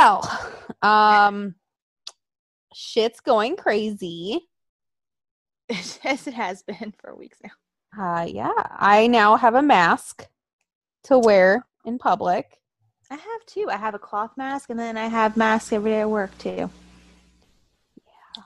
Well, 0.00 0.26
um, 0.80 1.56
shit's 2.72 3.20
going 3.20 3.56
crazy. 3.56 4.40
As 6.04 6.26
it 6.26 6.32
has 6.32 6.62
been 6.62 6.94
for 6.98 7.14
weeks 7.14 7.36
now. 7.44 7.50
Uh, 8.02 8.24
yeah, 8.24 8.50
I 8.56 9.08
now 9.08 9.36
have 9.36 9.54
a 9.54 9.62
mask 9.62 10.26
to 11.04 11.18
wear 11.18 11.66
in 11.84 11.98
public. 11.98 12.62
I 13.10 13.16
have 13.16 13.46
two. 13.46 13.68
I 13.68 13.76
have 13.76 13.94
a 13.94 13.98
cloth 13.98 14.30
mask 14.38 14.70
and 14.70 14.80
then 14.80 14.96
I 14.96 15.06
have 15.06 15.36
masks 15.36 15.70
every 15.70 15.90
day 15.90 16.00
at 16.00 16.08
work 16.08 16.36
too. 16.38 16.70
Yeah. 17.98 18.42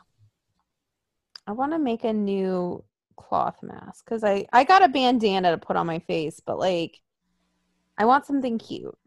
I 1.47 1.53
want 1.53 1.71
to 1.71 1.79
make 1.79 2.03
a 2.03 2.13
new 2.13 2.83
cloth 3.17 3.63
mask 3.63 4.05
because 4.05 4.25
I 4.25 4.47
I 4.53 4.65
got 4.65 4.83
a 4.83 4.89
bandana 4.89 5.53
to 5.53 5.59
put 5.59 5.77
on 5.77 5.87
my 5.87 6.01
face, 6.01 6.41
but 6.45 6.59
like, 6.59 7.01
I 7.97 8.07
want 8.07 8.27
something 8.27 8.59
cute. 8.59 8.99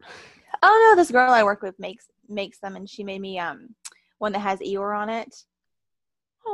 Oh 0.62 0.88
no, 0.88 0.96
this 0.96 1.10
girl 1.10 1.30
I 1.30 1.42
work 1.44 1.60
with 1.60 1.78
makes 1.78 2.06
makes 2.28 2.58
them 2.60 2.76
and 2.76 2.88
she 2.88 3.04
made 3.04 3.20
me 3.20 3.38
um 3.38 3.74
one 4.18 4.32
that 4.32 4.40
has 4.40 4.60
Eeyore 4.60 4.96
on 4.98 5.08
it. 5.10 5.34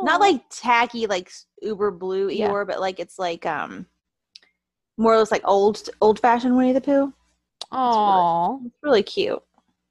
Not 0.02 0.20
like 0.20 0.42
tacky 0.50 1.06
like 1.06 1.30
uber 1.62 1.90
blue 1.90 2.28
Yeah. 2.28 2.48
Eeyore, 2.48 2.66
but 2.66 2.80
like 2.80 3.00
it's 3.00 3.18
like 3.18 3.46
um 3.46 3.86
more 4.96 5.14
or 5.14 5.18
less 5.18 5.30
like 5.32 5.42
old 5.44 5.88
old 6.00 6.20
fashioned 6.20 6.56
Winnie 6.56 6.72
the 6.72 6.80
Pooh. 6.80 7.12
Aw, 7.72 8.58
It's 8.64 8.76
really 8.82 9.02
cute. 9.02 9.42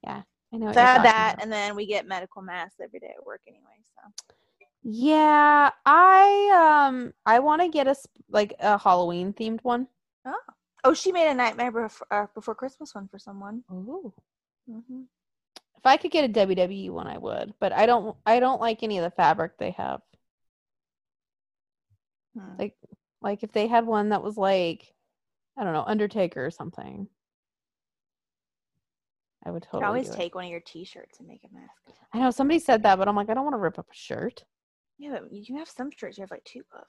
Yeah, 0.03 0.22
I 0.53 0.57
know. 0.57 0.72
So 0.72 0.81
I 0.81 0.85
talking 0.85 1.03
that, 1.03 1.33
about. 1.33 1.44
and 1.44 1.52
then 1.52 1.75
we 1.75 1.85
get 1.85 2.07
medical 2.07 2.41
masks 2.41 2.79
every 2.81 3.00
day 3.00 3.13
at 3.17 3.25
work 3.25 3.41
anyway. 3.47 3.61
So 3.95 4.35
Yeah, 4.83 5.72
I 5.85 6.85
um 6.88 7.13
I 7.25 7.39
want 7.39 7.61
to 7.61 7.67
get 7.69 7.88
a 7.88 7.95
like 8.29 8.53
a 8.59 8.77
Halloween 8.77 9.33
themed 9.33 9.59
one. 9.63 9.88
oh, 10.25 10.35
oh, 10.83 10.94
she 10.94 11.11
made 11.11 11.29
a 11.29 11.33
Nightmare 11.33 11.72
Before, 11.72 12.07
uh, 12.11 12.27
Before 12.33 12.55
Christmas 12.55 12.94
one 12.94 13.07
for 13.07 13.19
someone. 13.19 13.63
Ooh. 13.72 14.13
hmm 14.69 15.03
If 15.83 15.87
I 15.87 15.97
could 15.97 16.11
get 16.11 16.23
a 16.29 16.47
WWE 16.47 16.91
one, 16.91 17.07
I 17.07 17.17
would, 17.17 17.53
but 17.59 17.73
I 17.73 17.85
don't. 17.85 18.15
I 18.25 18.39
don't 18.39 18.61
like 18.61 18.83
any 18.83 18.99
of 18.99 19.03
the 19.03 19.11
fabric 19.11 19.57
they 19.57 19.71
have. 19.71 19.99
Hmm. 22.37 22.57
Like, 22.57 22.75
like 23.21 23.43
if 23.43 23.51
they 23.51 23.67
had 23.67 23.85
one 23.85 24.09
that 24.09 24.23
was 24.23 24.37
like, 24.37 24.93
I 25.57 25.65
don't 25.65 25.73
know, 25.73 25.83
Undertaker 25.85 26.45
or 26.45 26.51
something, 26.51 27.09
I 29.45 29.51
would 29.51 29.63
You 29.65 29.79
totally. 29.79 29.81
could 29.81 29.87
always 29.87 30.09
take 30.09 30.35
one 30.35 30.45
of 30.45 30.51
your 30.51 30.61
T-shirts 30.61 31.19
and 31.19 31.27
make 31.27 31.43
a 31.43 31.53
mask. 31.53 31.99
I 32.13 32.19
know 32.19 32.31
somebody 32.31 32.59
said 32.59 32.83
that, 32.83 32.97
but 32.97 33.09
I'm 33.09 33.15
like, 33.17 33.29
I 33.29 33.33
don't 33.33 33.43
want 33.43 33.55
to 33.55 33.59
rip 33.59 33.77
up 33.77 33.87
a 33.91 33.95
shirt. 33.95 34.45
Yeah, 34.97 35.19
but 35.19 35.33
you 35.33 35.57
have 35.57 35.67
some 35.67 35.91
shirts 35.91 36.17
you 36.17 36.21
have 36.21 36.31
like 36.31 36.45
two 36.45 36.63
of. 36.73 36.85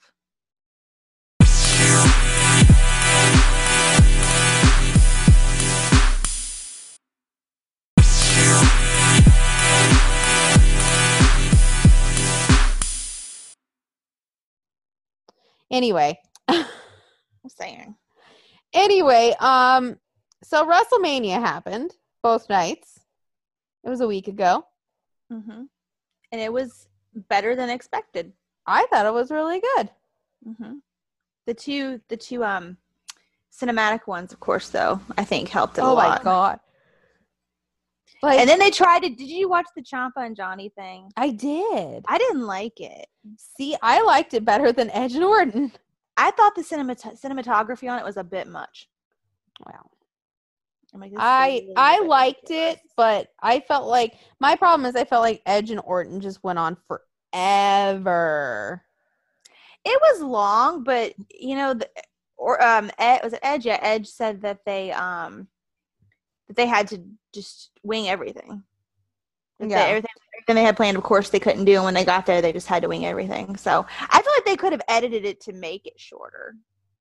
Anyway, 15.71 16.19
I'm 16.49 16.67
saying. 17.49 17.95
anyway, 18.73 19.35
um, 19.41 19.99
so 20.43 20.67
WrestleMania 20.67 21.41
happened 21.41 21.93
both 22.23 22.49
nights. 22.49 23.01
It 23.85 23.91
was 23.91 24.01
a 24.01 24.07
week 24.07 24.29
ago. 24.29 24.67
hmm 25.31 25.65
And 26.33 26.41
it 26.41 26.53
was 26.53 26.89
better 27.29 27.55
than 27.57 27.71
expected. 27.71 28.33
I 28.67 28.87
thought 28.91 29.07
it 29.07 29.13
was 29.13 29.31
really 29.31 29.61
good. 29.77 29.91
hmm 30.59 30.75
The 31.47 31.55
two, 31.55 32.01
the 32.09 32.17
two 32.17 32.45
um 32.45 32.77
cinematic 33.53 34.07
ones, 34.07 34.33
of 34.33 34.41
course, 34.41 34.69
though 34.71 35.01
I 35.19 35.25
think 35.25 35.49
helped 35.49 35.79
it 35.79 35.83
a 35.83 35.87
oh 35.87 35.95
lot. 35.95 36.19
my 36.19 36.25
god! 36.25 36.61
Like, 38.25 38.41
And 38.41 38.49
then 38.49 38.59
they 38.59 38.71
tried 38.71 39.03
to. 39.03 39.11
Did 39.11 39.29
you 39.29 39.49
watch 39.49 39.67
the 39.77 39.83
Champa 39.83 40.21
and 40.21 40.35
Johnny 40.35 40.71
thing? 40.71 41.11
I 41.17 41.31
did. 41.31 42.05
I 42.09 42.19
didn't 42.19 42.43
like 42.47 42.81
it. 42.81 43.07
See, 43.37 43.77
I 43.83 44.03
liked 44.03 44.35
it 44.35 44.45
better 44.45 44.73
than 44.73 44.91
Edge 44.91 45.15
and 45.15 45.25
Orton. 45.25 45.73
I 46.17 46.31
thought 46.31 46.55
the 46.55 46.63
cinemat- 46.63 47.21
cinematography 47.21 47.91
on 47.91 47.99
it 47.99 48.05
was 48.05 48.17
a 48.17 48.25
bit 48.25 48.47
much. 48.47 48.89
Wow. 49.67 49.91
I'm 50.95 51.01
like, 51.01 51.11
this 51.11 51.19
is 51.19 51.23
a 51.23 51.27
I 51.27 51.69
I 51.77 52.01
liked 52.01 52.49
ridiculous. 52.49 52.77
it, 52.77 52.81
but 52.97 53.29
I 53.43 53.61
felt 53.61 53.89
like 53.89 54.15
my 54.39 54.55
problem 54.55 54.87
is 54.87 54.95
I 54.95 55.05
felt 55.05 55.23
like 55.23 55.43
Edge 55.45 55.71
and 55.71 55.81
Orton 55.85 56.21
just 56.21 56.43
went 56.45 56.59
on 56.59 56.77
forever. 56.87 58.83
It 59.85 60.01
was 60.01 60.23
long, 60.23 60.85
but 60.85 61.15
you 61.31 61.57
know, 61.57 61.75
the, 61.75 61.89
or 62.37 62.63
um, 62.65 62.91
Ed, 62.99 63.21
was 63.25 63.33
it 63.33 63.41
Edge? 63.43 63.67
Yeah, 63.67 63.79
Edge 63.83 64.07
said 64.07 64.41
that 64.43 64.61
they 64.65 64.93
um 64.93 65.49
they 66.57 66.67
had 66.67 66.89
to 66.89 67.03
just 67.33 67.71
wing 67.83 68.09
everything. 68.09 68.63
That 69.59 69.69
they- 69.69 69.75
Yeah. 69.75 69.83
everything, 69.85 70.11
everything 70.35 70.55
they 70.57 70.63
had 70.65 70.77
planned, 70.77 70.97
of 70.97 71.03
course, 71.05 71.31
they 71.31 71.41
couldn't 71.41 71.65
do. 71.65 71.77
And 71.77 71.85
when 71.85 71.95
they 71.95 72.05
got 72.05 72.27
there, 72.27 72.43
they 72.43 72.53
just 72.53 72.67
had 72.67 72.83
to 72.83 72.89
wing 72.89 73.07
everything. 73.07 73.57
So 73.57 73.87
I 74.01 74.23
feel 74.23 74.33
like 74.37 74.45
they 74.45 74.57
could 74.57 74.73
have 74.73 74.83
edited 74.89 75.25
it 75.25 75.41
to 75.43 75.53
make 75.53 75.87
it 75.87 75.99
shorter. 75.99 76.57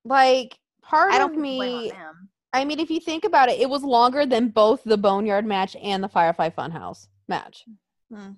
Like 0.05 0.57
part 0.81 1.11
I 1.11 1.15
of 1.15 1.21
don't 1.21 1.29
put 1.29 1.35
the 1.35 1.57
blame 1.57 1.75
on 1.75 1.83
me. 1.83 1.91
I 2.55 2.65
mean, 2.65 2.79
if 2.79 2.91
you 2.91 2.99
think 2.99 3.23
about 3.23 3.49
it, 3.49 3.59
it 3.59 3.69
was 3.69 3.83
longer 3.83 4.25
than 4.27 4.49
both 4.49 4.83
the 4.83 4.97
Boneyard 4.97 5.45
match 5.45 5.75
and 5.75 6.03
the 6.03 6.07
Firefly 6.09 6.49
Funhouse 6.49 7.07
match. 7.27 7.65
Hmm. 8.13 8.33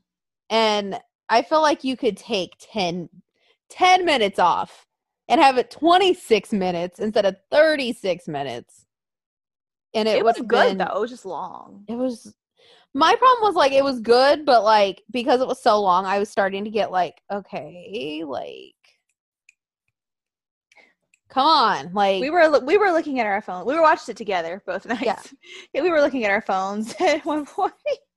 And 0.49 0.99
I 1.27 1.41
feel 1.41 1.61
like 1.61 1.83
you 1.83 1.97
could 1.97 2.15
take 2.15 2.53
10, 2.59 3.09
10 3.69 4.05
minutes 4.05 4.39
off 4.39 4.87
and 5.27 5.41
have 5.41 5.57
it 5.57 5.69
26 5.71 6.53
minutes 6.53 6.99
instead 6.99 7.25
of 7.25 7.35
36 7.51 8.27
minutes. 8.29 8.84
And 9.95 10.07
it, 10.07 10.17
It, 10.17 10.25
was 10.25 10.35
good 10.38 10.47
been- 10.50 10.78
though. 10.78 10.94
It 10.95 11.00
was 11.00 11.09
just 11.09 11.25
long. 11.25 11.83
It 11.88 11.95
was 11.95 12.33
my 12.94 13.13
problem 13.16 13.41
was 13.50 13.56
like 13.56 13.72
it 13.73 13.83
was 13.83 14.00
good, 14.00 14.45
but 14.45 14.63
like 14.63 15.01
because 15.11 15.41
it 15.41 15.47
was 15.47 15.61
so 15.61 15.81
long, 15.81 16.06
I 16.06 16.19
was 16.19 16.29
starting 16.29 16.63
to 16.66 16.69
get 16.69 16.91
like, 16.91 17.22
okay, 17.31 18.23
like 18.25 18.75
come 21.29 21.45
on. 21.47 21.94
Like 21.94 22.22
We 22.22 22.29
were 22.29 22.59
we 22.61 22.78
were 22.78 22.91
looking 22.91 23.19
at 23.19 23.25
our 23.25 23.41
phone. 23.41 23.66
We 23.66 23.73
were 23.75 23.81
watching 23.81 24.11
it 24.13 24.17
together 24.17 24.61
both 24.66 24.85
nights. 24.85 25.01
Yeah. 25.03 25.19
Yeah, 25.73 25.81
we 25.81 25.89
were 25.89 26.01
looking 26.01 26.23
at 26.25 26.31
our 26.31 26.41
phones 26.41 26.94
at 27.00 27.25
one 27.25 27.45
point. 27.45 27.73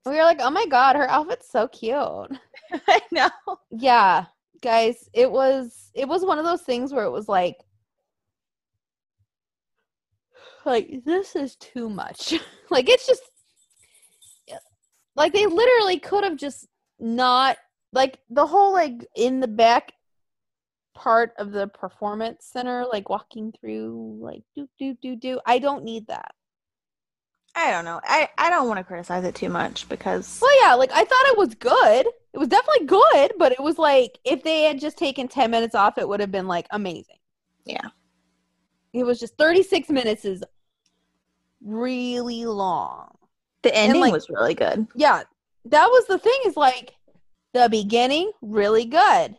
we 0.06 0.12
were 0.12 0.22
like, 0.24 0.38
oh 0.40 0.50
my 0.50 0.66
god, 0.66 0.96
her 0.96 1.08
outfit's 1.08 1.50
so 1.50 1.68
cute. 1.68 1.94
I 2.88 3.00
know. 3.10 3.30
yeah 3.70 4.26
guys 4.60 5.08
it 5.12 5.30
was 5.30 5.92
it 5.94 6.08
was 6.08 6.24
one 6.24 6.36
of 6.36 6.44
those 6.44 6.62
things 6.62 6.92
where 6.92 7.04
it 7.04 7.10
was 7.12 7.28
like 7.28 7.58
like 10.64 11.04
this 11.04 11.36
is 11.36 11.56
too 11.56 11.88
much 11.88 12.34
like 12.70 12.88
it's 12.88 13.06
just 13.06 13.22
like 15.16 15.32
they 15.32 15.46
literally 15.46 15.98
could 15.98 16.24
have 16.24 16.36
just 16.36 16.66
not 16.98 17.56
like 17.92 18.18
the 18.30 18.46
whole 18.46 18.72
like 18.72 19.06
in 19.16 19.40
the 19.40 19.48
back 19.48 19.92
part 20.94 21.32
of 21.38 21.52
the 21.52 21.68
performance 21.68 22.44
center 22.44 22.84
like 22.90 23.08
walking 23.08 23.52
through 23.60 24.18
like 24.20 24.42
do 24.54 24.68
do 24.78 24.94
do 25.00 25.16
do 25.16 25.40
i 25.46 25.58
don't 25.58 25.84
need 25.84 26.06
that 26.08 26.34
I 27.54 27.72
don't 27.72 27.84
know. 27.84 28.00
I 28.04 28.28
I 28.38 28.50
don't 28.50 28.68
want 28.68 28.78
to 28.78 28.84
criticize 28.84 29.24
it 29.24 29.34
too 29.34 29.48
much 29.48 29.88
because 29.88 30.38
well 30.40 30.62
yeah 30.62 30.74
like 30.74 30.92
i 30.92 31.04
thought 31.04 31.26
it 31.26 31.38
was 31.38 31.54
good 31.56 32.06
it 32.32 32.38
was 32.38 32.46
definitely 32.46 32.86
good 32.86 33.32
but 33.36 33.50
it 33.50 33.60
was 33.60 33.78
like 33.78 34.18
if 34.24 34.44
they 34.44 34.62
had 34.62 34.78
just 34.78 34.96
taken 34.96 35.26
10 35.26 35.50
minutes 35.50 35.74
off 35.74 35.98
it 35.98 36.08
would 36.08 36.20
have 36.20 36.30
been 36.30 36.46
like 36.46 36.66
amazing 36.70 37.18
Yeah. 37.64 37.88
It 38.92 39.04
was 39.04 39.20
just 39.20 39.36
36 39.36 39.88
minutes 39.90 40.24
is 40.24 40.42
really 41.64 42.44
long. 42.46 43.16
The 43.62 43.74
ending 43.76 44.00
like- 44.00 44.12
was 44.12 44.28
really 44.30 44.54
good. 44.54 44.86
yeah 44.94 45.22
that 45.70 45.86
was 45.86 46.06
the 46.06 46.18
thing 46.18 46.38
is 46.46 46.56
like 46.56 46.94
the 47.52 47.68
beginning 47.70 48.32
really 48.40 48.84
good. 48.84 49.36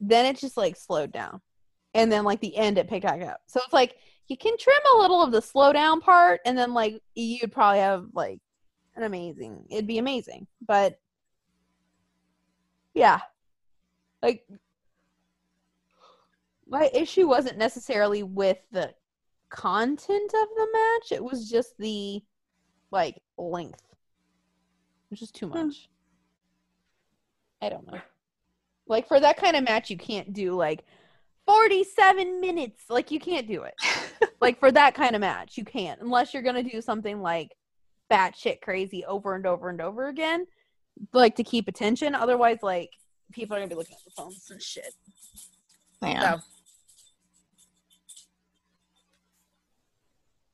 Then 0.00 0.26
it 0.26 0.38
just 0.38 0.56
like 0.56 0.76
slowed 0.76 1.12
down. 1.12 1.40
And 1.94 2.10
then 2.10 2.24
like 2.24 2.40
the 2.40 2.56
end 2.56 2.78
it 2.78 2.88
picked 2.88 3.04
back 3.04 3.22
up. 3.22 3.40
So 3.46 3.60
it's 3.64 3.72
like 3.72 3.96
you 4.28 4.36
can 4.36 4.56
trim 4.56 4.76
a 4.94 4.98
little 4.98 5.22
of 5.22 5.32
the 5.32 5.42
slow 5.42 5.72
down 5.72 6.00
part 6.00 6.40
and 6.46 6.56
then 6.56 6.72
like 6.72 7.02
you'd 7.14 7.52
probably 7.52 7.80
have 7.80 8.06
like 8.14 8.40
an 8.96 9.02
amazing 9.02 9.66
it'd 9.70 9.86
be 9.86 9.98
amazing. 9.98 10.46
But 10.66 10.98
yeah. 12.94 13.20
Like 14.22 14.46
my 16.72 16.90
issue 16.94 17.28
wasn't 17.28 17.58
necessarily 17.58 18.22
with 18.22 18.56
the 18.72 18.92
content 19.50 20.32
of 20.34 20.48
the 20.56 20.66
match. 20.72 21.12
It 21.12 21.22
was 21.22 21.48
just 21.50 21.76
the 21.78 22.22
like 22.90 23.20
length. 23.36 23.82
Which 25.10 25.20
is 25.22 25.30
too 25.30 25.48
Hmm. 25.48 25.66
much. 25.66 25.88
I 27.60 27.68
don't 27.68 27.86
know. 27.86 28.00
Like 28.86 29.06
for 29.06 29.20
that 29.20 29.36
kind 29.36 29.54
of 29.54 29.64
match 29.64 29.90
you 29.90 29.98
can't 29.98 30.32
do 30.32 30.54
like 30.54 30.84
47 31.46 32.40
minutes. 32.40 32.84
Like 32.88 33.10
you 33.10 33.20
can't 33.20 33.46
do 33.46 33.62
it. 33.62 33.74
Like 34.40 34.58
for 34.58 34.72
that 34.72 34.94
kind 34.96 35.14
of 35.14 35.20
match 35.20 35.56
you 35.56 35.64
can't. 35.64 36.00
Unless 36.00 36.34
you're 36.34 36.42
gonna 36.42 36.64
do 36.64 36.80
something 36.80 37.20
like 37.22 37.52
batshit 38.10 38.60
crazy 38.60 39.04
over 39.04 39.36
and 39.36 39.46
over 39.46 39.68
and 39.68 39.80
over 39.80 40.08
again 40.08 40.46
like 41.12 41.36
to 41.36 41.44
keep 41.44 41.68
attention. 41.68 42.16
Otherwise 42.16 42.58
like 42.60 42.90
people 43.32 43.54
are 43.54 43.60
gonna 43.60 43.68
be 43.68 43.76
looking 43.76 43.94
at 43.94 44.04
the 44.04 44.10
phones 44.10 44.50
and 44.50 44.60
shit. 44.60 44.94
Yeah. 46.02 46.38
So- 46.38 46.42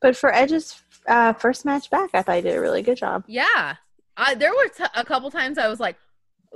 But 0.01 0.17
for 0.17 0.33
Edge's 0.33 0.83
uh, 1.07 1.33
first 1.33 1.65
match 1.65 1.91
back, 1.91 2.11
I 2.15 2.23
thought 2.23 2.37
he 2.37 2.43
did 2.43 2.57
a 2.57 2.61
really 2.61 2.83
good 2.83 2.97
job. 2.97 3.25
Yeah. 3.27 3.77
I 4.17 4.35
there 4.35 4.53
were 4.53 4.69
t- 4.69 4.85
a 4.95 5.05
couple 5.05 5.31
times 5.31 5.59
I 5.59 5.69
was 5.69 5.81
like, 5.81 5.97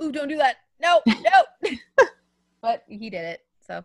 "Ooh, 0.03 0.11
don't 0.11 0.29
do 0.29 0.37
that! 0.39 0.57
No, 0.81 1.01
no!" 1.07 1.71
but 2.63 2.85
he 2.89 3.09
did 3.09 3.25
it. 3.25 3.41
So 3.67 3.85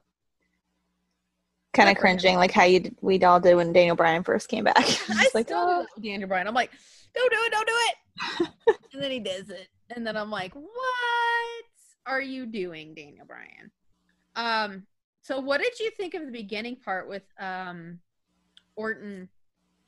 Kind 1.77 1.89
of 1.89 1.95
Good 1.95 2.01
for 2.01 2.07
him. 2.07 2.17
cringing, 2.17 2.37
like 2.37 2.51
how 2.51 2.63
you 2.63 2.79
did, 2.79 2.95
we 3.01 3.21
all 3.23 3.39
did 3.39 3.53
when 3.53 3.71
Daniel 3.71 3.95
Bryan 3.95 4.23
first 4.23 4.49
came 4.49 4.63
back. 4.63 4.77
I 5.09 5.29
like, 5.35 5.45
still 5.45 5.57
oh. 5.59 5.79
with 5.81 6.03
Daniel 6.03 6.27
Bryan. 6.27 6.47
I'm 6.47 6.55
like, 6.55 6.71
"Don't 7.13 7.31
do 7.31 7.37
it! 7.39 7.51
Don't 7.51 7.67
do 7.67 7.73
it!" 7.75 8.75
and 8.93 9.03
then 9.03 9.11
he 9.11 9.19
does 9.19 9.51
it, 9.51 9.67
and 9.95 10.05
then 10.05 10.17
I'm 10.17 10.31
like, 10.31 10.55
"What 10.55 11.65
are 12.07 12.21
you 12.21 12.47
doing, 12.47 12.95
Daniel 12.95 13.27
Bryan?" 13.27 13.71
Um. 14.35 14.87
So, 15.21 15.39
what 15.39 15.61
did 15.61 15.79
you 15.79 15.91
think 15.91 16.15
of 16.15 16.25
the 16.25 16.31
beginning 16.31 16.77
part 16.77 17.07
with 17.07 17.23
um, 17.37 17.99
Orton 18.75 19.29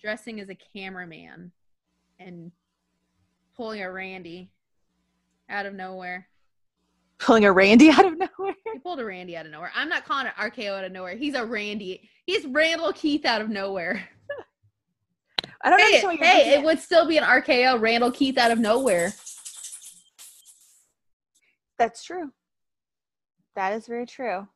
dressing 0.01 0.39
as 0.39 0.49
a 0.49 0.55
cameraman 0.55 1.51
and 2.19 2.51
pulling 3.55 3.81
a 3.81 3.91
Randy 3.91 4.51
out 5.49 5.65
of 5.65 5.73
nowhere? 5.73 6.27
pulling 7.19 7.45
a 7.45 7.51
Randy 7.51 7.89
out 7.91 8.05
of 8.05 8.17
nowhere. 8.17 8.55
He 8.73 8.79
pulled 8.79 8.99
a 8.99 9.05
Randy 9.05 9.37
out 9.37 9.45
of 9.45 9.51
nowhere. 9.51 9.71
I'm 9.75 9.89
not 9.89 10.05
calling 10.05 10.25
it 10.25 10.33
RKO 10.39 10.77
out 10.77 10.83
of 10.83 10.91
nowhere. 10.91 11.15
He's 11.15 11.35
a 11.35 11.45
Randy. 11.45 12.09
He's 12.25 12.45
Randall 12.45 12.93
Keith 12.93 13.25
out 13.25 13.41
of 13.41 13.49
nowhere. 13.49 14.07
I 15.61 15.69
don't 15.69 15.79
Hey, 15.79 16.01
what 16.03 16.17
hey, 16.17 16.53
it 16.53 16.63
would 16.63 16.79
still 16.79 17.07
be 17.07 17.17
an 17.17 17.23
RKO 17.23 17.79
Randall 17.79 18.11
Keith 18.11 18.37
out 18.37 18.51
of 18.51 18.59
nowhere. 18.59 19.13
That's 21.77 22.03
true. 22.03 22.31
That 23.55 23.73
is 23.73 23.85
very 23.87 24.05
true. 24.05 24.47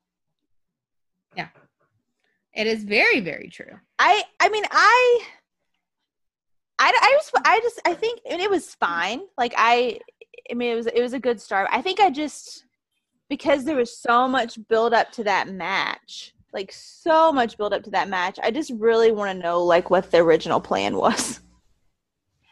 It 2.55 2.67
is 2.67 2.83
very, 2.83 3.19
very 3.19 3.49
true. 3.49 3.79
I 3.99 4.23
I 4.39 4.49
mean 4.49 4.63
I 4.69 5.21
I 6.79 6.91
I 7.01 7.11
just 7.13 7.31
I 7.45 7.59
just 7.61 7.81
I 7.85 7.93
think 7.93 8.21
and 8.29 8.41
it 8.41 8.49
was 8.49 8.75
fine. 8.75 9.21
Like 9.37 9.53
I 9.57 9.99
I 10.49 10.53
mean 10.53 10.71
it 10.71 10.75
was 10.75 10.87
it 10.87 11.01
was 11.01 11.13
a 11.13 11.19
good 11.19 11.41
start. 11.41 11.67
I 11.71 11.81
think 11.81 11.99
I 11.99 12.09
just 12.09 12.65
because 13.29 13.65
there 13.65 13.75
was 13.75 13.97
so 13.97 14.27
much 14.27 14.59
build 14.67 14.93
up 14.93 15.11
to 15.13 15.23
that 15.23 15.49
match. 15.49 16.33
Like 16.53 16.71
so 16.71 17.31
much 17.31 17.57
build 17.57 17.73
up 17.73 17.83
to 17.83 17.91
that 17.91 18.09
match. 18.09 18.37
I 18.43 18.51
just 18.51 18.71
really 18.77 19.11
want 19.11 19.31
to 19.31 19.43
know 19.43 19.63
like 19.63 19.89
what 19.89 20.11
the 20.11 20.19
original 20.19 20.61
plan 20.61 20.95
was. 20.95 21.39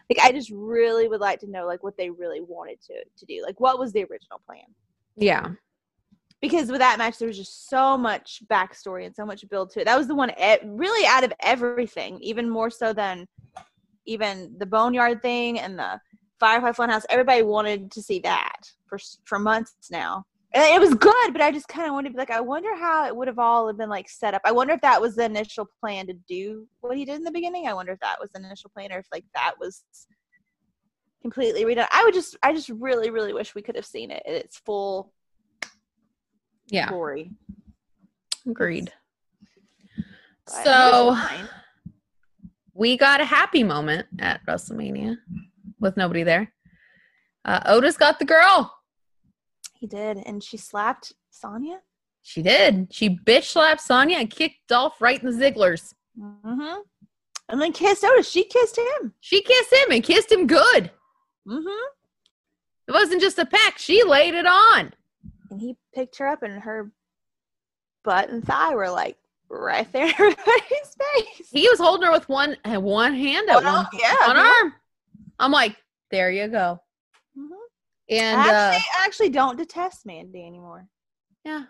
Like 0.10 0.28
I 0.28 0.34
just 0.34 0.52
really 0.54 1.08
would 1.08 1.22
like 1.22 1.40
to 1.40 1.50
know 1.50 1.66
like 1.66 1.84
what 1.84 1.96
they 1.96 2.10
really 2.10 2.42
wanted 2.42 2.82
to 2.82 2.96
to 3.16 3.26
do. 3.26 3.42
Like 3.46 3.62
what 3.62 3.80
was 3.80 3.94
the 3.94 4.02
original 4.02 4.42
plan? 4.46 4.66
Yeah. 5.16 5.52
Because 6.42 6.70
with 6.72 6.80
that 6.80 6.98
match 6.98 7.20
there 7.20 7.28
was 7.28 7.38
just 7.38 7.70
so 7.70 7.98
much 7.98 8.42
backstory 8.52 9.06
and 9.06 9.16
so 9.16 9.26
much 9.26 9.48
build 9.50 9.70
to 9.72 9.82
it. 9.82 9.86
That 9.86 9.98
was 9.98 10.08
the 10.08 10.16
one 10.16 10.32
really 10.66 11.08
out 11.08 11.24
of 11.24 11.32
everything 11.40 12.18
even 12.22 12.50
more 12.50 12.70
so 12.70 12.94
than 12.94 13.28
even 14.06 14.56
the 14.58 14.66
boneyard 14.66 15.22
thing 15.22 15.60
and 15.60 15.78
the 15.78 16.00
firefly 16.40 16.72
funhouse. 16.72 17.06
Everybody 17.10 17.44
wanted 17.44 17.92
to 17.92 18.02
see 18.02 18.20
that 18.20 18.72
for 18.88 18.98
for 19.24 19.40
months 19.40 19.74
now. 19.92 20.26
And 20.54 20.64
it 20.76 20.82
was 20.82 20.96
good 20.96 21.32
but 21.32 21.42
i 21.42 21.50
just 21.50 21.70
kind 21.70 21.88
of 21.88 21.94
wanted 21.94 22.10
to 22.10 22.14
be 22.14 22.20
like 22.20 22.30
i 22.30 22.42
wonder 22.42 22.76
how 22.76 23.08
it 23.08 23.16
would 23.16 23.30
have 23.30 23.40
all 23.40 23.72
been 23.72 23.88
like 23.88 24.10
set 24.10 24.34
up. 24.34 24.42
I 24.44 24.52
wonder 24.52 24.74
if 24.74 24.82
that 24.82 25.00
was 25.00 25.16
the 25.16 25.24
initial 25.24 25.70
plan 25.80 26.08
to 26.08 26.14
do 26.28 26.68
what 26.82 26.98
he 26.98 27.06
did 27.06 27.16
in 27.16 27.24
the 27.24 27.32
beginning. 27.32 27.68
I 27.68 27.74
wonder 27.74 27.94
if 27.94 28.00
that 28.02 28.20
was 28.20 28.32
the 28.32 28.40
initial 28.40 28.70
plan 28.72 28.92
or 28.92 29.00
if 29.00 29.08
like 29.14 29.24
that 29.34 29.54
was 29.60 29.84
completely 31.22 31.64
redone. 31.64 31.88
I 31.92 32.04
would 32.04 32.16
just 32.16 32.36
i 32.44 32.52
just 32.52 32.70
really 32.70 33.12
really 33.12 33.32
wish 33.32 33.54
we 33.54 33.62
could 33.62 33.76
have 33.76 33.86
seen 33.86 34.10
it 34.12 34.24
in 34.26 34.34
its 34.34 34.58
full 34.58 35.14
Yeah. 36.72 36.90
glory 36.90 37.30
Agreed. 38.50 38.92
But 40.48 40.64
So 40.64 41.18
we 42.74 42.98
got 42.98 43.22
a 43.22 43.26
happy 43.26 43.64
moment 43.64 44.08
at 44.20 44.44
WrestleMania 44.48 45.18
with 45.80 45.98
nobody 45.98 46.24
there. 46.24 46.52
Uh, 47.46 47.60
Otis 47.66 47.98
got 47.98 48.18
the 48.20 48.26
girl. 48.26 48.74
he 49.80 49.88
did, 49.88 50.18
and 50.26 50.44
she 50.44 50.58
slapped 50.58 51.14
Sonya. 51.30 51.80
She 52.24 52.42
did. 52.42 52.88
She 52.92 53.10
bitch 53.10 53.46
slapped 53.46 53.82
Sonya 53.82 54.18
and 54.18 54.30
kicked 54.30 54.68
Dolph 54.68 55.02
right 55.02 55.22
in 55.22 55.30
the 55.30 55.44
Zigglers. 55.44 55.94
Mm-hmm. 56.20 56.82
And 57.50 57.62
then 57.62 57.74
kissed 57.74 58.04
Otis. 58.04 58.30
She 58.30 58.44
kissed 58.44 58.78
him. 58.78 59.14
She 59.20 59.42
kissed 59.42 59.74
him 59.74 59.92
and 59.92 60.04
kissed 60.04 60.32
him 60.32 60.48
good. 60.48 60.92
Mm-hmm. 61.48 61.86
It 62.88 62.92
wasn't 62.92 63.22
just 63.22 63.40
a 63.40 63.46
peck. 63.46 63.78
She 63.78 64.04
laid 64.04 64.36
it 64.36 64.46
on. 64.46 64.94
And 65.52 65.60
he 65.62 65.76
picked 65.94 66.18
her 66.18 66.28
up, 66.28 66.42
and 66.44 66.62
her 66.64 66.92
butt 68.04 68.30
and 68.30 68.44
thigh 68.44 68.74
were 68.74 68.90
like 68.90 69.18
right 69.50 69.92
there 69.92 70.06
in 70.08 70.14
everybody's 70.14 70.96
face. 71.14 71.50
He 71.52 71.68
was 71.70 71.78
holding 71.80 72.06
her 72.08 72.12
with 72.12 72.28
one 72.30 72.58
uh, 72.66 72.80
one 72.80 73.14
hand 73.14 73.50
at 73.50 73.56
One 73.56 73.66
one, 73.66 73.76
arm, 73.76 73.88
yeah, 73.94 74.28
one 74.28 74.36
yeah. 74.38 74.54
arm. 74.62 74.74
I'm 75.40 75.52
like, 75.52 75.76
there 76.10 76.32
you 76.32 76.48
go. 76.48 76.82
Mhm. 77.38 77.50
And 78.10 78.40
I 78.42 78.48
uh, 78.50 78.52
actually, 78.54 78.86
I 79.00 79.06
actually 79.06 79.30
don't 79.30 79.58
detest 79.58 80.06
Mandy 80.06 80.46
anymore. 80.46 80.88
yeah, 81.46 81.66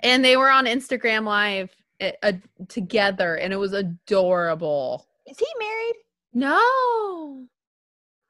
and 0.00 0.24
they 0.24 0.36
were 0.36 0.50
on 0.50 0.66
Instagram 0.66 1.24
Live 1.24 1.70
uh, 2.00 2.10
uh, 2.22 2.32
together, 2.68 3.36
and 3.36 3.52
it 3.52 3.56
was 3.56 3.72
adorable. 3.72 5.06
Is 5.28 5.38
he 5.38 5.46
married? 5.60 5.94
No, 6.34 7.46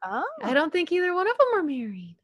Oh, 0.05 0.25
I 0.45 0.55
don't 0.55 0.73
think 0.73 0.93
either 0.93 1.13
one 1.15 1.29
of 1.29 1.37
them 1.39 1.49
are 1.55 1.63
married. 1.63 2.17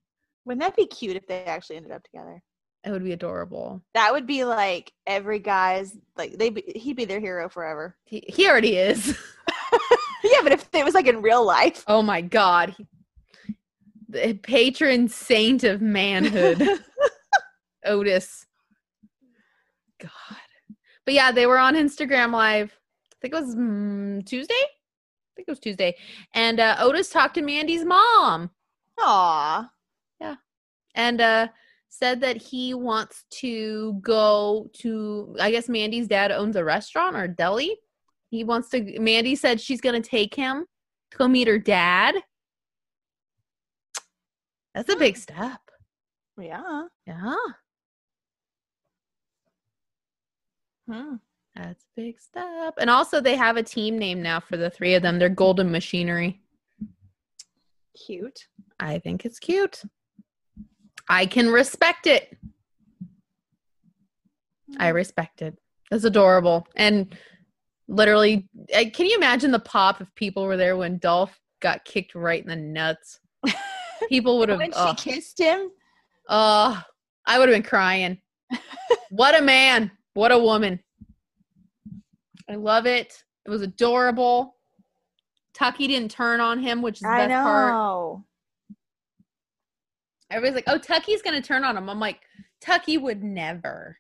Wouldn't 0.45 0.63
that 0.63 0.77
be 0.77 0.87
cute 0.87 1.17
if 1.17 1.27
they 1.27 1.45
actually 1.45 1.77
ended 1.77 1.93
up 1.93 2.03
together? 2.05 2.43
It 2.85 2.91
would 2.91 3.05
be 3.05 3.13
adorable. 3.13 3.83
That 3.95 4.13
would 4.13 4.27
be 4.27 4.45
like 4.45 4.93
every 5.07 5.39
guy's 5.39 5.97
like 6.17 6.37
they. 6.37 6.51
Be, 6.51 6.63
he'd 6.77 6.97
be 6.97 7.07
their 7.07 7.21
hero 7.21 7.49
forever. 7.49 7.97
He, 8.05 8.23
he 8.29 8.47
already 8.49 8.77
is. 8.77 9.19
yeah, 10.23 10.41
but 10.43 10.53
if 10.53 10.69
it 10.73 10.85
was 10.85 10.93
like 10.95 11.07
in 11.07 11.23
real 11.23 11.45
life, 11.45 11.83
Oh 11.87 12.03
my 12.03 12.21
god. 12.21 12.75
He- 12.77 12.87
the 14.09 14.35
patron 14.35 15.09
saint 15.09 15.65
of 15.65 15.81
manhood, 15.81 16.63
Otis. 17.85 18.47
God. 19.99 20.11
But 21.05 21.15
yeah, 21.15 21.33
they 21.33 21.47
were 21.47 21.59
on 21.59 21.75
Instagram 21.75 22.33
Live. 22.33 22.71
I 23.13 23.17
think 23.21 23.35
it 23.35 23.41
was 23.41 23.57
mm, 23.57 24.25
Tuesday. 24.25 24.55
I 24.55 25.33
think 25.35 25.49
it 25.49 25.51
was 25.51 25.59
Tuesday. 25.59 25.97
And 26.33 26.61
uh, 26.61 26.77
Otis 26.79 27.09
talked 27.09 27.35
to 27.35 27.43
Mandy's 27.43 27.85
mom 27.85 28.51
aw, 28.99 29.69
and 30.95 31.21
uh, 31.21 31.49
said 31.89 32.21
that 32.21 32.37
he 32.37 32.75
wants 32.75 33.25
to 33.31 33.95
go 34.03 34.71
to, 34.75 35.37
I 35.41 35.51
guess 35.51 35.69
Mandy's 35.69 36.09
dad 36.09 36.33
owns 36.33 36.57
a 36.57 36.65
restaurant 36.65 37.17
or 37.17 37.25
a 37.25 37.29
deli. 37.29 37.77
He 38.31 38.45
wants 38.45 38.69
to, 38.71 38.99
Mandy 39.01 39.37
said 39.37 39.61
she's 39.61 39.81
going 39.81 40.01
to 40.01 40.09
take 40.09 40.35
him 40.35 40.67
to 41.13 41.19
go 41.19 41.29
meet 41.29 41.47
her 41.49 41.59
dad. 41.59 42.17
That's 44.75 44.93
a 44.93 44.97
big 44.97 45.17
step. 45.17 45.61
yeah. 46.41 46.85
Yeah, 47.07 47.35
Hmm. 50.89 51.15
that's 51.55 51.83
a 51.85 52.01
big 52.01 52.21
step. 52.21 52.75
And 52.79 52.91
also, 52.91 53.21
they 53.21 53.37
have 53.37 53.57
a 53.57 53.63
team 53.63 53.99
name 53.99 54.21
now 54.21 54.41
for 54.41 54.57
the 54.57 54.69
three 54.69 54.95
of 54.95 55.03
them. 55.03 55.19
They're 55.19 55.29
Golden 55.31 55.71
Machinery. 55.71 56.43
Cute. 58.07 58.49
I 58.81 58.99
think 58.99 59.25
it's 59.25 59.39
cute. 59.39 59.81
I 61.09 61.27
can 61.27 61.49
respect 61.49 62.07
it. 62.07 62.37
I 64.79 64.91
hmm. 64.91 64.97
respect 64.97 65.43
it. 65.43 65.57
It's 65.91 66.05
adorable. 66.05 66.67
And 66.77 67.17
literally, 67.89 68.49
can 68.73 69.07
you 69.07 69.17
imagine 69.17 69.51
the 69.51 69.59
pop 69.59 70.01
if 70.01 70.13
people 70.15 70.45
were 70.45 70.57
there 70.57 70.77
when 70.77 70.99
Dolph 70.99 71.39
got 71.61 71.85
kicked 71.85 72.15
right 72.15 72.43
in 72.43 72.49
the 72.49 72.57
nuts? 72.57 73.21
People 74.09 74.39
would 74.39 74.49
have. 74.49 74.59
when 74.59 74.73
Oh, 74.75 74.95
she 74.97 75.11
kissed 75.11 75.39
him. 75.39 75.71
oh, 76.29 76.83
I 77.27 77.39
would 77.39 77.49
have 77.49 77.55
been 77.55 77.63
crying. 77.63 78.21
what 79.11 79.39
a 79.39 79.43
man! 79.43 79.91
What 80.15 80.33
a 80.33 80.39
woman! 80.39 80.81
I 82.51 82.57
love 82.57 82.87
it. 82.87 83.23
It 83.47 83.51
was 83.51 83.63
adorable. 83.63 84.57
Tucky 85.55 85.87
didn't 85.87 86.11
turn 86.11 86.41
on 86.41 86.59
him, 86.59 86.83
which 86.83 86.97
is 86.97 87.03
the 87.03 87.09
I 87.09 87.27
best 87.27 87.45
part. 87.45 88.21
Know. 90.35 90.39
Everybody's 90.39 90.65
like, 90.67 90.75
"Oh, 90.75 90.79
Tucky's 90.79 91.23
gonna 91.23 91.43
turn 91.43 91.65
on 91.65 91.77
him." 91.77 91.89
I'm 91.89 92.01
like, 92.01 92.21
Tucky 92.61 92.99
would 92.99 93.23
never. 93.23 93.99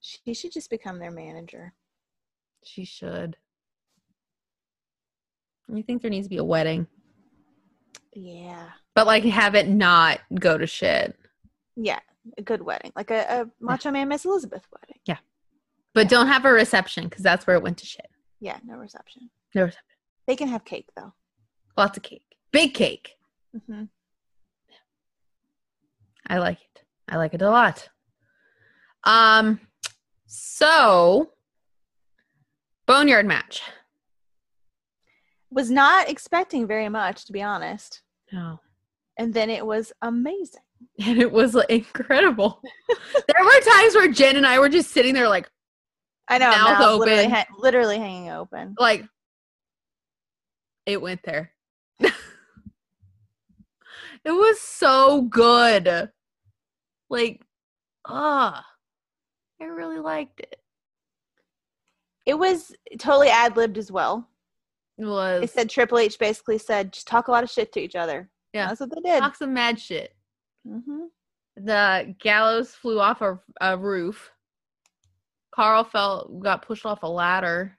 She 0.00 0.34
should 0.34 0.52
just 0.52 0.70
become 0.70 0.98
their 0.98 1.10
manager. 1.10 1.72
She 2.62 2.84
should. 2.84 3.36
You 5.68 5.82
think 5.82 6.02
there 6.02 6.10
needs 6.10 6.26
to 6.26 6.30
be 6.30 6.36
a 6.36 6.44
wedding, 6.44 6.86
Yeah. 8.12 8.68
but 8.94 9.06
like 9.06 9.24
have 9.24 9.54
it 9.54 9.66
not 9.66 10.20
go 10.38 10.58
to 10.58 10.66
shit. 10.66 11.18
Yeah. 11.74 12.00
A 12.38 12.42
good 12.42 12.60
wedding. 12.62 12.92
Like 12.94 13.10
a, 13.10 13.24
a 13.42 13.50
Macho 13.60 13.90
Man 13.90 14.08
Miss 14.08 14.24
Elizabeth 14.26 14.66
wedding. 14.70 15.00
Yeah. 15.06 15.18
But 15.94 16.08
don't 16.08 16.26
have 16.26 16.44
a 16.44 16.52
reception 16.52 17.04
because 17.04 17.22
that's 17.22 17.46
where 17.46 17.56
it 17.56 17.62
went 17.62 17.78
to 17.78 17.86
shit. 17.86 18.06
Yeah, 18.40 18.58
no 18.64 18.76
reception. 18.76 19.30
No 19.54 19.62
reception. 19.62 19.84
They 20.26 20.36
can 20.36 20.48
have 20.48 20.64
cake 20.66 20.88
though. 20.96 21.12
Lots 21.78 21.96
of 21.96 22.02
cake, 22.02 22.24
big 22.52 22.74
cake. 22.74 23.12
Mm 23.56 23.62
hmm 23.66 23.82
I 26.28 26.38
like 26.38 26.58
it. 26.60 26.82
I 27.08 27.16
like 27.16 27.34
it 27.34 27.42
a 27.42 27.50
lot. 27.50 27.88
Um, 29.04 29.60
so 30.26 31.30
boneyard 32.86 33.26
match. 33.26 33.62
Was 35.50 35.70
not 35.70 36.08
expecting 36.08 36.66
very 36.66 36.88
much, 36.88 37.26
to 37.26 37.32
be 37.32 37.42
honest. 37.42 38.02
No. 38.32 38.60
And 39.18 39.32
then 39.32 39.50
it 39.50 39.64
was 39.64 39.92
amazing. 40.02 40.60
And 41.04 41.18
it 41.18 41.32
was 41.32 41.56
incredible. 41.70 42.60
there 42.88 43.44
were 43.44 43.60
times 43.60 43.94
where 43.94 44.12
Jen 44.12 44.36
and 44.36 44.46
I 44.46 44.58
were 44.58 44.68
just 44.68 44.90
sitting 44.90 45.14
there 45.14 45.28
like, 45.28 45.48
I 46.28 46.38
know, 46.38 46.50
Mouth 46.50 46.78
mouth 46.78 46.98
literally, 47.00 47.20
open. 47.22 47.30
ha- 47.34 47.46
literally 47.58 47.98
hanging 47.98 48.30
open. 48.30 48.74
like 48.78 49.04
it 50.86 51.00
went 51.00 51.20
there. 51.24 51.52
it 52.00 52.12
was 54.26 54.60
so 54.60 55.22
good. 55.22 56.10
Like, 57.10 57.42
ah, 58.06 58.64
I 59.60 59.64
really 59.64 59.98
liked 59.98 60.40
it. 60.40 60.56
It 62.26 62.38
was 62.38 62.74
totally 62.98 63.28
ad 63.28 63.56
libbed 63.56 63.78
as 63.78 63.92
well. 63.92 64.28
It 64.98 65.04
was 65.04 65.40
They 65.40 65.46
said 65.46 65.70
Triple 65.70 65.98
H 65.98 66.18
basically 66.18 66.58
said, 66.58 66.92
just 66.92 67.06
talk 67.06 67.28
a 67.28 67.30
lot 67.30 67.44
of 67.44 67.50
shit 67.50 67.72
to 67.72 67.80
each 67.80 67.96
other. 67.96 68.30
Yeah. 68.52 68.68
That's 68.68 68.80
what 68.80 68.90
they 68.94 69.00
did. 69.00 69.20
talk 69.20 69.34
some 69.36 69.52
mad 69.52 69.80
shit. 69.80 70.14
hmm 70.66 71.06
The 71.56 72.14
Gallows 72.20 72.74
flew 72.74 73.00
off 73.00 73.20
a, 73.20 73.38
a 73.60 73.76
roof. 73.76 74.30
Karl 75.54 75.84
fell, 75.84 76.28
got 76.42 76.66
pushed 76.66 76.84
off 76.86 77.02
a 77.04 77.08
ladder, 77.08 77.76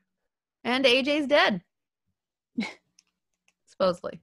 and 0.63 0.85
AJ's 0.85 1.27
dead. 1.27 1.61
Supposedly. 3.65 4.21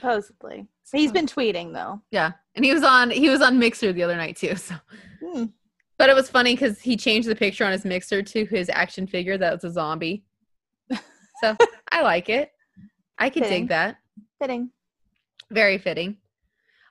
Supposedly. 0.00 0.66
He's 0.92 1.10
been 1.12 1.26
tweeting 1.26 1.72
though. 1.72 2.00
Yeah, 2.10 2.32
and 2.54 2.64
he 2.64 2.72
was 2.72 2.82
on 2.84 3.10
he 3.10 3.28
was 3.28 3.40
on 3.42 3.58
Mixer 3.58 3.92
the 3.92 4.02
other 4.02 4.16
night 4.16 4.36
too. 4.36 4.54
So, 4.56 4.74
Hmm. 5.24 5.44
but 5.98 6.10
it 6.10 6.14
was 6.14 6.28
funny 6.28 6.54
because 6.54 6.78
he 6.80 6.96
changed 6.96 7.28
the 7.28 7.34
picture 7.36 7.64
on 7.64 7.72
his 7.72 7.84
Mixer 7.84 8.22
to 8.22 8.44
his 8.44 8.68
action 8.68 9.06
figure 9.06 9.38
that 9.38 9.52
was 9.54 9.64
a 9.64 9.70
zombie. 9.70 10.24
So 11.42 11.54
I 11.92 12.00
like 12.02 12.30
it. 12.30 12.50
I 13.18 13.28
could 13.28 13.42
Fitting. 13.42 13.62
dig 13.64 13.68
that. 13.68 13.98
Fitting. 14.40 14.70
Very 15.50 15.76
fitting. 15.76 16.16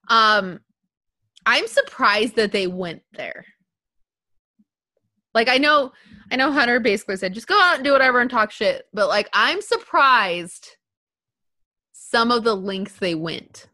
Um, 0.07 0.59
I'm 1.47 1.65
surprised 1.67 2.35
that 2.35 2.51
they 2.51 2.67
went 2.67 3.01
there. 3.13 3.45
Like 5.33 5.49
I 5.49 5.57
know, 5.57 5.91
I 6.31 6.35
know 6.35 6.51
Hunter 6.51 6.79
basically 6.79 7.17
said 7.17 7.33
just 7.33 7.47
go 7.47 7.59
out 7.59 7.75
and 7.75 7.83
do 7.83 7.91
whatever 7.91 8.19
and 8.19 8.29
talk 8.29 8.51
shit, 8.51 8.85
but 8.93 9.07
like 9.07 9.29
I'm 9.33 9.61
surprised 9.61 10.77
some 12.11 12.31
of 12.31 12.43
the 12.43 12.55
lengths 12.55 12.97
they 12.99 13.15
went. 13.15 13.67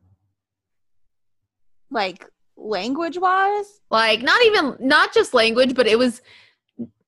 Like 1.90 2.26
language 2.56 3.18
wise. 3.18 3.82
like 3.90 4.22
not 4.22 4.40
even 4.46 4.78
not 4.80 5.12
just 5.14 5.34
language 5.34 5.74
but 5.74 5.88
it 5.88 5.98
was 5.98 6.22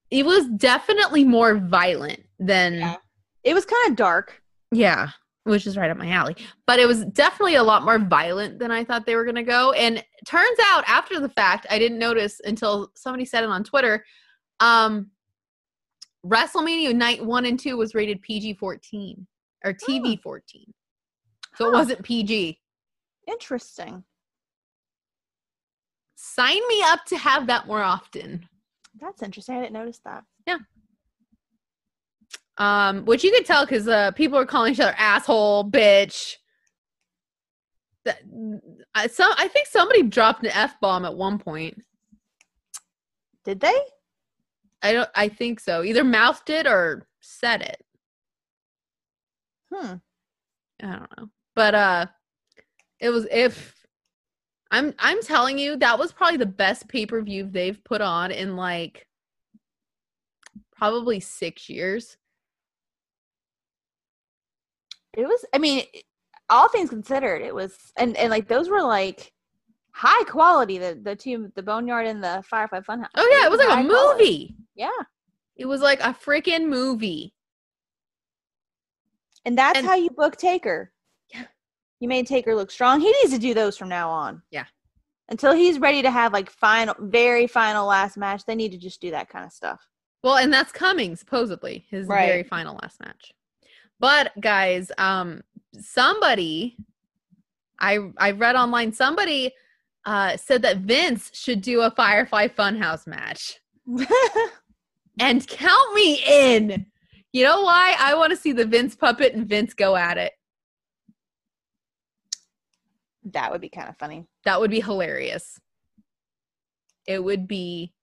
it 0.10 0.25
was 0.25 0.48
definitely 0.48 1.24
more 1.24 1.56
violent 1.56 2.22
than 2.39 2.80
Yeah. 2.80 2.96
It 3.44 3.53
was 3.53 3.65
kind 3.65 3.89
of 3.89 3.96
dark. 3.96 4.42
Yeah, 4.72 5.10
which 5.44 5.68
is 5.68 5.77
right 5.77 5.92
up 5.92 5.98
my 5.98 6.10
alley 6.10 6.36
but 6.65 6.80
it 6.80 6.88
was 6.88 7.06
definitely 7.06 7.56
a 7.56 7.63
lot 7.63 7.84
more 7.84 8.00
violent 8.00 8.58
than 8.60 8.72
i 8.72 8.84
thought 8.84 9.06
they 9.06 9.15
were 9.15 9.25
going 9.25 9.36
to 9.36 9.44
go 9.44 9.72
and 9.74 10.03
turns 10.25 10.58
out 10.65 10.84
after 10.88 11.20
the 11.20 11.30
fact 11.30 11.68
i 11.70 11.77
didn't 11.77 12.00
notice 12.00 12.39
until 12.46 12.92
somebody 12.96 13.25
said 13.25 13.44
it 13.44 13.50
on 13.50 13.63
twitter 13.63 14.03
um 14.60 15.12
wrestlemania 16.25 16.96
night 16.96 17.24
1 17.24 17.46
and 17.46 17.60
2 17.60 17.75
was 17.77 17.94
rated 17.94 18.22
pg-14 18.22 19.25
or 19.65 19.74
tv-14 19.74 20.65
so 21.55 21.67
it 21.67 21.74
wasn't 21.74 22.03
pg 22.03 22.60
Interesting. 23.27 24.03
sign 26.15 26.60
me 26.67 26.83
up 26.86 27.05
to 27.05 27.17
have 27.17 27.48
that 27.48 27.67
more 27.67 27.81
often 27.81 28.48
That's 29.01 29.24
interesting. 29.24 29.55
I 29.57 29.62
didn't 29.62 29.74
notice 29.74 30.00
that. 30.05 30.24
Yeah. 30.45 30.60
Um, 32.57 33.05
which 33.05 33.24
you 33.24 33.31
could 33.31 33.45
tell 33.45 33.65
because 33.65 33.88
uh, 33.88 34.12
people 34.12 34.38
are 34.38 34.45
calling 34.45 34.74
each 34.74 34.79
other 34.79 34.93
asshole, 34.98 35.69
bitch. 35.72 36.36
That 38.05 38.22
I 38.93 39.07
some 39.07 39.31
I 39.38 39.48
think 39.48 39.67
somebody 39.67 40.03
dropped 40.03 40.43
an 40.43 40.51
f 40.53 40.79
bomb 40.79 41.05
at 41.05 41.15
one 41.15 41.39
point. 41.39 41.81
Did 43.43 43.60
they? 43.60 43.75
I 44.83 44.93
don't. 44.93 45.10
I 45.15 45.29
think 45.29 45.60
so. 45.60 45.83
Either 45.83 46.03
mouthed 46.03 46.50
it 46.50 46.67
or 46.67 47.07
said 47.22 47.62
it. 47.63 47.83
Hmm. 49.74 49.95
I 50.83 50.91
don't 50.91 51.17
know. 51.17 51.29
But 51.55 51.75
uh, 51.75 52.05
it 53.00 53.10
was 53.10 53.27
if. 53.31 53.74
I'm 54.72 54.93
I'm 54.98 55.22
telling 55.22 55.60
you 55.60 55.75
that 55.77 56.00
was 56.00 56.12
probably 56.12 56.38
the 56.38 56.48
best 56.48 56.88
pay 56.88 57.05
per 57.05 57.22
view 57.22 57.48
they've 57.48 57.83
put 57.83 58.01
on 58.01 58.31
in 58.31 58.55
like 58.55 59.07
probably 60.75 61.19
six 61.19 61.69
years. 61.69 62.17
It 65.15 65.27
was. 65.27 65.45
I 65.53 65.60
mean, 65.60 65.83
all 66.50 66.69
things 66.69 66.89
considered, 66.89 67.43
it 67.43 67.53
was, 67.53 67.77
and 67.98 68.17
and 68.17 68.31
like 68.31 68.48
those 68.48 68.67
were 68.67 68.81
like 68.81 69.31
high 69.91 70.24
quality. 70.24 70.79
The 70.79 71.00
the 71.01 71.15
two, 71.15 71.51
the 71.55 71.62
Boneyard 71.62 72.07
and 72.07 72.24
the 72.24 72.43
Firefly 72.50 72.79
Funhouse. 72.79 73.10
Oh 73.15 73.38
yeah, 73.39 73.45
it 73.45 73.51
was 73.51 73.60
like 73.60 73.69
a 73.69 73.75
high 73.75 73.86
quality. 73.88 74.24
movie. 74.24 74.55
Yeah, 74.75 74.89
It 75.55 75.65
was 75.67 75.81
like 75.81 76.00
a 76.00 76.15
freaking 76.15 76.67
movie. 76.67 77.36
and 79.45 79.55
that's 79.55 79.77
And- 79.77 79.86
how 79.86 79.93
you 79.95 80.10
book 80.10 80.36
Taker. 80.38 80.91
You 82.03 82.10
made 82.10 82.27
Taker 82.27 82.53
look 82.53 82.69
strong. 82.69 83.00
He 83.00 83.10
needs 83.22 83.31
to 83.31 83.39
do 83.39 83.53
those 83.53 83.77
from 83.77 83.88
now 83.88 84.10
on. 84.10 84.41
Yeah. 84.51 84.65
Until 85.29 85.53
he's 85.53 85.79
ready 85.79 86.01
to 86.01 86.12
have 86.12 86.33
like 86.33 86.50
final, 86.50 86.93
very 87.00 87.48
final 87.48 87.88
last 87.88 88.17
match, 88.17 88.43
they 88.45 88.55
need 88.55 88.74
to 88.74 88.77
just 88.77 89.00
do 89.00 89.10
that 89.12 89.29
kind 89.29 89.45
of 89.45 89.53
stuff. 89.53 89.88
Well, 90.22 90.36
and 90.36 90.51
that's 90.51 90.74
coming 90.74 91.15
supposedly 91.15 91.86
his 91.89 92.05
Right. 92.05 92.25
very 92.27 92.43
final 92.43 92.77
last 92.81 93.00
match. 93.00 93.31
But 94.01 94.33
guys, 94.41 94.91
um, 94.98 95.43
somebody 95.79 96.75
I 97.79 98.00
I 98.17 98.31
read 98.31 98.57
online 98.57 98.91
somebody 98.91 99.53
uh 100.03 100.36
said 100.36 100.62
that 100.63 100.79
Vince 100.79 101.31
should 101.33 101.62
do 101.62 101.83
a 101.83 101.91
Firefly 101.91 102.50
Funhouse 102.50 103.07
match. 103.07 103.62
And 105.19 105.48
count 105.48 105.93
me 105.93 106.24
in. 106.27 106.88
You 107.33 107.43
know 107.43 107.62
why? 107.62 107.95
I 108.00 108.15
want 108.15 108.31
to 108.31 108.36
see 108.36 108.51
the 108.51 108.65
Vince 108.65 108.95
puppet 108.95 109.36
and 109.36 109.48
Vince 109.48 109.74
go 109.75 109.95
at 109.95 110.17
it. 110.17 110.33
That 113.32 113.51
would 113.51 113.62
be 113.62 113.70
kind 113.70 113.89
of 113.89 113.98
funny. 113.98 114.25
That 114.46 114.60
would 114.60 114.72
be 114.72 114.82
hilarious. 114.82 115.60
It 117.08 117.24
would 117.24 117.48
be 117.48 117.94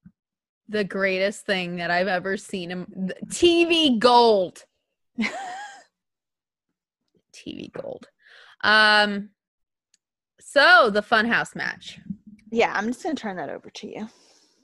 the 0.68 0.84
greatest 0.84 1.44
thing 1.46 1.76
that 1.76 1.90
I've 1.90 2.08
ever 2.08 2.36
seen. 2.36 2.70
in- 2.70 3.12
TV 3.26 3.98
gold. 3.98 4.64
TV 7.32 7.72
gold. 7.72 8.08
Um 8.62 9.30
so 10.40 10.90
the 10.90 11.02
funhouse 11.02 11.54
match. 11.54 12.00
Yeah, 12.50 12.72
I'm 12.74 12.86
just 12.88 13.02
gonna 13.02 13.14
turn 13.14 13.36
that 13.36 13.50
over 13.50 13.70
to 13.70 13.86
you. 13.86 14.08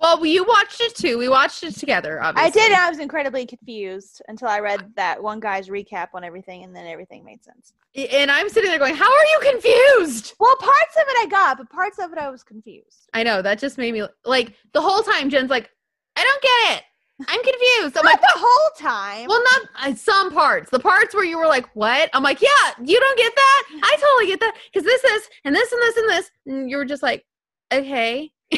Well, 0.00 0.24
you 0.26 0.44
watched 0.44 0.80
it 0.80 0.94
too. 0.94 1.16
We 1.16 1.28
watched 1.28 1.62
it 1.62 1.74
together, 1.76 2.22
obviously. 2.22 2.60
I 2.60 2.64
did. 2.64 2.72
and 2.72 2.80
I 2.80 2.88
was 2.90 2.98
incredibly 2.98 3.46
confused 3.46 4.20
until 4.28 4.48
I 4.48 4.60
read 4.60 4.92
that 4.96 5.22
one 5.22 5.40
guy's 5.40 5.68
recap 5.68 6.08
on 6.14 6.22
everything, 6.22 6.64
and 6.64 6.76
then 6.76 6.86
everything 6.86 7.24
made 7.24 7.42
sense. 7.42 7.72
And 7.94 8.30
I'm 8.30 8.48
sitting 8.50 8.70
there 8.70 8.78
going, 8.78 8.94
"How 8.94 9.10
are 9.10 9.24
you 9.24 9.52
confused?" 9.52 10.34
Well, 10.38 10.54
parts 10.56 10.96
of 10.96 11.02
it 11.08 11.16
I 11.18 11.26
got, 11.30 11.56
but 11.58 11.70
parts 11.70 11.98
of 11.98 12.12
it 12.12 12.18
I 12.18 12.28
was 12.28 12.42
confused. 12.42 13.08
I 13.14 13.22
know 13.22 13.40
that 13.40 13.58
just 13.58 13.78
made 13.78 13.94
me 13.94 14.02
like 14.24 14.52
the 14.72 14.82
whole 14.82 15.02
time. 15.02 15.30
Jen's 15.30 15.50
like, 15.50 15.70
"I 16.14 16.22
don't 16.22 16.42
get 16.42 16.76
it. 16.78 16.84
I'm 17.28 17.42
confused." 17.42 17.96
I'm 17.96 18.04
Not 18.04 18.12
like, 18.12 18.20
the 18.20 18.34
whole 18.36 18.70
time. 18.78 19.26
"Well, 19.28 19.42
not 19.42 19.62
uh, 19.88 19.94
some 19.94 20.30
parts. 20.30 20.70
The 20.70 20.78
parts 20.78 21.14
where 21.14 21.24
you 21.24 21.38
were 21.38 21.46
like, 21.46 21.66
what?" 21.74 22.10
I'm 22.12 22.22
like, 22.22 22.42
"Yeah, 22.42 22.72
you 22.84 23.00
don't 23.00 23.18
get 23.18 23.32
that. 23.34 23.62
I 23.82 23.96
totally 23.96 24.26
get 24.26 24.40
that 24.40 24.54
because 24.70 24.84
this 24.84 25.02
is 25.02 25.28
and 25.44 25.54
this 25.54 25.72
and 25.72 25.80
this 25.80 25.96
and 25.96 26.08
this." 26.10 26.30
And 26.46 26.70
you 26.70 26.76
were 26.76 26.84
just 26.84 27.02
like, 27.02 27.24
"Okay, 27.72 28.30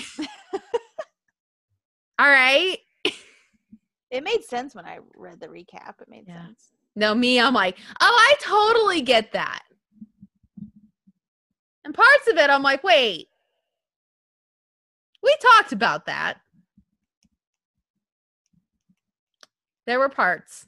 all 2.18 2.28
right." 2.28 2.78
it 4.10 4.24
made 4.24 4.44
sense 4.44 4.74
when 4.74 4.86
I 4.86 4.98
read 5.16 5.40
the 5.40 5.48
recap. 5.48 6.00
It 6.00 6.08
made 6.08 6.26
Yeah. 6.26 6.46
sense. 6.46 6.70
No, 6.96 7.14
me, 7.14 7.38
I'm 7.40 7.54
like, 7.54 7.78
oh, 8.00 8.16
I 8.18 8.34
totally 8.40 9.02
get 9.02 9.32
that. 9.32 9.62
And 11.84 11.94
parts 11.94 12.26
of 12.28 12.36
it, 12.36 12.50
I'm 12.50 12.62
like, 12.62 12.82
wait, 12.82 13.28
we 15.22 15.34
talked 15.40 15.72
about 15.72 16.06
that. 16.06 16.38
There 19.86 19.98
were 19.98 20.08
parts. 20.08 20.66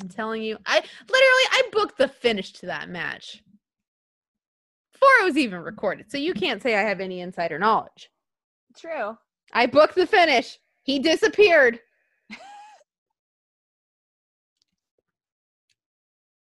I'm 0.00 0.08
telling 0.08 0.42
you, 0.42 0.58
I 0.66 0.76
literally 0.76 0.88
I 1.10 1.62
booked 1.72 1.98
the 1.98 2.08
finish 2.08 2.52
to 2.54 2.66
that 2.66 2.88
match 2.88 3.42
before 4.92 5.08
it 5.20 5.24
was 5.24 5.36
even 5.36 5.60
recorded. 5.60 6.10
So 6.10 6.18
you 6.18 6.32
can't 6.34 6.62
say 6.62 6.76
I 6.76 6.82
have 6.82 7.00
any 7.00 7.20
insider 7.20 7.58
knowledge. 7.58 8.08
True. 8.78 9.16
I 9.52 9.66
booked 9.66 9.94
the 9.94 10.06
finish. 10.06 10.58
He 10.82 10.98
disappeared. 10.98 11.78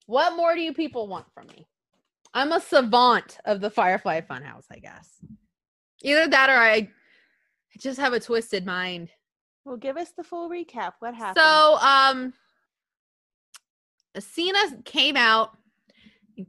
what 0.07 0.37
more 0.37 0.55
do 0.55 0.61
you 0.61 0.73
people 0.73 1.09
want 1.09 1.27
from 1.33 1.47
me? 1.49 1.67
I'm 2.35 2.53
a 2.53 2.61
savant 2.61 3.39
of 3.45 3.61
the 3.61 3.71
Firefly 3.71 4.21
Funhouse, 4.21 4.67
I 4.71 4.79
guess. 4.79 5.25
Either 6.03 6.29
that 6.29 6.51
or 6.51 6.57
I, 6.57 6.75
I 6.75 6.89
just 7.79 7.99
have 7.99 8.13
a 8.13 8.21
twisted 8.21 8.65
mind. 8.67 9.11
Well, 9.65 9.77
give 9.77 9.97
us 9.97 10.13
the 10.17 10.23
full 10.25 10.49
recap. 10.49 10.93
What 11.01 11.15
happened? 11.15 11.43
So, 11.45 11.79
um, 11.81 12.33
Cena 14.19 14.59
came 14.85 15.17
out, 15.17 15.57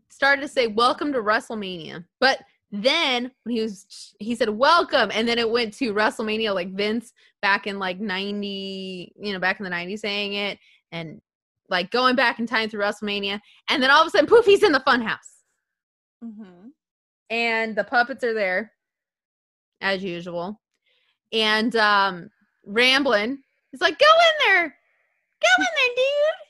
started 0.09 0.41
to 0.41 0.47
say 0.47 0.67
"Welcome 0.67 1.11
to 1.13 1.19
WrestleMania," 1.19 2.05
but 2.19 2.39
then 2.71 3.31
when 3.43 3.55
he 3.55 3.61
was, 3.61 4.13
he 4.19 4.35
said 4.35 4.49
"Welcome," 4.49 5.09
and 5.13 5.27
then 5.27 5.39
it 5.39 5.49
went 5.49 5.73
to 5.75 5.93
WrestleMania, 5.93 6.53
like 6.53 6.71
Vince 6.73 7.11
back 7.41 7.65
in 7.67 7.79
like 7.79 7.99
ninety, 7.99 9.11
you 9.19 9.33
know, 9.33 9.39
back 9.39 9.59
in 9.59 9.63
the 9.63 9.71
'90s, 9.71 9.99
saying 9.99 10.33
it, 10.33 10.59
and 10.91 11.19
like 11.69 11.91
going 11.91 12.15
back 12.15 12.39
in 12.39 12.45
time 12.47 12.69
through 12.69 12.81
WrestleMania, 12.81 13.39
and 13.69 13.81
then 13.81 13.89
all 13.91 14.01
of 14.01 14.07
a 14.07 14.09
sudden, 14.11 14.27
poof, 14.27 14.45
he's 14.45 14.63
in 14.63 14.71
the 14.71 14.79
Funhouse, 14.81 15.43
Mhm. 16.23 16.71
and 17.29 17.75
the 17.75 17.83
puppets 17.83 18.23
are 18.23 18.33
there, 18.33 18.73
as 19.81 20.03
usual, 20.03 20.61
and 21.31 21.75
um, 21.75 22.29
Ramblin' 22.65 23.41
is 23.73 23.81
like, 23.81 23.97
"Go 23.97 24.05
in 24.05 24.47
there, 24.47 24.67
go 25.41 25.47
in 25.57 25.67
there, 25.75 25.95
dude." 25.95 26.48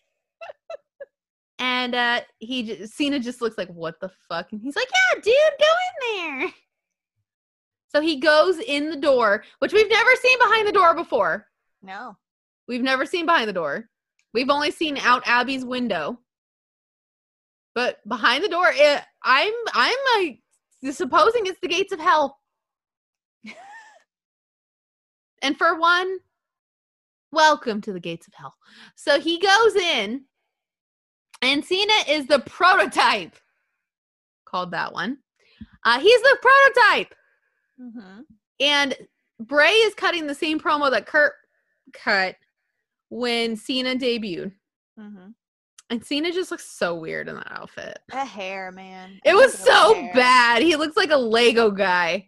And 1.60 1.94
uh 1.94 2.22
he 2.40 2.64
j- 2.64 2.86
Cena 2.86 3.20
just 3.20 3.42
looks 3.42 3.58
like 3.58 3.70
what 3.70 4.00
the 4.00 4.10
fuck, 4.30 4.52
and 4.52 4.62
he's 4.62 4.76
like, 4.76 4.88
"Yeah, 4.90 5.22
dude, 5.22 5.34
go 5.60 5.66
in 5.66 6.40
there." 6.42 6.52
So 7.90 8.02
he 8.02 8.18
goes 8.18 8.60
in 8.60 8.90
the 8.90 8.96
door, 8.96 9.44
which 9.60 9.74
we've 9.74 9.90
never 9.90 10.12
seen 10.16 10.38
behind 10.40 10.68
the 10.68 10.72
door 10.72 10.94
before. 10.96 11.48
no. 11.82 12.18
We've 12.68 12.84
never 12.84 13.06
seen 13.08 13.26
behind 13.26 13.50
the 13.50 13.54
door. 13.54 13.90
We've 14.32 14.52
only 14.52 14.70
seen 14.70 14.98
out 15.00 15.24
Abby's 15.28 15.66
window. 15.66 16.20
But 17.74 17.98
behind 18.08 18.44
the 18.44 18.48
door, 18.50 18.68
it, 18.72 19.02
I'm 19.24 19.54
I'm 19.74 19.98
like 20.18 20.42
supposing 20.94 21.48
it's 21.48 21.60
the 21.62 21.68
gates 21.68 21.92
of 21.92 22.00
hell. 22.00 22.38
and 25.42 25.58
for 25.58 25.80
one, 25.80 26.20
welcome 27.32 27.82
to 27.82 27.92
the 27.94 28.00
gates 28.00 28.28
of 28.28 28.34
hell. 28.36 28.54
So 28.96 29.20
he 29.20 29.40
goes 29.40 29.76
in, 29.76 30.26
and 31.42 31.64
Cena 31.64 31.94
is 32.08 32.28
the 32.28 32.40
prototype. 32.40 33.36
Called 34.46 34.72
that 34.72 34.94
one. 34.94 35.18
Uh, 35.86 36.00
he's 36.00 36.22
the 36.22 36.38
prototype. 36.42 37.16
Mm-hmm. 37.80 38.22
And 38.60 38.96
Bray 39.40 39.72
is 39.72 39.94
cutting 39.94 40.28
the 40.28 40.36
same 40.36 40.60
promo 40.60 40.92
that 40.92 41.06
Kurt 41.06 41.34
cut 41.94 42.36
when 43.10 43.56
Cena 43.56 43.96
debuted. 43.96 44.52
Mm-hmm. 45.00 45.30
And 45.92 46.06
Cena 46.06 46.32
just 46.32 46.52
looks 46.52 46.70
so 46.70 46.94
weird 46.96 47.30
in 47.30 47.36
that 47.36 47.52
outfit. 47.52 48.00
The 48.10 48.24
hair, 48.24 48.72
man. 48.72 49.20
It 49.26 49.34
was 49.34 49.54
so 49.54 49.96
hair. 49.96 50.14
bad. 50.14 50.62
He 50.62 50.76
looks 50.76 50.96
like 50.96 51.10
a 51.10 51.18
Lego 51.18 51.72
guy. 51.72 52.28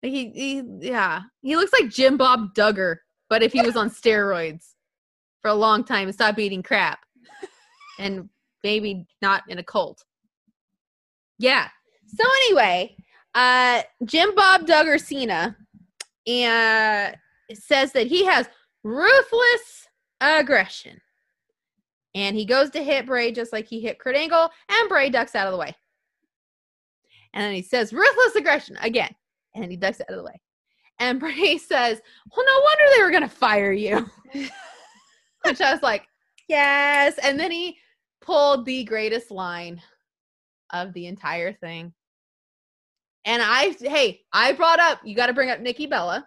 He, 0.00 0.30
he 0.30 0.62
yeah. 0.80 1.22
He 1.42 1.56
looks 1.56 1.72
like 1.78 1.90
Jim 1.90 2.16
Bob 2.16 2.54
Duggar, 2.54 2.96
but 3.28 3.42
if 3.42 3.52
he 3.52 3.60
was 3.60 3.76
on 3.76 3.90
steroids 3.90 4.72
for 5.42 5.48
a 5.48 5.54
long 5.54 5.84
time 5.84 6.08
and 6.08 6.14
stopped 6.14 6.38
eating 6.38 6.62
crap. 6.62 7.00
And 7.98 8.28
maybe 8.64 9.06
not 9.20 9.42
in 9.48 9.58
a 9.58 9.62
cult. 9.62 10.04
Yeah. 11.38 11.68
So 12.06 12.24
anyway, 12.44 12.96
uh 13.34 13.82
Jim 14.04 14.34
Bob 14.34 14.66
Duggar 14.66 15.00
Cena 15.00 15.56
and 16.26 17.16
says 17.54 17.92
that 17.92 18.06
he 18.06 18.24
has 18.24 18.48
ruthless 18.84 19.88
aggression. 20.20 21.00
And 22.14 22.36
he 22.36 22.44
goes 22.44 22.70
to 22.70 22.82
hit 22.82 23.06
Bray 23.06 23.32
just 23.32 23.52
like 23.52 23.66
he 23.66 23.80
hit 23.80 23.98
Kurt 23.98 24.16
Angle, 24.16 24.50
and 24.68 24.88
Bray 24.88 25.08
ducks 25.08 25.34
out 25.34 25.46
of 25.46 25.52
the 25.52 25.58
way. 25.58 25.74
And 27.32 27.42
then 27.42 27.54
he 27.54 27.62
says, 27.62 27.92
ruthless 27.92 28.36
aggression 28.36 28.76
again. 28.82 29.14
And 29.54 29.70
he 29.70 29.76
ducks 29.76 30.00
out 30.00 30.10
of 30.10 30.16
the 30.16 30.22
way. 30.22 30.40
And 30.98 31.18
Bray 31.18 31.58
says, 31.58 32.00
Well, 32.34 32.46
no 32.46 32.60
wonder 32.60 32.84
they 32.94 33.02
were 33.02 33.10
going 33.10 33.22
to 33.22 33.28
fire 33.28 33.72
you. 33.72 34.08
Which 35.44 35.60
I 35.60 35.72
was 35.72 35.82
like, 35.82 36.06
Yes. 36.48 37.18
And 37.22 37.38
then 37.38 37.50
he 37.50 37.78
pulled 38.20 38.64
the 38.64 38.84
greatest 38.84 39.30
line 39.30 39.80
of 40.72 40.92
the 40.92 41.06
entire 41.06 41.52
thing. 41.52 41.92
And 43.24 43.42
I, 43.42 43.76
hey, 43.80 44.20
I 44.32 44.52
brought 44.52 44.80
up, 44.80 45.00
you 45.04 45.14
got 45.14 45.26
to 45.26 45.32
bring 45.32 45.50
up 45.50 45.60
Nikki 45.60 45.86
Bella. 45.86 46.26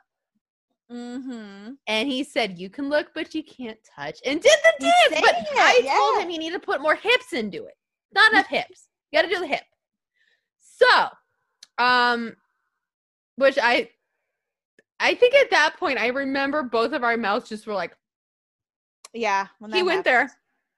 Mm-hmm. 0.92 1.72
And 1.88 2.08
he 2.08 2.24
said, 2.24 2.60
You 2.60 2.70
can 2.70 2.90
look, 2.90 3.08
but 3.16 3.34
you 3.34 3.44
can't 3.44 3.80
touch. 3.96 4.20
And 4.26 4.42
did 4.42 4.58
the 4.64 4.86
He 4.86 4.92
dance. 5.10 5.22
But 5.22 5.36
it, 5.36 5.58
I 5.58 5.82
told 5.82 6.24
him 6.24 6.30
he 6.30 6.38
needed 6.38 6.62
to 6.62 6.66
put 6.66 6.82
more 6.82 6.96
hips 6.96 7.34
into 7.34 7.66
it. 7.66 7.74
Not 8.14 8.32
enough 8.32 8.48
hips. 8.50 8.88
You 9.12 9.20
got 9.20 9.28
to 9.28 9.34
do 9.34 9.42
the 9.42 9.48
hip. 9.48 9.64
So, 10.60 11.08
um, 11.84 12.36
which 13.38 13.58
I, 13.62 13.90
I 15.00 15.16
think 15.16 15.34
at 15.36 15.52
that 15.52 15.76
point, 15.78 16.00
I 16.00 16.08
remember 16.08 16.64
both 16.64 16.94
of 16.94 17.04
our 17.04 17.18
mouths 17.18 17.50
just 17.50 17.66
were 17.66 17.74
like, 17.74 17.96
Yeah. 19.16 19.48
when 19.60 19.72
he 19.72 19.82
went 19.82 20.04
there. 20.04 20.32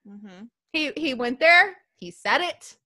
Mm-hmm. 0.08 0.46
He 0.72 0.92
he 0.96 1.14
went 1.14 1.40
there. 1.40 1.76
He 1.96 2.12
said 2.12 2.42
it. 2.42 2.78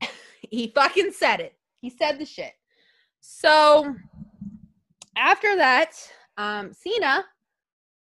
he 0.50 0.72
fucking 0.74 1.12
said 1.12 1.40
it. 1.40 1.54
He 1.80 1.90
said 1.90 2.18
the 2.18 2.24
shit. 2.24 2.52
So 3.20 3.94
after 5.16 5.56
that, 5.56 5.92
um, 6.36 6.72
Cena 6.72 7.24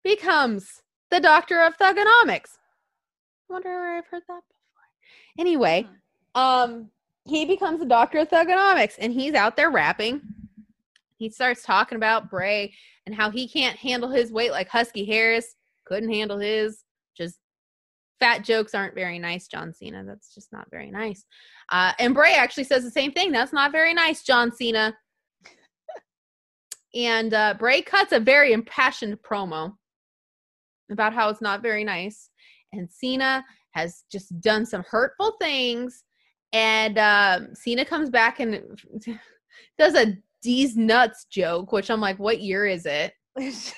becomes 0.04 0.84
the 1.10 1.20
doctor 1.20 1.62
of 1.62 1.78
thuganomics. 1.78 2.58
I 3.50 3.54
wonder 3.54 3.70
where 3.70 3.98
I've 3.98 4.06
heard 4.06 4.24
that 4.28 4.44
before. 4.48 5.40
Anyway, 5.40 5.88
um, 6.36 6.90
he 7.26 7.46
becomes 7.46 7.80
the 7.80 7.86
doctor 7.86 8.20
of 8.20 8.30
thuganomics, 8.30 8.96
and 9.00 9.12
he's 9.12 9.34
out 9.34 9.58
there 9.58 9.72
rapping. 9.72 10.22
He 11.18 11.30
starts 11.30 11.64
talking 11.64 11.96
about 11.96 12.30
Bray 12.30 12.74
and 13.06 13.16
how 13.16 13.32
he 13.32 13.48
can't 13.48 13.76
handle 13.76 14.10
his 14.10 14.32
weight 14.32 14.52
like 14.52 14.70
Husky 14.70 15.04
Harris 15.04 15.56
couldn't 15.90 16.14
handle 16.14 16.40
his. 16.40 16.84
Just 17.18 17.40
fat 18.20 18.44
jokes 18.44 18.74
aren't 18.74 18.96
very 18.96 19.20
nice, 19.20 19.48
John 19.48 19.74
Cena. 19.74 20.04
That's 20.06 20.34
just 20.34 20.52
not 20.52 20.70
very 20.72 20.92
nice. 20.92 21.26
Uh, 21.72 21.94
and 22.00 22.14
Bray 22.14 22.34
actually 22.34 22.66
says 22.66 22.84
the 22.84 22.92
same 22.92 23.12
thing. 23.12 23.32
That's 23.32 23.54
not 23.54 23.72
very 23.72 23.94
nice, 23.94 24.24
John 24.24 24.52
Cena. 24.52 24.96
and 26.96 27.34
uh, 27.34 27.56
Bray 27.58 27.82
cuts 27.82 28.12
a 28.12 28.20
very 28.20 28.54
impassioned 28.54 29.18
promo 29.22 29.74
about 30.92 31.14
how 31.14 31.30
it's 31.30 31.42
not 31.42 31.62
very 31.62 31.84
nice. 31.84 32.30
And 32.72 32.90
Cena 32.92 33.44
has 33.72 34.04
just 34.12 34.40
done 34.42 34.66
some 34.66 34.84
hurtful 34.90 35.34
things. 35.42 36.04
And 36.54 36.98
um, 36.98 37.50
Cena 37.54 37.86
comes 37.86 38.10
back 38.10 38.40
and 38.40 38.80
does 39.78 39.96
a 39.96 40.18
D's 40.42 40.76
nuts 40.78 41.26
joke, 41.30 41.72
which 41.72 41.92
I'm 41.92 42.02
like, 42.02 42.18
what 42.18 42.42
year 42.42 42.66
is 42.66 42.86
it? 42.86 43.14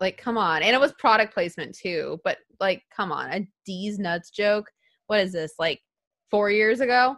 Like, 0.00 0.18
come 0.18 0.36
on. 0.36 0.62
And 0.62 0.74
it 0.74 0.80
was 0.80 0.92
product 0.94 1.32
placement 1.32 1.76
too, 1.76 2.20
but 2.24 2.38
like, 2.60 2.82
come 2.94 3.12
on, 3.12 3.30
a 3.30 3.46
D's 3.64 3.98
nuts 3.98 4.30
joke. 4.30 4.70
What 5.06 5.20
is 5.20 5.32
this? 5.32 5.54
Like 5.58 5.80
four 6.30 6.50
years 6.50 6.80
ago? 6.80 7.16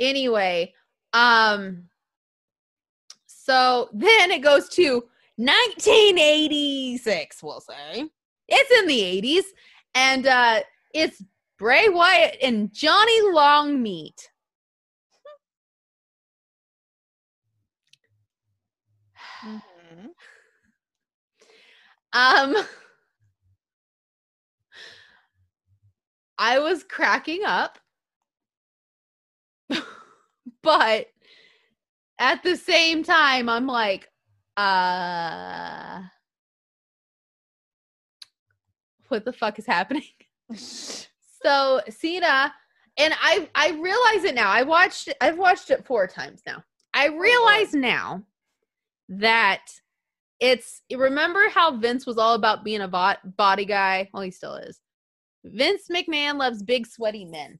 Anyway, 0.00 0.72
um, 1.12 1.84
so 3.26 3.88
then 3.92 4.30
it 4.30 4.42
goes 4.42 4.68
to 4.70 5.04
1986, 5.36 7.42
we'll 7.42 7.60
say. 7.60 8.06
It's 8.48 8.80
in 8.80 8.86
the 8.86 9.00
80s, 9.00 9.44
and 9.94 10.26
uh 10.26 10.60
it's 10.94 11.22
Bray 11.58 11.88
Wyatt 11.88 12.36
and 12.42 12.72
Johnny 12.72 13.20
Longmeat. 13.32 14.28
Um 22.12 22.56
I 26.38 26.60
was 26.60 26.84
cracking 26.84 27.42
up. 27.44 27.78
but 30.62 31.06
at 32.18 32.42
the 32.42 32.56
same 32.56 33.02
time 33.02 33.48
I'm 33.48 33.66
like 33.66 34.08
uh 34.56 36.02
what 39.08 39.24
the 39.24 39.32
fuck 39.32 39.58
is 39.58 39.66
happening? 39.66 40.04
So 41.40 41.80
Cena 41.88 42.52
and 42.98 43.14
I 43.22 43.48
I 43.54 43.70
realize 43.70 44.24
it 44.24 44.34
now. 44.34 44.50
I 44.50 44.64
watched 44.64 45.08
I've 45.20 45.38
watched 45.38 45.70
it 45.70 45.86
four 45.86 46.06
times 46.06 46.42
now. 46.46 46.64
I 46.92 47.06
realize 47.08 47.74
now 47.74 48.24
that 49.08 49.62
it's 50.40 50.82
remember 50.94 51.48
how 51.48 51.76
Vince 51.76 52.06
was 52.06 52.18
all 52.18 52.34
about 52.34 52.64
being 52.64 52.80
a 52.82 52.88
bot, 52.88 53.36
body 53.36 53.64
guy? 53.64 54.08
Well, 54.12 54.22
he 54.22 54.30
still 54.30 54.54
is. 54.54 54.80
Vince 55.44 55.88
McMahon 55.90 56.38
loves 56.38 56.62
big 56.62 56.86
sweaty 56.86 57.24
men. 57.24 57.58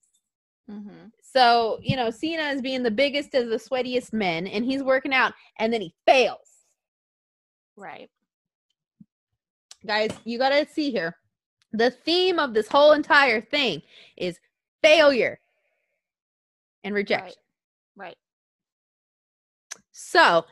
Mhm. 0.68 1.10
So, 1.22 1.78
you 1.82 1.96
know, 1.96 2.10
Cena 2.10 2.44
is 2.50 2.60
being 2.60 2.82
the 2.82 2.90
biggest 2.90 3.34
of 3.34 3.48
the 3.48 3.56
sweatiest 3.56 4.12
men 4.12 4.46
and 4.46 4.64
he's 4.64 4.82
working 4.82 5.14
out 5.14 5.32
and 5.58 5.72
then 5.72 5.80
he 5.80 5.94
fails. 6.06 6.66
Right. 7.76 8.10
Guys, 9.86 10.10
you 10.24 10.38
got 10.38 10.50
to 10.50 10.66
see 10.66 10.90
here. 10.90 11.16
The 11.72 11.90
theme 11.90 12.38
of 12.38 12.54
this 12.54 12.68
whole 12.68 12.92
entire 12.92 13.40
thing 13.40 13.82
is 14.16 14.38
failure 14.82 15.40
and 16.84 16.94
rejection. 16.94 17.40
Right. 17.96 18.16
So, 19.92 20.44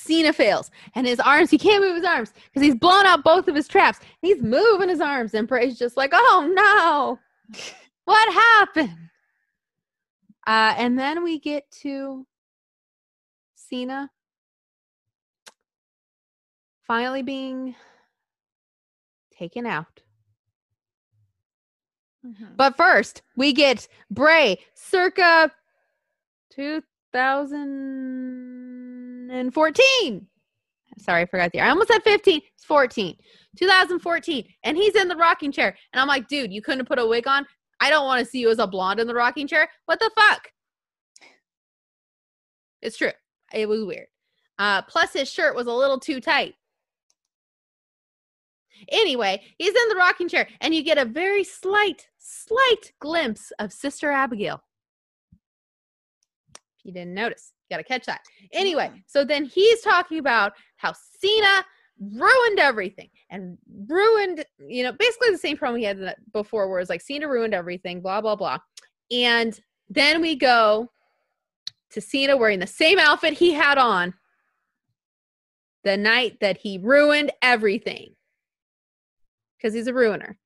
Cena 0.00 0.32
fails 0.32 0.70
and 0.94 1.06
his 1.06 1.20
arms, 1.20 1.50
he 1.50 1.58
can't 1.58 1.82
move 1.82 1.96
his 1.96 2.04
arms 2.04 2.32
because 2.52 2.66
he's 2.66 2.74
blown 2.74 3.06
out 3.06 3.22
both 3.22 3.48
of 3.48 3.54
his 3.54 3.68
traps. 3.68 4.00
He's 4.22 4.42
moving 4.42 4.88
his 4.88 5.00
arms, 5.00 5.34
and 5.34 5.46
Bray's 5.46 5.78
just 5.78 5.96
like, 5.96 6.10
oh 6.14 6.50
no, 6.54 7.18
what 8.04 8.32
happened? 8.32 8.96
Uh, 10.46 10.74
and 10.78 10.98
then 10.98 11.22
we 11.22 11.38
get 11.38 11.70
to 11.82 12.26
Cena 13.54 14.10
finally 16.86 17.22
being 17.22 17.74
taken 19.36 19.66
out. 19.66 20.00
Mhm. 22.26 22.56
But 22.56 22.76
first, 22.76 23.22
we 23.36 23.52
get 23.52 23.86
Bray 24.10 24.58
circa 24.74 25.52
2014. 29.30 30.26
Sorry, 30.98 31.22
I 31.22 31.26
forgot 31.26 31.52
the 31.52 31.58
year. 31.58 31.66
I 31.66 31.70
almost 31.70 31.88
said 31.88 32.02
15. 32.02 32.40
It's 32.56 32.64
14. 32.64 33.16
2014. 33.56 34.44
And 34.64 34.76
he's 34.76 34.96
in 34.96 35.08
the 35.08 35.16
rocking 35.16 35.52
chair. 35.52 35.76
And 35.92 36.00
I'm 36.00 36.08
like, 36.08 36.28
dude, 36.28 36.52
you 36.52 36.60
couldn't 36.60 36.88
put 36.88 36.98
a 36.98 37.06
wig 37.06 37.28
on? 37.28 37.46
I 37.80 37.90
don't 37.90 38.06
want 38.06 38.18
to 38.20 38.30
see 38.30 38.40
you 38.40 38.50
as 38.50 38.58
a 38.58 38.66
blonde 38.66 39.00
in 39.00 39.06
the 39.06 39.14
rocking 39.14 39.46
chair. 39.46 39.68
What 39.86 40.00
the 40.00 40.10
fuck? 40.16 40.48
It's 42.82 42.96
true. 42.96 43.12
It 43.54 43.68
was 43.68 43.84
weird. 43.84 44.06
Uh, 44.58 44.82
plus, 44.82 45.12
his 45.12 45.30
shirt 45.30 45.54
was 45.54 45.66
a 45.66 45.72
little 45.72 45.98
too 45.98 46.20
tight. 46.20 46.54
Anyway, 48.90 49.40
he's 49.58 49.74
in 49.74 49.88
the 49.88 49.96
rocking 49.96 50.28
chair, 50.28 50.48
and 50.60 50.74
you 50.74 50.82
get 50.82 50.98
a 50.98 51.04
very 51.04 51.44
slight, 51.44 52.08
slight 52.18 52.92
glimpse 52.98 53.52
of 53.58 53.72
Sister 53.72 54.10
Abigail. 54.10 54.62
If 56.52 56.84
you 56.84 56.92
didn't 56.92 57.14
notice, 57.14 57.52
you 57.70 57.76
gotta 57.76 57.84
catch 57.84 58.06
that. 58.06 58.20
Anyway, 58.52 58.90
so 59.06 59.24
then 59.24 59.44
he's 59.44 59.80
talking 59.80 60.18
about 60.18 60.52
how 60.76 60.92
Cena 61.20 61.64
ruined 62.00 62.58
everything 62.58 63.08
and 63.30 63.58
ruined, 63.86 64.44
you 64.66 64.82
know, 64.82 64.92
basically 64.92 65.30
the 65.30 65.38
same 65.38 65.56
problem 65.56 65.78
he 65.78 65.84
had 65.84 66.14
before, 66.32 66.68
where 66.68 66.80
it's 66.80 66.90
like 66.90 67.02
Cena 67.02 67.28
ruined 67.28 67.54
everything, 67.54 68.00
blah, 68.00 68.20
blah, 68.20 68.36
blah. 68.36 68.58
And 69.10 69.58
then 69.88 70.20
we 70.20 70.36
go 70.36 70.90
to 71.90 72.00
Cena 72.00 72.36
wearing 72.36 72.60
the 72.60 72.66
same 72.66 72.98
outfit 72.98 73.34
he 73.34 73.52
had 73.52 73.78
on 73.78 74.14
the 75.84 75.96
night 75.96 76.38
that 76.40 76.58
he 76.58 76.78
ruined 76.78 77.32
everything 77.42 78.14
because 79.56 79.74
he's 79.74 79.86
a 79.86 79.94
ruiner. 79.94 80.38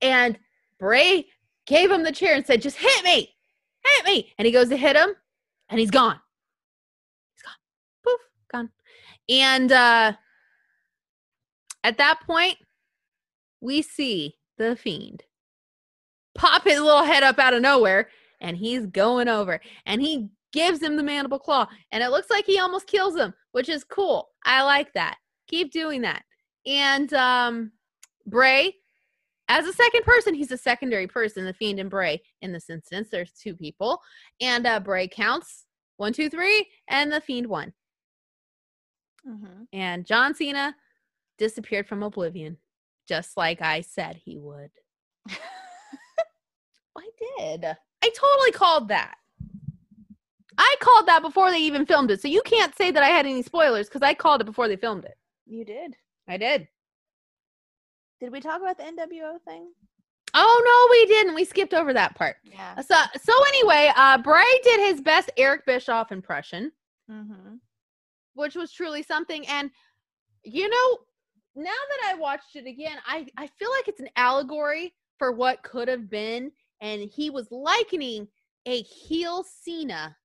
And 0.00 0.38
Bray 0.78 1.26
gave 1.66 1.90
him 1.90 2.02
the 2.02 2.12
chair 2.12 2.34
and 2.34 2.46
said, 2.46 2.62
Just 2.62 2.76
hit 2.76 3.04
me, 3.04 3.34
hit 3.84 4.06
me. 4.06 4.32
And 4.38 4.46
he 4.46 4.52
goes 4.52 4.68
to 4.68 4.76
hit 4.76 4.96
him, 4.96 5.10
and 5.68 5.80
he's 5.80 5.90
gone. 5.90 6.20
He's 7.34 7.42
gone. 7.42 7.54
Poof, 8.04 8.20
gone. 8.50 8.70
And 9.28 9.72
uh, 9.72 10.12
at 11.84 11.98
that 11.98 12.20
point, 12.26 12.56
we 13.60 13.82
see 13.82 14.36
the 14.58 14.76
fiend 14.76 15.24
pop 16.36 16.64
his 16.64 16.80
little 16.80 17.02
head 17.02 17.22
up 17.22 17.38
out 17.38 17.54
of 17.54 17.62
nowhere, 17.62 18.08
and 18.40 18.56
he's 18.56 18.86
going 18.86 19.28
over. 19.28 19.60
And 19.86 20.00
he 20.00 20.28
gives 20.52 20.80
him 20.80 20.96
the 20.96 21.02
mandible 21.02 21.38
claw, 21.38 21.66
and 21.90 22.02
it 22.02 22.10
looks 22.10 22.30
like 22.30 22.44
he 22.44 22.58
almost 22.58 22.86
kills 22.86 23.16
him, 23.16 23.34
which 23.52 23.68
is 23.68 23.84
cool. 23.84 24.28
I 24.44 24.62
like 24.62 24.92
that. 24.94 25.16
Keep 25.48 25.72
doing 25.72 26.02
that. 26.02 26.22
And 26.66 27.12
um, 27.14 27.72
Bray, 28.26 28.74
as 29.48 29.66
a 29.66 29.72
second 29.72 30.04
person, 30.04 30.34
he's 30.34 30.50
a 30.52 30.58
secondary 30.58 31.06
person, 31.06 31.44
the 31.44 31.54
Fiend 31.54 31.78
and 31.78 31.90
Bray. 31.90 32.20
In 32.42 32.52
this 32.52 32.68
instance, 32.68 33.08
there's 33.10 33.32
two 33.32 33.54
people. 33.54 34.00
And 34.40 34.66
uh, 34.66 34.80
Bray 34.80 35.08
counts 35.08 35.66
one, 35.96 36.12
two, 36.12 36.28
three, 36.28 36.66
and 36.88 37.10
the 37.12 37.20
Fiend 37.20 37.46
won. 37.46 37.72
Mhm. 39.26 39.66
And 39.72 40.06
John 40.06 40.34
Cena 40.34 40.76
disappeared 41.38 41.86
from 41.88 42.02
oblivion, 42.02 42.58
just 43.08 43.36
like 43.36 43.60
I 43.60 43.80
said 43.80 44.16
he 44.16 44.38
would. 44.38 44.70
I 45.28 47.10
did. 47.38 47.64
I 47.64 48.10
totally 48.10 48.52
called 48.52 48.88
that. 48.88 49.16
I 50.58 50.76
called 50.80 51.06
that 51.06 51.20
before 51.22 51.50
they 51.50 51.58
even 51.60 51.84
filmed 51.84 52.10
it. 52.10 52.22
So 52.22 52.28
you 52.28 52.40
can't 52.42 52.74
say 52.76 52.90
that 52.90 53.02
I 53.02 53.08
had 53.08 53.26
any 53.26 53.42
spoilers 53.42 53.88
because 53.88 54.02
I 54.02 54.14
called 54.14 54.40
it 54.40 54.44
before 54.44 54.68
they 54.68 54.76
filmed 54.76 55.04
it. 55.04 55.18
You 55.46 55.64
did. 55.64 55.96
I 56.26 56.38
did. 56.38 56.68
Did 58.20 58.32
we 58.32 58.40
talk 58.40 58.62
about 58.62 58.78
the 58.78 58.84
NWO 58.84 59.38
thing? 59.42 59.70
Oh 60.32 60.62
no, 60.64 60.88
we 60.90 61.06
didn't. 61.14 61.34
We 61.34 61.44
skipped 61.44 61.74
over 61.74 61.92
that 61.92 62.14
part. 62.14 62.36
Yeah. 62.44 62.80
So 62.80 62.96
so 63.22 63.32
anyway, 63.48 63.92
uh 63.94 64.18
Bray 64.18 64.44
did 64.64 64.80
his 64.80 65.00
best 65.02 65.30
Eric 65.36 65.66
Bischoff 65.66 66.12
impression, 66.12 66.72
Mm-hmm. 67.10 67.56
Which 68.36 68.54
was 68.54 68.72
truly 68.72 69.02
something. 69.02 69.46
And 69.48 69.70
you 70.44 70.68
know, 70.68 70.98
now 71.56 71.70
that 71.70 72.10
I 72.12 72.14
watched 72.14 72.54
it 72.54 72.66
again, 72.66 72.98
I, 73.06 73.26
I 73.36 73.48
feel 73.48 73.70
like 73.72 73.88
it's 73.88 74.00
an 74.00 74.10
allegory 74.16 74.94
for 75.18 75.32
what 75.32 75.62
could 75.64 75.88
have 75.88 76.08
been. 76.08 76.52
And 76.80 77.02
he 77.02 77.30
was 77.30 77.50
likening 77.50 78.28
a 78.66 78.82
heel 78.82 79.42
Cena 79.44 80.16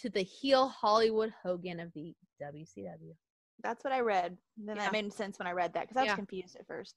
to 0.00 0.08
the 0.10 0.22
heel 0.22 0.68
Hollywood 0.68 1.32
Hogan 1.42 1.78
of 1.80 1.92
the 1.92 2.14
WCW. 2.42 3.14
That's 3.62 3.84
what 3.84 3.92
I 3.92 4.00
read. 4.00 4.36
Then 4.56 4.76
Yeah. 4.76 4.84
that 4.84 4.92
made 4.92 5.12
sense 5.12 5.38
when 5.38 5.46
I 5.46 5.52
read 5.52 5.74
that 5.74 5.82
because 5.82 5.98
I 5.98 6.02
was 6.02 6.08
Yeah. 6.08 6.16
confused 6.16 6.56
at 6.56 6.66
1st 6.66 6.94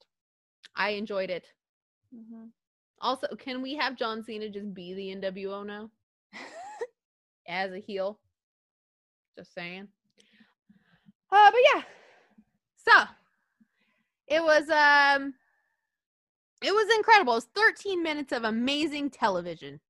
I 0.74 0.90
enjoyed 0.90 1.30
it. 1.30 1.46
Mm-hmm. 2.14 2.46
Also, 3.00 3.26
can 3.38 3.60
we 3.60 3.74
have 3.74 3.96
John 3.96 4.24
Cena 4.24 4.48
just 4.48 4.72
be 4.72 4.94
the 4.94 5.10
NWO 5.14 5.64
now 5.66 5.90
as 7.48 7.72
a 7.72 7.78
heel? 7.78 8.18
Just 9.36 9.52
saying. 9.52 9.88
Uh, 11.34 11.50
but 11.50 11.60
yeah. 11.74 11.82
So 12.76 13.04
it 14.28 14.42
was 14.42 14.68
um 14.70 15.34
it 16.62 16.72
was 16.72 16.94
incredible. 16.96 17.32
It 17.34 17.36
was 17.36 17.48
13 17.56 18.02
minutes 18.02 18.32
of 18.32 18.44
amazing 18.44 19.10
television. 19.10 19.80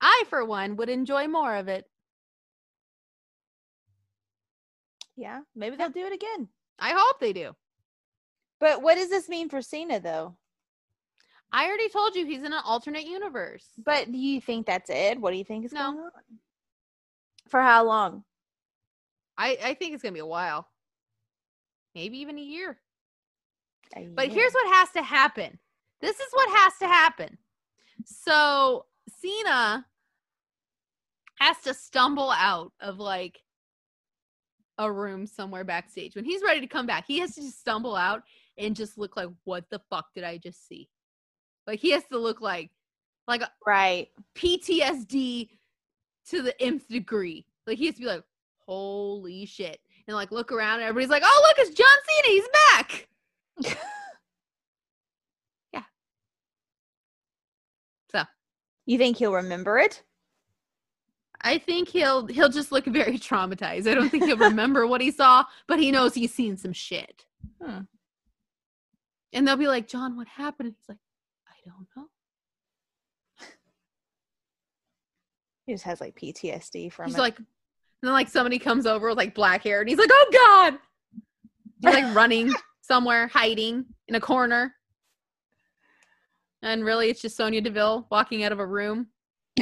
I, 0.00 0.24
for 0.28 0.44
one, 0.44 0.76
would 0.76 0.88
enjoy 0.88 1.26
more 1.28 1.56
of 1.56 1.68
it. 1.68 1.86
yeah, 5.16 5.40
maybe 5.54 5.76
they'll 5.76 5.90
do 5.90 6.06
it 6.06 6.12
again. 6.12 6.48
I 6.78 6.90
hope 6.96 7.20
they 7.20 7.32
do. 7.32 7.54
But 8.60 8.82
what 8.82 8.96
does 8.96 9.10
this 9.10 9.28
mean 9.28 9.48
for 9.48 9.62
Cena 9.62 10.00
though? 10.00 10.36
I 11.52 11.66
already 11.66 11.88
told 11.88 12.16
you 12.16 12.26
he's 12.26 12.42
in 12.42 12.52
an 12.52 12.62
alternate 12.64 13.06
universe. 13.06 13.66
But 13.84 14.10
do 14.10 14.18
you 14.18 14.40
think 14.40 14.66
that's 14.66 14.90
it? 14.90 15.20
What 15.20 15.30
do 15.30 15.36
you 15.38 15.44
think 15.44 15.64
is 15.64 15.72
No. 15.72 15.92
going 15.92 16.04
on? 16.04 16.10
For 17.48 17.60
how 17.60 17.84
long? 17.84 18.24
I, 19.36 19.58
I 19.62 19.74
think 19.74 19.94
it's 19.94 20.02
gonna 20.02 20.12
be 20.12 20.20
a 20.20 20.26
while. 20.26 20.68
Maybe 21.94 22.18
even 22.18 22.38
a 22.38 22.42
year. 22.42 22.78
A 23.96 24.06
But 24.06 24.28
here's 24.28 24.52
what 24.52 24.74
has 24.74 24.90
to 24.92 25.02
happen. 25.02 25.58
This 26.00 26.18
is 26.18 26.28
what 26.32 26.48
has 26.58 26.72
to 26.78 26.86
happen. 26.86 27.38
So 28.04 28.86
Cena 29.20 29.86
has 31.38 31.60
to 31.62 31.74
stumble 31.74 32.30
out 32.30 32.72
of 32.80 32.98
like 32.98 33.40
a 34.78 34.90
room 34.90 35.26
somewhere 35.26 35.64
backstage. 35.64 36.16
When 36.16 36.24
he's 36.24 36.42
ready 36.42 36.60
to 36.60 36.66
come 36.66 36.86
back, 36.86 37.04
he 37.06 37.18
has 37.20 37.34
to 37.36 37.42
just 37.42 37.60
stumble 37.60 37.96
out 37.96 38.22
and 38.58 38.76
just 38.76 38.98
look 38.98 39.16
like, 39.16 39.28
what 39.44 39.64
the 39.70 39.80
fuck 39.90 40.06
did 40.14 40.24
I 40.24 40.38
just 40.38 40.66
see? 40.66 40.88
Like 41.66 41.80
he 41.80 41.90
has 41.92 42.04
to 42.10 42.18
look 42.18 42.40
like 42.40 42.70
like 43.26 43.40
a 43.40 43.50
right. 43.66 44.08
PTSD 44.36 45.48
to 46.28 46.42
the 46.42 46.60
nth 46.60 46.86
degree. 46.88 47.46
Like 47.66 47.78
he 47.78 47.86
has 47.86 47.94
to 47.94 48.00
be 48.02 48.06
like, 48.06 48.24
holy 48.66 49.46
shit. 49.46 49.80
And 50.06 50.14
like 50.16 50.30
look 50.32 50.52
around 50.52 50.80
and 50.80 50.84
everybody's 50.84 51.10
like, 51.10 51.22
oh 51.24 51.42
look, 51.48 51.66
it's 51.66 51.76
John 51.76 51.86
Cena, 52.06 52.34
he's 52.34 52.48
back. 52.72 53.08
yeah. 55.72 55.82
So 58.10 58.24
You 58.86 58.98
think 58.98 59.16
he'll 59.16 59.32
remember 59.32 59.78
it? 59.78 60.02
I 61.46 61.58
think 61.58 61.88
he'll 61.90 62.26
he'll 62.26 62.48
just 62.48 62.72
look 62.72 62.86
very 62.86 63.18
traumatized. 63.18 63.86
I 63.90 63.94
don't 63.94 64.08
think 64.08 64.24
he'll 64.24 64.38
remember 64.38 64.86
what 64.86 65.02
he 65.02 65.10
saw, 65.10 65.44
but 65.66 65.78
he 65.78 65.90
knows 65.90 66.14
he's 66.14 66.32
seen 66.32 66.56
some 66.56 66.72
shit. 66.72 67.26
Hmm. 67.62 67.80
And 69.34 69.46
they'll 69.46 69.56
be 69.56 69.68
like, 69.68 69.86
John, 69.88 70.16
what 70.16 70.26
happened? 70.28 70.68
And 70.68 70.74
he's 70.78 70.88
like, 70.88 70.98
I 71.48 71.56
don't 71.68 71.86
know. 71.96 72.08
He 75.66 75.72
just 75.74 75.84
has 75.84 76.00
like 76.00 76.14
PTSD 76.14 76.92
from 76.92 77.06
He's 77.06 77.16
it. 77.16 77.20
like, 77.20 77.38
then 78.06 78.12
like 78.12 78.28
somebody 78.28 78.58
comes 78.58 78.86
over 78.86 79.08
with 79.08 79.18
like 79.18 79.34
black 79.34 79.62
hair, 79.62 79.80
and 79.80 79.88
he's 79.88 79.98
like, 79.98 80.10
oh 80.12 80.30
god. 80.32 80.78
He's 81.82 81.94
like 81.94 82.14
running 82.16 82.52
somewhere, 82.82 83.28
hiding 83.28 83.84
in 84.08 84.14
a 84.14 84.20
corner. 84.20 84.74
And 86.62 86.84
really, 86.84 87.10
it's 87.10 87.20
just 87.20 87.36
Sonya 87.36 87.60
Deville 87.60 88.06
walking 88.10 88.42
out 88.42 88.52
of 88.52 88.58
a 88.58 88.66
room. 88.66 89.08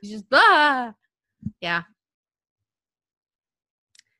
He's 0.00 0.10
just 0.10 0.24
ah, 0.32 0.92
yeah. 1.60 1.82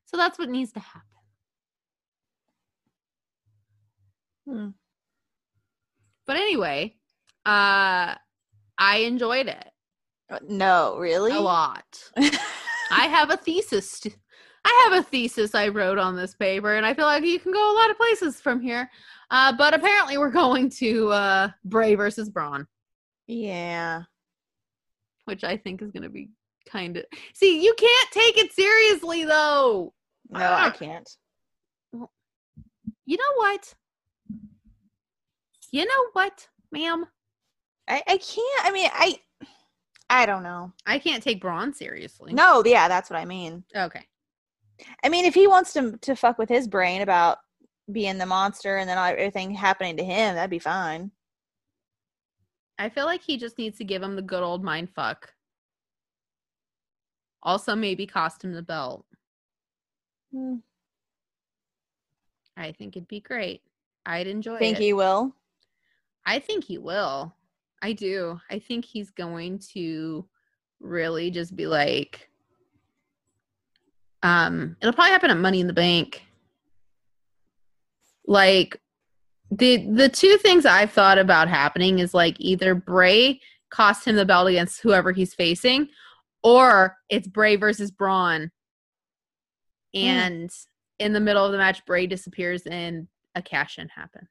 So 0.06 0.16
that's 0.16 0.38
what 0.38 0.48
needs 0.48 0.72
to 0.72 0.80
happen. 0.80 1.02
Hmm. 4.48 4.68
But 6.26 6.36
anyway, 6.36 6.96
uh, 7.44 8.14
I 8.78 8.96
enjoyed 8.98 9.48
it 9.48 9.70
Uh, 10.30 10.38
no, 10.48 10.96
really? 10.98 11.32
a 11.32 11.40
lot. 11.40 11.84
I 12.90 13.06
have 13.06 13.30
a 13.30 13.36
thesis. 13.36 14.06
I 14.64 14.88
have 14.90 15.00
a 15.00 15.02
thesis 15.08 15.54
I 15.54 15.68
wrote 15.68 15.98
on 15.98 16.16
this 16.16 16.34
paper, 16.34 16.74
and 16.74 16.84
I 16.84 16.92
feel 16.94 17.04
like 17.06 17.24
you 17.24 17.38
can 17.38 17.52
go 17.52 17.72
a 17.72 17.76
lot 17.78 17.90
of 17.90 17.96
places 17.96 18.40
from 18.40 18.60
here. 18.60 18.90
Uh, 19.30 19.52
but 19.56 19.74
apparently, 19.74 20.18
we're 20.18 20.30
going 20.30 20.68
to 20.70 21.08
uh, 21.10 21.48
Bray 21.64 21.94
versus 21.94 22.28
Braun, 22.28 22.66
Yeah. 23.26 24.02
which 25.24 25.44
I 25.44 25.56
think 25.56 25.82
is 25.82 25.90
going 25.92 26.02
to 26.02 26.08
be 26.08 26.30
kind 26.68 26.96
of. 26.96 27.04
See, 27.34 27.64
you 27.64 27.74
can't 27.78 28.10
take 28.12 28.38
it 28.38 28.52
seriously 28.52 29.24
though. 29.24 29.92
No, 30.30 30.40
I 30.40 30.66
Ah. 30.66 30.70
can't. 30.70 31.08
You 33.04 33.16
know 33.16 33.32
what? 33.36 33.72
You 35.70 35.84
know 35.84 36.06
what, 36.12 36.48
ma'am? 36.72 37.06
I, 37.88 38.02
I 38.08 38.16
can't. 38.18 38.64
I 38.66 38.72
mean, 38.72 38.88
I 38.92 39.16
I 40.08 40.26
don't 40.26 40.42
know. 40.42 40.72
I 40.86 40.98
can't 40.98 41.22
take 41.22 41.40
Braun 41.40 41.72
seriously. 41.72 42.32
No, 42.32 42.62
yeah, 42.64 42.88
that's 42.88 43.10
what 43.10 43.18
I 43.18 43.24
mean. 43.24 43.64
Okay. 43.74 44.02
I 45.02 45.08
mean, 45.08 45.24
if 45.24 45.34
he 45.34 45.46
wants 45.46 45.72
to 45.72 45.96
to 46.02 46.14
fuck 46.14 46.38
with 46.38 46.48
his 46.48 46.68
brain 46.68 47.02
about 47.02 47.38
being 47.90 48.18
the 48.18 48.26
monster 48.26 48.76
and 48.76 48.88
then 48.88 48.98
everything 48.98 49.52
happening 49.52 49.96
to 49.96 50.04
him, 50.04 50.34
that'd 50.34 50.50
be 50.50 50.58
fine. 50.58 51.10
I 52.78 52.88
feel 52.88 53.06
like 53.06 53.22
he 53.22 53.36
just 53.36 53.58
needs 53.58 53.78
to 53.78 53.84
give 53.84 54.02
him 54.02 54.16
the 54.16 54.22
good 54.22 54.42
old 54.42 54.62
mind 54.62 54.90
fuck. 54.90 55.32
Also, 57.42 57.74
maybe 57.74 58.06
cost 58.06 58.44
him 58.44 58.52
the 58.52 58.62
belt. 58.62 59.06
Hmm. 60.32 60.56
I 62.56 62.72
think 62.72 62.96
it'd 62.96 63.08
be 63.08 63.20
great. 63.20 63.62
I'd 64.04 64.26
enjoy 64.26 64.58
Think 64.58 64.76
it. 64.76 64.78
Think 64.78 64.84
he 64.84 64.92
will? 64.92 65.34
I 66.24 66.38
think 66.38 66.64
he 66.64 66.78
will. 66.78 67.34
I 67.82 67.92
do. 67.92 68.40
I 68.50 68.58
think 68.58 68.84
he's 68.84 69.10
going 69.10 69.60
to 69.72 70.26
really 70.80 71.30
just 71.30 71.56
be 71.56 71.66
like 71.66 72.28
um 74.22 74.76
it'll 74.80 74.92
probably 74.92 75.12
happen 75.12 75.30
at 75.30 75.36
Money 75.38 75.60
in 75.60 75.66
the 75.66 75.72
Bank. 75.72 76.22
Like 78.26 78.80
the 79.50 79.86
the 79.90 80.08
two 80.08 80.36
things 80.38 80.66
I've 80.66 80.92
thought 80.92 81.18
about 81.18 81.48
happening 81.48 81.98
is 81.98 82.12
like 82.12 82.36
either 82.40 82.74
Bray 82.74 83.40
cost 83.70 84.06
him 84.06 84.16
the 84.16 84.24
belt 84.24 84.48
against 84.48 84.80
whoever 84.80 85.12
he's 85.12 85.34
facing 85.34 85.88
or 86.42 86.96
it's 87.08 87.26
Bray 87.26 87.56
versus 87.56 87.90
Braun. 87.90 88.50
And 89.94 90.50
in 90.98 91.12
the 91.12 91.20
middle 91.20 91.44
of 91.44 91.52
the 91.52 91.58
match 91.58 91.84
Bray 91.86 92.06
disappears 92.06 92.62
and 92.62 93.08
a 93.34 93.42
cash 93.42 93.78
in 93.78 93.88
happens. 93.88 94.28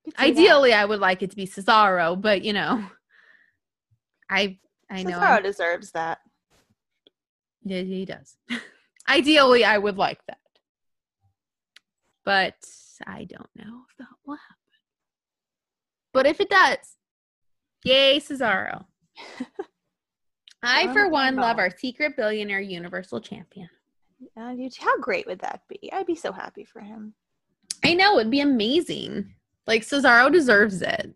Ideally, 0.19 0.73
I 0.73 0.85
would 0.85 0.99
like 0.99 1.21
it 1.23 1.29
to 1.31 1.35
be 1.35 1.47
Cesaro, 1.47 2.19
but 2.19 2.43
you 2.43 2.53
know, 2.53 2.83
I 4.29 4.57
I 4.89 5.03
know 5.03 5.19
Cesaro 5.19 5.43
deserves 5.43 5.91
that. 5.91 6.19
yeah, 7.63 7.81
he 7.81 8.05
does. 8.05 8.37
Ideally, 9.09 9.63
I 9.65 9.77
would 9.77 9.97
like 9.97 10.19
that, 10.27 10.37
but 12.23 12.55
I 13.05 13.25
don't 13.25 13.49
know 13.55 13.81
if 13.89 13.97
that 13.97 14.07
will 14.25 14.35
happen. 14.35 14.55
But 16.13 16.27
if 16.27 16.39
it 16.39 16.49
does, 16.49 16.77
yay, 17.83 18.19
Cesaro! 18.19 18.85
I, 20.63 20.93
for 20.93 21.09
one, 21.09 21.37
love 21.37 21.57
our 21.57 21.71
secret 21.75 22.15
billionaire 22.15 22.61
Universal 22.61 23.21
Champion. 23.21 23.69
You- 24.19 24.69
how 24.79 24.99
great 24.99 25.25
would 25.25 25.39
that 25.39 25.61
be? 25.67 25.91
I'd 25.91 26.05
be 26.05 26.15
so 26.15 26.31
happy 26.31 26.63
for 26.63 26.79
him. 26.81 27.15
I 27.83 27.95
know 27.95 28.19
it'd 28.19 28.29
be 28.31 28.41
amazing. 28.41 29.33
Like 29.71 29.83
Cesaro 29.83 30.29
deserves 30.31 30.81
it, 30.81 31.15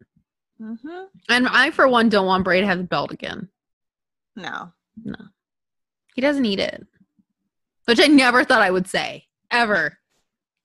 Mm-hmm. 0.62 1.04
and 1.28 1.48
I, 1.50 1.72
for 1.72 1.90
one, 1.90 2.08
don't 2.08 2.26
want 2.26 2.46
Bray 2.46 2.62
to 2.62 2.66
have 2.66 2.78
the 2.78 2.86
belt 2.86 3.12
again. 3.12 3.50
No. 4.38 4.72
No. 5.04 5.16
He 6.16 6.22
doesn't 6.22 6.42
need 6.42 6.62
it. 6.62 6.88
Which 7.84 8.00
I 8.00 8.08
never 8.08 8.46
thought 8.46 8.62
I 8.62 8.72
would 8.72 8.88
say. 8.88 9.26
Ever. 9.52 9.98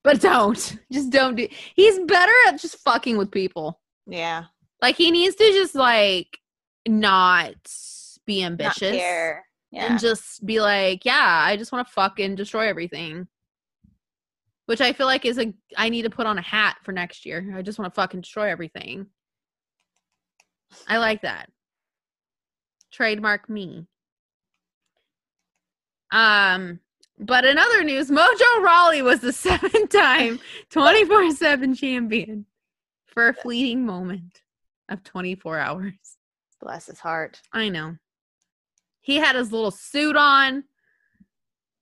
But 0.04 0.20
don't. 0.20 0.76
Just 0.92 1.10
don't 1.10 1.34
do 1.34 1.48
he's 1.74 1.98
better 1.98 2.32
at 2.46 2.60
just 2.60 2.76
fucking 2.84 3.18
with 3.18 3.32
people. 3.32 3.80
Yeah. 4.06 4.44
Like 4.80 4.94
he 4.94 5.10
needs 5.10 5.34
to 5.34 5.44
just 5.52 5.74
like 5.74 6.38
not 6.86 7.54
be 8.26 8.42
Not 8.42 8.52
ambitious. 8.52 8.92
care. 8.96 9.44
Yeah. 9.72 9.86
And 9.90 9.98
just 10.00 10.46
be 10.46 10.60
like, 10.60 11.04
yeah, 11.04 11.42
I 11.44 11.56
just 11.56 11.72
want 11.72 11.86
to 11.88 11.92
fucking 11.92 12.36
destroy 12.36 12.68
everything. 12.68 13.26
Which 14.70 14.80
I 14.80 14.92
feel 14.92 15.06
like 15.08 15.24
is 15.24 15.36
a 15.36 15.52
I 15.76 15.88
need 15.88 16.02
to 16.02 16.10
put 16.10 16.28
on 16.28 16.38
a 16.38 16.42
hat 16.42 16.76
for 16.84 16.92
next 16.92 17.26
year. 17.26 17.52
I 17.56 17.60
just 17.60 17.76
want 17.76 17.92
to 17.92 18.00
fucking 18.00 18.20
destroy 18.20 18.48
everything. 18.48 19.06
I 20.86 20.98
like 20.98 21.22
that. 21.22 21.50
Trademark 22.92 23.50
me. 23.50 23.88
Um, 26.12 26.78
but 27.18 27.44
in 27.44 27.58
other 27.58 27.82
news, 27.82 28.12
Mojo 28.12 28.62
Rawley 28.62 29.02
was 29.02 29.18
the 29.18 29.32
seventh 29.32 29.90
time 29.90 30.38
24/7 30.70 31.76
champion 31.76 32.46
for 33.06 33.26
a 33.26 33.34
fleeting 33.34 33.84
moment 33.84 34.42
of 34.88 35.02
24 35.02 35.58
hours. 35.58 36.16
Bless 36.60 36.86
his 36.86 37.00
heart. 37.00 37.40
I 37.52 37.70
know. 37.70 37.96
He 39.00 39.16
had 39.16 39.34
his 39.34 39.50
little 39.50 39.72
suit 39.72 40.14
on. 40.14 40.62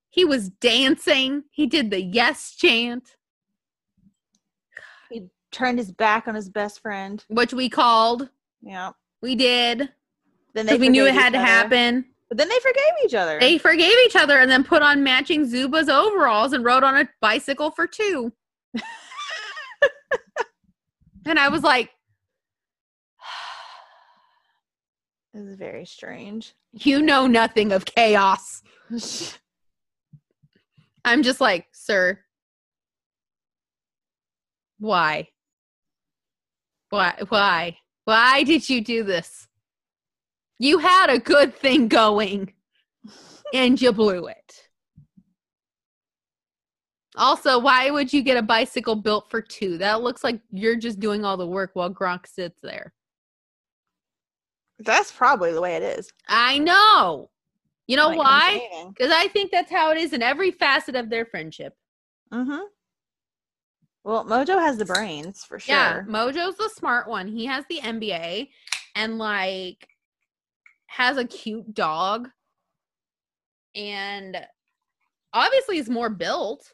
He 0.09 0.25
was 0.25 0.49
dancing. 0.49 1.43
He 1.51 1.67
did 1.67 1.91
the 1.91 2.01
yes 2.01 2.55
chant, 2.55 3.15
He 5.11 5.27
turned 5.51 5.77
his 5.79 5.91
back 5.91 6.27
on 6.27 6.35
his 6.35 6.49
best 6.49 6.81
friend. 6.81 7.23
which 7.29 7.53
we 7.53 7.69
called. 7.69 8.29
Yeah. 8.61 8.91
We 9.21 9.35
did. 9.35 9.89
Then 10.53 10.65
Because 10.65 10.79
we 10.79 10.89
knew 10.89 11.05
it 11.05 11.13
had 11.13 11.33
to 11.33 11.39
other. 11.39 11.45
happen. 11.47 12.05
But 12.27 12.37
then 12.37 12.49
they 12.49 12.59
forgave 12.59 13.05
each 13.05 13.13
other. 13.13 13.39
They 13.39 13.57
forgave 13.57 13.95
each 14.05 14.15
other 14.15 14.37
and 14.39 14.51
then 14.51 14.63
put 14.63 14.81
on 14.83 15.03
matching 15.03 15.45
Zubaz 15.49 15.89
overalls 15.89 16.53
and 16.53 16.63
rode 16.63 16.83
on 16.83 16.95
a 16.97 17.09
bicycle 17.21 17.71
for 17.71 17.87
two. 17.87 18.31
and 21.25 21.39
I 21.39 21.49
was 21.49 21.63
like, 21.63 21.89
This 25.33 25.43
is 25.43 25.55
very 25.55 25.85
strange. 25.85 26.53
you 26.73 27.01
know 27.01 27.25
nothing 27.27 27.71
of 27.71 27.85
chaos. 27.85 28.61
I'm 31.05 31.23
just 31.23 31.41
like, 31.41 31.67
sir, 31.71 32.19
why? 34.79 35.27
Why? 36.89 37.15
Why? 37.27 37.77
Why 38.05 38.43
did 38.43 38.69
you 38.69 38.81
do 38.81 39.03
this? 39.03 39.47
You 40.57 40.79
had 40.79 41.09
a 41.09 41.19
good 41.19 41.55
thing 41.55 41.87
going 41.87 42.53
and 43.53 43.81
you 43.81 43.91
blew 43.91 44.27
it. 44.27 44.69
Also, 47.15 47.59
why 47.59 47.89
would 47.89 48.13
you 48.13 48.21
get 48.21 48.37
a 48.37 48.41
bicycle 48.41 48.95
built 48.95 49.29
for 49.29 49.41
two? 49.41 49.77
That 49.77 50.01
looks 50.01 50.23
like 50.23 50.39
you're 50.51 50.77
just 50.77 50.99
doing 50.99 51.25
all 51.25 51.37
the 51.37 51.47
work 51.47 51.71
while 51.73 51.93
Gronk 51.93 52.27
sits 52.27 52.59
there. 52.61 52.93
That's 54.79 55.11
probably 55.11 55.51
the 55.51 55.61
way 55.61 55.75
it 55.75 55.83
is. 55.83 56.11
I 56.27 56.59
know. 56.59 57.29
You 57.89 57.95
know 57.95 58.09
why? 58.09 58.69
Mm-hmm. 58.71 58.89
Because 58.89 59.11
I 59.11 59.29
think 59.29 59.49
that's 59.49 59.71
how 59.71 59.89
it 59.89 59.97
is 59.97 60.13
in 60.13 60.21
every 60.21 60.51
facet 60.51 60.95
of 60.95 61.09
their 61.09 61.25
friendship. 61.25 61.73
Mm-hmm. 62.31 62.65
Well, 64.03 64.25
Mojo 64.25 64.59
has 64.59 64.77
the 64.77 64.85
brains 64.85 65.43
for 65.43 65.59
sure. 65.59 65.75
Yeah, 65.75 66.01
Mojo's 66.07 66.55
the 66.55 66.69
smart 66.69 67.09
one. 67.09 67.27
He 67.27 67.47
has 67.47 67.65
the 67.67 67.79
MBA 67.79 68.49
and 68.95 69.17
like 69.17 69.87
has 70.85 71.17
a 71.17 71.25
cute 71.25 71.73
dog. 71.73 72.29
And 73.73 74.37
obviously 75.33 75.77
he's 75.77 75.89
more 75.89 76.11
built. 76.11 76.71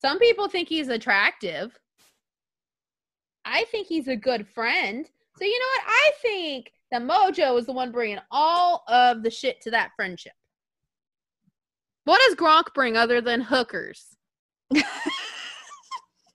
Some 0.00 0.20
people 0.20 0.46
think 0.46 0.68
he's 0.68 0.88
attractive. 0.88 1.76
I 3.44 3.64
think 3.64 3.88
he's 3.88 4.06
a 4.06 4.14
good 4.14 4.46
friend. 4.46 5.10
So 5.36 5.44
you 5.44 5.58
know 5.58 5.66
what? 5.74 5.84
I 5.88 6.10
think 6.22 6.72
that 6.92 7.02
Mojo 7.02 7.58
is 7.58 7.64
the 7.64 7.72
one 7.72 7.90
bringing 7.90 8.18
all 8.30 8.84
of 8.86 9.22
the 9.22 9.30
shit 9.30 9.62
to 9.62 9.70
that 9.70 9.92
friendship. 9.96 10.34
What 12.04 12.20
does 12.26 12.36
Gronk 12.36 12.74
bring 12.74 12.96
other 12.96 13.22
than 13.22 13.40
hookers? 13.40 14.14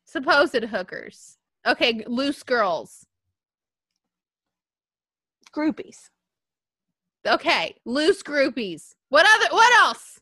Supposed 0.05 0.63
hookers. 0.63 1.37
Okay, 1.65 2.03
loose 2.07 2.41
girls. 2.41 3.05
Groupies. 5.55 6.09
Okay, 7.27 7.75
loose 7.85 8.23
groupies. 8.23 8.93
What 9.09 9.27
other? 9.35 9.53
What 9.53 9.73
else? 9.85 10.19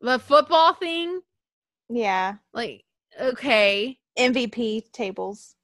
The 0.00 0.18
football 0.18 0.72
thing. 0.74 1.20
Yeah. 1.90 2.36
Like, 2.54 2.84
okay, 3.20 3.98
MVP 4.18 4.90
tables. 4.92 5.54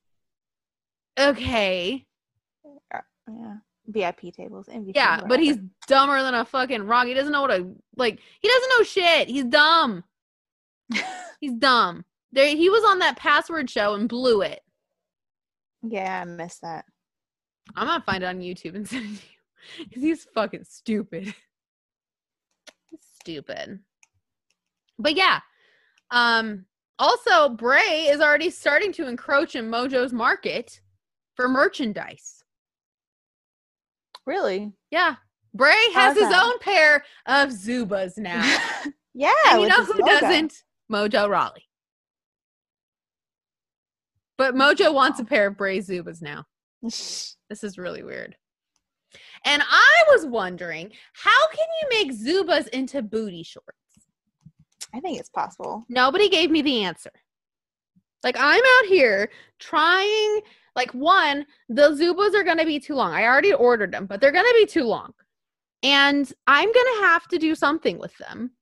okay, 1.18 2.07
Yeah. 3.28 3.56
VIP 3.86 4.34
tables. 4.34 4.66
MVP. 4.66 4.92
yeah. 4.94 5.22
But 5.26 5.40
he's 5.40 5.56
dumber 5.86 6.22
than 6.22 6.34
a 6.34 6.44
fucking 6.44 6.82
rock. 6.82 7.06
He 7.06 7.14
doesn't 7.14 7.32
know 7.32 7.42
what 7.42 7.50
a 7.50 7.66
like. 7.96 8.20
He 8.40 8.48
doesn't 8.48 8.70
know 8.70 8.82
shit. 8.84 9.28
He's 9.28 9.44
dumb. 9.44 10.04
He's 11.40 11.54
dumb. 11.54 12.04
There, 12.32 12.48
he 12.48 12.68
was 12.68 12.82
on 12.84 12.98
that 12.98 13.16
password 13.16 13.70
show 13.70 13.94
and 13.94 14.08
blew 14.08 14.42
it. 14.42 14.60
yeah, 15.82 16.20
I 16.20 16.24
missed 16.24 16.62
that. 16.62 16.84
I'm 17.76 17.86
gonna 17.86 18.02
find 18.04 18.22
it 18.22 18.26
on 18.26 18.40
YouTube 18.40 18.74
and 18.74 18.86
send 18.88 19.04
it 19.04 19.08
to 19.08 19.12
you. 19.14 19.84
Because 19.84 20.02
he's 20.02 20.24
fucking 20.34 20.64
stupid. 20.64 21.34
stupid. 23.20 23.80
But 24.98 25.16
yeah. 25.16 25.40
Um 26.10 26.64
also 26.98 27.50
Bray 27.50 28.08
is 28.10 28.20
already 28.20 28.50
starting 28.50 28.92
to 28.94 29.06
encroach 29.06 29.54
in 29.54 29.70
Mojo's 29.70 30.12
market 30.12 30.80
for 31.34 31.48
merchandise. 31.48 32.37
Really? 34.28 34.74
Yeah. 34.90 35.14
Bray 35.54 35.90
has 35.94 36.14
his 36.14 36.30
own 36.30 36.58
pair 36.58 37.02
of 37.24 37.48
Zubaz 37.48 38.18
now. 38.18 38.42
yeah. 39.14 39.32
and 39.48 39.62
you 39.62 39.68
know 39.68 39.82
who 39.82 40.04
doesn't? 40.04 40.52
Mojo 40.92 41.30
Rawley. 41.30 41.66
But 44.36 44.54
Mojo 44.54 44.92
wants 44.92 45.18
a 45.18 45.24
pair 45.24 45.46
of 45.46 45.56
Bray 45.56 45.78
Zubaz 45.78 46.20
now. 46.20 46.44
This 47.50 47.64
is 47.64 47.78
really 47.78 48.02
weird. 48.02 48.36
And 49.46 49.62
I 49.62 50.02
was 50.08 50.26
wondering, 50.26 50.92
how 51.14 51.48
can 51.48 51.66
you 51.80 51.88
make 51.88 52.12
Zubaz 52.12 52.68
into 52.68 53.00
booty 53.00 53.42
shorts? 53.42 53.72
I 54.94 55.00
think 55.00 55.18
it's 55.18 55.30
possible. 55.30 55.86
Nobody 55.88 56.28
gave 56.28 56.50
me 56.50 56.60
the 56.60 56.84
answer. 56.84 57.10
Like 58.22 58.36
I'm 58.38 58.62
out 58.62 58.88
here 58.90 59.30
trying 59.58 60.40
like 60.78 60.94
one, 60.94 61.44
the 61.68 61.90
Zubaz 61.90 62.34
are 62.34 62.44
going 62.44 62.58
to 62.58 62.64
be 62.64 62.78
too 62.78 62.94
long. 62.94 63.12
I 63.12 63.24
already 63.24 63.52
ordered 63.52 63.90
them, 63.90 64.06
but 64.06 64.20
they're 64.20 64.30
going 64.38 64.44
to 64.44 64.58
be 64.60 64.64
too 64.64 64.84
long. 64.84 65.12
And 65.82 66.32
I'm 66.46 66.72
going 66.72 66.86
to 66.94 67.00
have 67.02 67.26
to 67.28 67.38
do 67.38 67.56
something 67.56 67.98
with 67.98 68.16
them. 68.18 68.52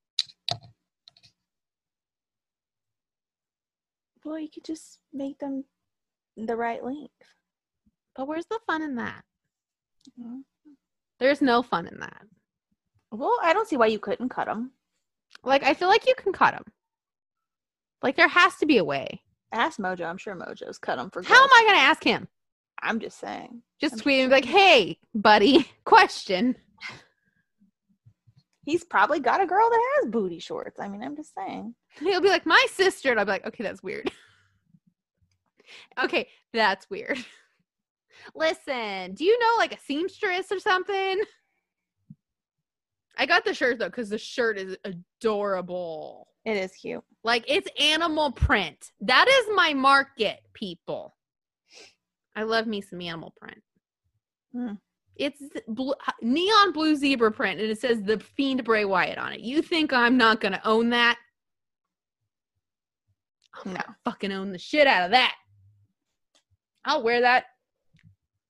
Well, 4.25 4.39
you 4.39 4.49
could 4.49 4.65
just 4.65 4.97
make 5.13 5.37
them 5.37 5.63
the 6.35 6.55
right 6.55 6.83
length. 6.83 7.13
But 8.15 8.27
where's 8.27 8.47
the 8.47 8.59
fun 8.65 8.81
in 8.81 8.95
that? 8.95 9.23
Mhm. 10.19 10.41
There's 11.19 11.41
no 11.41 11.61
fun 11.61 11.85
in 11.87 11.99
that. 11.99 12.23
Well, 13.11 13.37
I 13.43 13.53
don't 13.53 13.67
see 13.67 13.77
why 13.77 13.87
you 13.87 13.99
couldn't 13.99 14.29
cut 14.29 14.47
them. 14.47 14.71
Like 15.43 15.63
I 15.63 15.75
feel 15.75 15.87
like 15.87 16.07
you 16.07 16.15
can 16.15 16.33
cut 16.33 16.55
them. 16.55 16.65
Like 18.01 18.15
there 18.15 18.27
has 18.27 18.55
to 18.57 18.65
be 18.65 18.79
a 18.79 18.83
way. 18.83 19.21
Ask 19.51 19.79
Mojo. 19.79 20.05
I'm 20.05 20.17
sure 20.17 20.35
Mojo's 20.35 20.77
cut 20.77 20.97
them 20.97 21.09
for. 21.09 21.23
How 21.23 21.43
am. 21.43 21.49
I 21.51 21.63
going 21.65 21.79
to 21.79 21.85
ask 21.85 22.03
him? 22.03 22.27
I'm 22.81 22.99
just 22.99 23.19
saying. 23.19 23.61
Just 23.79 23.95
I'm 23.95 23.99
tweet 23.99 24.19
him 24.19 24.29
like, 24.29 24.45
"Hey, 24.45 24.99
buddy, 25.13 25.69
question." 25.85 26.55
He's 28.65 28.83
probably 28.83 29.21
got 29.21 29.41
a 29.41 29.45
girl 29.45 29.69
that 29.69 29.81
has 29.95 30.11
booty 30.11 30.39
shorts. 30.39 30.77
I 30.79 30.89
mean, 30.89 31.01
I'm 31.01 31.15
just 31.15 31.33
saying. 31.33 31.73
He'll 31.99 32.21
be 32.21 32.29
like, 32.29 32.45
"My 32.45 32.65
sister," 32.71 33.11
and 33.11 33.19
I'll 33.19 33.25
be 33.25 33.31
like, 33.31 33.47
"Okay, 33.47 33.63
that's 33.63 33.81
weird." 33.81 34.11
okay, 36.03 36.27
that's 36.53 36.89
weird. 36.89 37.17
Listen, 38.35 39.13
do 39.13 39.23
you 39.23 39.39
know 39.39 39.53
like 39.57 39.73
a 39.73 39.79
seamstress 39.79 40.51
or 40.51 40.59
something? 40.59 41.21
I 43.17 43.25
got 43.25 43.43
the 43.45 43.53
shirt 43.53 43.79
though 43.79 43.87
because 43.87 44.09
the 44.09 44.17
shirt 44.17 44.57
is 44.57 44.77
adorable. 44.83 46.27
It 46.45 46.55
is 46.57 46.71
cute. 46.73 47.03
Like 47.23 47.43
it's 47.47 47.67
animal 47.79 48.31
print. 48.31 48.91
That 49.01 49.27
is 49.27 49.55
my 49.55 49.73
market, 49.73 50.39
people. 50.53 51.15
I 52.35 52.43
love 52.43 52.67
me 52.67 52.81
some 52.81 53.01
animal 53.01 53.33
print. 53.39 53.61
Hmm. 54.53 54.73
It's 55.15 55.41
blue, 55.67 55.95
neon 56.21 56.71
blue 56.73 56.95
zebra 56.95 57.31
print, 57.31 57.59
and 57.59 57.69
it 57.71 57.79
says 57.79 58.03
the 58.03 58.19
Fiend 58.19 58.63
Bray 58.63 58.85
Wyatt 58.85 59.17
on 59.17 59.33
it. 59.33 59.39
You 59.39 59.63
think 59.63 59.91
I'm 59.91 60.15
not 60.15 60.39
gonna 60.39 60.61
own 60.63 60.89
that? 60.91 61.17
I'm 63.65 63.73
No. 63.73 63.79
gonna 63.79 63.97
fucking 64.05 64.31
own 64.31 64.51
the 64.51 64.59
shit 64.59 64.85
out 64.85 65.05
of 65.05 65.11
that. 65.11 65.35
I'll 66.85 67.01
wear 67.01 67.21
that 67.21 67.45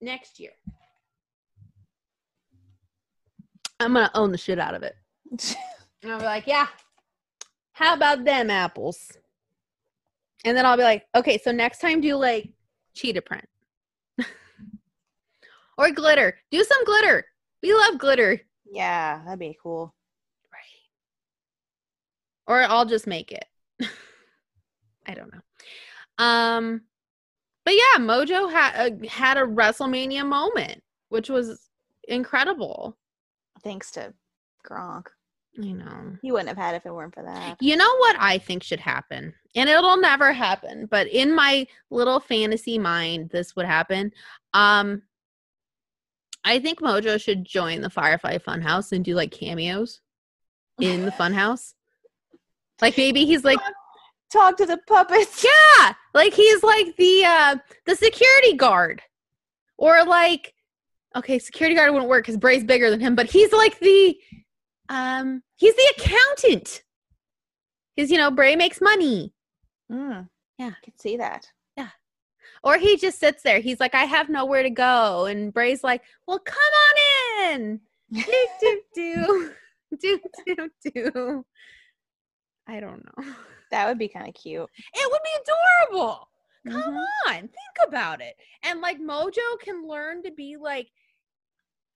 next 0.02 0.38
year. 0.38 0.52
I'm 3.80 3.94
gonna 3.94 4.10
own 4.14 4.32
the 4.32 4.38
shit 4.38 4.58
out 4.58 4.74
of 4.74 4.82
it. 4.82 4.96
And 6.00 6.12
I'll 6.12 6.20
be 6.20 6.26
like, 6.26 6.46
yeah, 6.46 6.68
how 7.72 7.92
about 7.92 8.24
them 8.24 8.50
apples? 8.50 9.10
And 10.44 10.56
then 10.56 10.64
I'll 10.64 10.76
be 10.76 10.84
like, 10.84 11.04
okay, 11.12 11.38
so 11.38 11.50
next 11.50 11.80
time 11.80 12.00
do 12.00 12.14
like 12.14 12.50
cheetah 12.94 13.22
print 13.22 13.48
or 15.76 15.90
glitter. 15.90 16.38
Do 16.52 16.62
some 16.62 16.84
glitter. 16.84 17.24
We 17.64 17.74
love 17.74 17.98
glitter. 17.98 18.40
yeah, 18.70 19.22
that'd 19.24 19.40
be 19.40 19.58
cool. 19.60 19.92
Right. 20.52 20.60
Or 22.46 22.62
I'll 22.62 22.86
just 22.86 23.08
make 23.08 23.32
it. 23.32 23.44
I 25.04 25.14
don't 25.14 25.32
know. 25.32 26.24
Um, 26.24 26.82
but 27.64 27.74
yeah, 27.74 27.98
Mojo 27.98 28.52
had 28.52 28.92
a, 29.02 29.08
had 29.08 29.36
a 29.36 29.42
WrestleMania 29.42 30.24
moment, 30.24 30.80
which 31.08 31.28
was 31.28 31.68
incredible. 32.06 32.96
Thanks 33.62 33.90
to 33.92 34.14
Gronk. 34.68 35.06
You 35.54 35.74
know. 35.74 36.16
He 36.22 36.30
wouldn't 36.30 36.48
have 36.48 36.56
had 36.58 36.74
it 36.74 36.78
if 36.78 36.86
it 36.86 36.94
weren't 36.94 37.14
for 37.14 37.24
that. 37.24 37.56
You 37.60 37.76
know 37.76 37.96
what 37.98 38.16
I 38.20 38.38
think 38.38 38.62
should 38.62 38.78
happen? 38.80 39.34
And 39.56 39.68
it'll 39.68 39.96
never 39.96 40.32
happen, 40.32 40.86
but 40.90 41.08
in 41.08 41.34
my 41.34 41.66
little 41.90 42.20
fantasy 42.20 42.78
mind 42.78 43.30
this 43.30 43.56
would 43.56 43.66
happen. 43.66 44.12
Um 44.54 45.02
I 46.44 46.60
think 46.60 46.80
Mojo 46.80 47.20
should 47.20 47.44
join 47.44 47.80
the 47.80 47.90
Firefly 47.90 48.38
Funhouse 48.38 48.92
and 48.92 49.04
do 49.04 49.14
like 49.14 49.32
cameos 49.32 50.00
in 50.80 51.04
the 51.04 51.10
funhouse. 51.12 51.74
Like 52.80 52.96
maybe 52.96 53.24
he's 53.24 53.42
like 53.42 53.58
Talk 54.30 54.56
to 54.58 54.66
the 54.66 54.78
puppets. 54.86 55.44
yeah, 55.44 55.94
like 56.14 56.32
he's 56.32 56.62
like 56.62 56.94
the 56.96 57.24
uh 57.24 57.56
the 57.86 57.96
security 57.96 58.52
guard. 58.54 59.02
Or 59.78 60.04
like 60.04 60.54
okay, 61.16 61.38
security 61.38 61.74
guard 61.74 61.92
wouldn't 61.92 62.08
work 62.10 62.26
cuz 62.26 62.36
Bray's 62.36 62.64
bigger 62.64 62.90
than 62.90 63.00
him, 63.00 63.14
but 63.14 63.26
he's 63.30 63.52
like 63.52 63.78
the 63.80 64.18
um 64.88 65.42
he's 65.56 65.74
the 65.74 65.94
accountant. 65.98 66.82
Cuz 67.98 68.10
you 68.10 68.18
know, 68.18 68.30
Bray 68.30 68.56
makes 68.56 68.80
money. 68.80 69.32
Mm, 69.90 70.28
Yeah. 70.58 70.72
I 70.80 70.84
could 70.84 71.00
see 71.00 71.16
that. 71.16 71.50
Yeah. 71.76 71.90
Or 72.62 72.76
he 72.78 72.96
just 72.96 73.18
sits 73.18 73.42
there. 73.42 73.60
He's 73.60 73.80
like, 73.80 73.94
I 73.94 74.04
have 74.04 74.28
nowhere 74.28 74.62
to 74.62 74.70
go. 74.70 75.26
And 75.26 75.52
Bray's 75.52 75.82
like, 75.84 76.02
Well, 76.26 76.38
come 76.40 76.58
on 76.88 77.52
in. 77.52 77.80
Do, 78.12 78.22
do, 78.60 78.80
do. 78.94 79.50
Do, 80.02 80.20
do, 80.46 80.70
do. 80.94 81.44
I 82.66 82.78
don't 82.78 83.02
know. 83.06 83.24
That 83.70 83.88
would 83.88 83.98
be 83.98 84.08
kind 84.08 84.28
of 84.28 84.34
cute. 84.34 84.68
It 84.94 85.10
would 85.10 85.20
be 85.24 85.92
adorable. 85.94 86.28
Come 86.68 86.94
Mhm. 86.94 87.04
on. 87.26 87.34
Think 87.40 87.86
about 87.86 88.20
it. 88.20 88.34
And 88.64 88.82
like 88.82 88.98
Mojo 89.00 89.58
can 89.60 89.86
learn 89.88 90.22
to 90.24 90.30
be 90.30 90.56
like 90.58 90.90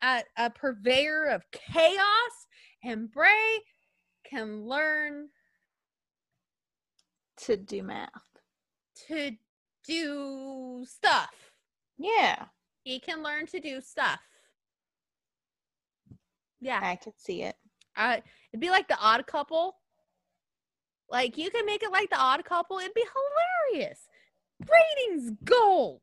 a, 0.03 0.23
a 0.37 0.51
purveyor 0.51 1.25
of 1.27 1.43
chaos, 1.51 2.47
and 2.85 3.11
Bray 3.11 3.61
can 4.29 4.67
learn 4.67 5.29
To 7.43 7.57
do 7.57 7.83
math. 7.83 8.09
to 9.09 9.33
do 9.87 10.85
stuff. 10.89 11.31
Yeah, 11.99 12.45
He 12.85 12.99
can 13.01 13.23
learn 13.23 13.47
to 13.47 13.61
do 13.61 13.81
stuff. 13.81 14.21
Yeah. 16.61 16.81
I 16.83 16.97
can 16.97 17.13
see 17.17 17.43
it. 17.43 17.57
Uh, 17.97 18.19
it'd 18.53 18.61
be 18.61 18.71
like 18.71 18.89
the 18.89 18.99
odd 18.99 19.27
couple. 19.27 19.77
Like 21.11 21.37
you 21.37 21.51
can 21.51 21.67
make 21.67 21.83
it 21.83 21.91
like 21.93 22.09
the 22.11 22.19
odd 22.19 22.45
couple. 22.45 22.79
It'd 22.79 22.95
be 22.95 23.05
hilarious. 23.75 23.99
Ratings 24.61 25.33
gold. 25.45 26.01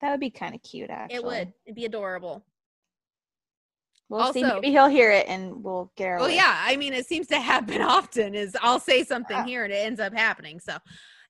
That 0.00 0.12
would 0.12 0.20
be 0.20 0.30
kind 0.30 0.54
of 0.54 0.62
cute, 0.62 0.88
actually. 0.90 1.16
It 1.16 1.24
would. 1.24 1.52
It'd 1.66 1.74
be 1.74 1.84
adorable. 1.84 2.44
We'll 4.08 4.32
see. 4.32 4.42
Also- 4.42 4.56
Maybe 4.56 4.70
he'll 4.70 4.88
hear 4.88 5.10
it 5.10 5.26
and 5.28 5.62
we'll 5.62 5.92
get 5.96 6.08
our 6.08 6.18
Well, 6.18 6.28
way. 6.28 6.36
yeah. 6.36 6.62
I 6.64 6.76
mean, 6.76 6.94
it 6.94 7.06
seems 7.06 7.26
to 7.28 7.40
happen 7.40 7.82
often. 7.82 8.34
Is 8.34 8.56
I'll 8.62 8.80
say 8.80 9.04
something 9.04 9.36
Yeah. 9.36 9.44
here 9.46 9.64
and 9.64 9.72
it 9.72 9.76
ends 9.76 10.00
up 10.00 10.14
happening. 10.14 10.60
So, 10.60 10.78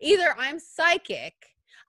either 0.00 0.34
I'm 0.38 0.58
psychic, 0.60 1.34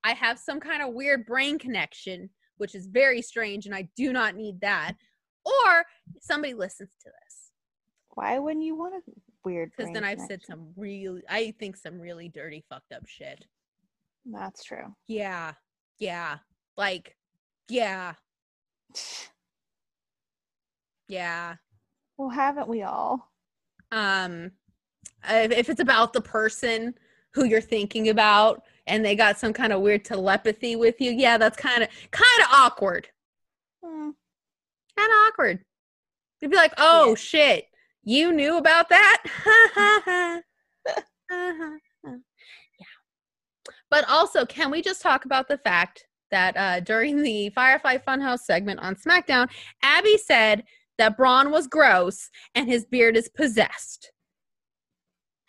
I 0.03 0.13
have 0.13 0.39
some 0.39 0.59
kind 0.59 0.81
of 0.81 0.93
weird 0.93 1.25
brain 1.25 1.59
connection, 1.59 2.29
which 2.57 2.73
is 2.73 2.87
very 2.87 3.21
strange, 3.21 3.65
and 3.67 3.75
I 3.75 3.89
do 3.95 4.11
not 4.13 4.35
need 4.35 4.61
that, 4.61 4.93
or 5.45 5.85
somebody 6.21 6.53
listens 6.53 6.89
to 7.03 7.09
this 7.09 7.51
Why 8.15 8.39
wouldn't 8.39 8.65
you 8.65 8.75
want 8.75 8.95
a 8.95 9.01
weird? 9.45 9.71
because 9.75 9.93
then 9.93 10.03
I've 10.03 10.21
said 10.21 10.41
some 10.43 10.73
really, 10.75 11.21
I 11.29 11.53
think 11.59 11.77
some 11.77 11.99
really 11.99 12.29
dirty, 12.29 12.63
fucked 12.67 12.91
up 12.93 13.05
shit. 13.07 13.45
That's 14.25 14.63
true. 14.63 14.95
Yeah. 15.07 15.53
Yeah. 15.99 16.39
Like, 16.77 17.15
yeah. 17.69 18.13
Yeah. 21.09 21.55
Well, 22.17 22.29
haven't 22.29 22.69
we 22.69 22.83
all? 22.83 23.29
Um 23.91 24.51
if 25.27 25.67
it's 25.69 25.81
about 25.81 26.13
the 26.13 26.21
person 26.21 26.95
who 27.33 27.43
you're 27.43 27.59
thinking 27.61 28.07
about 28.09 28.63
and 28.87 29.03
they 29.03 29.15
got 29.15 29.37
some 29.37 29.51
kind 29.51 29.73
of 29.73 29.81
weird 29.81 30.05
telepathy 30.05 30.75
with 30.77 31.01
you, 31.01 31.11
yeah, 31.11 31.37
that's 31.37 31.57
kind 31.57 31.83
of 31.83 31.89
kind 32.11 32.41
of 32.43 32.47
awkward. 32.53 33.07
Hmm. 33.83 34.11
Kind 34.97 35.11
of 35.11 35.17
awkward. 35.27 35.59
You'd 36.41 36.51
be 36.51 36.57
like, 36.57 36.73
"Oh 36.77 37.09
Yeah. 37.09 37.15
shit. 37.15 37.65
You 38.03 38.31
knew 38.31 38.57
about 38.57 38.87
that?" 38.89 39.23
yeah. 41.31 42.15
But 43.89 44.07
also, 44.07 44.45
can 44.45 44.71
we 44.71 44.81
just 44.81 45.01
talk 45.01 45.25
about 45.25 45.47
the 45.47 45.57
fact 45.57 46.05
that 46.31 46.55
uh, 46.57 46.79
during 46.81 47.21
the 47.23 47.49
Firefly 47.49 47.97
Funhouse 47.97 48.39
segment 48.41 48.79
on 48.81 48.95
SmackDown, 48.95 49.49
Abby 49.81 50.17
said 50.17 50.63
that 50.99 51.17
Braun 51.17 51.49
was 51.49 51.65
gross 51.67 52.29
and 52.53 52.67
his 52.67 52.85
beard 52.85 53.17
is 53.17 53.27
possessed. 53.29 54.11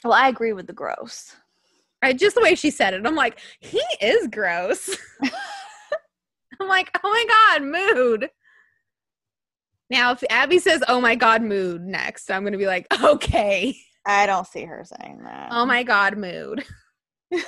Well, 0.03 0.15
I 0.15 0.29
agree 0.29 0.55
with 0.55 0.67
the 0.67 0.73
gross. 0.73 1.37
Right, 2.03 2.19
just 2.19 2.35
the 2.35 2.41
way 2.41 2.55
she 2.55 2.71
said 2.71 2.95
it, 2.95 3.07
I'm 3.07 3.15
like, 3.15 3.39
he 3.59 3.83
is 4.01 4.27
gross. 4.29 4.97
I'm 6.61 6.69
like, 6.69 6.91
oh 7.05 7.11
my 7.11 7.59
god, 7.59 7.63
mood. 7.63 8.31
Now, 9.91 10.13
if 10.13 10.23
Abby 10.31 10.59
says, 10.61 10.83
"Oh 10.89 11.01
my 11.01 11.17
god, 11.17 11.43
mood," 11.43 11.83
next, 11.83 12.31
I'm 12.31 12.45
gonna 12.45 12.57
be 12.57 12.67
like, 12.67 12.87
okay. 13.03 13.77
I 14.07 14.25
don't 14.25 14.47
see 14.47 14.65
her 14.65 14.85
saying 14.85 15.25
that. 15.25 15.49
Oh 15.51 15.67
my 15.67 15.83
god, 15.83 16.17
mood. 16.17 16.65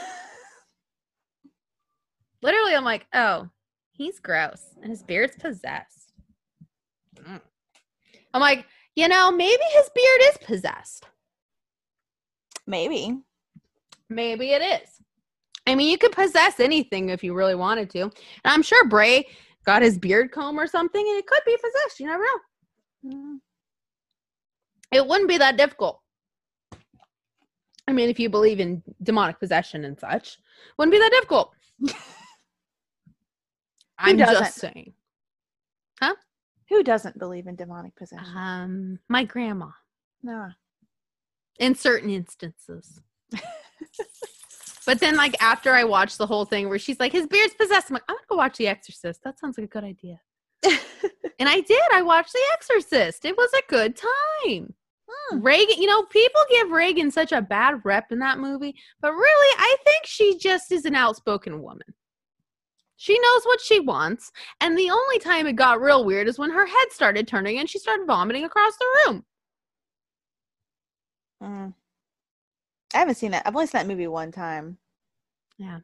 Literally, 2.43 2.75
I'm 2.75 2.85
like, 2.85 3.07
oh, 3.15 3.49
he's 3.93 4.19
gross 4.19 4.75
and 4.83 4.91
his 4.91 5.03
beard's 5.03 5.37
possessed. 5.37 6.02
I'm 8.35 8.41
like, 8.41 8.67
you 8.95 9.09
know, 9.09 9.31
maybe 9.31 9.63
his 9.75 9.91
beard 9.95 10.21
is 10.25 10.39
possessed. 10.45 11.07
Maybe. 12.67 13.19
Maybe 14.09 14.51
it 14.51 14.63
is. 14.63 14.89
I 15.67 15.75
mean, 15.75 15.91
you 15.91 15.99
could 15.99 16.13
possess 16.13 16.61
anything 16.61 17.11
if 17.11 17.23
you 17.23 17.35
really 17.35 17.55
wanted 17.55 17.91
to. 17.91 18.03
And 18.03 18.13
I'm 18.45 18.63
sure 18.63 18.87
Bray 18.89 19.27
got 19.65 19.83
his 19.83 19.99
beard 19.99 20.33
comb 20.33 20.59
or 20.59 20.67
something, 20.67 21.07
and 21.07 21.19
it 21.19 21.27
could 21.27 21.43
be 21.47 21.57
possessed. 21.57 22.01
You 22.01 22.07
never 22.07 22.25
know. 22.25 23.15
Mm. 23.15 23.39
It 24.93 25.07
wouldn't 25.07 25.29
be 25.29 25.39
that 25.39 25.57
difficult. 25.57 26.01
I 27.89 27.93
mean, 27.93 28.09
if 28.11 28.21
you 28.21 28.29
believe 28.29 28.61
in 28.61 28.83
demonic 29.03 29.39
possession 29.39 29.85
and 29.85 29.99
such, 29.99 30.39
wouldn't 30.79 30.93
be 30.93 30.99
that 30.99 31.11
difficult. 31.11 31.53
I'm 33.99 34.19
just 34.19 34.55
saying. 34.57 34.93
Who 36.73 36.83
doesn't 36.83 37.19
believe 37.19 37.47
in 37.49 37.55
demonic 37.55 37.95
possession? 37.97 38.35
Um, 38.35 38.99
my 39.07 39.25
grandma, 39.25 39.69
no. 40.23 40.49
in 41.59 41.75
certain 41.75 42.09
instances. 42.09 42.99
but 44.87 44.99
then, 44.99 45.17
like 45.17 45.37
after 45.43 45.73
I 45.75 45.85
watched 45.85 46.17
the 46.17 46.27
whole 46.27 46.47
thing, 46.47 46.71
where 46.71 46.79
she's 46.79 46.99
like, 46.99 47.13
"His 47.13 47.27
beard's 47.27 47.53
possessed," 47.53 47.91
I'm 47.91 47.95
like, 47.95 48.05
"I'm 48.09 48.17
gonna 48.17 48.27
go 48.31 48.37
watch 48.37 48.57
The 48.57 48.69
Exorcist. 48.69 49.21
That 49.23 49.39
sounds 49.39 49.59
like 49.59 49.67
a 49.67 49.69
good 49.69 49.85
idea." 49.85 50.21
And 51.39 51.49
I 51.49 51.61
did. 51.61 51.83
I 51.93 52.03
watched 52.03 52.33
The 52.33 52.43
Exorcist. 52.53 53.25
It 53.25 53.37
was 53.37 53.51
a 53.53 53.69
good 53.69 53.97
time. 53.97 54.75
Hmm. 55.11 55.41
Regan, 55.41 55.83
you 55.83 55.89
know, 55.89 56.05
people 56.05 56.41
give 56.49 56.71
Regan 56.71 57.11
such 57.11 57.33
a 57.33 57.43
bad 57.43 57.85
rep 57.85 58.13
in 58.13 58.21
that 58.21 58.39
movie, 58.39 58.77
but 59.01 59.11
really, 59.11 59.57
I 59.59 59.77
think 59.85 60.07
she 60.07 60.39
just 60.39 60.71
is 60.71 60.85
an 60.85 60.95
outspoken 60.95 61.61
woman. 61.61 61.95
She 63.03 63.19
knows 63.19 63.43
what 63.43 63.61
she 63.61 63.81
wants, 63.81 64.31
and 64.61 64.79
the 64.79 64.89
only 64.89 65.19
time 65.19 65.49
it 65.49 65.55
got 65.55 65.81
real 65.81 66.05
weird 66.05 66.29
is 66.29 66.39
when 66.39 66.53
her 66.53 66.65
head 66.65 66.93
started 66.93 67.27
turning 67.27 67.59
and 67.59 67.69
she 67.69 67.81
started 67.81 68.07
vomiting 68.07 68.45
across 68.45 68.77
the 68.77 68.87
room. 68.95 69.25
Mm. 71.43 71.75
I 72.95 72.99
haven't 72.99 73.17
seen 73.17 73.33
that. 73.33 73.43
I've 73.45 73.57
only 73.57 73.67
seen 73.67 73.81
that 73.81 73.89
movie 73.89 74.07
one 74.07 74.31
time. 74.31 74.79
Yeah. 75.59 75.81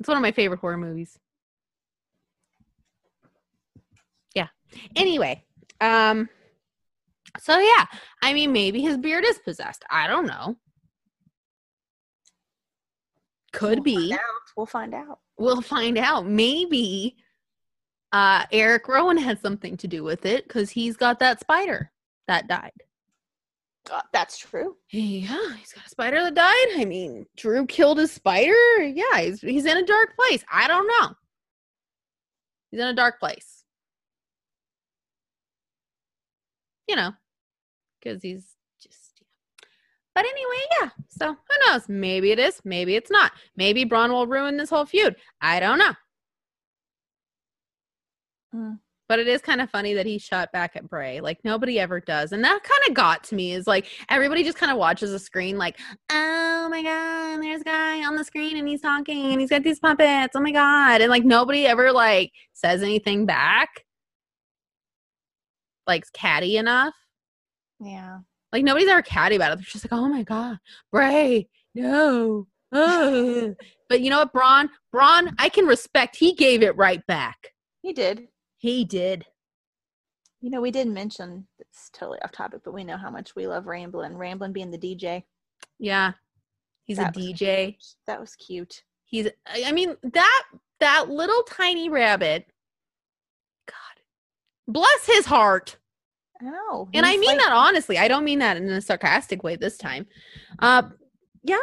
It's 0.00 0.08
one 0.08 0.16
of 0.16 0.22
my 0.22 0.32
favorite 0.32 0.58
horror 0.58 0.76
movies. 0.76 1.16
Yeah. 4.34 4.48
Anyway, 4.96 5.44
um 5.80 6.28
so 7.38 7.60
yeah, 7.60 7.84
I 8.22 8.32
mean 8.32 8.52
maybe 8.52 8.82
his 8.82 8.98
beard 8.98 9.24
is 9.24 9.38
possessed. 9.38 9.84
I 9.88 10.08
don't 10.08 10.26
know. 10.26 10.56
Could 13.52 13.84
be. 13.84 14.16
We'll 14.56 14.66
find 14.66 14.94
out. 14.94 15.20
We'll 15.38 15.60
find 15.62 15.98
out. 15.98 16.26
Maybe 16.26 17.16
uh 18.12 18.44
Eric 18.52 18.88
Rowan 18.88 19.18
had 19.18 19.40
something 19.40 19.76
to 19.78 19.86
do 19.88 20.02
with 20.02 20.24
it 20.26 20.48
cuz 20.48 20.70
he's 20.70 20.96
got 20.96 21.18
that 21.18 21.40
spider 21.40 21.92
that 22.28 22.48
died. 22.48 22.72
Uh, 23.90 24.00
that's 24.12 24.36
true. 24.38 24.76
Yeah, 24.90 25.54
he's 25.56 25.72
got 25.72 25.86
a 25.86 25.88
spider 25.88 26.24
that 26.24 26.34
died. 26.34 26.80
I 26.80 26.84
mean, 26.84 27.26
Drew 27.36 27.66
killed 27.66 27.98
his 27.98 28.10
spider. 28.12 28.82
Yeah, 28.82 29.20
he's 29.20 29.40
he's 29.40 29.64
in 29.64 29.76
a 29.76 29.84
dark 29.86 30.16
place. 30.16 30.44
I 30.50 30.66
don't 30.66 30.86
know. 30.88 31.14
He's 32.70 32.80
in 32.80 32.88
a 32.88 32.94
dark 32.94 33.20
place. 33.20 33.64
You 36.88 36.96
know, 36.96 37.12
because 38.00 38.22
he's. 38.22 38.55
But 40.16 40.24
anyway, 40.24 40.64
yeah. 40.80 40.88
So 41.10 41.26
who 41.26 41.66
knows? 41.66 41.82
Maybe 41.90 42.32
it 42.32 42.38
is. 42.38 42.58
Maybe 42.64 42.96
it's 42.96 43.10
not. 43.10 43.32
Maybe 43.54 43.84
Braun 43.84 44.10
will 44.10 44.26
ruin 44.26 44.56
this 44.56 44.70
whole 44.70 44.86
feud. 44.86 45.14
I 45.42 45.60
don't 45.60 45.78
know. 45.78 45.92
Hmm. 48.50 48.72
But 49.10 49.18
it 49.18 49.28
is 49.28 49.42
kind 49.42 49.60
of 49.60 49.68
funny 49.68 49.92
that 49.92 50.06
he 50.06 50.18
shot 50.18 50.52
back 50.52 50.74
at 50.74 50.88
Bray. 50.88 51.20
Like 51.20 51.44
nobody 51.44 51.78
ever 51.78 52.00
does. 52.00 52.32
And 52.32 52.42
that 52.44 52.62
kind 52.64 52.88
of 52.88 52.94
got 52.94 53.24
to 53.24 53.34
me 53.34 53.52
is 53.52 53.66
like 53.66 53.88
everybody 54.08 54.42
just 54.42 54.56
kind 54.56 54.72
of 54.72 54.78
watches 54.78 55.10
the 55.10 55.18
screen 55.18 55.58
like, 55.58 55.78
oh 56.10 56.68
my 56.70 56.82
God, 56.82 57.42
there's 57.42 57.60
a 57.60 57.64
guy 57.64 58.02
on 58.02 58.16
the 58.16 58.24
screen 58.24 58.56
and 58.56 58.66
he's 58.66 58.80
talking 58.80 59.32
and 59.32 59.40
he's 59.42 59.50
got 59.50 59.64
these 59.64 59.78
puppets. 59.78 60.34
Oh 60.34 60.40
my 60.40 60.50
God. 60.50 61.02
And 61.02 61.10
like 61.10 61.24
nobody 61.24 61.66
ever 61.66 61.92
like 61.92 62.32
says 62.54 62.82
anything 62.82 63.26
back. 63.26 63.84
Like 65.86 66.04
catty 66.14 66.56
enough. 66.56 66.94
Yeah. 67.80 68.20
Like 68.52 68.64
nobody's 68.64 68.88
ever 68.88 69.02
catty 69.02 69.36
about 69.36 69.52
it. 69.52 69.56
They're 69.56 69.64
just 69.64 69.84
like, 69.84 69.98
oh 69.98 70.08
my 70.08 70.22
God, 70.22 70.58
Bray, 70.92 71.48
no. 71.74 72.46
Ugh." 72.72 73.54
but 73.88 74.00
you 74.00 74.10
know 74.10 74.18
what, 74.18 74.32
Braun? 74.32 74.70
Braun, 74.92 75.34
I 75.38 75.48
can 75.48 75.66
respect. 75.66 76.16
He 76.16 76.34
gave 76.34 76.62
it 76.62 76.76
right 76.76 77.06
back. 77.06 77.54
He 77.82 77.92
did. 77.92 78.28
He 78.58 78.84
did. 78.84 79.26
You 80.40 80.50
know, 80.50 80.60
we 80.60 80.70
did 80.70 80.88
mention 80.88 81.46
it's 81.58 81.90
totally 81.90 82.18
off 82.22 82.32
topic, 82.32 82.60
but 82.64 82.74
we 82.74 82.84
know 82.84 82.96
how 82.96 83.10
much 83.10 83.34
we 83.34 83.46
love 83.46 83.66
Ramblin'. 83.66 84.16
Ramblin' 84.16 84.52
being 84.52 84.70
the 84.70 84.78
DJ. 84.78 85.24
Yeah. 85.78 86.12
He's 86.84 86.98
That 86.98 87.16
a 87.16 87.18
was 87.18 87.26
DJ. 87.28 87.76
That 88.06 88.20
was 88.20 88.36
cute. 88.36 88.82
He's 89.06 89.28
I 89.46 89.64
I 89.66 89.72
mean 89.72 89.96
that 90.02 90.42
that 90.80 91.08
little 91.08 91.42
tiny 91.42 91.88
rabbit 91.88 92.46
God 93.66 94.02
bless 94.68 95.06
his 95.06 95.26
heart. 95.26 95.78
I 96.40 96.44
know. 96.44 96.88
And 96.92 97.06
I 97.06 97.16
mean 97.16 97.30
like- 97.30 97.38
that 97.38 97.52
honestly. 97.52 97.98
I 97.98 98.08
don't 98.08 98.24
mean 98.24 98.38
that 98.40 98.56
in 98.56 98.68
a 98.68 98.80
sarcastic 98.80 99.42
way 99.42 99.56
this 99.56 99.76
time. 99.78 100.06
Uh 100.58 100.82
yeah, 101.42 101.58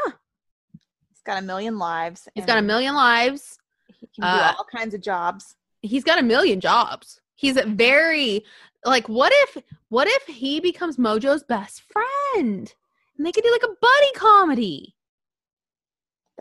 He's 1.09 1.21
got 1.25 1.37
a 1.41 1.45
million 1.45 1.77
lives. 1.77 2.27
he's 2.35 2.45
got 2.45 2.57
a 2.57 2.61
million 2.61 2.95
lives. 2.95 3.57
He 3.87 4.07
can 4.07 4.23
uh, 4.23 4.51
do 4.51 4.57
all 4.57 4.65
kinds 4.73 4.93
of 4.93 5.01
jobs. 5.01 5.55
He's 5.81 6.03
got 6.03 6.19
a 6.19 6.23
million 6.23 6.59
jobs. 6.59 7.21
He's 7.35 7.57
a 7.57 7.65
very 7.65 8.43
like 8.85 9.07
what 9.09 9.31
if 9.35 9.57
what 9.89 10.07
if 10.07 10.23
he 10.35 10.59
becomes 10.59 10.97
Mojo's 10.97 11.43
best 11.43 11.83
friend? 11.91 12.73
And 13.17 13.25
they 13.25 13.31
could 13.31 13.43
do 13.43 13.51
like 13.51 13.63
a 13.63 13.75
buddy 13.79 14.11
comedy. 14.15 14.95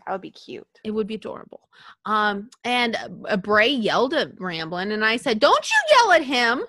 That 0.05 0.11
would 0.11 0.21
be 0.21 0.31
cute. 0.31 0.67
It 0.83 0.91
would 0.91 1.07
be 1.07 1.15
adorable. 1.15 1.69
Um, 2.05 2.49
and 2.63 2.97
uh, 3.29 3.37
Bray 3.37 3.69
yelled 3.69 4.13
at 4.13 4.39
Ramblin', 4.39 4.91
and 4.91 5.05
I 5.05 5.17
said, 5.17 5.39
"Don't 5.39 5.69
you 5.69 5.95
yell 5.95 6.11
at 6.11 6.23
him. 6.23 6.63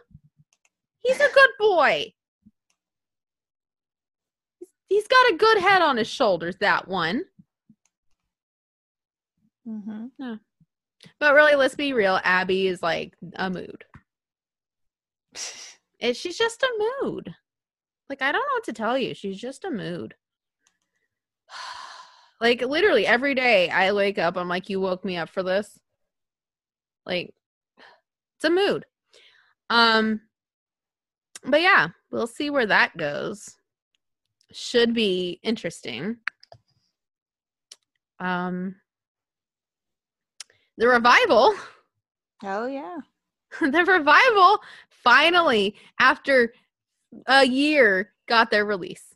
He's 1.05 1.21
a 1.21 1.33
good 1.33 1.51
boy. 1.59 2.13
He's- 4.89 5.07
got 5.09 5.33
a 5.35 5.37
good 5.37 5.59
head 5.59 5.83
on 5.83 5.97
his 5.97 6.09
shoulders. 6.09 6.57
That 6.57 6.89
one. 6.89 7.25
Mm-hmm. 9.69 10.07
Yeah. 10.19 10.37
But 11.19 11.35
really, 11.35 11.55
let's 11.57 11.75
be 11.75 11.93
real. 11.93 12.21
Abby 12.25 12.67
is 12.67 12.83
like 12.83 13.15
a 13.37 13.51
mood. 13.51 13.85
It, 16.01 16.17
she's 16.17 16.37
just 16.37 16.63
a 16.63 16.69
mood. 17.03 17.35
Like 18.11 18.21
I 18.21 18.31
don't 18.31 18.43
know 18.43 18.55
what 18.55 18.65
to 18.65 18.73
tell 18.75 18.99
you. 18.99 19.15
She's 19.15 19.41
just 19.41 19.65
a 19.65 19.71
mood. 19.71 20.15
Like 22.41 22.61
literally 22.61 23.07
every 23.07 23.35
day 23.35 23.71
I 23.71 23.93
wake 23.93 24.19
up, 24.19 24.37
I'm 24.37 24.49
like, 24.49 24.69
you 24.69 24.81
woke 24.81 25.05
me 25.05 25.17
up 25.17 25.31
for 25.31 25.43
this. 25.43 25.79
Like 27.07 27.33
it's 28.37 28.45
a 28.45 28.51
mood. 28.51 28.85
Um 29.71 30.21
but 31.47 31.61
yeah, 31.61 31.89
we'll 32.11 32.27
see 32.27 32.51
where 32.51 32.67
that 32.67 32.97
goes. 32.97 33.57
Should 34.53 34.95
be 34.95 35.41
interesting. 35.43 36.17
Um 38.21 38.77
the 40.77 40.89
revival 40.89 41.55
Oh 42.43 42.67
yeah. 42.67 42.97
the 43.61 43.85
revival 43.85 44.59
finally 44.91 45.75
after 46.01 46.53
a 47.27 47.45
year 47.47 48.13
got 48.29 48.51
their 48.51 48.65
release 48.65 49.15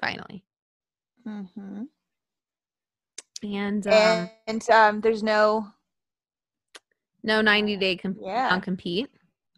finally 0.00 0.44
Mm-hmm. 1.26 1.84
and 3.42 3.86
um, 3.86 3.92
and 3.92 4.30
and 4.46 4.70
um, 4.70 5.00
there's 5.00 5.22
no 5.22 5.66
no 7.22 7.40
90 7.40 7.76
day 7.78 7.96
com- 7.96 8.16
yeah. 8.20 8.48
non-compete 8.50 9.08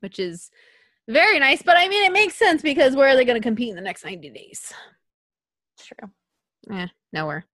which 0.01 0.19
is 0.19 0.51
very 1.09 1.39
nice 1.39 1.63
but 1.63 1.77
i 1.77 1.89
mean 1.89 2.05
it 2.05 2.13
makes 2.13 2.35
sense 2.35 2.63
because 2.63 2.97
where 2.97 3.09
are 3.09 3.17
they 3.17 3.25
going 3.25 3.41
to 3.41 3.47
compete 3.47 3.71
in 3.71 3.77
the 3.77 3.81
next 3.81 4.05
90 4.05 4.31
days 4.31 4.73
True. 5.79 6.11
eh, 6.73 6.89
nowhere 7.13 7.47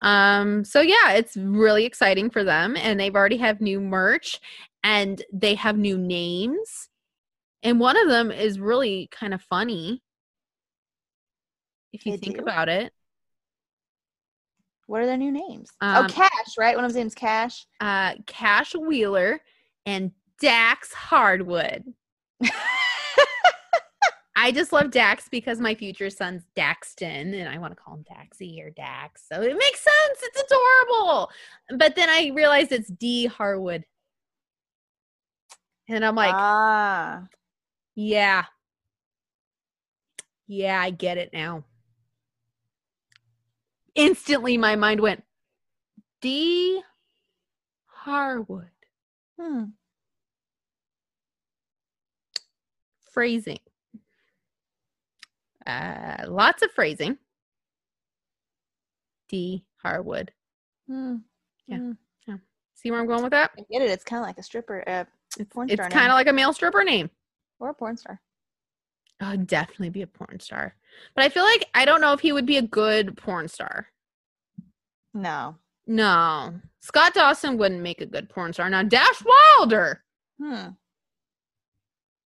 Um, 0.00 0.64
so 0.64 0.80
yeah, 0.80 1.14
it's 1.14 1.36
really 1.36 1.84
exciting 1.84 2.30
for 2.30 2.44
them, 2.44 2.76
and 2.76 3.00
they've 3.00 3.16
already 3.16 3.38
have 3.38 3.60
new 3.60 3.80
merch 3.80 4.38
and 4.84 5.20
they 5.32 5.56
have 5.56 5.76
new 5.76 5.98
names. 5.98 6.88
And 7.64 7.80
one 7.80 7.96
of 7.96 8.08
them 8.08 8.30
is 8.30 8.60
really 8.60 9.08
kind 9.10 9.34
of 9.34 9.42
funny. 9.42 10.00
If 11.92 12.06
you 12.06 12.12
They 12.12 12.18
think 12.18 12.36
do? 12.36 12.42
about 12.42 12.68
it. 12.68 12.92
What 14.86 15.02
are 15.02 15.06
their 15.06 15.16
new 15.16 15.32
names? 15.32 15.70
Um, 15.80 16.04
oh, 16.04 16.08
Cash, 16.08 16.56
right? 16.56 16.76
One 16.76 16.84
of 16.84 16.92
them 16.92 17.00
name's 17.00 17.14
Cash. 17.16 17.66
Uh 17.80 18.14
Cash 18.26 18.76
Wheeler 18.76 19.40
and 19.84 20.12
Dax 20.40 20.92
Harwood. 20.92 21.84
I 24.40 24.52
just 24.52 24.72
love 24.72 24.92
Dax 24.92 25.28
because 25.28 25.58
my 25.58 25.74
future 25.74 26.10
son's 26.10 26.44
Daxton, 26.56 27.34
and 27.34 27.48
I 27.48 27.58
want 27.58 27.76
to 27.76 27.82
call 27.82 27.94
him 27.94 28.04
Daxy 28.04 28.64
or 28.64 28.70
Dax. 28.70 29.24
So 29.30 29.42
it 29.42 29.56
makes 29.56 29.80
sense. 29.80 30.18
It's 30.22 30.42
adorable. 30.42 31.30
But 31.76 31.96
then 31.96 32.08
I 32.08 32.30
realized 32.32 32.70
it's 32.70 32.88
D 32.88 33.26
Harwood. 33.26 33.84
And 35.88 36.04
I'm 36.04 36.14
like, 36.14 36.34
ah, 36.34 37.24
yeah. 37.96 38.44
Yeah, 40.46 40.80
I 40.80 40.90
get 40.90 41.18
it 41.18 41.30
now. 41.32 41.64
Instantly, 43.96 44.56
my 44.56 44.76
mind 44.76 45.00
went, 45.00 45.24
D 46.20 46.80
Harwood. 47.86 48.70
hmm. 49.36 49.64
Phrasing. 53.18 53.58
Uh, 55.66 56.18
lots 56.28 56.62
of 56.62 56.70
phrasing. 56.70 57.18
D 59.28 59.64
Harwood. 59.82 60.30
Hmm. 60.86 61.16
Yeah. 61.66 61.78
Hmm. 62.26 62.34
See 62.76 62.92
where 62.92 63.00
I'm 63.00 63.08
going 63.08 63.24
with 63.24 63.32
that? 63.32 63.50
I 63.58 63.62
get 63.72 63.82
it. 63.82 63.90
It's 63.90 64.04
kind 64.04 64.22
of 64.22 64.26
like 64.28 64.38
a 64.38 64.42
stripper, 64.44 64.88
uh, 64.88 65.04
It's, 65.36 65.52
Porn 65.52 65.68
it's 65.68 65.88
kind 65.88 66.06
of 66.06 66.12
like 66.12 66.28
a 66.28 66.32
male 66.32 66.52
stripper 66.52 66.84
name. 66.84 67.10
or 67.58 67.70
a 67.70 67.74
porn 67.74 67.96
star. 67.96 68.20
Oh, 69.20 69.26
I'd 69.26 69.48
definitely 69.48 69.90
be 69.90 70.02
a 70.02 70.06
porn 70.06 70.38
star. 70.38 70.76
But 71.16 71.24
I 71.24 71.28
feel 71.28 71.42
like 71.42 71.68
I 71.74 71.84
don't 71.86 72.00
know 72.00 72.12
if 72.12 72.20
he 72.20 72.30
would 72.30 72.46
be 72.46 72.58
a 72.58 72.62
good 72.62 73.16
porn 73.16 73.48
star. 73.48 73.88
No. 75.12 75.56
No. 75.88 76.54
Scott 76.78 77.14
Dawson 77.14 77.58
wouldn't 77.58 77.82
make 77.82 78.00
a 78.00 78.06
good 78.06 78.28
porn 78.28 78.52
star. 78.52 78.70
Now, 78.70 78.84
Dash 78.84 79.24
Wilder. 79.58 80.04
Hmm. 80.40 80.68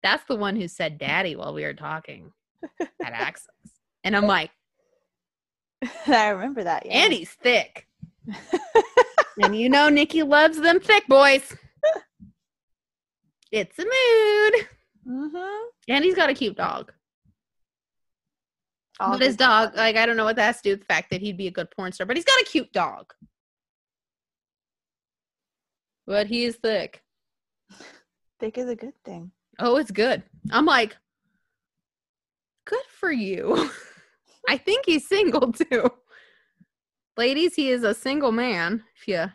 That's 0.03 0.25
the 0.25 0.37
one 0.37 0.57
who 0.57 0.69
said 0.69 0.99
daddy 0.99 1.37
while 1.37 1.55
we 1.55 1.63
were 1.63 1.75
talking 1.75 2.33
at 2.81 3.13
Axxess. 3.13 3.71
And 4.05 4.17
I'm 4.17 4.27
like, 4.27 4.51
I 6.07 6.29
remember 6.29 6.65
that. 6.65 6.87
Yeah. 6.87 6.93
and 6.93 7.13
he's 7.13 7.31
thick. 7.31 7.87
and 9.43 9.57
you 9.57 9.69
know 9.69 9.89
Nikki 9.89 10.23
loves 10.23 10.61
them 10.61 10.81
thick 10.81 11.07
boys. 11.09 11.57
It's 13.51 13.79
a 13.79 13.83
mood. 13.83 14.69
Mm-hmm. 15.07 15.69
And 15.89 16.05
he's 16.05 16.15
got 16.15 16.31
a 16.31 16.35
cute 16.35 16.57
dog. 16.57 16.93
All 18.99 19.13
but 19.13 19.21
his 19.21 19.37
dog, 19.37 19.77
like, 19.77 19.97
I 19.97 20.07
don't 20.07 20.17
know 20.17 20.25
what 20.25 20.37
that 20.37 20.47
has 20.47 20.57
to 20.59 20.63
do 20.63 20.71
with 20.71 20.81
the 20.81 20.87
fact 20.87 21.11
that 21.11 21.21
he'd 21.21 21.37
be 21.37 21.49
a 21.49 21.51
good 21.51 21.71
porn 21.71 21.93
star, 21.93 22.07
but 22.07 22.17
he's 22.17 22.25
got 22.25 22.41
a 22.41 22.45
cute 22.45 22.73
dog. 22.73 23.13
But 26.07 26.27
he's 26.29 26.57
thick. 26.57 27.03
thick 28.41 28.59
is 28.59 28.69
a 28.69 28.77
good 28.77 28.95
thing. 29.05 29.33
Oh, 29.59 29.77
it's 29.77 29.91
good. 29.91 30.23
I'm 30.51 30.67
like, 30.67 30.97
good 32.65 32.85
for 32.89 33.13
you. 33.13 33.71
I 34.49 34.57
think 34.57 34.87
he's 34.87 35.09
single 35.09 35.53
too. 35.53 35.91
Ladies, 37.17 37.55
he 37.55 37.71
is 37.71 37.85
a 37.85 37.95
single 37.95 38.33
man. 38.33 38.83
If 38.97 39.07
you, 39.07 39.27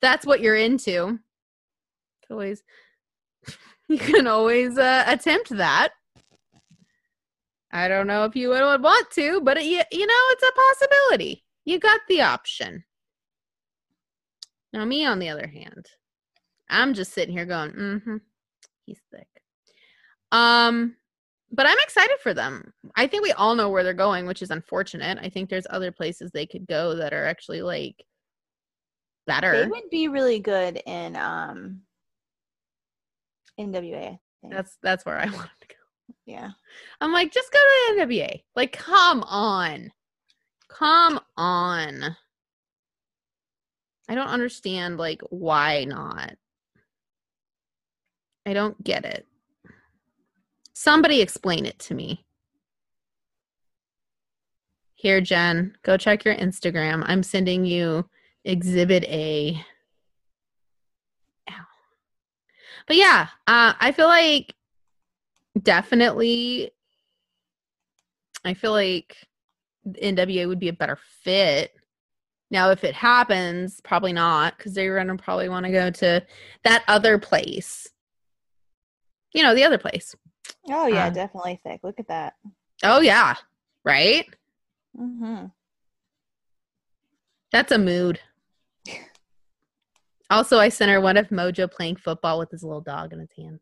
that's 0.00 0.26
what 0.26 0.40
you're 0.40 0.56
into. 0.56 1.18
Always, 2.30 2.62
you 3.88 3.98
can 3.98 4.26
always 4.26 4.78
uh, 4.78 5.04
attempt 5.06 5.50
that. 5.50 5.90
I 7.72 7.88
don't 7.88 8.06
know 8.06 8.24
if 8.24 8.36
you 8.36 8.50
would, 8.50 8.82
want 8.82 9.10
to, 9.12 9.40
but 9.40 9.56
it, 9.56 9.64
you, 9.64 9.80
you 9.90 10.06
know, 10.06 10.14
it's 10.28 10.42
a 10.42 10.86
possibility. 10.86 11.44
You 11.64 11.78
got 11.78 12.00
the 12.08 12.20
option. 12.20 12.84
Now, 14.72 14.84
me, 14.84 15.04
on 15.04 15.18
the 15.18 15.30
other 15.30 15.46
hand, 15.46 15.86
I'm 16.68 16.94
just 16.94 17.12
sitting 17.12 17.34
here 17.34 17.46
going, 17.46 17.72
mm-hmm, 17.72 18.16
he's 18.86 19.00
thick. 19.10 19.28
Um, 20.30 20.96
but 21.50 21.66
I'm 21.66 21.76
excited 21.82 22.16
for 22.22 22.32
them. 22.32 22.72
I 22.96 23.06
think 23.06 23.22
we 23.22 23.32
all 23.32 23.54
know 23.54 23.68
where 23.68 23.84
they're 23.84 23.92
going, 23.92 24.26
which 24.26 24.42
is 24.42 24.50
unfortunate. 24.50 25.18
I 25.20 25.28
think 25.28 25.50
there's 25.50 25.66
other 25.68 25.92
places 25.92 26.30
they 26.30 26.46
could 26.46 26.66
go 26.66 26.94
that 26.96 27.12
are 27.12 27.26
actually 27.26 27.62
like 27.62 28.04
better. 29.26 29.64
They 29.64 29.70
would 29.70 29.90
be 29.90 30.08
really 30.08 30.40
good 30.40 30.80
in 30.86 31.14
um 31.16 31.82
NWA. 33.60 34.18
That's 34.42 34.78
that's 34.82 35.04
where 35.04 35.18
I 35.18 35.26
want 35.30 35.50
to 35.60 35.68
go. 35.68 36.14
yeah. 36.26 36.50
I'm 37.00 37.12
like, 37.12 37.32
just 37.32 37.52
go 37.52 37.58
to 37.58 38.00
NWA. 38.06 38.42
Like, 38.56 38.72
come 38.72 39.22
on. 39.24 39.92
Come 40.68 41.20
on. 41.36 42.16
I 44.08 44.14
don't 44.14 44.28
understand 44.28 44.98
like 44.98 45.20
why 45.30 45.84
not. 45.84 46.34
I 48.46 48.52
don't 48.52 48.82
get 48.82 49.04
it. 49.04 49.26
Somebody 50.72 51.20
explain 51.20 51.66
it 51.66 51.78
to 51.80 51.94
me. 51.94 52.24
Here, 54.94 55.20
Jen, 55.20 55.76
go 55.82 55.96
check 55.96 56.24
your 56.24 56.34
Instagram. 56.34 57.02
I'm 57.06 57.22
sending 57.22 57.64
you 57.64 58.08
exhibit 58.44 59.04
A. 59.04 59.64
Ow. 61.50 61.54
But 62.86 62.96
yeah, 62.96 63.28
uh, 63.46 63.74
I 63.80 63.92
feel 63.92 64.06
like 64.06 64.54
definitely 65.60 66.72
I 68.44 68.54
feel 68.54 68.72
like 68.72 69.16
NWA 69.86 70.48
would 70.48 70.58
be 70.58 70.68
a 70.68 70.72
better 70.72 70.98
fit. 71.22 71.72
Now, 72.50 72.70
if 72.70 72.84
it 72.84 72.94
happens, 72.94 73.80
probably 73.80 74.12
not, 74.12 74.56
because 74.56 74.74
they're 74.74 74.96
gonna 74.96 75.16
probably 75.16 75.48
want 75.48 75.64
to 75.66 75.72
go 75.72 75.90
to 75.90 76.24
that 76.64 76.84
other 76.86 77.18
place. 77.18 77.88
You 79.34 79.42
know, 79.42 79.54
the 79.54 79.64
other 79.64 79.78
place. 79.78 80.14
Oh 80.70 80.86
yeah, 80.86 81.06
Uh, 81.06 81.10
definitely 81.10 81.60
thick. 81.64 81.80
Look 81.82 81.98
at 81.98 82.08
that. 82.08 82.34
Oh 82.82 83.00
yeah, 83.00 83.34
right. 83.84 84.26
Mm-hmm. 84.98 85.46
That's 87.50 87.72
a 87.72 87.78
mood. 87.78 88.20
Also, 90.30 90.58
I 90.58 90.70
sent 90.70 90.90
her 90.90 90.98
one 90.98 91.18
of 91.18 91.28
Mojo 91.28 91.70
playing 91.70 91.96
football 91.96 92.38
with 92.38 92.50
his 92.50 92.62
little 92.64 92.80
dog 92.80 93.12
in 93.12 93.18
his 93.18 93.28
hands. 93.36 93.60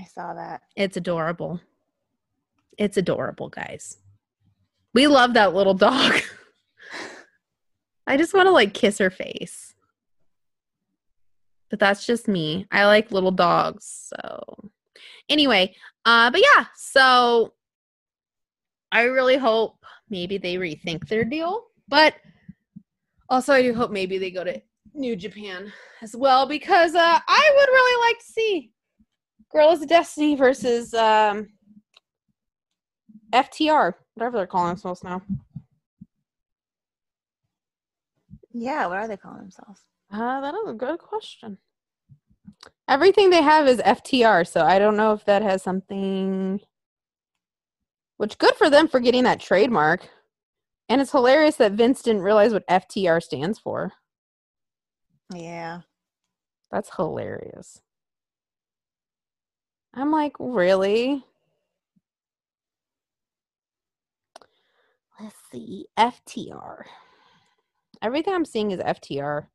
I 0.00 0.02
saw 0.02 0.34
that. 0.34 0.62
It's 0.74 0.96
adorable. 0.96 1.60
It's 2.76 2.96
adorable, 2.96 3.48
guys. 3.48 3.98
We 4.92 5.06
love 5.06 5.34
that 5.34 5.54
little 5.54 5.74
dog. 5.74 6.14
I 8.08 8.16
just 8.16 8.34
want 8.34 8.46
to 8.48 8.50
like 8.50 8.74
kiss 8.74 8.98
her 8.98 9.10
face. 9.10 9.76
But 11.68 11.78
that's 11.78 12.04
just 12.04 12.26
me. 12.26 12.66
I 12.72 12.86
like 12.86 13.12
little 13.12 13.30
dogs. 13.30 14.10
So, 14.12 14.70
anyway, 15.30 15.74
uh, 16.04 16.30
but 16.30 16.40
yeah, 16.40 16.66
so 16.76 17.54
I 18.92 19.02
really 19.04 19.36
hope 19.36 19.76
maybe 20.10 20.36
they 20.36 20.56
rethink 20.56 21.08
their 21.08 21.24
deal. 21.24 21.64
But 21.88 22.14
also, 23.28 23.54
I 23.54 23.62
do 23.62 23.72
hope 23.72 23.90
maybe 23.90 24.18
they 24.18 24.30
go 24.30 24.44
to 24.44 24.60
New 24.92 25.16
Japan 25.16 25.72
as 26.02 26.14
well 26.14 26.46
because 26.46 26.94
uh, 26.94 27.18
I 27.26 27.52
would 27.56 27.72
really 27.72 28.08
like 28.08 28.18
to 28.18 28.32
see 28.32 28.72
Guerrillas 29.50 29.82
of 29.82 29.88
Destiny 29.88 30.34
versus 30.34 30.92
um, 30.94 31.48
FTR, 33.32 33.94
whatever 34.14 34.36
they're 34.36 34.46
calling 34.46 34.68
themselves 34.68 35.04
now. 35.04 35.22
Yeah, 38.52 38.86
what 38.86 38.98
are 38.98 39.08
they 39.08 39.16
calling 39.16 39.38
themselves? 39.38 39.80
Uh, 40.12 40.40
that 40.40 40.54
is 40.54 40.70
a 40.70 40.74
good 40.74 40.98
question. 40.98 41.58
Everything 42.88 43.30
they 43.30 43.42
have 43.42 43.68
is 43.68 43.78
FTR, 43.78 44.46
so 44.46 44.64
I 44.64 44.78
don't 44.78 44.96
know 44.96 45.12
if 45.12 45.24
that 45.26 45.42
has 45.42 45.62
something. 45.62 46.60
Which 48.16 48.38
good 48.38 48.54
for 48.56 48.68
them 48.68 48.88
for 48.88 49.00
getting 49.00 49.24
that 49.24 49.40
trademark. 49.40 50.08
And 50.88 51.00
it's 51.00 51.12
hilarious 51.12 51.56
that 51.56 51.72
Vince 51.72 52.02
didn't 52.02 52.22
realize 52.22 52.52
what 52.52 52.66
FTR 52.66 53.22
stands 53.22 53.58
for. 53.58 53.92
Yeah. 55.32 55.82
That's 56.72 56.94
hilarious. 56.96 57.80
I'm 59.94 60.10
like, 60.10 60.34
really? 60.38 61.24
Let's 65.20 65.36
see. 65.52 65.86
FTR. 65.98 66.84
Everything 68.02 68.34
I'm 68.34 68.44
seeing 68.44 68.70
is 68.70 68.80
FTR. 68.80 69.46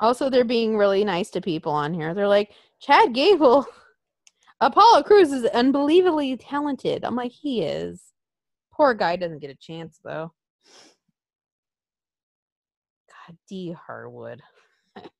Also, 0.00 0.30
they're 0.30 0.44
being 0.44 0.76
really 0.76 1.04
nice 1.04 1.30
to 1.30 1.40
people 1.40 1.72
on 1.72 1.92
here. 1.92 2.14
They're 2.14 2.26
like, 2.26 2.52
Chad 2.80 3.12
Gable, 3.12 3.66
Apollo 4.60 5.02
Crews 5.04 5.32
is 5.32 5.44
unbelievably 5.46 6.38
talented. 6.38 7.04
I'm 7.04 7.16
like, 7.16 7.32
he 7.32 7.62
is. 7.62 8.12
Poor 8.72 8.94
guy 8.94 9.16
doesn't 9.16 9.40
get 9.40 9.50
a 9.50 9.54
chance 9.54 10.00
though. 10.02 10.32
God, 13.08 13.36
D 13.48 13.72
Harwood. 13.72 14.42
it 14.96 15.10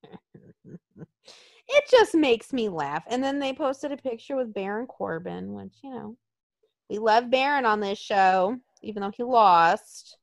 just 1.91 2.15
makes 2.15 2.53
me 2.53 2.69
laugh. 2.69 3.05
And 3.09 3.23
then 3.23 3.39
they 3.39 3.53
posted 3.53 3.93
a 3.93 3.97
picture 3.97 4.37
with 4.37 4.55
Baron 4.55 4.87
Corbin, 4.87 5.53
which, 5.53 5.75
you 5.83 5.91
know, 5.91 6.17
we 6.89 6.99
love 6.99 7.31
Baron 7.31 7.67
on 7.67 7.81
this 7.81 7.99
show, 7.99 8.57
even 8.83 9.03
though 9.03 9.13
he 9.15 9.23
lost 9.23 10.17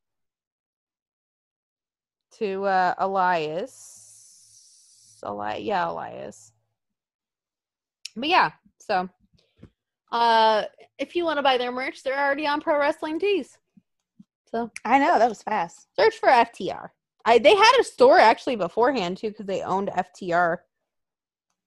to 2.40 2.66
uh, 2.66 2.96
Elias. 2.98 3.97
Eli- 5.26 5.58
yeah, 5.58 5.90
Elias. 5.90 6.52
But 8.16 8.30
yeah, 8.30 8.52
so 8.80 9.10
uh 10.12 10.64
if 10.98 11.16
you 11.16 11.26
want 11.26 11.38
to 11.38 11.44
buy 11.44 11.58
their 11.58 11.72
merch, 11.72 12.04
they're 12.04 12.20
already 12.20 12.48
on 12.48 12.62
Pro 12.62 12.80
Wrestling 12.80 13.20
Tees. 13.20 13.58
So 14.50 14.72
I 14.86 14.98
know 15.00 15.20
that 15.20 15.30
was 15.30 15.44
fast. 15.44 15.88
search 15.96 16.16
for 16.18 16.30
FTR. 16.30 16.90
I 17.26 17.38
they 17.40 17.56
had 17.56 17.80
a 17.80 17.84
store 17.84 18.20
actually 18.20 18.56
beforehand 18.56 19.18
too 19.18 19.30
because 19.30 19.46
they 19.46 19.62
owned 19.62 19.90
FTR 19.90 20.58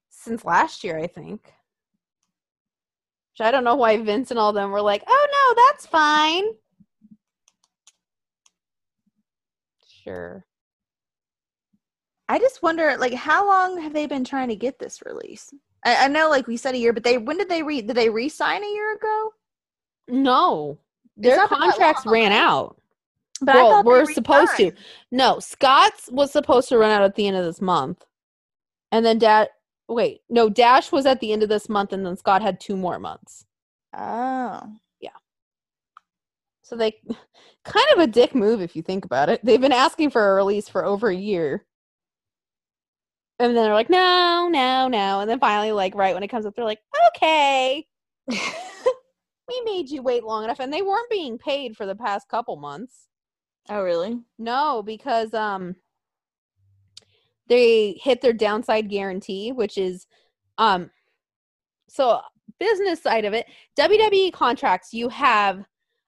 since 0.09 0.44
last 0.44 0.82
year, 0.84 0.98
I 0.98 1.07
think. 1.07 1.42
Which 3.32 3.46
I 3.46 3.51
don't 3.51 3.64
know 3.64 3.76
why 3.76 3.96
Vince 3.98 4.30
and 4.30 4.40
all 4.40 4.53
them 4.53 4.70
were 4.70 4.82
like, 4.82 5.03
"Oh 5.07 5.26
no, 5.57 5.62
that's 5.68 5.86
fine." 5.86 6.44
Sure. 10.03 10.44
I 12.31 12.39
just 12.39 12.62
wonder, 12.62 12.97
like, 12.97 13.12
how 13.12 13.45
long 13.45 13.81
have 13.83 13.93
they 13.93 14.07
been 14.07 14.22
trying 14.22 14.51
to 14.51 14.55
get 14.55 14.78
this 14.78 15.03
release? 15.05 15.53
I, 15.85 16.05
I 16.05 16.07
know, 16.07 16.31
like 16.31 16.47
we 16.47 16.57
said, 16.57 16.76
a 16.76 16.78
year, 16.78 16.93
but 16.93 17.03
they 17.03 17.18
when 17.18 17.39
did 17.39 17.49
they 17.49 17.64
re 17.64 17.83
did 17.83 17.97
they 17.97 18.09
re-sign 18.09 18.62
a 18.62 18.68
year 18.68 18.95
ago? 18.95 19.33
No, 20.07 20.78
their 21.16 21.37
not 21.37 21.51
been 21.51 21.59
that 21.59 21.70
contracts 21.70 22.07
ran 22.07 22.31
out. 22.31 22.81
But 23.41 23.57
well, 23.57 23.70
thought 23.70 23.85
we're 23.85 24.12
supposed 24.12 24.57
to. 24.59 24.70
No, 25.11 25.41
Scott's 25.41 26.09
was 26.12 26.31
supposed 26.31 26.68
to 26.68 26.78
run 26.78 26.93
out 26.93 27.03
at 27.03 27.16
the 27.16 27.26
end 27.26 27.37
of 27.37 27.45
this 27.45 27.61
month, 27.61 28.05
and 28.93 29.05
then 29.05 29.18
Dad. 29.18 29.49
Wait, 29.89 30.20
no, 30.31 30.49
Dash 30.49 30.93
was 30.93 31.07
at 31.07 31.18
the 31.18 31.33
end 31.33 31.43
of 31.43 31.49
this 31.49 31.68
month, 31.68 31.93
and 31.93 32.07
then 32.07 32.16
Scott 32.16 32.43
had 32.43 32.61
two 32.61 32.76
more 32.76 33.01
months. 33.01 33.45
Oh, 33.93 34.72
yeah. 35.01 35.11
So 36.62 36.76
they 36.76 36.93
kind 37.64 37.87
of 37.93 37.99
a 37.99 38.07
dick 38.07 38.37
move 38.37 38.61
if 38.61 38.76
you 38.76 38.83
think 38.83 39.05
about 39.05 39.28
it. 39.31 39.45
They've 39.45 39.61
been 39.61 39.72
asking 39.72 40.11
for 40.11 40.31
a 40.31 40.35
release 40.35 40.68
for 40.68 40.85
over 40.85 41.09
a 41.09 41.16
year. 41.16 41.66
And 43.41 43.57
then 43.57 43.64
they're 43.64 43.72
like, 43.72 43.88
no, 43.88 44.51
no, 44.53 44.86
no. 44.86 45.20
And 45.20 45.30
then 45.30 45.41
finally, 45.41 45.72
like, 45.72 45.95
right 45.95 46.12
when 46.12 46.22
it 46.22 46.28
comes 46.28 46.45
up, 46.45 46.55
they're 46.55 46.62
like, 46.62 46.82
okay, 47.09 47.86
we 48.28 49.62
made 49.64 49.88
you 49.88 50.03
wait 50.03 50.24
long 50.24 50.45
enough. 50.45 50.61
And 50.61 50.70
they 50.70 50.82
weren't 50.82 51.09
being 51.11 51.38
paid 51.38 51.74
for 51.74 51.86
the 51.86 51.95
past 51.95 52.28
couple 52.28 52.57
months. 52.57 53.09
oh, 53.70 53.82
really? 53.82 54.20
No, 54.38 54.82
because 54.82 55.32
um 55.32 55.74
they 57.49 57.99
hit 58.03 58.20
their 58.20 58.34
downside 58.34 58.91
guarantee, 58.91 59.53
which 59.53 59.78
is 59.78 60.07
um 60.59 60.91
so 61.88 62.20
business 62.59 63.03
side 63.03 63.24
of 63.24 63.32
it, 63.32 63.47
WWE 63.78 64.34
contracts 64.34 64.93
you 64.93 65.09
have 65.09 65.64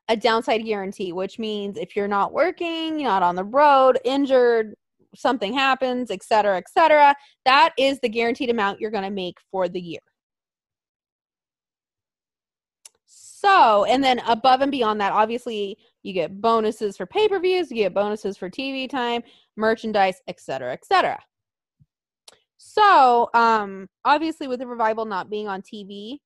a 0.08 0.16
downside 0.16 0.66
guarantee, 0.66 1.14
which 1.14 1.38
means 1.38 1.78
if 1.78 1.96
you're 1.96 2.08
not 2.08 2.34
working, 2.34 3.00
you're 3.00 3.08
not 3.08 3.22
on 3.22 3.36
the 3.36 3.44
road, 3.44 3.98
injured, 4.04 4.74
something 5.14 5.52
happens, 5.52 6.10
et 6.10 6.22
cetera, 6.22 6.56
et 6.56 6.68
cetera, 6.68 7.14
that 7.44 7.72
is 7.78 7.98
the 8.00 8.08
guaranteed 8.08 8.50
amount 8.50 8.80
you're 8.80 8.90
going 8.90 9.04
to 9.04 9.10
make 9.10 9.36
for 9.50 9.68
the 9.68 9.80
year. 9.80 10.00
So, 13.42 13.84
and 13.84 14.04
then 14.04 14.20
above 14.20 14.60
and 14.60 14.70
beyond 14.70 15.00
that, 15.00 15.12
obviously, 15.12 15.76
you 16.04 16.12
get 16.12 16.40
bonuses 16.40 16.96
for 16.96 17.06
pay 17.06 17.28
per 17.28 17.40
views, 17.40 17.70
you 17.70 17.78
get 17.78 17.94
bonuses 17.94 18.36
for 18.36 18.48
TV 18.48 18.88
time, 18.88 19.22
merchandise, 19.56 20.22
et 20.28 20.38
cetera, 20.38 20.72
et 20.72 20.84
cetera. 20.84 21.18
So, 22.58 23.28
um, 23.34 23.88
obviously, 24.04 24.46
with 24.46 24.60
the 24.60 24.66
revival 24.68 25.04
not 25.04 25.28
being 25.28 25.48
on 25.48 25.60
TV 25.60 26.18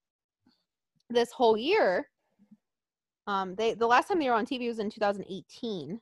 this 1.09 1.33
whole 1.33 1.57
year, 1.57 2.07
um, 3.27 3.55
they 3.55 3.73
the 3.73 3.87
last 3.87 4.09
time 4.09 4.19
they 4.19 4.29
were 4.29 4.35
on 4.35 4.45
TV 4.45 4.69
was 4.69 4.79
in 4.79 4.91
2018, 4.91 5.99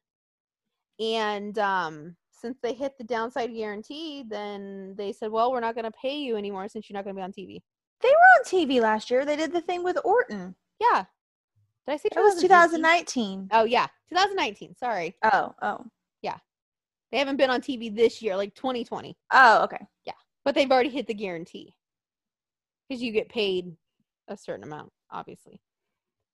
and 0.99 1.59
um, 1.61 2.17
since 2.45 2.59
they 2.63 2.75
hit 2.75 2.93
the 2.99 3.05
downside 3.05 3.55
guarantee, 3.55 4.23
then 4.29 4.95
they 4.99 5.13
said, 5.13 5.31
"Well, 5.31 5.51
we're 5.51 5.61
not 5.61 5.75
going 5.75 5.87
to 5.87 5.91
pay 5.93 6.19
you 6.19 6.37
anymore 6.37 6.69
since 6.69 6.91
you're 6.91 6.95
not 6.97 7.05
going 7.05 7.17
to 7.17 7.19
be 7.19 7.25
on 7.25 7.33
TV." 7.33 7.63
They 8.03 8.09
were 8.11 8.15
on 8.39 8.45
TV 8.45 8.83
last 8.83 9.11
year. 9.11 9.25
They 9.25 9.37
did 9.37 9.51
the 9.51 9.63
thing 9.63 9.83
with 9.83 9.97
Orton. 10.05 10.55
Yeah, 10.79 11.05
did 11.87 11.95
I 11.95 11.97
say 11.97 12.11
It 12.15 12.19
was 12.21 12.39
2019. 12.43 13.49
Oh 13.51 13.65
yeah, 13.65 13.87
2019. 14.11 14.77
Sorry, 14.77 15.15
Oh, 15.25 15.55
oh, 15.63 15.87
Yeah. 16.21 16.37
they 17.11 17.19
haven't 17.19 17.39
been 17.39 17.49
on 17.49 17.63
TV 17.63 17.95
this 17.95 18.21
year, 18.21 18.37
like 18.37 18.55
2020, 18.55 19.17
oh, 19.33 19.65
okay. 19.65 19.87
Yeah. 20.05 20.13
But 20.45 20.55
they've 20.55 20.71
already 20.71 20.91
hit 20.91 21.07
the 21.07 21.15
guarantee 21.15 21.75
because 22.89 23.03
you 23.03 23.11
get 23.13 23.31
paid 23.31 23.75
a 24.29 24.37
certain 24.37 24.65
amount, 24.65 24.93
obviously. 25.11 25.63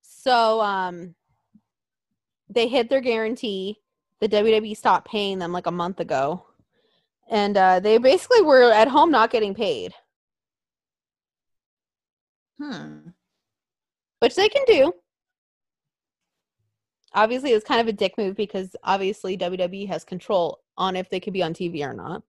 So, 0.02 0.60
um, 0.60 1.14
they 2.48 2.66
hit 2.66 2.88
their 2.88 3.00
guarantee. 3.00 3.78
The 4.20 4.28
WWE 4.28 4.76
stopped 4.76 5.08
paying 5.08 5.38
them 5.38 5.52
like 5.52 5.66
a 5.66 5.70
month 5.70 6.00
ago, 6.00 6.46
and 7.30 7.56
uh, 7.56 7.80
they 7.80 7.98
basically 7.98 8.42
were 8.42 8.70
at 8.70 8.88
home 8.88 9.10
not 9.10 9.30
getting 9.30 9.54
paid, 9.54 9.94
Hmm. 12.60 13.08
which 14.18 14.34
they 14.34 14.48
can 14.48 14.64
do. 14.66 14.92
Obviously, 17.14 17.52
it's 17.52 17.64
kind 17.64 17.80
of 17.80 17.88
a 17.88 17.92
dick 17.92 18.16
move 18.18 18.36
because 18.36 18.76
obviously 18.84 19.36
WWE 19.36 19.88
has 19.88 20.04
control 20.04 20.60
on 20.76 20.96
if 20.96 21.08
they 21.10 21.18
could 21.20 21.32
be 21.32 21.42
on 21.42 21.54
TV 21.54 21.82
or 21.82 21.94
not. 21.94 22.22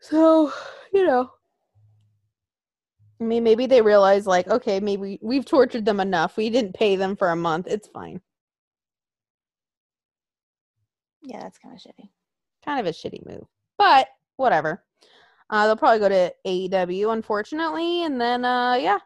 So, 0.00 0.52
you 0.92 1.06
know. 1.06 1.30
I 3.20 3.24
mean, 3.24 3.44
maybe 3.44 3.66
they 3.66 3.80
realize, 3.80 4.26
like, 4.26 4.46
okay, 4.48 4.78
maybe 4.78 5.18
we've 5.22 5.46
tortured 5.46 5.86
them 5.86 6.00
enough. 6.00 6.36
We 6.36 6.50
didn't 6.50 6.74
pay 6.74 6.96
them 6.96 7.16
for 7.16 7.30
a 7.30 7.36
month. 7.36 7.66
It's 7.66 7.88
fine. 7.88 8.20
Yeah, 11.26 11.40
that's 11.40 11.58
kind 11.58 11.74
of 11.74 11.80
shitty. 11.80 12.08
Kind 12.64 12.80
of 12.80 12.86
a 12.86 12.90
shitty 12.90 13.26
move, 13.26 13.46
but 13.76 14.08
whatever. 14.36 14.84
Uh, 15.50 15.66
they'll 15.66 15.76
probably 15.76 15.98
go 15.98 16.08
to 16.08 16.32
AEW, 16.46 17.12
unfortunately, 17.12 18.04
and 18.04 18.20
then, 18.20 18.44
uh, 18.44 18.74
yeah. 18.74 18.98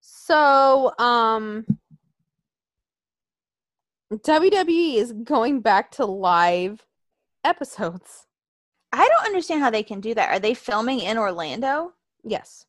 So, 0.00 0.92
um, 0.98 1.66
WWE 4.12 4.96
is 4.96 5.12
going 5.12 5.60
back 5.60 5.90
to 5.92 6.04
live 6.04 6.84
episodes. 7.42 8.26
I 8.92 9.08
don't 9.08 9.26
understand 9.26 9.62
how 9.62 9.70
they 9.70 9.82
can 9.82 10.00
do 10.00 10.14
that. 10.14 10.30
Are 10.30 10.38
they 10.38 10.54
filming 10.54 11.00
in 11.00 11.18
Orlando? 11.18 11.92
Yes. 12.22 12.66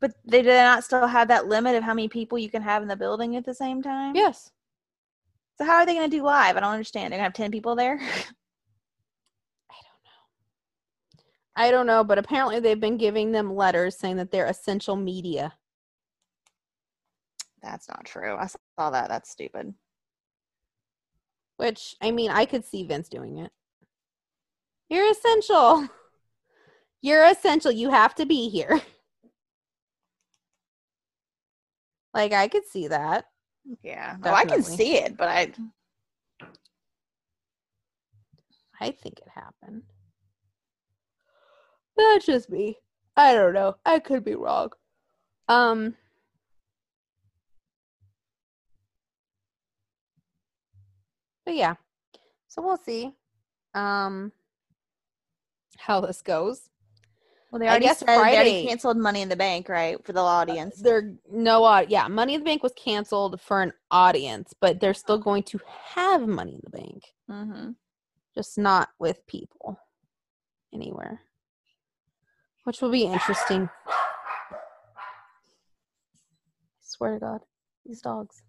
But 0.00 0.12
they 0.24 0.42
do 0.42 0.48
not 0.48 0.84
still 0.84 1.06
have 1.06 1.28
that 1.28 1.46
limit 1.46 1.76
of 1.76 1.82
how 1.82 1.94
many 1.94 2.08
people 2.08 2.38
you 2.38 2.50
can 2.50 2.62
have 2.62 2.82
in 2.82 2.88
the 2.88 2.96
building 2.96 3.36
at 3.36 3.44
the 3.44 3.54
same 3.54 3.80
time? 3.80 4.14
Yes. 4.14 4.50
So 5.58 5.64
how 5.64 5.76
are 5.76 5.86
they 5.86 5.94
going 5.94 6.10
to 6.10 6.16
do 6.16 6.22
live? 6.22 6.56
I 6.56 6.60
don't 6.60 6.72
understand. 6.72 7.12
They're 7.12 7.18
going 7.18 7.30
to 7.32 7.38
have 7.38 7.44
10 7.44 7.50
people 7.50 7.76
there? 7.76 7.94
I 7.94 7.98
don't 9.80 10.04
know. 10.04 10.10
I 11.56 11.70
don't 11.70 11.86
know, 11.86 12.04
but 12.04 12.18
apparently 12.18 12.60
they've 12.60 12.80
been 12.80 12.98
giving 12.98 13.32
them 13.32 13.54
letters 13.54 13.96
saying 13.96 14.16
that 14.16 14.30
they're 14.30 14.46
essential 14.46 14.96
media. 14.96 15.54
That's 17.62 17.88
not 17.88 18.04
true. 18.04 18.36
I 18.36 18.46
saw 18.46 18.90
that. 18.90 19.08
That's 19.08 19.30
stupid. 19.30 19.74
Which, 21.56 21.96
I 22.02 22.10
mean, 22.10 22.30
I 22.30 22.44
could 22.44 22.64
see 22.64 22.84
Vince 22.84 23.08
doing 23.08 23.38
it. 23.38 23.50
You're 24.90 25.10
essential. 25.10 25.88
You're 27.02 27.24
essential. 27.24 27.72
You 27.72 27.90
have 27.90 28.14
to 28.16 28.26
be 28.26 28.48
here. 28.48 28.80
Like, 32.14 32.32
I 32.32 32.48
could 32.48 32.64
see 32.64 32.88
that. 32.88 33.26
Yeah. 33.82 34.16
Oh, 34.24 34.30
I 34.32 34.44
can 34.44 34.62
see 34.62 34.96
it, 34.96 35.16
but 35.16 35.28
I 35.28 35.52
I 38.80 38.90
think 38.90 39.18
it 39.18 39.28
happened. 39.34 39.82
That's 41.96 42.26
just 42.26 42.50
me. 42.50 42.76
I 43.16 43.32
don't 43.34 43.54
know. 43.54 43.76
I 43.84 43.98
could 43.98 44.24
be 44.24 44.34
wrong. 44.34 44.70
Um 45.48 45.96
But 51.44 51.54
yeah. 51.54 51.74
So 52.48 52.62
we'll 52.62 52.76
see 52.76 53.12
um 53.74 54.32
how 55.78 56.00
this 56.00 56.22
goes. 56.22 56.68
Well 57.50 57.60
they 57.60 57.68
already 57.68 57.86
said 57.88 58.08
they 58.08 58.14
already 58.14 58.66
canceled 58.66 58.96
Money 58.96 59.22
in 59.22 59.28
the 59.28 59.36
Bank, 59.36 59.68
right? 59.68 60.04
For 60.04 60.12
the 60.12 60.20
audience. 60.20 60.80
There 60.80 61.14
no 61.30 61.64
uh, 61.64 61.84
yeah, 61.88 62.08
Money 62.08 62.34
in 62.34 62.40
the 62.40 62.44
Bank 62.44 62.62
was 62.62 62.72
canceled 62.76 63.40
for 63.40 63.62
an 63.62 63.72
audience, 63.90 64.52
but 64.60 64.80
they're 64.80 64.94
still 64.94 65.18
going 65.18 65.42
to 65.44 65.60
have 65.94 66.26
Money 66.26 66.54
in 66.54 66.60
the 66.64 66.70
Bank. 66.70 67.02
mm-hmm. 67.30 67.70
just 68.34 68.58
not 68.58 68.88
with 68.98 69.26
people 69.26 69.78
anywhere, 70.74 71.22
which 72.64 72.80
will 72.80 72.90
be 72.90 73.04
interesting. 73.04 73.68
I 73.88 74.56
swear 76.82 77.14
to 77.14 77.20
God. 77.20 77.40
these 77.84 78.00
dogs. 78.00 78.42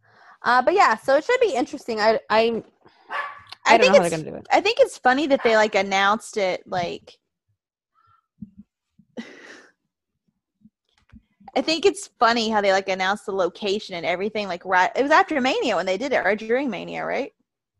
Uh, 0.43 0.61
but 0.61 0.73
yeah, 0.73 0.95
so 0.95 1.15
it 1.15 1.23
should 1.23 1.39
be 1.39 1.53
interesting. 1.53 1.99
I 1.99 2.19
I 2.29 2.63
I, 3.65 3.75
I, 3.75 3.77
don't 3.77 3.81
think 3.81 3.93
know 3.93 3.99
how 3.99 4.05
it's 4.05 4.15
they're 4.15 4.23
gonna 4.23 4.31
do 4.31 4.37
it. 4.37 4.47
I 4.51 4.61
think 4.61 4.77
it's 4.79 4.97
funny 4.97 5.27
that 5.27 5.43
they 5.43 5.55
like 5.55 5.75
announced 5.75 6.37
it 6.37 6.63
like 6.65 7.17
I 11.57 11.61
think 11.61 11.87
it's 11.87 12.11
funny 12.19 12.49
how 12.49 12.61
they 12.61 12.71
like 12.71 12.87
announced 12.87 13.25
the 13.25 13.31
location 13.31 13.95
and 13.95 14.05
everything 14.05 14.47
like 14.47 14.63
right 14.63 14.91
it 14.95 15.01
was 15.01 15.09
after 15.11 15.41
Mania 15.41 15.75
when 15.75 15.87
they 15.87 15.97
did 15.97 16.13
it 16.13 16.23
or 16.23 16.35
during 16.35 16.69
Mania, 16.69 17.03
right? 17.03 17.33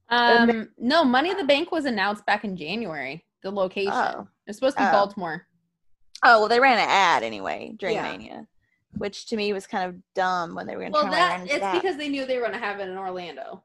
Um, 0.09 0.69
no, 0.79 1.03
Money 1.03 1.29
in 1.29 1.37
the 1.37 1.43
Bank 1.43 1.71
was 1.71 1.85
announced 1.85 2.25
back 2.25 2.43
in 2.43 2.57
January. 2.57 3.23
The 3.43 3.51
location. 3.51 3.91
Oh. 3.93 4.27
It's 4.47 4.57
supposed 4.57 4.77
to 4.77 4.83
be 4.83 4.87
Oh. 4.87 4.91
Baltimore. 4.91 5.45
Oh 6.23 6.39
well 6.39 6.47
they 6.49 6.59
ran 6.59 6.79
an 6.79 6.87
ad 6.89 7.21
anyway 7.21 7.75
during 7.77 7.97
Yeah. 7.97 8.09
Mania. 8.11 8.47
Which 8.97 9.27
to 9.27 9.35
me 9.35 9.53
was 9.53 9.67
kind 9.67 9.87
of 9.87 9.95
dumb 10.15 10.55
when 10.55 10.65
they 10.65 10.75
were 10.75 10.81
gonna 10.81 10.93
Well, 10.93 11.03
turn 11.03 11.11
that 11.11 11.43
it's 11.43 11.59
that. 11.59 11.79
because 11.79 11.97
they 11.97 12.09
knew 12.09 12.25
they 12.25 12.37
were 12.37 12.45
gonna 12.45 12.57
have 12.57 12.79
it 12.79 12.89
in 12.89 12.97
Orlando. 12.97 13.63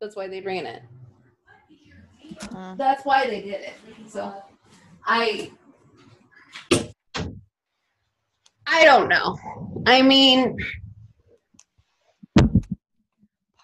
That's 0.00 0.16
why 0.16 0.26
they 0.26 0.40
ran 0.40 0.66
it. 0.66 0.82
Mm. 2.40 2.76
That's 2.76 3.04
why 3.04 3.26
they 3.28 3.42
did 3.42 3.60
it. 3.60 3.74
So, 4.08 4.42
I, 5.06 5.52
I 8.66 8.84
don't 8.84 9.08
know. 9.08 9.36
I 9.86 10.02
mean, 10.02 10.56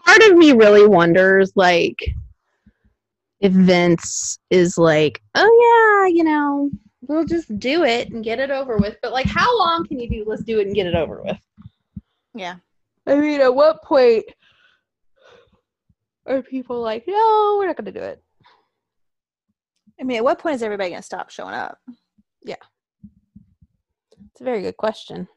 part 0.05 0.23
of 0.23 0.37
me 0.37 0.53
really 0.53 0.87
wonders, 0.87 1.53
like, 1.57 1.99
if 3.41 3.53
Vince 3.53 4.39
is 4.51 4.79
like, 4.79 5.21
oh 5.35 6.05
yeah, 6.07 6.15
you 6.15 6.25
know, 6.25 6.71
we'll 7.03 7.25
just 7.25 7.59
do 7.59 7.83
it 7.85 8.11
and 8.11 8.23
get 8.23 8.39
it 8.39 8.51
over 8.51 8.77
with. 8.77 8.97
But 9.03 9.13
like, 9.13 9.27
how 9.27 9.59
long 9.59 9.87
can 9.87 9.99
you 9.99 10.09
do? 10.09 10.25
Let's 10.27 10.45
do 10.45 10.61
it 10.61 10.67
and 10.67 10.75
get 10.75 10.87
it 10.87 10.95
over 10.95 11.23
with. 11.23 11.39
Yeah. 12.35 12.57
I 13.07 13.17
mean, 13.17 13.41
at 13.41 13.55
what 13.55 13.83
point 13.83 14.25
are 16.27 16.41
people 16.41 16.81
like, 16.81 17.05
no, 17.09 17.57
we're 17.59 17.67
not 17.67 17.77
going 17.77 17.93
to 17.93 17.99
do 18.01 18.05
it? 18.07 18.23
I 20.01 20.05
mean, 20.05 20.17
at 20.19 20.25
what 20.25 20.39
point 20.39 20.57
is 20.57 20.63
everybody 20.63 20.91
gonna 20.91 21.03
stop 21.03 21.31
showing 21.31 21.55
up? 21.55 21.79
It's 24.33 24.41
a 24.41 24.45
very 24.45 24.62
good 24.62 24.76
question. 24.76 25.28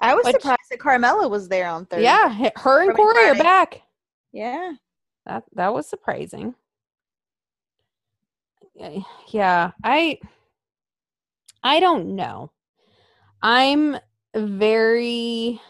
I 0.00 0.14
was 0.14 0.24
Which- 0.24 0.34
surprised 0.36 0.60
that 0.70 0.78
Carmella 0.78 1.28
was 1.30 1.48
there 1.48 1.68
on 1.68 1.86
Thursday. 1.86 2.04
Yeah, 2.04 2.50
her 2.56 2.82
and 2.82 2.94
Corey 2.94 3.28
are 3.28 3.34
back. 3.34 3.82
Yeah. 4.32 4.72
That 5.24 5.44
that 5.54 5.72
was 5.74 5.88
surprising. 5.88 6.54
Yeah, 8.74 8.98
Yeah, 9.28 9.70
I 9.82 10.18
I 11.62 11.80
don't 11.80 12.14
know. 12.14 12.52
I'm 13.42 13.96
very 14.34 15.60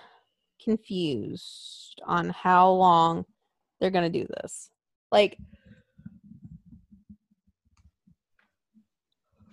confused 0.62 2.00
on 2.04 2.30
how 2.30 2.70
long 2.72 3.24
they're 3.80 3.90
going 3.90 4.10
to 4.10 4.18
do 4.18 4.26
this. 4.26 4.70
Like 5.12 5.38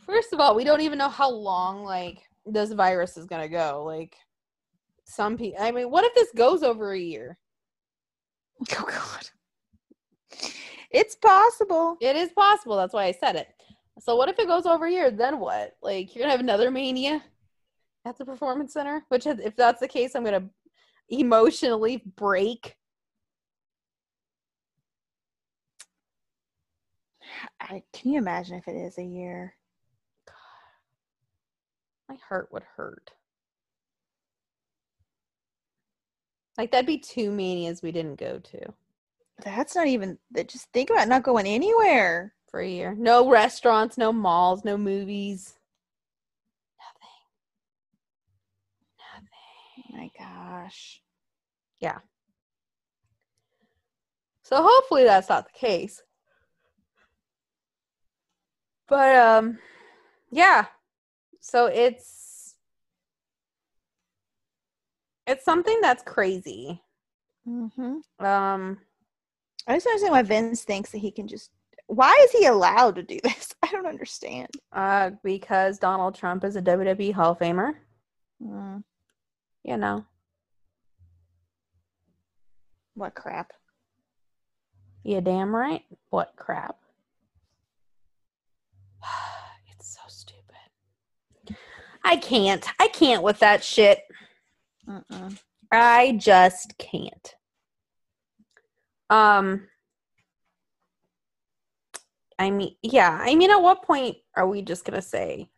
First 0.06 0.34
of 0.34 0.40
all, 0.40 0.56
we 0.56 0.64
don't 0.64 0.82
even 0.82 0.98
know 0.98 1.10
how 1.10 1.30
long 1.30 1.84
like 1.84 2.20
this 2.46 2.72
virus 2.74 3.18
is 3.18 3.26
going 3.26 3.42
to 3.42 3.48
go. 3.48 3.84
Like 3.86 4.16
some 5.06 5.38
people 5.38 5.62
I 5.64 5.72
mean, 5.72 5.90
what 5.90 6.06
if 6.06 6.14
this 6.16 6.32
goes 6.36 6.64
over 6.64 6.92
a 6.94 7.00
year? 7.00 7.38
Oh 8.72 8.86
God. 8.86 9.30
It's 10.92 11.16
possible. 11.16 11.98
It 12.00 12.16
is 12.16 12.30
possible. 12.32 12.78
That's 12.78 12.94
why 12.94 13.06
I 13.06 13.12
said 13.12 13.36
it. 13.36 13.48
So 14.00 14.16
what 14.16 14.30
if 14.30 14.40
it 14.40 14.48
goes 14.48 14.66
over 14.66 14.86
a 14.86 14.92
year? 14.92 15.12
Then 15.12 15.40
what? 15.40 15.76
Like 15.82 16.16
you're 16.16 16.24
gonna 16.24 16.32
have 16.32 16.40
another 16.40 16.72
mania 16.72 17.24
at 18.06 18.18
the 18.18 18.26
performance 18.26 18.74
center? 18.74 19.04
Which, 19.10 19.26
is- 19.26 19.40
if 19.40 19.56
that's 19.56 19.80
the 19.80 19.88
case, 19.88 20.16
I'm 20.16 20.24
gonna 20.24 20.50
emotionally 21.10 22.04
break. 22.16 22.76
I, 27.60 27.84
can 27.94 28.12
you 28.12 28.18
imagine 28.20 28.58
if 28.58 28.68
it 28.68 28.76
is 28.76 28.98
a 28.98 29.04
year? 29.04 29.56
My 32.10 32.16
heart 32.28 32.50
would 32.52 32.64
hurt. 32.76 33.12
Like 36.58 36.72
that'd 36.72 36.86
be 36.86 37.00
two 37.00 37.32
manias 37.32 37.82
we 37.82 37.92
didn't 37.92 38.20
go 38.20 38.38
to 38.40 38.74
That's 39.44 39.76
not 39.76 39.88
even. 39.88 40.20
that- 40.32 40.50
Just 40.50 40.72
think 40.72 40.90
about 40.90 41.08
not 41.08 41.24
going 41.24 41.48
anywhere. 41.48 42.34
for 42.50 42.60
a 42.60 42.70
year. 42.70 42.94
No 42.94 43.28
restaurants, 43.32 43.98
no 43.98 44.14
malls, 44.14 44.64
no 44.64 44.78
movies. 44.78 45.58
Nothing. 49.18 49.30
Nothing. 49.90 49.98
My 49.98 50.12
gosh. 50.20 51.02
Yeah. 51.80 51.98
So 54.44 54.62
hopefully 54.62 55.04
that's 55.04 55.30
not 55.30 55.46
the 55.52 55.58
case. 55.58 56.04
But 58.88 59.16
um 59.16 59.58
yeah. 60.30 60.66
So 61.46 61.66
it's 61.66 62.56
it's 65.28 65.44
something 65.44 65.78
that's 65.82 66.02
crazy. 66.02 66.82
Mm-hmm. 67.48 68.26
Um 68.26 68.78
I 69.68 69.76
just 69.76 69.86
don't 69.86 69.92
understand 69.94 70.12
why 70.14 70.22
Vince 70.24 70.64
thinks 70.64 70.92
that 70.92 71.00
he 71.00 71.12
can 71.12 71.28
just. 71.28 71.52
Why 71.88 72.18
is 72.24 72.32
he 72.32 72.46
allowed 72.46 72.96
to 72.96 73.04
do 73.04 73.20
this? 73.24 73.54
I 73.64 73.68
don't 73.68 73.86
understand. 73.86 74.48
uh 74.72 75.12
because 75.22 75.80
Donald 75.80 76.16
Trump 76.16 76.46
is 76.46 76.56
a 76.56 76.62
WWE 76.62 77.12
Hall 77.14 77.32
of 77.34 77.40
Famer, 77.40 77.74
Mm, 78.42 78.84
you 79.66 79.78
know. 79.78 80.06
what 82.96 83.16
crap? 83.16 83.52
You 85.04 85.20
damn 85.20 85.54
right. 85.54 85.84
What 86.10 86.34
crap. 86.38 86.78
it's 92.06 92.28
so 92.28 92.30
stupid. 92.30 92.46
I 92.46 92.52
can't. 92.52 92.68
I 92.80 92.88
can't 92.88 93.24
with 93.24 93.40
that 93.40 93.64
shit. 93.64 94.00
Mm-mm. 94.88 95.40
I 95.72 96.14
just 96.20 96.78
can't. 96.78 97.36
Um 99.10 99.68
I 102.40 102.50
mean, 102.50 102.76
yeah. 102.82 103.18
I 103.22 103.36
mean, 103.36 103.52
at 103.52 103.62
what 103.62 103.84
point 103.84 104.18
are 104.36 104.48
we 104.48 104.64
just 104.64 104.86
going 104.86 105.00
to 105.00 105.08
say 105.08 105.50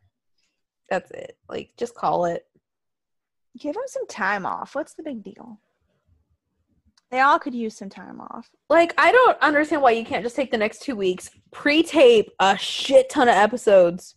that's 0.90 1.10
it? 1.12 1.38
Like 1.50 1.72
just 1.78 1.96
call 1.96 2.26
it. 2.26 2.46
Give 3.58 3.74
them 3.74 3.84
some 3.88 4.06
time 4.08 4.46
off. 4.46 4.76
What's 4.76 4.94
the 4.94 5.04
big 5.04 5.24
deal? 5.24 5.60
They 7.12 7.22
all 7.22 7.40
could 7.40 7.56
use 7.56 7.78
some 7.78 7.90
time 7.90 8.20
off. 8.20 8.50
Like 8.70 8.94
I 8.98 9.12
don't 9.12 9.42
understand 9.42 9.82
why 9.82 9.92
you 9.92 10.06
can't 10.06 10.24
just 10.24 10.36
take 10.36 10.52
the 10.52 10.58
next 10.58 10.84
2 10.84 10.96
weeks, 10.96 11.30
pre-tape 11.52 12.30
a 12.40 12.58
shit 12.58 13.10
ton 13.10 13.30
of 13.30 13.36
episodes 13.36 14.16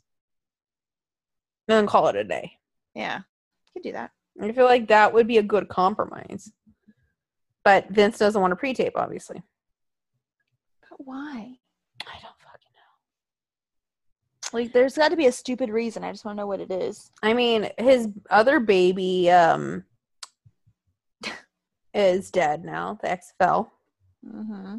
and 1.68 1.76
then 1.76 1.86
call 1.86 2.08
it 2.08 2.16
a 2.16 2.24
day. 2.24 2.52
Yeah, 2.94 3.18
you 3.18 3.72
could 3.74 3.82
do 3.82 3.92
that. 3.92 4.10
I 4.40 4.52
feel 4.52 4.64
like 4.64 4.88
that 4.88 5.12
would 5.12 5.26
be 5.26 5.38
a 5.38 5.42
good 5.42 5.68
compromise. 5.68 6.50
But 7.64 7.90
Vince 7.90 8.18
doesn't 8.18 8.40
want 8.40 8.52
to 8.52 8.56
pre-tape 8.56 8.94
obviously. 8.96 9.42
But 10.88 10.98
why? 10.98 11.58
I 12.06 12.16
don't 12.22 12.38
fucking 12.40 12.72
know. 12.74 14.58
Like, 14.58 14.72
there's 14.72 14.96
got 14.96 15.10
to 15.10 15.16
be 15.16 15.26
a 15.26 15.32
stupid 15.32 15.68
reason. 15.68 16.04
I 16.04 16.12
just 16.12 16.24
want 16.24 16.36
to 16.36 16.42
know 16.42 16.46
what 16.46 16.60
it 16.60 16.70
is. 16.70 17.10
I 17.22 17.34
mean, 17.34 17.68
his 17.76 18.08
other 18.30 18.60
baby 18.60 19.30
um 19.30 19.84
is 21.94 22.30
dead 22.30 22.64
now, 22.64 22.98
the 23.02 23.08
XFL. 23.08 23.68
Mm-hmm. 24.26 24.76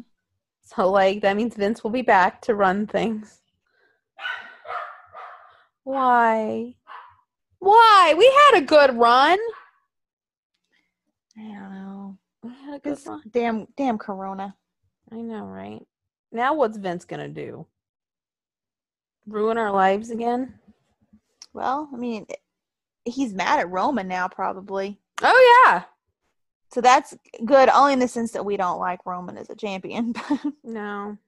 So 0.64 0.90
like 0.90 1.20
that 1.22 1.36
means 1.36 1.54
Vince 1.54 1.84
will 1.84 1.90
be 1.90 2.02
back 2.02 2.40
to 2.42 2.54
run 2.54 2.86
things. 2.86 3.40
Why? 5.84 6.74
Why? 7.58 8.14
We 8.16 8.24
had 8.26 8.62
a 8.62 8.66
good 8.66 8.96
run. 8.96 9.38
I 11.38 11.42
don't 11.42 11.72
know. 11.74 12.18
We 12.42 12.50
had 12.50 12.74
a 12.74 12.78
good 12.78 12.92
This 12.96 13.06
run. 13.06 13.22
damn, 13.30 13.66
damn 13.76 13.98
Corona. 13.98 14.54
I 15.12 15.16
know, 15.16 15.44
right? 15.44 15.80
Now 16.32 16.54
what's 16.54 16.76
Vince 16.78 17.04
gonna 17.04 17.28
do? 17.28 17.66
Ruin 19.26 19.58
our 19.58 19.72
lives 19.72 20.10
again? 20.10 20.54
Well, 21.52 21.88
I 21.92 21.96
mean, 21.96 22.26
he's 23.04 23.34
mad 23.34 23.58
at 23.60 23.70
Roman 23.70 24.06
now, 24.08 24.28
probably. 24.28 25.00
Oh 25.22 25.64
yeah. 25.66 25.84
So 26.72 26.80
that's 26.80 27.14
good, 27.44 27.68
only 27.68 27.94
in 27.94 27.98
the 27.98 28.06
sense 28.08 28.30
that 28.32 28.44
we 28.44 28.56
don't 28.56 28.78
like 28.78 29.04
Roman 29.04 29.36
as 29.36 29.50
a 29.50 29.56
champion. 29.56 30.14
No. 30.64 31.18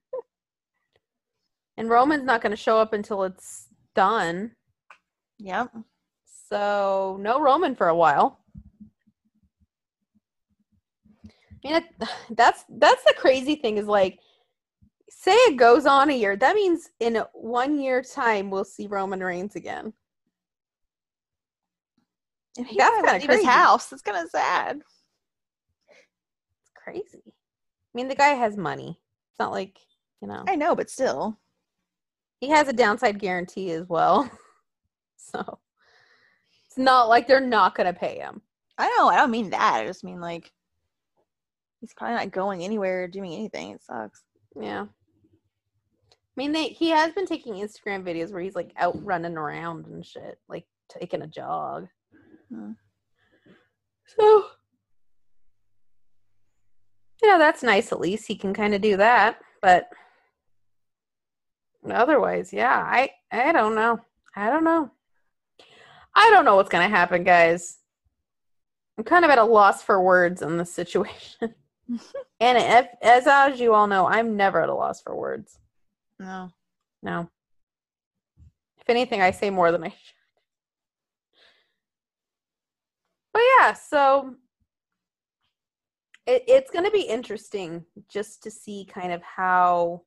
And 1.75 1.89
Roman's 1.89 2.23
not 2.23 2.41
gonna 2.41 2.55
show 2.55 2.77
up 2.79 2.93
until 2.93 3.23
it's 3.23 3.67
done. 3.93 4.51
yep. 5.39 5.71
So 6.49 7.17
no 7.19 7.39
Roman 7.39 7.75
for 7.75 7.87
a 7.87 7.95
while. 7.95 8.39
I 11.25 11.29
mean, 11.63 11.75
it, 11.75 12.07
that's 12.31 12.65
that's 12.69 13.03
the 13.03 13.13
crazy 13.17 13.55
thing 13.55 13.77
is 13.77 13.87
like, 13.87 14.19
say 15.09 15.33
it 15.33 15.57
goes 15.57 15.85
on 15.85 16.09
a 16.09 16.13
year. 16.13 16.35
That 16.35 16.55
means 16.55 16.89
in 16.99 17.23
one 17.33 17.79
year 17.79 18.01
time 18.01 18.49
we'll 18.49 18.65
see 18.65 18.87
Roman 18.87 19.23
Reigns 19.23 19.55
again. 19.55 19.93
And 22.57 22.67
he's 22.67 22.77
That's 22.77 22.95
kinda 22.95 23.19
leave 23.19 23.39
his 23.39 23.45
house. 23.45 23.91
It's 23.91 24.01
kind 24.01 24.23
of 24.23 24.29
sad. 24.29 24.81
It's 25.89 26.71
crazy. 26.75 27.23
I 27.25 27.31
mean, 27.95 28.07
the 28.07 28.15
guy 28.15 28.29
has 28.29 28.57
money. 28.57 28.99
It's 29.31 29.39
not 29.39 29.51
like, 29.51 29.79
you 30.21 30.27
know, 30.27 30.43
I 30.47 30.55
know, 30.55 30.75
but 30.75 30.89
still. 30.89 31.39
He 32.43 32.49
has 32.49 32.67
a 32.67 32.73
downside 32.73 33.19
guarantee 33.19 33.71
as 33.71 33.87
well. 33.87 34.29
So 35.15 35.57
it's 36.67 36.77
not 36.77 37.07
like 37.09 37.27
they're 37.27 37.39
not 37.39 37.75
going 37.75 37.91
to 37.91 37.99
pay 37.99 38.19
him. 38.19 38.41
I 38.77 38.87
know. 38.89 39.07
I 39.07 39.15
don't 39.15 39.31
mean 39.31 39.49
that. 39.49 39.81
I 39.81 39.87
just 39.87 40.03
mean 40.03 40.19
like 40.19 40.51
he's 41.79 41.93
probably 41.93 42.17
not 42.17 42.31
going 42.31 42.61
anywhere 42.61 43.05
or 43.05 43.07
doing 43.07 43.33
anything. 43.33 43.71
It 43.71 43.81
sucks. 43.81 44.21
Yeah. 44.59 44.81
I 44.83 46.35
mean, 46.35 46.51
they 46.51 46.67
he 46.67 46.89
has 46.89 47.13
been 47.13 47.25
taking 47.25 47.55
Instagram 47.55 48.03
videos 48.03 48.31
where 48.31 48.43
he's 48.43 48.53
like 48.53 48.73
out 48.77 49.03
running 49.03 49.37
around 49.37 49.87
and 49.87 50.05
shit, 50.05 50.37
like 50.47 50.65
taking 50.87 51.23
a 51.23 51.27
jog. 51.27 51.87
Hmm. 52.53 52.73
So, 54.05 54.45
you 57.23 57.29
know, 57.29 57.39
that's 57.39 57.63
nice. 57.63 57.91
At 57.91 58.01
least 58.01 58.27
he 58.27 58.35
can 58.35 58.53
kind 58.53 58.75
of 58.75 58.81
do 58.81 58.97
that. 58.97 59.39
But 59.63 59.87
otherwise, 61.91 62.53
yeah, 62.53 62.75
I 62.75 63.11
I 63.31 63.51
don't 63.51 63.75
know. 63.75 63.99
I 64.35 64.49
don't 64.49 64.63
know. 64.63 64.91
I 66.15 66.29
don't 66.29 66.45
know 66.45 66.55
what's 66.55 66.69
gonna 66.69 66.89
happen, 66.89 67.23
guys. 67.23 67.77
I'm 68.97 69.03
kind 69.03 69.25
of 69.25 69.31
at 69.31 69.39
a 69.39 69.43
loss 69.43 69.81
for 69.81 70.01
words 70.01 70.41
in 70.41 70.57
this 70.57 70.71
situation. 70.71 71.55
and 72.39 72.57
if, 72.57 72.87
as 73.01 73.27
as 73.27 73.59
you 73.59 73.73
all 73.73 73.87
know, 73.87 74.07
I'm 74.07 74.37
never 74.37 74.61
at 74.61 74.69
a 74.69 74.73
loss 74.75 75.01
for 75.01 75.15
words. 75.15 75.57
No. 76.19 76.51
No. 77.01 77.29
If 78.79 78.89
anything, 78.89 79.21
I 79.21 79.31
say 79.31 79.49
more 79.49 79.71
than 79.71 79.83
I 79.83 79.89
should. 79.89 79.97
But 83.33 83.41
yeah, 83.57 83.73
so 83.73 84.35
it, 86.27 86.43
it's 86.47 86.71
going 86.71 86.85
to 86.85 86.91
be 86.91 87.01
interesting 87.01 87.85
just 88.09 88.43
to 88.43 88.51
see 88.51 88.87
kind 88.91 89.11
of 89.11 89.21
how 89.23 90.03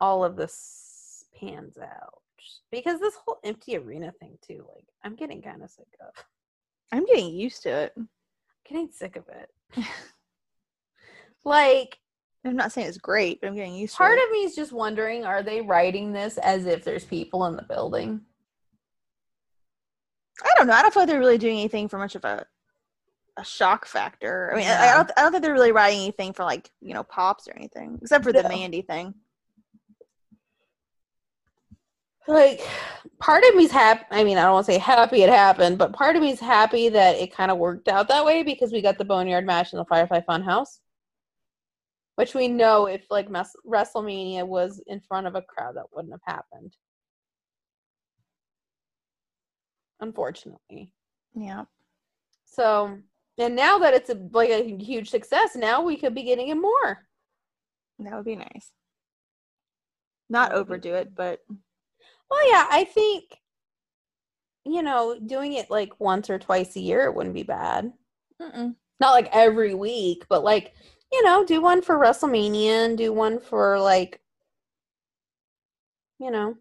all 0.00 0.24
of 0.24 0.36
this 0.36 1.24
pans 1.38 1.78
out. 1.78 2.22
Because 2.70 3.00
this 3.00 3.14
whole 3.14 3.38
empty 3.44 3.76
arena 3.76 4.12
thing, 4.20 4.38
too, 4.46 4.64
like, 4.74 4.84
I'm 5.04 5.16
getting 5.16 5.42
kind 5.42 5.62
of 5.62 5.70
sick 5.70 5.88
of. 6.00 6.24
I'm 6.92 7.04
getting 7.04 7.30
used 7.30 7.62
to 7.64 7.70
it. 7.70 7.94
Getting 8.68 8.90
sick 8.90 9.16
of 9.16 9.24
it. 9.28 9.84
like, 11.44 11.98
I'm 12.44 12.56
not 12.56 12.72
saying 12.72 12.88
it's 12.88 12.98
great, 12.98 13.40
but 13.40 13.48
I'm 13.48 13.56
getting 13.56 13.74
used 13.74 13.96
part 13.96 14.10
to 14.10 14.14
it. 14.14 14.18
Part 14.18 14.28
of 14.28 14.32
me 14.32 14.44
is 14.44 14.54
just 14.54 14.72
wondering 14.72 15.24
are 15.24 15.42
they 15.42 15.60
writing 15.60 16.12
this 16.12 16.38
as 16.38 16.66
if 16.66 16.84
there's 16.84 17.04
people 17.04 17.46
in 17.46 17.56
the 17.56 17.62
building? 17.62 18.20
I 20.42 20.50
don't 20.56 20.66
know. 20.68 20.72
I 20.72 20.82
don't 20.82 20.94
feel 20.94 21.02
like 21.02 21.08
they're 21.08 21.18
really 21.18 21.38
doing 21.38 21.58
anything 21.58 21.88
for 21.88 21.98
much 21.98 22.14
of 22.14 22.24
a 22.24 22.46
a 23.38 23.44
shock 23.44 23.86
factor. 23.86 24.50
I 24.52 24.56
mean, 24.56 24.66
I, 24.66 24.88
I 24.88 24.96
don't. 24.96 25.10
I 25.16 25.22
don't 25.22 25.32
think 25.32 25.44
they're 25.44 25.52
really 25.52 25.72
writing 25.72 26.00
anything 26.00 26.32
for 26.32 26.44
like 26.44 26.70
you 26.80 26.92
know 26.92 27.04
pops 27.04 27.48
or 27.48 27.56
anything, 27.56 27.98
except 28.02 28.24
for 28.24 28.32
the 28.32 28.42
No. 28.42 28.48
Mandy 28.48 28.82
thing. 28.82 29.14
Like 32.28 32.60
part 33.18 33.42
of 33.44 33.54
me's 33.56 33.70
happy 33.70 34.04
i 34.10 34.22
mean 34.22 34.36
i 34.38 34.42
don't 34.42 34.52
want 34.52 34.66
to 34.66 34.72
say 34.72 34.78
happy 34.78 35.22
it 35.22 35.28
happened 35.30 35.78
but 35.78 35.92
part 35.92 36.14
of 36.14 36.22
me's 36.22 36.38
happy 36.38 36.88
that 36.88 37.16
it 37.16 37.32
kind 37.34 37.50
of 37.50 37.58
worked 37.58 37.88
out 37.88 38.06
that 38.08 38.24
way 38.24 38.42
because 38.42 38.70
we 38.72 38.82
got 38.82 38.98
the 38.98 39.04
boneyard 39.04 39.46
match 39.46 39.72
in 39.72 39.78
the 39.78 39.84
firefly 39.86 40.20
funhouse 40.28 40.78
which 42.16 42.34
we 42.34 42.46
know 42.48 42.86
if 42.86 43.02
like 43.10 43.30
Mes- 43.30 43.56
wrestlemania 43.66 44.46
was 44.46 44.80
in 44.86 45.00
front 45.00 45.26
of 45.26 45.34
a 45.34 45.42
crowd 45.42 45.76
that 45.76 45.86
wouldn't 45.92 46.12
have 46.12 46.20
happened 46.36 46.76
unfortunately 50.00 50.92
Yeah. 51.34 51.64
so 52.44 52.98
and 53.38 53.56
now 53.56 53.78
that 53.78 53.94
it's 53.94 54.10
a, 54.10 54.14
like 54.32 54.50
a 54.50 54.76
huge 54.76 55.10
success 55.10 55.56
now 55.56 55.82
we 55.82 55.96
could 55.96 56.14
be 56.14 56.24
getting 56.24 56.48
it 56.48 56.56
more 56.56 57.06
That 58.00 58.14
would 58.14 58.24
be 58.24 58.36
nice. 58.36 58.70
Not 60.30 60.50
That 60.50 60.58
would 60.58 60.66
be- 60.68 60.72
overdo 60.90 60.94
it, 60.94 61.14
but 61.14 61.40
Well, 62.30 62.48
yeah, 62.50 62.66
I 62.70 62.84
think 62.84 63.40
you 64.64 64.82
know 64.82 65.18
doing 65.24 65.54
it 65.54 65.70
like 65.70 65.98
once 66.00 66.28
or 66.30 66.38
twice 66.38 66.76
a 66.76 66.80
year 66.80 67.04
it 67.04 67.14
wouldn't 67.14 67.34
be 67.34 67.42
bad. 67.42 67.92
mm-mm. 68.40 68.74
Not 69.00 69.12
like 69.12 69.28
every 69.32 69.74
week, 69.74 70.24
but 70.28 70.44
like 70.44 70.74
you 71.12 71.22
know, 71.24 71.44
do 71.44 71.60
one 71.62 71.82
for 71.82 71.96
WrestleMania 71.98 72.86
and 72.86 72.98
do 72.98 73.12
one 73.12 73.38
for 73.40 73.78
like 73.80 74.20
you 76.18 76.30
know 76.30 76.56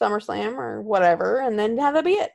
SummerSlam 0.00 0.56
or 0.58 0.80
whatever, 0.82 1.40
and 1.40 1.58
then 1.58 1.78
have 1.78 1.94
that 1.94 2.04
be 2.04 2.12
it. 2.14 2.32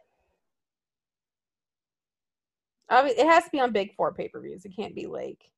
It 2.90 3.26
has 3.28 3.44
to 3.46 3.50
be 3.52 3.60
on 3.60 3.72
big 3.74 3.96
four 3.96 4.14
pay 4.14 4.30
per 4.30 4.42
views. 4.42 4.66
It 4.66 4.76
can't 4.76 4.96
be 4.96 5.08
like 5.08 5.50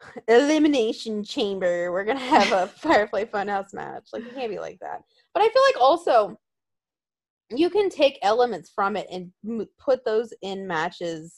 Elimination 0.28 1.24
Chamber. 1.24 1.92
We're 1.92 2.04
gonna 2.04 2.20
have 2.20 2.52
a 2.52 2.66
Firefly 2.78 3.24
Funhouse 3.24 3.72
match. 3.74 4.08
Like 4.12 4.24
it 4.24 4.34
can't 4.34 4.50
be 4.50 4.58
like 4.58 4.80
that. 4.80 5.02
But 5.34 5.42
I 5.42 5.48
feel 5.48 5.62
like 5.68 5.80
also 5.80 6.38
you 7.50 7.70
can 7.70 7.90
take 7.90 8.18
elements 8.22 8.70
from 8.74 8.96
it 8.96 9.06
and 9.10 9.32
m- 9.46 9.66
put 9.78 10.04
those 10.04 10.32
in 10.42 10.66
matches 10.66 11.34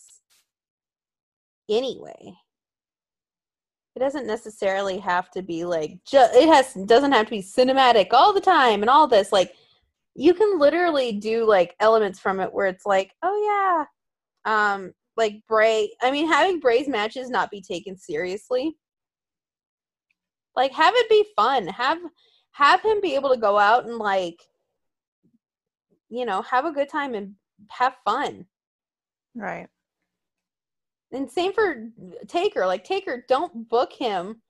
anyway. 1.68 2.34
It 3.96 4.00
doesn't 4.00 4.26
necessarily 4.26 4.98
have 4.98 5.30
to 5.32 5.42
be 5.42 5.64
like 5.64 5.98
ju- 6.04 6.18
it 6.18 6.48
has 6.48 6.74
doesn't 6.86 7.12
have 7.12 7.26
to 7.26 7.30
be 7.30 7.42
cinematic 7.42 8.08
all 8.12 8.32
the 8.32 8.40
time 8.40 8.82
and 8.82 8.90
all 8.90 9.06
this 9.06 9.30
like 9.30 9.54
you 10.16 10.34
can 10.34 10.58
literally 10.58 11.12
do 11.12 11.44
like 11.44 11.76
elements 11.78 12.18
from 12.18 12.40
it 12.40 12.52
where 12.52 12.66
it's 12.66 12.86
like 12.86 13.12
oh 13.22 13.86
yeah 14.44 14.72
um 14.74 14.92
like 15.16 15.34
Bray 15.48 15.90
I 16.02 16.10
mean 16.10 16.26
having 16.26 16.58
Bray's 16.58 16.88
matches 16.88 17.30
not 17.30 17.52
be 17.52 17.60
taken 17.60 17.96
seriously 17.96 18.76
like 20.56 20.72
have 20.72 20.94
it 20.96 21.08
be 21.08 21.24
fun 21.36 21.68
have 21.68 21.98
have 22.54 22.80
him 22.82 23.00
be 23.00 23.14
able 23.14 23.30
to 23.30 23.40
go 23.40 23.58
out 23.58 23.86
and 23.86 23.96
like 23.96 24.40
you 26.08 26.24
know 26.24 26.42
have 26.42 26.64
a 26.64 26.72
good 26.72 26.88
time 26.88 27.14
and 27.14 27.34
have 27.68 27.94
fun. 28.04 28.46
Right. 29.34 29.68
and 31.12 31.30
same 31.30 31.52
for 31.52 31.88
taker. 32.28 32.66
Like 32.66 32.84
taker 32.84 33.24
don't 33.28 33.68
book 33.68 33.92
him. 33.92 34.40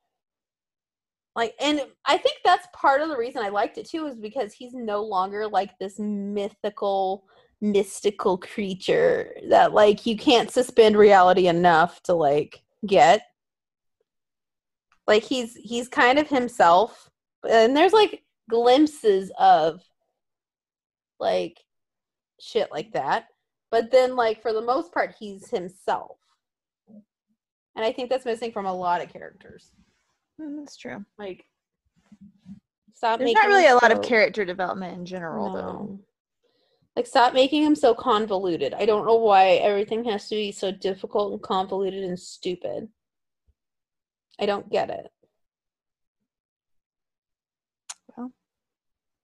Like 1.35 1.55
and 1.61 1.83
i 2.07 2.17
think 2.17 2.37
that's 2.45 2.69
part 2.73 3.01
of 3.01 3.09
the 3.09 3.17
reason 3.17 3.43
i 3.43 3.49
liked 3.49 3.77
it 3.77 3.89
too 3.89 4.07
is 4.07 4.15
because 4.15 4.53
he's 4.53 4.73
no 4.73 5.03
longer 5.03 5.49
like 5.49 5.77
this 5.81 5.99
mythical 5.99 7.25
mystical 7.65 8.37
creature 8.39 9.35
that 9.49 9.73
like 9.73 10.07
you 10.07 10.17
can't 10.17 10.51
suspend 10.51 10.97
reality 10.97 11.49
enough 11.49 12.03
to 12.03 12.15
like 12.15 12.63
get. 12.87 13.23
Like 15.07 15.23
he's 15.23 15.55
he's 15.55 15.89
kind 15.89 16.19
of 16.19 16.29
himself 16.29 17.11
and 17.49 17.77
there's 17.77 17.93
like 17.93 18.23
glimpses 18.49 19.31
of 19.39 19.81
like 21.21 21.59
shit 22.41 22.71
like 22.71 22.93
that. 22.93 23.27
But 23.71 23.91
then 23.91 24.17
like 24.17 24.43
for 24.43 24.53
the 24.53 24.63
most 24.63 24.93
part 24.93 25.15
he's 25.19 25.49
himself. 25.51 26.19
And 27.77 27.85
i 27.85 27.91
think 27.93 28.09
that's 28.09 28.25
missing 28.25 28.53
from 28.53 28.67
a 28.67 28.75
lot 28.75 29.03
of 29.03 29.13
characters. 29.13 29.73
Mm, 30.41 30.59
That's 30.61 30.77
true. 30.77 31.05
like 31.19 31.45
stop 32.95 33.19
There's 33.19 33.29
making 33.29 33.49
not 33.51 33.55
really 33.55 33.69
a 33.69 33.75
lot 33.75 33.93
of 33.93 34.03
character 34.03 34.45
development 34.45 34.97
in 34.99 35.07
general, 35.07 35.53
though. 35.53 36.01
like 36.97 37.07
stop 37.07 37.35
making 37.35 37.63
him 37.63 37.75
so 37.75 37.95
convoluted. 37.95 38.75
I 38.75 38.87
don't 38.87 39.07
know 39.07 39.17
why 39.17 39.55
everything 39.55 40.05
has 40.05 40.29
to 40.29 40.37
be 40.37 40.53
so 40.53 40.71
difficult 40.71 41.33
and 41.33 41.43
convoluted 41.43 42.05
and 42.05 42.19
stupid. 42.19 42.89
I 44.41 44.47
don't 44.47 44.71
get 44.71 44.91
it 44.91 45.07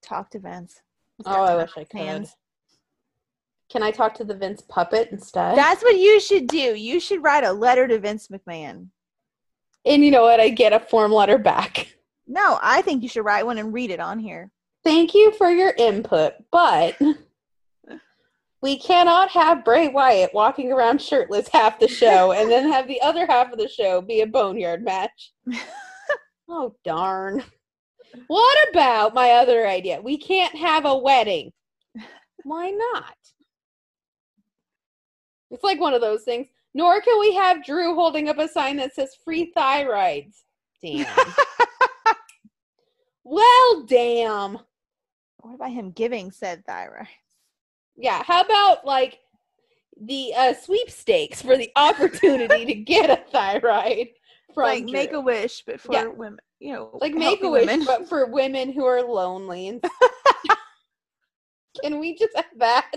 Talk 0.03 0.31
to 0.31 0.39
Vince. 0.39 0.81
oh 1.27 1.43
i 1.45 1.57
wish 1.57 1.71
i 1.77 1.85
could 1.85 2.27
can 3.71 3.83
i 3.83 3.91
talk 3.91 4.15
to 4.15 4.25
the 4.25 4.35
vince 4.35 4.63
puppet 4.69 5.09
instead 5.13 5.57
That's 5.57 5.83
what 5.83 5.97
you 5.97 6.19
should 6.19 6.49
do. 6.49 6.75
You 6.75 6.99
should 6.99 7.23
write 7.23 7.45
a 7.45 7.53
letter 7.53 7.87
to 7.87 7.99
Vince 8.01 8.29
McMahon. 8.29 8.89
and 9.85 10.05
you 10.05 10.11
know 10.11 10.23
what 10.23 10.41
i 10.41 10.49
get 10.49 10.73
a 10.73 10.81
form 10.81 11.13
letter 11.13 11.39
back 11.39 11.95
No, 12.27 12.59
I 12.63 12.83
think 12.83 13.03
you 13.03 13.09
should 13.09 13.25
write 13.25 13.45
one 13.47 13.59
and 13.59 13.73
read 13.73 13.91
it 13.91 14.01
on 14.01 14.19
here. 14.19 14.51
thank 14.85 15.15
you 15.15 15.33
for 15.33 15.51
your 15.51 15.73
input, 15.77 16.35
but 16.51 16.97
we 18.63 18.79
cannot 18.79 19.31
have 19.31 19.65
Bray 19.65 19.89
Wyatt 19.89 20.33
walking 20.35 20.71
around 20.73 21.01
shirtless 21.01 21.49
half 21.49 21.79
the 21.79 21.89
show 21.89 22.33
and 22.33 22.51
then 22.51 22.71
have 22.71 22.87
the 22.89 23.01
other 23.01 23.27
half 23.27 23.53
of 23.53 23.59
the 23.59 23.69
show 23.69 24.01
be 24.03 24.21
a 24.21 24.27
boneyard 24.27 24.85
match. 24.85 25.33
oh, 26.49 26.75
darn. 26.85 27.43
What 28.27 28.69
about 28.71 29.15
my 29.15 29.31
other 29.33 29.67
idea? 29.67 30.01
We 30.01 30.19
can't 30.19 30.55
have 30.55 30.85
a 30.85 30.97
wedding. 30.97 31.53
Why 32.45 32.71
not? 32.71 33.15
It's 35.51 35.65
like 35.65 35.81
one 35.81 35.95
of 35.95 36.01
those 36.01 36.23
things. 36.23 36.49
Nor 36.75 37.01
can 37.01 37.19
we 37.19 37.35
have 37.35 37.65
Drew 37.65 37.95
holding 37.95 38.29
up 38.29 38.39
a 38.39 38.49
sign 38.49 38.77
that 38.77 38.95
says 38.95 39.17
free 39.25 39.53
thyroids. 39.57 40.43
Damn. 40.83 41.07
well, 43.25 43.85
damn. 43.87 44.59
What 45.39 45.55
about 45.55 45.73
him 45.73 45.91
giving 45.91 46.31
said 46.31 46.65
thyroid? 46.67 47.09
Yeah, 47.97 48.23
how 48.23 48.43
about 48.43 48.87
like 48.87 49.19
the 50.01 50.33
uh, 50.37 50.55
sweepstakes 50.55 51.43
for 51.43 51.57
the 51.57 51.71
opportunity 51.77 52.65
to 52.65 52.75
get 52.75 53.11
a 53.11 53.23
thyroid 53.31 54.09
from 54.55 54.65
like 54.65 54.85
make 54.85 55.13
a 55.13 55.21
wish, 55.21 55.63
but 55.67 55.81
for 55.81 55.93
Yeah. 55.93 56.07
women, 56.07 56.39
you 56.61 56.75
know, 56.75 56.91
like 57.01 57.15
make 57.15 57.43
a 57.43 57.49
wish, 57.49 57.67
women. 57.67 57.87
but 57.87 58.09
for 58.09 58.27
women 58.27 58.71
who 58.71 58.85
are 58.85 59.03
lonely. 59.03 59.69
And 59.69 59.83
can 61.83 61.99
we 61.99 62.15
just 62.15 62.37
have 62.37 62.45
that? 62.59 62.93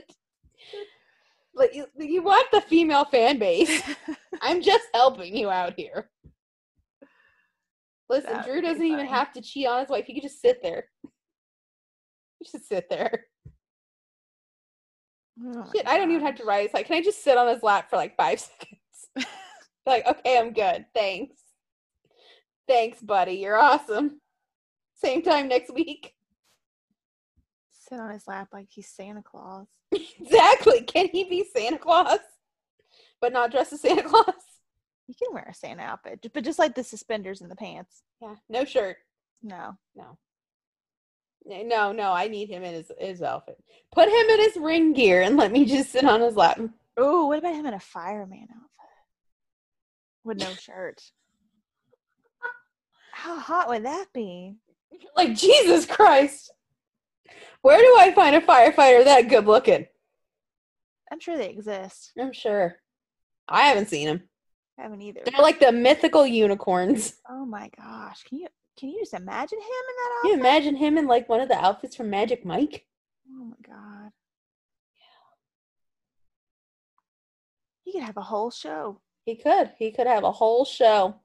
Like 1.55 1.74
you, 1.74 1.86
you 1.97 2.22
want 2.22 2.51
the 2.51 2.61
female 2.61 3.05
fan 3.05 3.39
base? 3.39 3.82
I'm 4.41 4.61
just 4.61 4.86
helping 4.93 5.36
you 5.36 5.49
out 5.49 5.74
here. 5.78 6.09
Listen, 8.09 8.43
Drew 8.43 8.61
doesn't 8.61 8.86
even 8.86 9.05
have 9.05 9.32
to 9.34 9.41
cheat 9.41 9.66
on 9.66 9.80
his 9.80 9.89
wife. 9.89 10.05
He 10.05 10.14
could 10.14 10.24
just 10.24 10.41
sit 10.41 10.61
there. 10.61 10.86
He 12.39 12.49
should 12.49 12.66
sit 12.66 12.89
there. 12.89 13.28
Oh 15.41 15.66
Shit, 15.74 15.88
I 15.88 15.97
don't 15.97 16.11
even 16.11 16.26
have 16.26 16.36
to 16.36 16.43
rise. 16.43 16.72
Like, 16.74 16.88
can 16.88 16.97
I 16.97 17.01
just 17.01 17.24
sit 17.24 17.38
on 17.38 17.47
his 17.47 17.64
lap 17.64 17.89
for 17.89 17.95
like 17.95 18.18
five 18.18 18.41
seconds? 18.41 19.30
like, 19.86 20.05
okay, 20.05 20.38
I'm 20.38 20.51
good. 20.51 20.86
Thanks. 20.93 21.43
Thanks, 22.68 23.01
buddy. 23.01 23.34
You're 23.34 23.59
awesome. 23.59 24.22
Same 24.95 25.22
time 25.22 25.47
next 25.47 25.74
week. 25.74 26.14
sit 27.70 27.99
on 27.99 28.11
his 28.11 28.28
lap 28.28 28.49
like 28.53 28.68
he's 28.70 28.88
Santa 28.88 29.22
Claus. 29.22 29.68
exactly. 29.91 30.82
Can 30.82 31.09
he 31.11 31.26
be 31.26 31.45
Santa 31.55 31.78
Claus? 31.78 32.20
But 33.20 33.34
not 33.34 33.51
dressed 33.51 33.74
as 33.74 33.82
Santa 33.82 34.03
Claus? 34.03 34.34
You 35.07 35.16
can 35.16 35.34
wear 35.34 35.47
a 35.49 35.53
Santa 35.53 35.84
outfit, 35.84 36.26
but 36.34 36.45
just 36.45 36.59
like 36.59 36.76
the 36.76 36.84
suspenders 36.84 37.41
and 37.41 37.51
the 37.51 37.55
pants. 37.55 38.03
Yeah. 38.22 38.36
No 38.49 38.64
shirt. 38.64 38.97
No. 39.41 39.78
No. 39.95 40.18
No, 41.45 41.91
no, 41.91 42.14
I 42.14 42.30
need 42.30 42.49
him 42.49 42.64
in 42.64 42.74
his, 42.74 42.91
his 42.97 43.22
outfit. 43.22 43.61
Put 43.91 44.07
him 44.07 44.30
in 44.30 44.39
his 44.39 44.55
ring 44.55 44.93
gear 44.93 45.22
and 45.22 45.36
let 45.36 45.51
me 45.51 45.66
just 45.66 45.91
sit 45.91 46.05
on 46.05 46.22
his 46.22 46.38
lap. 46.38 46.57
Oh, 46.95 47.28
what 47.28 47.39
about 47.39 47.55
him 47.55 47.66
in 47.66 47.74
a 47.74 47.80
fireman 47.80 48.47
outfit 48.49 48.70
with 50.24 50.39
no 50.39 50.53
shirt? 50.53 51.01
How 53.14 53.38
hot 53.39 53.70
would 53.70 53.86
that 53.86 54.07
be? 54.14 54.55
Like, 55.16 55.36
Jesus 55.36 55.86
Christ. 55.86 56.51
Where 57.61 57.78
do 57.78 57.95
I 57.99 58.11
find 58.14 58.36
a 58.36 58.41
firefighter 58.41 59.03
that 59.05 59.30
good 59.30 59.45
looking? 59.45 59.86
I'm 61.11 61.20
sure 61.20 61.38
they 61.38 61.49
exist. 61.49 62.11
I'm 62.20 62.34
sure. 62.34 62.76
I 63.47 63.68
haven't 63.68 63.89
seen 63.89 64.07
them. 64.07 64.24
I 64.80 64.84
haven't 64.84 65.01
either. 65.01 65.22
They're 65.24 65.41
like 65.41 65.59
the 65.59 65.72
mythical 65.72 66.26
unicorns. 66.26 67.16
Oh 67.30 67.45
my 67.45 67.70
gosh! 67.78 68.24
Can 68.24 68.39
you 68.39 68.47
can 68.78 68.89
you 68.89 68.99
just 68.99 69.14
imagine 69.14 69.59
him 69.59 69.66
in 69.66 69.95
that 69.97 70.20
Can 70.24 70.32
you 70.32 70.39
imagine 70.39 70.76
him 70.76 70.97
in 70.97 71.05
like 71.07 71.30
one 71.30 71.41
of 71.41 71.49
the 71.49 71.57
outfits 71.57 71.95
from 71.95 72.09
Magic 72.09 72.43
Mike? 72.43 72.86
Oh 73.32 73.45
my 73.45 73.55
god! 73.66 74.11
Yeah. 74.95 75.30
He 77.84 77.91
could 77.93 78.03
have 78.03 78.18
a 78.18 78.22
whole 78.22 78.49
show. 78.49 78.99
He 79.26 79.36
could. 79.36 79.72
He 79.78 79.91
could 79.91 80.07
have 80.07 80.24
a 80.24 80.32
whole 80.32 80.66
show. 80.66 81.16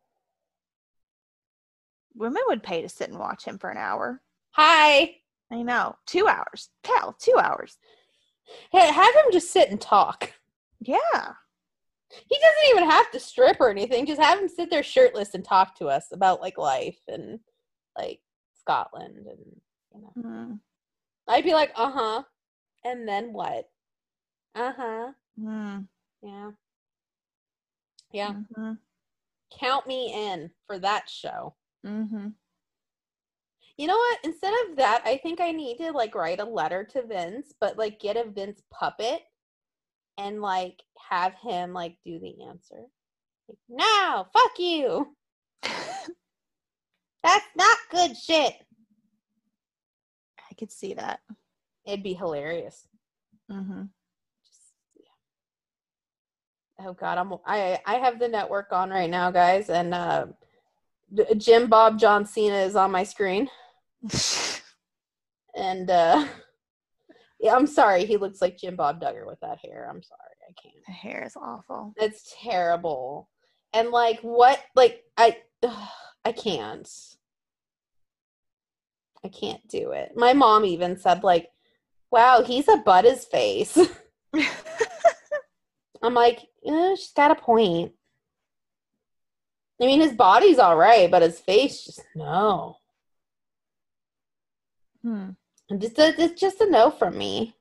Women 2.15 2.43
would 2.49 2.63
pay 2.63 2.83
to 2.83 2.89
sit 2.89 3.11
and 3.11 3.19
watch 3.19 3.45
him 3.45 3.59
for 3.59 3.71
an 3.71 3.77
hour. 3.79 4.21
Hi. 4.53 5.17
I 5.51 5.63
know, 5.63 5.97
two 6.07 6.27
hours. 6.29 6.71
Hell, 6.85 7.17
two 7.19 7.37
hours. 7.39 7.79
Hey, 8.71 8.87
have 8.93 9.15
him 9.15 9.33
just 9.33 9.51
sit 9.53 9.71
and 9.71 9.81
talk. 9.81 10.33
Yeah. 10.81 11.33
He 12.11 12.37
doesn't 12.37 12.71
even 12.77 12.91
have 12.91 13.11
to 13.11 13.21
strip 13.21 13.59
or 13.61 13.71
anything. 13.71 14.07
Just 14.07 14.21
have 14.21 14.39
him 14.39 14.49
sit 14.49 14.71
there 14.71 14.83
shirtless 14.83 15.35
and 15.35 15.45
talk 15.45 15.75
to 15.77 15.87
us 15.87 16.07
about 16.13 16.41
like 16.41 16.57
life 16.59 16.99
and 17.09 17.41
like 17.97 18.21
Scotland 18.59 19.27
and 19.27 19.61
you 19.95 20.01
know. 20.03 20.13
Mm. 20.29 20.61
I'd 21.29 21.45
be 21.45 21.53
like, 21.55 21.73
uh 21.77 21.91
huh. 21.91 22.23
And 22.85 23.07
then 23.07 23.33
what? 23.33 23.69
Uh 24.55 24.73
huh. 24.77 25.13
Mm. 25.41 25.87
Yeah. 26.23 26.51
Yeah. 28.13 28.33
hmm 28.55 28.73
Count 29.59 29.87
me 29.87 30.13
in 30.31 30.51
for 30.67 30.79
that 30.79 31.09
show. 31.09 31.55
Hmm 31.85 32.29
You 33.77 33.87
know 33.87 33.97
what? 33.97 34.19
Instead 34.25 34.55
of 34.69 34.77
that, 34.77 35.03
I 35.05 35.19
think 35.19 35.41
I 35.41 35.53
need 35.53 35.79
to 35.79 35.93
like 35.93 36.15
write 36.15 36.41
a 36.41 36.45
letter 36.45 36.85
to 36.93 37.07
Vince, 37.07 37.55
but 37.61 37.79
like 37.79 38.01
get 38.01 38.17
a 38.17 38.29
Vince 38.29 38.63
puppet 38.73 39.23
and 40.19 40.43
like 40.43 40.83
have 41.11 41.35
him 41.35 41.73
like 41.73 41.97
do 42.05 42.19
the 42.19 42.45
answer. 42.49 42.85
Like, 43.49 43.59
no, 43.69 44.27
fuck 44.33 44.59
you. 44.59 45.17
That's 45.63 47.47
not 47.57 47.79
good 47.91 48.17
shit. 48.17 48.55
I 50.39 50.55
could 50.59 50.73
see 50.73 50.95
that. 50.95 51.21
It'd 51.87 52.03
be 52.03 52.15
hilarious. 52.15 52.89
Mm-hmm. 53.51 53.83
Just, 54.45 54.73
yeah. 54.97 56.87
Oh 56.87 56.93
god, 56.93 57.19
I'm 57.19 57.33
I 57.47 57.81
I 57.87 57.95
have 57.95 58.19
the 58.19 58.29
network 58.29 58.73
on 58.73 58.91
right 58.91 59.11
now, 59.11 59.31
guys, 59.31 59.71
and 59.71 59.95
uh 59.95 60.27
Jim 61.37 61.69
Bob 61.69 61.99
John 61.99 62.27
Cena 62.27 62.57
is 62.57 62.77
on 62.77 62.91
my 62.91 63.05
screen. 63.05 63.49
And 65.59 65.91
uh 65.91 66.27
yeah, 67.41 67.55
I'm 67.55 67.67
sorry, 67.67 68.05
he 68.05 68.17
looks 68.17 68.41
like 68.41 68.59
Jim 68.59 68.77
Bob 68.77 69.01
Duggar 69.01 69.27
with 69.27 69.41
that 69.41 69.59
hair. 69.65 69.89
I'm 69.91 70.03
sorry, 70.03 70.21
I 70.49 70.53
can't. 70.61 70.85
the 70.87 70.93
hair 70.93 71.25
is 71.25 71.37
awful. 71.37 71.95
It's 71.97 72.35
terrible. 72.41 73.29
And 73.73 73.91
like 73.91 74.21
what 74.21 74.61
like 74.75 75.03
I 75.17 75.39
I 76.25 76.33
can't. 76.33 76.89
I 79.25 79.29
can't 79.29 79.67
do 79.69 79.91
it. 79.91 80.13
My 80.17 80.33
mom 80.33 80.65
even 80.65 80.97
said 80.97 81.25
like, 81.25 81.49
"Wow, 82.11 82.43
he's 82.43 82.69
a 82.69 82.77
butt 82.77 83.05
his 83.05 83.25
face." 83.25 83.77
I'm 86.03 86.15
like, 86.15 86.47
eh, 86.65 86.95
she's 86.95 87.13
got 87.13 87.33
a 87.33 87.35
point. 87.35 87.93
I 89.81 89.87
mean, 89.87 90.01
his 90.01 90.13
body's 90.13 90.59
all 90.59 90.77
right, 90.77 91.11
but 91.11 91.23
his 91.23 91.39
face 91.39 91.85
just 91.85 92.03
no. 92.15 92.77
hmm. 95.03 95.31
Just 95.79 95.99
a, 95.99 96.21
it's 96.21 96.41
just 96.41 96.61
a 96.61 96.71
no 96.71 96.91
from 96.91 97.17
me. 97.17 97.55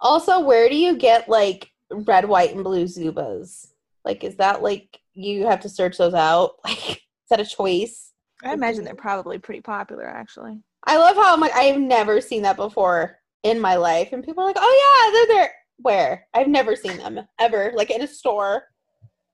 Also, 0.00 0.40
where 0.40 0.68
do 0.68 0.76
you 0.76 0.96
get 0.96 1.28
like 1.28 1.70
red, 1.90 2.26
white, 2.26 2.54
and 2.54 2.64
blue 2.64 2.84
Zubaz? 2.84 3.68
Like, 4.04 4.24
is 4.24 4.36
that 4.36 4.62
like 4.62 5.00
you 5.14 5.46
have 5.46 5.60
to 5.60 5.68
search 5.68 5.98
those 5.98 6.14
out? 6.14 6.56
Like, 6.64 6.96
is 6.96 7.30
that 7.30 7.40
a 7.40 7.44
choice? 7.44 8.12
I 8.44 8.52
imagine 8.52 8.84
they're 8.84 8.94
probably 8.94 9.38
pretty 9.38 9.60
popular, 9.60 10.06
actually. 10.06 10.60
I 10.84 10.96
love 10.96 11.16
how 11.16 11.34
I'm 11.34 11.40
like 11.40 11.54
I've 11.56 11.80
never 11.80 12.20
seen 12.20 12.42
that 12.42 12.56
before 12.56 13.18
in 13.42 13.60
my 13.60 13.76
life, 13.76 14.10
and 14.12 14.24
people 14.24 14.44
are 14.44 14.46
like, 14.46 14.56
"Oh 14.58 15.02
yeah, 15.04 15.12
they're 15.12 15.36
there." 15.36 15.52
Where? 15.78 16.26
I've 16.32 16.48
never 16.48 16.76
seen 16.76 16.98
them 16.98 17.20
ever, 17.40 17.72
like 17.74 17.90
in 17.90 18.02
a 18.02 18.06
store, 18.06 18.64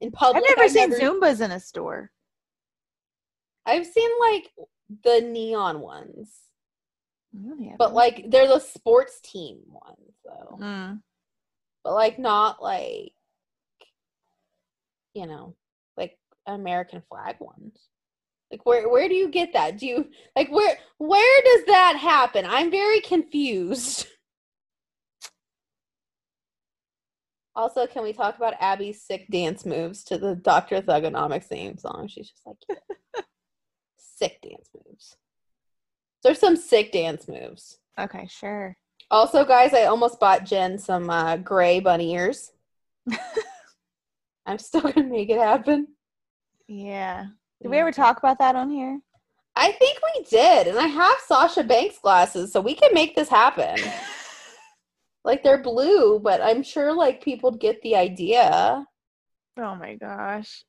in 0.02 0.10
public. 0.10 0.44
I've 0.48 0.56
never 0.56 0.68
seen 0.68 0.92
Zubaz 0.92 1.40
in 1.40 1.52
a 1.52 1.60
store. 1.60 2.10
I've 3.64 3.86
seen 3.86 4.10
like 4.20 4.50
the 5.04 5.20
neon 5.26 5.80
ones, 5.80 6.30
Really 7.32 7.72
but 7.78 7.94
like 7.94 8.26
they're 8.28 8.48
the 8.48 8.58
sports 8.58 9.20
team 9.22 9.60
ones 9.68 10.14
though. 10.24 10.58
Mm. 10.60 11.00
But 11.84 11.94
like 11.94 12.18
not 12.18 12.62
like 12.62 13.12
you 15.14 15.26
know, 15.26 15.54
like 15.96 16.18
American 16.46 17.02
flag 17.08 17.36
ones. 17.38 17.78
Like 18.50 18.66
where 18.66 18.88
where 18.88 19.08
do 19.08 19.14
you 19.14 19.28
get 19.28 19.52
that? 19.52 19.78
Do 19.78 19.86
you 19.86 20.10
like 20.36 20.50
where 20.50 20.76
where 20.98 21.42
does 21.44 21.66
that 21.66 21.96
happen? 21.96 22.44
I'm 22.46 22.70
very 22.70 23.00
confused. 23.00 24.06
Also, 27.54 27.86
can 27.86 28.02
we 28.02 28.12
talk 28.12 28.36
about 28.36 28.54
Abby's 28.60 29.02
sick 29.02 29.26
dance 29.30 29.66
moves 29.66 30.04
to 30.04 30.16
the 30.16 30.34
Dr. 30.34 30.80
Thuganomics 30.80 31.44
theme 31.44 31.76
song? 31.76 32.08
She's 32.08 32.30
just 32.30 32.46
like 32.46 32.56
sick 33.98 34.40
dance 34.42 34.68
moves. 34.86 35.16
There's 36.22 36.38
some 36.38 36.56
sick 36.56 36.92
dance 36.92 37.28
moves. 37.28 37.78
Okay, 37.98 38.26
sure. 38.30 38.76
Also, 39.10 39.44
guys, 39.44 39.74
I 39.74 39.84
almost 39.84 40.18
bought 40.18 40.46
Jen 40.46 40.78
some 40.78 41.10
uh, 41.10 41.36
gray 41.36 41.80
bunny 41.80 42.14
ears. 42.14 42.52
I'm 44.46 44.58
still 44.58 44.80
gonna 44.80 45.06
make 45.06 45.28
it 45.28 45.38
happen. 45.38 45.88
Yeah. 46.66 47.26
Did 47.60 47.70
we 47.70 47.76
ever 47.78 47.92
talk 47.92 48.18
about 48.18 48.38
that 48.38 48.56
on 48.56 48.70
here? 48.70 49.00
I 49.54 49.72
think 49.72 49.98
we 50.14 50.24
did, 50.24 50.66
and 50.68 50.78
I 50.78 50.86
have 50.86 51.16
Sasha 51.26 51.62
Banks 51.62 51.98
glasses, 51.98 52.52
so 52.52 52.60
we 52.60 52.74
can 52.74 52.94
make 52.94 53.14
this 53.14 53.28
happen. 53.28 53.78
like 55.24 55.42
they're 55.42 55.62
blue, 55.62 56.18
but 56.18 56.40
I'm 56.42 56.62
sure 56.62 56.92
like 56.92 57.22
people 57.22 57.50
get 57.52 57.80
the 57.82 57.96
idea. 57.96 58.84
Oh 59.58 59.74
my 59.76 59.94
gosh. 59.96 60.64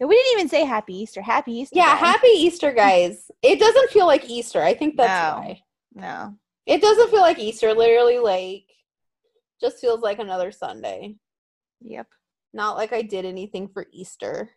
And 0.00 0.08
we 0.08 0.16
didn't 0.16 0.32
even 0.32 0.48
say 0.48 0.64
Happy 0.64 0.94
Easter. 0.96 1.22
Happy 1.22 1.52
Easter. 1.52 1.76
Yeah, 1.76 1.92
guys. 1.94 2.00
happy 2.00 2.28
Easter, 2.28 2.72
guys. 2.72 3.30
It 3.42 3.60
doesn't 3.60 3.90
feel 3.90 4.06
like 4.06 4.28
Easter. 4.28 4.60
I 4.60 4.74
think 4.74 4.96
that's 4.96 5.08
No. 5.36 5.38
why. 5.40 5.60
No. 5.94 6.34
It 6.66 6.80
doesn't 6.82 7.10
feel 7.10 7.20
like 7.20 7.38
Easter. 7.38 7.72
Literally, 7.72 8.18
like, 8.18 8.64
just 9.60 9.78
feels 9.78 10.00
like 10.00 10.18
another 10.18 10.50
Sunday. 10.50 11.14
Yep. 11.82 12.08
Not 12.52 12.76
like 12.76 12.92
I 12.92 13.02
did 13.02 13.24
anything 13.24 13.68
for 13.68 13.86
Easter 13.92 14.50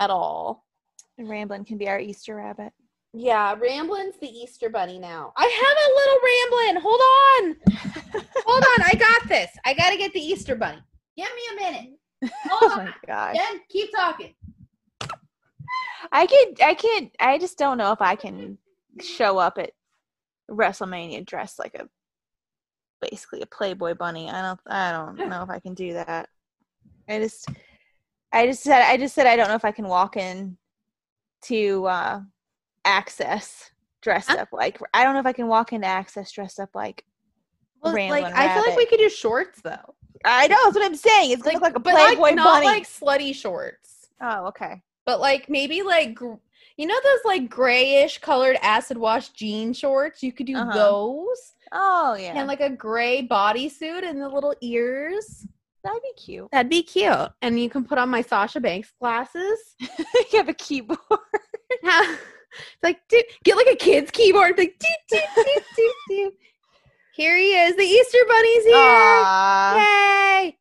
at 0.00 0.10
all. 0.10 0.64
Ramblin' 1.18 1.64
can 1.66 1.78
be 1.78 1.88
our 1.88 1.98
Easter 2.00 2.36
rabbit. 2.36 2.72
Yeah, 3.18 3.56
Ramblin's 3.56 4.18
the 4.20 4.28
Easter 4.28 4.68
bunny 4.68 4.98
now. 4.98 5.32
I 5.38 5.44
have 5.44 5.78
a 5.78 5.92
little 5.96 6.20
Ramblin. 6.28 6.82
Hold 6.82 7.00
on. 7.00 7.56
Hold 8.44 8.62
on. 8.62 8.84
I 8.84 8.92
got 8.92 9.26
this. 9.26 9.50
I 9.64 9.72
got 9.72 9.90
to 9.90 9.96
get 9.96 10.12
the 10.12 10.20
Easter 10.20 10.54
bunny. 10.54 10.82
Give 11.16 11.26
me 11.26 11.42
a 11.50 11.56
minute. 11.56 11.90
oh 12.50 12.70
on. 12.78 12.84
my 12.84 12.94
gosh. 13.06 13.36
Jen, 13.36 13.60
keep 13.70 13.90
talking. 13.90 14.34
I 16.12 16.26
can't. 16.26 16.62
I 16.62 16.74
can't. 16.74 17.10
I 17.18 17.38
just 17.38 17.56
don't 17.56 17.78
know 17.78 17.90
if 17.92 18.02
I 18.02 18.16
can 18.16 18.58
show 19.00 19.38
up 19.38 19.56
at 19.56 19.70
WrestleMania 20.50 21.24
dressed 21.24 21.58
like 21.58 21.74
a 21.74 21.88
basically 23.00 23.40
a 23.40 23.46
Playboy 23.46 23.94
bunny. 23.94 24.28
I 24.28 24.42
don't. 24.42 24.60
I 24.66 24.92
don't 24.92 25.30
know 25.30 25.42
if 25.42 25.48
I 25.48 25.58
can 25.58 25.72
do 25.72 25.94
that. 25.94 26.28
I 27.08 27.18
just. 27.18 27.48
I 28.30 28.46
just 28.46 28.62
said. 28.62 28.82
I 28.82 28.98
just 28.98 29.14
said 29.14 29.26
I 29.26 29.36
don't 29.36 29.48
know 29.48 29.54
if 29.54 29.64
I 29.64 29.72
can 29.72 29.88
walk 29.88 30.18
in 30.18 30.58
to 31.44 31.86
uh 31.86 32.20
Axxess 32.86 33.70
dressed 34.02 34.30
Huh? 34.30 34.38
up 34.40 34.48
like. 34.52 34.78
I 34.94 35.04
don't 35.04 35.14
know 35.14 35.20
if 35.20 35.26
I 35.26 35.32
can 35.32 35.48
walk 35.48 35.72
into 35.72 35.86
Axxess 35.86 36.32
dressed 36.32 36.60
up 36.60 36.70
like. 36.74 37.04
Well, 37.82 37.92
like 37.92 38.10
Ramblin' 38.10 38.32
I 38.34 38.54
feel 38.54 38.62
like 38.66 38.76
we 38.76 38.86
could 38.86 38.98
do 38.98 39.10
shorts 39.10 39.60
though. 39.60 39.94
I 40.24 40.46
know 40.48 40.56
that's 40.64 40.76
what 40.76 40.84
I'm 40.84 40.96
saying. 40.96 41.32
It's 41.32 41.42
gonna 41.42 41.58
like 41.58 41.76
a 41.76 41.80
Playboy 41.80 42.20
like, 42.20 42.34
not 42.36 42.54
bunny. 42.54 42.66
like 42.66 42.84
slutty 42.84 43.34
shorts. 43.34 44.08
oh, 44.20 44.46
okay. 44.46 44.82
But 45.04 45.20
like 45.20 45.48
maybe 45.50 45.82
like 45.82 46.14
gr- 46.14 46.34
you 46.76 46.86
know 46.86 46.98
those 47.04 47.20
like 47.24 47.48
grayish 47.50 48.18
colored 48.18 48.56
acid 48.62 48.96
wash 48.98 49.28
jean 49.30 49.72
shorts? 49.72 50.22
You 50.22 50.32
could 50.32 50.46
do 50.46 50.56
Uh-huh. 50.56 50.72
those. 50.74 51.52
Oh 51.72 52.16
yeah, 52.18 52.32
And 52.38 52.48
like 52.48 52.60
a 52.60 52.70
gray 52.70 53.26
bodysuit 53.26 54.02
and 54.08 54.20
the 54.20 54.28
little 54.28 54.54
ears. 54.62 55.46
that'd 55.84 56.02
be 56.02 56.12
cute. 56.20 56.48
That'd 56.52 56.70
be 56.70 56.82
cute. 56.82 57.30
And 57.42 57.60
you 57.60 57.68
can 57.70 57.84
put 57.84 57.98
on 57.98 58.08
my 58.08 58.22
Sasha 58.22 58.58
Banks 58.60 58.92
glasses. 58.98 59.58
you 59.80 60.38
have 60.38 60.48
a 60.48 60.54
keyboard. 60.54 60.98
it's 62.58 62.82
like 62.82 63.00
do, 63.08 63.22
get 63.44 63.56
like 63.56 63.66
a 63.66 63.76
kid's 63.76 64.10
keyboard. 64.10 64.56
Like 64.58 64.78
do, 64.78 64.86
do, 65.10 65.20
do, 65.36 65.60
do, 65.76 65.92
do. 66.08 66.32
Here 67.14 67.36
he 67.36 67.54
is. 67.54 67.76
The 67.76 67.82
Easter 67.82 68.18
bunny's 68.28 68.64
here. 68.64 68.74
Aw. 68.76 70.42
Yay! 70.42 70.58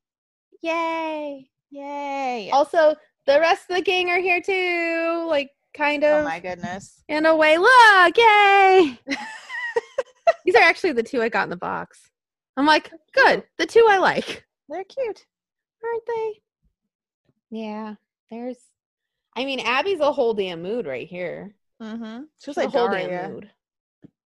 Yay! 0.62 1.50
Yay. 1.70 2.50
Also, 2.52 2.96
the 3.26 3.40
rest 3.40 3.70
of 3.70 3.76
the 3.76 3.82
gang 3.82 4.10
are 4.10 4.22
here 4.22 4.42
too. 4.42 5.28
Like 5.30 5.52
kind 5.74 6.04
of. 6.04 6.12
Oh 6.12 6.20
of 6.20 6.26
my 6.26 6.40
goodness. 6.40 7.04
in 7.10 7.26
a 7.26 7.36
way. 7.36 7.58
Look, 7.58 8.18
yay! 8.18 8.98
These 10.46 10.56
are 10.56 10.62
actually 10.64 10.94
the 10.94 11.04
two 11.04 11.22
I 11.22 11.30
got 11.30 11.44
in 11.44 11.50
the 11.50 11.58
box. 11.58 12.10
I'm 12.58 12.66
like, 12.66 12.92
good. 13.14 13.44
The 13.58 13.66
two 13.66 13.86
I 13.90 13.98
like. 13.98 14.46
They're 14.70 14.84
cute. 14.86 15.26
aren't 15.84 16.06
they? 16.08 16.42
Yeah, 17.52 17.96
there's. 18.32 18.58
I 19.36 19.46
mean, 19.46 19.60
Abby's 19.60 20.00
a 20.00 20.12
whole 20.12 20.34
damn 20.34 20.62
mood 20.62 20.86
right 20.86 21.08
here. 21.08 21.54
Mm-hmm. 21.82 22.24
She 22.42 22.50
was 22.50 22.58
like 22.58 22.68
a 22.68 22.72
whole 22.72 22.90
damn 22.90 23.34
mood. 23.34 23.50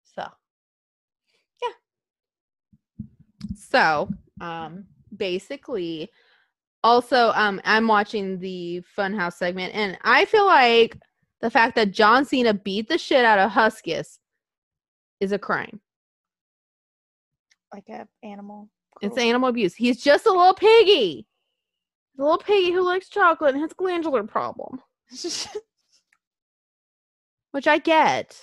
So, 0.03 0.25
yeah. 1.61 3.05
So, 3.55 4.09
um, 4.39 4.85
basically, 5.15 6.09
also, 6.83 7.31
um, 7.35 7.61
I'm 7.65 7.87
watching 7.87 8.39
the 8.39 8.81
Funhouse 8.97 9.33
segment, 9.33 9.73
and 9.75 9.97
I 10.03 10.25
feel 10.25 10.45
like 10.45 10.97
the 11.41 11.49
fact 11.49 11.75
that 11.75 11.91
John 11.91 12.25
Cena 12.25 12.53
beat 12.53 12.87
the 12.87 12.97
shit 12.97 13.25
out 13.25 13.39
of 13.39 13.51
Huskus 13.51 14.19
is 15.19 15.31
a 15.31 15.39
crime. 15.39 15.81
Like 17.73 17.89
a 17.89 18.07
animal. 18.23 18.69
It's 19.01 19.17
animal 19.17 19.49
abuse. 19.49 19.73
He's 19.73 20.01
just 20.01 20.25
a 20.25 20.31
little 20.31 20.53
piggy. 20.53 21.27
A 22.17 22.21
little 22.21 22.37
piggy 22.37 22.71
who 22.71 22.85
likes 22.85 23.09
chocolate 23.09 23.55
and 23.55 23.61
has 23.61 23.73
glandular 23.73 24.23
problem. 24.23 24.81
Which 27.53 27.67
I 27.67 27.77
get. 27.77 28.35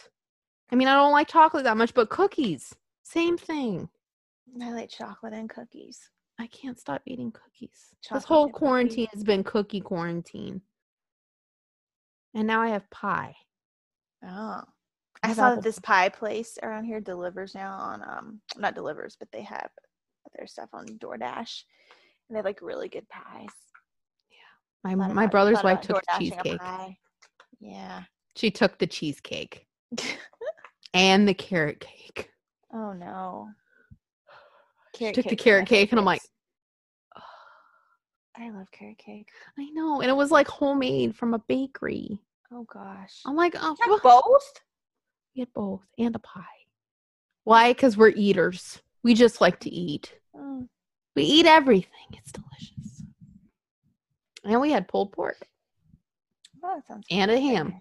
I 0.70 0.76
mean, 0.76 0.86
I 0.86 0.94
don't 0.94 1.11
like 1.11 1.26
chocolate 1.26 1.64
that 1.64 1.76
much, 1.76 1.94
but 1.94 2.11
cookies, 2.11 2.72
same 3.02 3.36
thing. 3.36 3.88
I 4.62 4.70
like 4.72 4.88
chocolate 4.88 5.32
and 5.32 5.50
cookies. 5.50 6.08
I 6.38 6.46
can't 6.46 6.78
stop 6.78 7.02
eating 7.06 7.32
cookies. 7.32 7.88
this 8.12 8.22
whole 8.22 8.44
and 8.44 8.52
cookies. 8.52 8.58
quarantine 8.58 9.08
has 9.12 9.24
been 9.24 9.42
cookie 9.42 9.80
quarantine. 9.80 10.62
And 12.34 12.46
now 12.46 12.62
I 12.62 12.68
have 12.68 12.88
pie. 12.90 13.34
Oh. 14.24 14.62
I 15.24 15.34
saw 15.34 15.56
that 15.56 15.64
this 15.64 15.80
pie 15.80 16.08
place 16.08 16.56
around 16.62 16.84
here 16.84 17.00
delivers 17.00 17.52
now 17.52 17.72
on 17.72 18.02
um 18.02 18.40
not 18.56 18.76
delivers, 18.76 19.16
but 19.18 19.28
they 19.32 19.42
have 19.42 19.70
their 20.36 20.46
stuff 20.46 20.68
on 20.72 20.86
DoorDash. 20.86 21.64
And 22.28 22.36
they 22.36 22.36
have 22.36 22.44
like 22.44 22.62
really 22.62 22.88
good 22.88 23.08
pies. 23.08 23.48
Yeah. 24.30 24.94
My 24.94 25.12
my 25.12 25.26
brother's 25.26 25.64
wife 25.64 25.80
took 25.80 26.00
a 26.00 26.18
cheesecake. 26.18 26.61
Yeah. 27.58 28.04
She 28.36 28.50
took 28.50 28.78
the 28.78 28.86
cheesecake 28.86 29.66
and 30.94 31.26
the 31.26 31.34
carrot 31.34 31.80
cake. 31.80 32.30
oh 32.72 32.92
no. 32.92 33.48
She 34.96 35.12
took 35.12 35.26
the 35.26 35.36
carrot 35.36 35.66
cake, 35.66 35.92
and 35.92 35.98
I'm 35.98 36.04
like, 36.04 36.20
favorites. 36.20 36.30
I 38.36 38.50
love 38.50 38.70
carrot 38.70 38.98
cake. 38.98 39.28
I 39.58 39.70
know, 39.72 40.00
and 40.00 40.10
it 40.10 40.16
was 40.16 40.30
like 40.30 40.46
homemade 40.46 41.16
from 41.16 41.32
a 41.32 41.38
bakery. 41.38 42.18
Oh 42.52 42.64
gosh. 42.64 43.20
I'm 43.26 43.36
like, 43.36 43.54
oh, 43.58 43.76
well, 43.86 44.00
both? 44.02 44.60
we 45.34 45.40
had 45.40 45.52
both 45.54 45.82
and 45.98 46.14
a 46.14 46.18
pie. 46.18 46.42
Why? 47.44 47.72
Because 47.72 47.96
we're 47.96 48.10
eaters. 48.10 48.80
We 49.02 49.14
just 49.14 49.40
like 49.40 49.60
to 49.60 49.70
eat. 49.70 50.14
Mm. 50.36 50.68
We 51.16 51.22
eat 51.22 51.46
everything. 51.46 51.90
It's 52.12 52.32
delicious. 52.32 53.02
And 54.44 54.60
we 54.60 54.70
had 54.70 54.88
pulled 54.88 55.12
pork 55.12 55.46
Oh, 56.62 56.76
that 56.76 56.86
sounds 56.86 57.06
and 57.10 57.30
a 57.30 57.40
ham. 57.40 57.80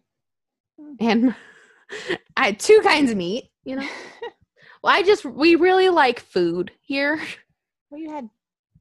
And 0.99 1.35
I 2.37 2.45
had 2.47 2.59
two 2.59 2.79
kinds 2.83 3.11
of 3.11 3.17
meat, 3.17 3.49
you 3.63 3.75
know. 3.77 3.87
Well, 4.81 4.95
I 4.95 5.03
just 5.03 5.25
we 5.25 5.55
really 5.55 5.89
like 5.89 6.21
food 6.21 6.71
here. 6.79 7.19
well, 7.89 7.99
you 7.99 8.11
had 8.11 8.29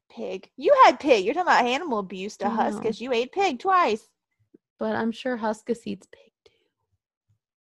pig. 0.09 0.49
You 0.57 0.72
had 0.84 1.01
pig. 1.01 1.24
You're 1.24 1.34
talking 1.34 1.49
about 1.49 1.64
animal 1.64 1.99
abuse 1.99 2.36
to. 2.36 2.44
Huskus. 2.44 3.01
You 3.01 3.12
ate 3.12 3.32
pig 3.32 3.59
twice. 3.59 4.09
But 4.79 4.95
I'm 4.95 5.11
sure 5.11 5.37
Huskus 5.37 5.79
eats 5.87 6.07
pig 6.07 6.30
too. 6.45 6.53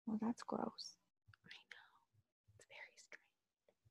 Well, 0.06 0.18
that's 0.20 0.42
gross. 0.42 0.96
I 1.46 1.54
know. 1.70 2.56
It's 2.56 2.66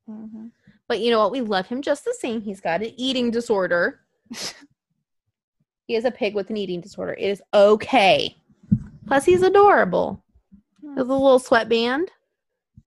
very 0.06 0.20
strange. 0.26 0.30
hmm 0.34 0.48
But 0.90 1.00
you 1.00 1.10
know 1.10 1.20
what? 1.20 1.32
We 1.32 1.40
love 1.40 1.68
him 1.68 1.82
just 1.82 2.04
the 2.04 2.14
same. 2.20 2.42
He's 2.42 2.60
got 2.60 2.84
an 2.84 2.92
eating 2.98 3.32
disorder. 3.32 4.02
he 5.88 5.96
is 5.96 6.04
a 6.04 6.12
pig 6.12 6.36
with 6.36 6.50
an 6.50 6.58
eating 6.58 6.82
disorder. 6.82 7.14
It 7.14 7.30
is 7.30 7.42
okay. 7.54 8.36
Plus, 9.08 9.24
he's 9.24 9.42
adorable. 9.42 10.23
Has 10.98 11.08
a 11.08 11.12
little 11.12 11.40
sweatband, 11.40 12.10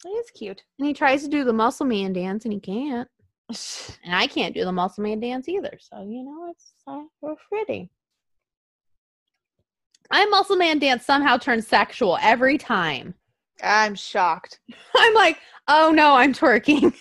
is 0.07 0.31
cute. 0.33 0.63
and 0.79 0.87
he 0.87 0.95
tries 0.95 1.23
to 1.23 1.29
do 1.29 1.45
the 1.45 1.53
muscle 1.53 1.87
man 1.87 2.13
dance, 2.13 2.45
and 2.45 2.53
he 2.53 2.61
can't. 2.61 3.09
And 4.05 4.15
I 4.15 4.27
can't 4.27 4.55
do 4.55 4.65
the 4.65 4.73
muscle 4.73 5.03
man 5.05 5.21
dance 5.21 5.49
either. 5.49 5.79
So 5.81 6.03
you 6.03 6.23
know, 6.25 6.51
it's 6.51 6.73
uh, 6.87 7.03
we're 7.21 7.35
pretty. 7.49 7.91
My 10.11 10.25
muscle 10.27 10.57
man 10.57 10.79
dance 10.79 11.05
somehow 11.05 11.37
turns 11.37 11.67
sexual 11.67 12.19
every 12.23 12.59
time. 12.59 13.15
I'm 13.63 13.95
shocked. 13.95 14.61
I'm 14.97 15.15
like, 15.15 15.39
oh 15.69 15.91
no, 15.95 16.15
I'm 16.15 16.33
twerking. 16.33 16.95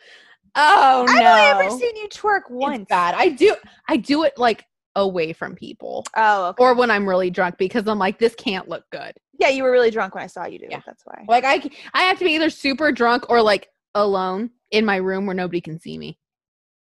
oh 0.54 1.06
no, 1.08 1.14
I've 1.24 1.54
only 1.56 1.66
ever 1.66 1.78
seen 1.78 1.96
you 1.96 2.08
twerk 2.08 2.40
It's 2.46 2.50
once. 2.50 2.86
bad. 2.88 3.14
I 3.14 3.28
do 3.30 3.54
I 3.88 3.96
do 3.96 4.24
it 4.24 4.34
like 4.36 4.64
away 4.96 5.32
from 5.32 5.54
people 5.54 6.04
Oh, 6.16 6.48
okay. 6.48 6.62
or 6.62 6.74
when 6.74 6.90
I'm 6.90 7.08
really 7.08 7.30
drunk 7.30 7.56
because 7.56 7.88
I'm 7.88 7.98
like 7.98 8.18
this 8.18 8.34
can't 8.34 8.68
look 8.68 8.84
good. 8.90 9.12
Yeah, 9.42 9.48
you 9.48 9.64
were 9.64 9.72
really 9.72 9.90
drunk 9.90 10.14
when 10.14 10.22
I 10.22 10.28
saw 10.28 10.46
you 10.46 10.58
do 10.58 10.66
Yeah. 10.70 10.78
it. 10.78 10.84
That's 10.86 11.02
why. 11.04 11.24
Like 11.28 11.44
I, 11.44 11.68
I 11.92 12.04
have 12.04 12.18
to 12.18 12.24
be 12.24 12.32
either 12.32 12.48
super 12.48 12.92
drunk 12.92 13.28
or 13.28 13.42
like 13.42 13.68
alone 13.94 14.50
in 14.70 14.84
my 14.84 14.96
room 14.96 15.26
where 15.26 15.34
nobody 15.34 15.60
can 15.60 15.80
see 15.80 15.98
me. 15.98 16.18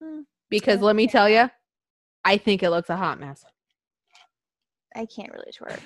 Hmm. 0.03 0.23
Because 0.51 0.81
let 0.81 0.97
me 0.97 1.07
tell 1.07 1.29
you, 1.29 1.49
I 2.25 2.37
think 2.37 2.63
it 2.63 2.71
looks 2.71 2.91
a 2.91 2.97
hot 2.97 3.21
mess. 3.21 3.45
I 4.97 5.07
can't 5.07 5.33
really 5.33 5.53
twerk. 5.53 5.81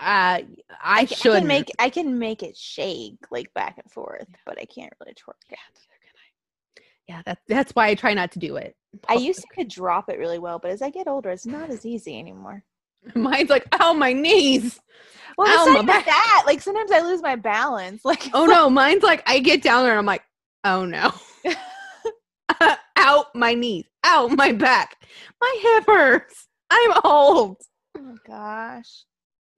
Uh, 0.00 0.42
I, 0.82 1.06
should 1.06 1.32
can 1.32 1.46
make 1.46 1.70
I 1.78 1.88
can 1.88 2.18
make 2.18 2.42
it 2.42 2.56
shake 2.56 3.16
like 3.30 3.52
back 3.54 3.78
and 3.82 3.90
forth, 3.90 4.26
but 4.44 4.58
I 4.60 4.66
can't 4.66 4.92
really 5.00 5.14
twerk 5.14 5.50
it. 5.50 5.58
Yeah, 7.08 7.22
that's 7.24 7.40
that's 7.48 7.72
why 7.72 7.88
I 7.88 7.94
try 7.94 8.12
not 8.12 8.32
to 8.32 8.38
do 8.38 8.56
it. 8.56 8.76
I 9.08 9.14
used 9.14 9.40
to 9.40 9.46
could 9.54 9.68
drop 9.68 10.10
it 10.10 10.18
really 10.18 10.38
well, 10.38 10.58
but 10.58 10.70
as 10.70 10.82
I 10.82 10.90
get 10.90 11.08
older, 11.08 11.30
it's 11.30 11.46
not 11.46 11.70
as 11.70 11.86
easy 11.86 12.18
anymore. 12.18 12.64
Mine's 13.14 13.50
like, 13.50 13.66
ow, 13.80 13.92
my 13.92 14.12
knees. 14.12 14.80
Well, 15.36 15.68
Ow, 15.68 15.72
my 15.72 15.82
back. 15.82 16.06
that. 16.06 16.44
Like 16.46 16.60
sometimes 16.62 16.92
I 16.92 17.00
lose 17.00 17.20
my 17.22 17.36
balance. 17.36 18.02
Like 18.04 18.30
Oh 18.32 18.46
no, 18.46 18.70
mine's 18.70 19.02
like 19.02 19.22
I 19.26 19.40
get 19.40 19.62
down 19.62 19.82
there 19.82 19.92
and 19.92 19.98
I'm 19.98 20.06
like, 20.06 20.22
oh 20.62 20.84
no. 20.84 21.12
out 22.96 23.26
my 23.34 23.54
knees. 23.54 23.84
out 24.04 24.30
my 24.30 24.52
back. 24.52 24.96
My 25.40 25.56
hip 25.60 25.84
hurts. 25.86 26.46
I'm 26.70 26.92
old. 27.04 27.56
oh 27.96 28.00
my 28.00 28.14
gosh. 28.26 29.04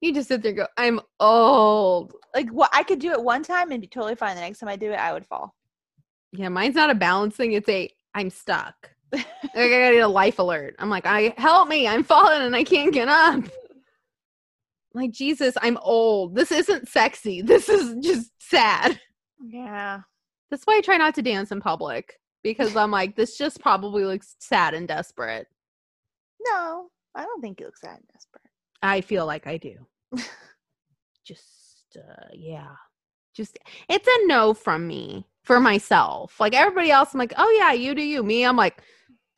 You 0.01 0.12
just 0.14 0.28
sit 0.28 0.43
there 0.43 0.51
and 0.51 0.59
go, 0.59 0.66
I'm 0.77 1.01
old. 1.20 2.14
Like 2.35 2.48
what 2.51 2.70
I 2.73 2.82
could 2.82 2.98
do 2.98 3.12
it 3.12 3.23
one 3.23 3.43
time 3.43 3.70
and 3.70 3.81
be 3.81 3.86
totally 3.86 4.14
fine. 4.14 4.35
The 4.35 4.40
next 4.43 4.59
time 4.59 4.68
I 4.68 4.77
do 4.77 4.93
it, 4.93 4.98
I 4.98 5.12
would 5.12 5.27
fall. 5.27 5.55
Yeah, 6.32 6.48
mine's 6.48 6.74
not 6.74 6.90
a 6.90 6.94
balance 6.94 7.36
thing. 7.36 7.52
It's 7.52 7.68
a 7.68 7.90
I'm 8.14 8.31
stuck. 8.31 8.90
Like 9.12 9.26
I 9.54 9.68
gotta 9.68 9.94
get 9.94 10.00
a 10.00 10.08
life 10.08 10.38
alert. 10.38 10.76
I'm 10.78 10.90
like, 10.90 11.06
I 11.06 11.34
help 11.36 11.68
me, 11.68 11.86
I'm 11.86 12.04
falling 12.04 12.42
and 12.42 12.54
I 12.56 12.64
can't 12.64 12.92
get 12.92 13.08
up. 13.08 13.44
like 14.94 15.10
Jesus, 15.10 15.54
I'm 15.60 15.78
old. 15.78 16.34
This 16.34 16.50
isn't 16.52 16.88
sexy. 16.88 17.42
This 17.42 17.68
is 17.68 17.94
just 18.04 18.30
sad. 18.40 19.00
Yeah. 19.44 20.00
That's 20.50 20.64
why 20.64 20.76
I 20.76 20.80
try 20.80 20.96
not 20.96 21.14
to 21.16 21.22
dance 21.22 21.50
in 21.52 21.60
public 21.60 22.18
because 22.42 22.76
I'm 22.76 22.90
like, 22.90 23.16
this 23.16 23.36
just 23.36 23.60
probably 23.60 24.04
looks 24.04 24.36
sad 24.38 24.74
and 24.74 24.86
desperate. 24.86 25.48
No, 26.46 26.88
I 27.14 27.24
don't 27.24 27.40
think 27.40 27.60
you 27.60 27.66
look 27.66 27.76
sad 27.76 27.96
and 27.96 28.08
desperate. 28.12 28.42
I 28.82 29.00
feel 29.00 29.26
like 29.26 29.46
I 29.46 29.56
do. 29.56 29.74
just, 31.26 31.96
uh, 31.96 32.28
yeah. 32.32 32.76
Just, 33.36 33.58
it's 33.88 34.08
a 34.08 34.26
no 34.26 34.54
from 34.54 34.86
me 34.86 35.26
for 35.44 35.60
myself. 35.60 36.40
Like 36.40 36.54
everybody 36.54 36.90
else, 36.90 37.12
I'm 37.12 37.18
like, 37.18 37.34
oh 37.36 37.50
yeah, 37.58 37.72
you 37.72 37.94
do 37.94 38.02
you. 38.02 38.22
Me, 38.22 38.44
I'm 38.44 38.56
like, 38.56 38.82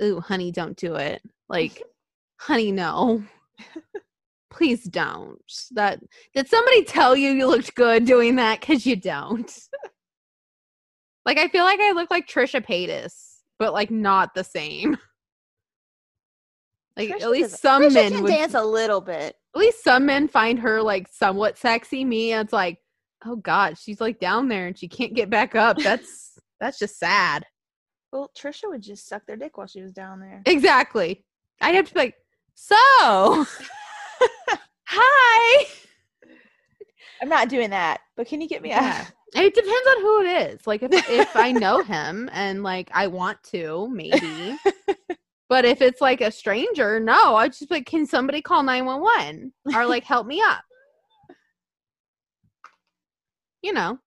ooh, 0.03 0.21
honey, 0.21 0.53
don't 0.53 0.77
do 0.77 0.95
it. 0.95 1.21
Like, 1.49 1.83
honey, 2.39 2.71
no. 2.73 3.23
Please 4.51 4.85
don't. 4.85 5.39
That 5.73 6.01
did 6.35 6.49
somebody 6.49 6.85
tell 6.85 7.17
you 7.17 7.31
you 7.31 7.47
looked 7.47 7.75
good 7.75 8.07
doing 8.07 8.37
that? 8.37 8.61
Cause 8.61 8.87
you 8.87 8.97
don't. 8.97 9.53
like 11.27 11.39
I 11.39 11.49
feel 11.49 11.65
like 11.65 11.81
I 11.81 11.93
look 11.93 12.11
like 12.11 12.29
Trisha 12.29 12.65
Paytas, 12.65 13.13
but 13.59 13.73
like 13.73 13.91
not 13.91 14.35
the 14.35 14.45
same. 14.45 14.97
Like 16.97 17.11
Trisha 17.11 17.23
at 17.23 17.31
least 17.31 17.51
does- 17.51 17.61
some 17.61 17.83
Trisha 17.83 17.95
men 17.95 18.13
can 18.13 18.23
would 18.23 18.31
dance 18.31 18.55
a 18.55 18.65
little 18.65 19.01
bit. 19.01 19.37
at 19.55 19.59
least 19.59 19.85
some 19.85 20.07
men 20.07 20.29
find 20.29 20.59
her 20.61 20.83
like 20.83 21.09
somewhat 21.09 21.59
sexy. 21.59 22.05
Me, 22.05 22.33
it's 22.33 22.53
like, 22.53 22.79
oh 23.25 23.37
god, 23.37 23.79
she's 23.79 24.01
like 24.01 24.19
down 24.19 24.49
there 24.49 24.67
and 24.67 24.79
she 24.79 24.89
can't 24.89 25.15
get 25.15 25.31
back 25.31 25.55
up. 25.55 25.79
That's 25.79 26.39
that's 26.61 26.79
just 26.79 26.99
sad. 26.99 27.45
Well, 28.13 28.31
Trisha 28.37 28.65
would 28.65 28.83
just 28.83 29.07
suck 29.07 29.23
their 29.27 29.37
dick 29.37 29.59
while 29.59 29.67
she 29.67 29.83
was 29.83 29.93
down 29.93 30.21
there. 30.21 30.43
Exactly. 30.47 31.25
I'd 31.61 31.75
have 31.75 31.89
to 31.89 31.95
be 31.95 32.01
like, 32.01 32.15
so 32.55 32.77
hi. 34.87 35.67
I'm 37.21 37.29
not 37.29 37.49
doing 37.49 37.71
that, 37.71 38.01
but 38.17 38.27
can 38.27 38.41
you 38.41 38.49
get 38.49 38.63
me 38.63 38.73
out? 38.73 38.83
Yeah. 38.83 39.07
And 39.35 39.45
It 39.45 39.55
depends 39.55 39.89
on 39.89 40.01
who 40.01 40.21
it 40.23 40.53
is. 40.53 40.67
Like 40.67 40.83
if 40.83 40.93
if 41.11 41.37
I 41.37 41.53
know 41.53 41.83
him 41.83 42.31
and 42.33 42.63
like 42.63 42.91
I 42.95 43.09
want 43.09 43.43
to, 43.51 43.89
maybe. 43.93 44.57
But 45.49 45.65
if 45.65 45.81
it's 45.81 46.01
like 46.01 46.21
a 46.21 46.31
stranger, 46.31 47.01
no, 47.01 47.35
I 47.35 47.49
just 47.49 47.71
like, 47.71 47.87
can 47.87 48.05
somebody 48.07 48.43
call 48.43 48.63
nine 48.63 48.85
one 48.85 49.01
one 49.01 49.53
or 49.75 49.87
like 49.87 50.05
help 50.05 50.27
me 50.27 50.43
up? 50.43 50.63
You 53.63 53.73
know, 53.73 53.99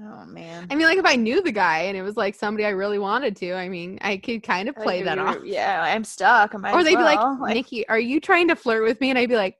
Oh 0.00 0.24
man. 0.26 0.66
I 0.70 0.76
mean, 0.76 0.86
like 0.86 0.98
if 0.98 1.04
I 1.04 1.16
knew 1.16 1.42
the 1.42 1.50
guy 1.50 1.80
and 1.80 1.96
it 1.96 2.02
was 2.02 2.16
like 2.16 2.36
somebody 2.36 2.64
I 2.64 2.70
really 2.70 2.98
wanted 3.00 3.34
to, 3.36 3.54
I 3.54 3.68
mean, 3.68 3.98
I 4.00 4.16
could 4.18 4.42
kind 4.42 4.68
of 4.68 4.76
oh, 4.78 4.82
play 4.82 5.02
that 5.02 5.18
off. 5.18 5.38
Yeah, 5.44 5.82
I'm 5.82 6.04
stuck. 6.04 6.54
I 6.54 6.58
might 6.58 6.72
Or 6.72 6.84
they'd 6.84 6.94
be 6.94 7.02
like, 7.02 7.18
well. 7.18 7.38
Nikki, 7.48 7.88
are 7.88 7.98
you 7.98 8.20
trying 8.20 8.46
to 8.48 8.56
flirt 8.56 8.84
with 8.84 9.00
me? 9.00 9.10
And 9.10 9.18
I'd 9.18 9.28
be 9.28 9.34
like, 9.34 9.56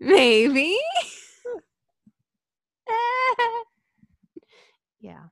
maybe. 0.00 0.78
yeah. 5.00 5.24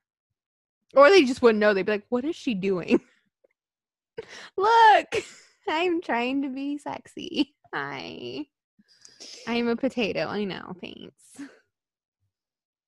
Or 0.95 1.09
they 1.09 1.23
just 1.23 1.41
wouldn't 1.41 1.59
know. 1.59 1.73
They'd 1.73 1.85
be 1.85 1.93
like, 1.93 2.05
what 2.09 2.25
is 2.25 2.35
she 2.35 2.53
doing? 2.53 3.01
Look, 4.57 5.15
I'm 5.67 6.01
trying 6.01 6.43
to 6.43 6.49
be 6.49 6.77
sexy. 6.77 7.55
Hi. 7.73 8.45
I'm 9.47 9.67
a 9.67 9.75
potato. 9.75 10.27
I 10.27 10.43
know. 10.43 10.73
Thanks. 10.81 11.13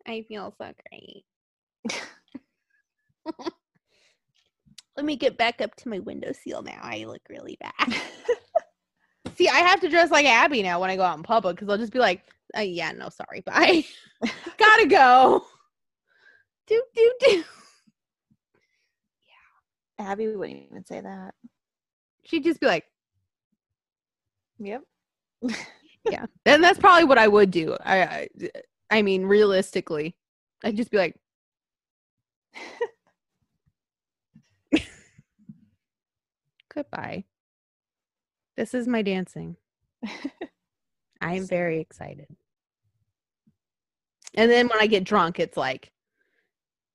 I 0.07 0.23
feel 0.27 0.53
so 0.57 0.71
great. 0.89 1.25
Let 4.95 5.05
me 5.05 5.15
get 5.15 5.37
back 5.37 5.61
up 5.61 5.75
to 5.77 5.89
my 5.89 5.99
windowsill 5.99 6.61
now. 6.61 6.79
I 6.81 7.05
look 7.05 7.21
really 7.29 7.57
bad. 7.59 8.01
See, 9.35 9.49
I 9.49 9.59
have 9.59 9.81
to 9.81 9.89
dress 9.89 10.11
like 10.11 10.25
Abby 10.25 10.63
now 10.63 10.79
when 10.79 10.89
I 10.89 10.95
go 10.95 11.03
out 11.03 11.17
in 11.17 11.23
public 11.23 11.57
because 11.57 11.69
I'll 11.69 11.77
just 11.77 11.91
be 11.91 11.99
like, 11.99 12.21
uh, 12.57 12.61
yeah, 12.61 12.91
no, 12.91 13.09
sorry, 13.09 13.41
bye. 13.41 13.83
Gotta 14.57 14.87
go. 14.87 15.43
Do, 16.67 16.81
do, 16.95 17.13
do. 17.19 17.43
Yeah. 19.97 20.05
Abby 20.07 20.27
wouldn't 20.35 20.63
even 20.71 20.85
say 20.85 21.01
that. 21.01 21.33
She'd 22.23 22.43
just 22.45 22.61
be 22.61 22.67
like, 22.67 22.85
Yep. 24.59 24.83
Yeah. 26.09 26.25
And 26.45 26.63
that's 26.63 26.79
probably 26.79 27.05
what 27.05 27.17
I 27.17 27.27
would 27.27 27.51
do. 27.51 27.75
I, 27.83 28.01
I, 28.01 28.27
I 28.89 29.01
mean, 29.01 29.25
realistically, 29.25 30.15
I'd 30.63 30.77
just 30.77 30.91
be 30.91 30.97
like, 30.97 31.15
goodbye. 36.73 37.25
This 38.57 38.73
is 38.73 38.87
my 38.87 39.01
dancing. 39.01 39.57
I 41.21 41.35
am 41.35 41.47
very 41.47 41.79
excited. 41.79 42.27
And 44.35 44.51
then 44.51 44.67
when 44.67 44.79
I 44.79 44.87
get 44.87 45.03
drunk, 45.03 45.39
it's 45.39 45.57
like, 45.57 45.91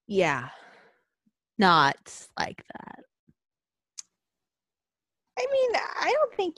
yeah, 0.07 0.49
not 1.59 1.97
like 2.39 2.63
that. 2.73 3.01
I 5.39 5.47
mean, 5.51 5.71
I 5.75 6.13
don't 6.13 6.35
think 6.35 6.57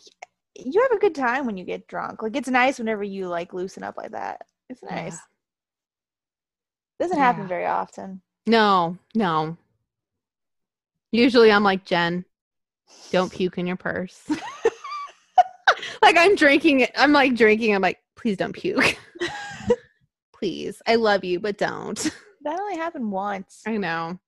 you 0.56 0.82
have 0.82 0.92
a 0.92 1.00
good 1.00 1.14
time 1.14 1.46
when 1.46 1.56
you 1.56 1.64
get 1.64 1.86
drunk. 1.88 2.22
Like 2.22 2.36
it's 2.36 2.48
nice 2.48 2.78
whenever 2.78 3.02
you 3.02 3.28
like 3.28 3.52
loosen 3.52 3.82
up 3.82 3.96
like 3.96 4.12
that. 4.12 4.42
It's 4.68 4.80
Yeah. 4.82 4.94
nice. 4.94 5.18
Doesn't 7.00 7.18
happen 7.18 7.46
very 7.48 7.66
often. 7.66 8.22
No, 8.46 8.96
no. 9.14 9.56
Usually 11.10 11.50
I'm 11.50 11.64
like, 11.64 11.84
Jen, 11.84 12.24
don't 13.10 13.32
puke 13.36 13.58
in 13.58 13.66
your 13.66 13.76
purse. 13.76 14.22
like 16.02 16.16
I'm 16.16 16.36
drinking 16.36 16.80
it. 16.80 16.92
I'm 16.96 17.12
like 17.12 17.34
drinking. 17.34 17.74
I'm 17.74 17.82
like, 17.82 17.98
please 18.16 18.36
don't 18.36 18.52
puke. 18.52 18.96
please. 20.34 20.80
I 20.86 20.96
love 20.96 21.24
you, 21.24 21.40
but 21.40 21.58
don't. 21.58 21.98
That 22.44 22.58
only 22.60 22.76
happened 22.76 23.10
once. 23.10 23.62
I 23.66 23.76
know. 23.76 24.18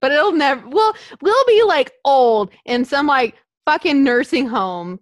But 0.00 0.12
it'll 0.12 0.32
never 0.32 0.68
we'll 0.68 0.94
we'll 1.22 1.44
be 1.46 1.62
like 1.62 1.92
old 2.04 2.50
in 2.66 2.84
some 2.84 3.06
like 3.06 3.36
fucking 3.64 4.04
nursing 4.04 4.46
home 4.46 5.00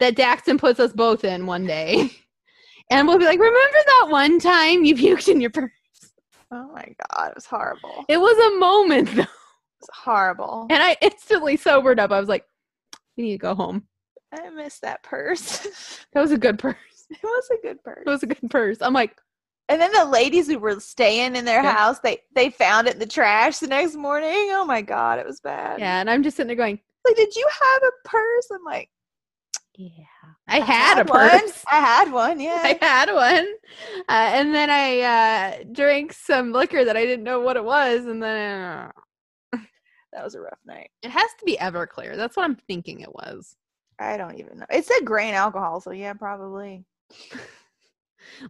that 0.00 0.16
Daxton 0.16 0.58
puts 0.58 0.80
us 0.80 0.92
both 0.92 1.24
in 1.24 1.46
one 1.46 1.66
day. 1.66 2.10
And 2.92 3.06
we'll 3.06 3.18
be 3.20 3.24
like, 3.24 3.38
remember 3.38 3.78
that 3.86 4.06
one 4.10 4.40
time 4.40 4.82
you 4.84 4.96
puked 4.96 5.28
in 5.28 5.40
your 5.40 5.50
purse? 5.50 5.70
Oh 6.50 6.72
my 6.74 6.84
god, 7.14 7.28
it 7.28 7.34
was 7.36 7.46
horrible. 7.46 8.04
It 8.08 8.16
was 8.18 8.36
a 8.36 8.58
moment 8.58 9.14
though. 9.14 9.22
It 9.22 9.28
was 9.82 9.88
horrible. 9.94 10.66
And 10.68 10.82
I 10.82 10.96
instantly 11.00 11.56
sobered 11.56 12.00
up. 12.00 12.10
I 12.10 12.18
was 12.18 12.28
like, 12.28 12.44
we 13.16 13.22
need 13.22 13.32
to 13.34 13.38
go 13.38 13.54
home. 13.54 13.84
I 14.36 14.50
miss 14.50 14.80
that 14.80 15.04
purse. 15.04 16.00
That 16.12 16.20
was 16.20 16.32
a 16.32 16.36
good 16.36 16.58
purse. 16.58 16.74
it 17.10 17.18
was 17.22 17.48
a 17.52 17.62
good 17.66 17.82
purse. 17.84 18.02
It 18.04 18.10
was 18.10 18.22
a 18.24 18.26
good 18.26 18.50
purse. 18.50 18.78
I'm 18.80 18.92
like, 18.92 19.16
And 19.68 19.80
then 19.80 19.92
the 19.92 20.04
ladies 20.04 20.48
who 20.48 20.58
were 20.58 20.80
staying 20.80 21.36
in 21.36 21.44
their 21.44 21.62
Yeah. 21.62 21.72
house, 21.76 22.00
they 22.00 22.18
they 22.34 22.50
found 22.50 22.88
it 22.88 22.94
in 22.94 22.98
the 22.98 23.06
trash 23.06 23.58
the 23.60 23.68
next 23.68 23.94
morning. 23.94 24.48
Oh 24.50 24.64
my 24.66 24.82
god, 24.82 25.20
it 25.20 25.26
was 25.26 25.38
bad. 25.40 25.78
yeah. 25.78 26.00
And 26.00 26.10
I'm 26.10 26.24
just 26.24 26.36
sitting 26.36 26.48
there 26.48 26.56
going, 26.56 26.80
Like, 27.06 27.14
did 27.16 27.36
you 27.36 27.48
have 27.48 27.82
a 27.84 28.08
purse? 28.08 28.48
I'm 28.52 28.64
like, 28.64 28.90
yeah. 29.80 30.04
I, 30.46 30.60
had, 30.60 30.98
a 30.98 31.10
one. 31.10 31.30
purse. 31.30 31.64
I 31.70 31.76
had 31.76 32.12
one. 32.12 32.40
Yeah. 32.40 32.60
I 32.62 32.78
had 32.80 33.12
one. 33.12 33.46
Uh, 34.08 34.30
and 34.34 34.54
then 34.54 34.68
I 34.70 35.00
uh, 35.00 35.64
drank 35.72 36.12
some 36.12 36.52
liquor 36.52 36.84
that 36.84 36.96
I 36.96 37.04
didn't 37.04 37.24
know 37.24 37.40
what 37.40 37.56
it 37.56 37.64
was. 37.64 38.06
And 38.06 38.22
then 38.22 38.60
uh, 38.60 38.90
that 40.12 40.24
was 40.24 40.34
a 40.34 40.40
rough 40.40 40.58
night. 40.66 40.90
it 41.02 41.10
has 41.10 41.30
to 41.38 41.44
be 41.44 41.56
Everclear. 41.56 42.16
That's 42.16 42.36
what 42.36 42.44
I'm 42.44 42.56
thinking 42.56 43.00
it 43.00 43.14
was. 43.14 43.56
I 43.98 44.16
don't 44.16 44.38
even 44.38 44.58
know. 44.58 44.66
It 44.70 44.84
said 44.84 45.04
grain 45.04 45.34
alcohol, 45.34 45.80
so 45.80 45.90
yeah, 45.90 46.14
probably. 46.14 46.84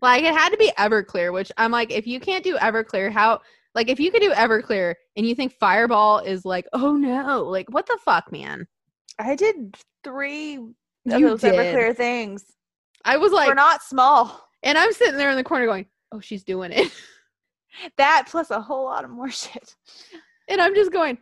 Like 0.02 0.22
it 0.24 0.34
had 0.34 0.50
to 0.50 0.56
be 0.56 0.72
Everclear, 0.78 1.32
which 1.32 1.50
I'm 1.56 1.70
like, 1.70 1.90
if 1.92 2.06
you 2.06 2.20
can't 2.20 2.44
do 2.44 2.56
Everclear, 2.56 3.10
how? 3.10 3.40
Like 3.74 3.88
if 3.88 4.00
you 4.00 4.10
could 4.10 4.22
do 4.22 4.32
Everclear 4.32 4.94
and 5.16 5.26
you 5.26 5.34
think 5.34 5.52
Fireball 5.52 6.18
is 6.18 6.44
like, 6.44 6.66
oh 6.72 6.96
no, 6.96 7.44
like 7.44 7.68
what 7.70 7.86
the 7.86 7.98
fuck, 8.04 8.32
man? 8.32 8.66
I 9.18 9.36
did 9.36 9.76
three 10.02 10.58
of 11.08 11.20
You 11.20 11.28
those 11.30 11.40
did. 11.40 11.54
Everclear 11.54 11.96
things. 11.96 12.44
I 13.04 13.16
was 13.16 13.32
like, 13.32 13.48
We're 13.48 13.54
not 13.54 13.82
small. 13.82 14.48
and 14.62 14.76
I'm 14.76 14.92
sitting 14.92 15.16
there 15.16 15.30
in 15.30 15.36
the 15.36 15.44
corner 15.44 15.66
going, 15.66 15.86
oh, 16.12 16.20
she's 16.20 16.44
doing 16.44 16.72
it. 16.72 16.90
That 17.98 18.26
plus 18.28 18.50
a 18.50 18.60
whole 18.60 18.84
lot 18.84 19.04
of 19.04 19.10
more 19.10 19.30
shit. 19.30 19.74
And 20.48 20.60
I'm 20.60 20.74
just 20.74 20.92
going, 20.92 21.18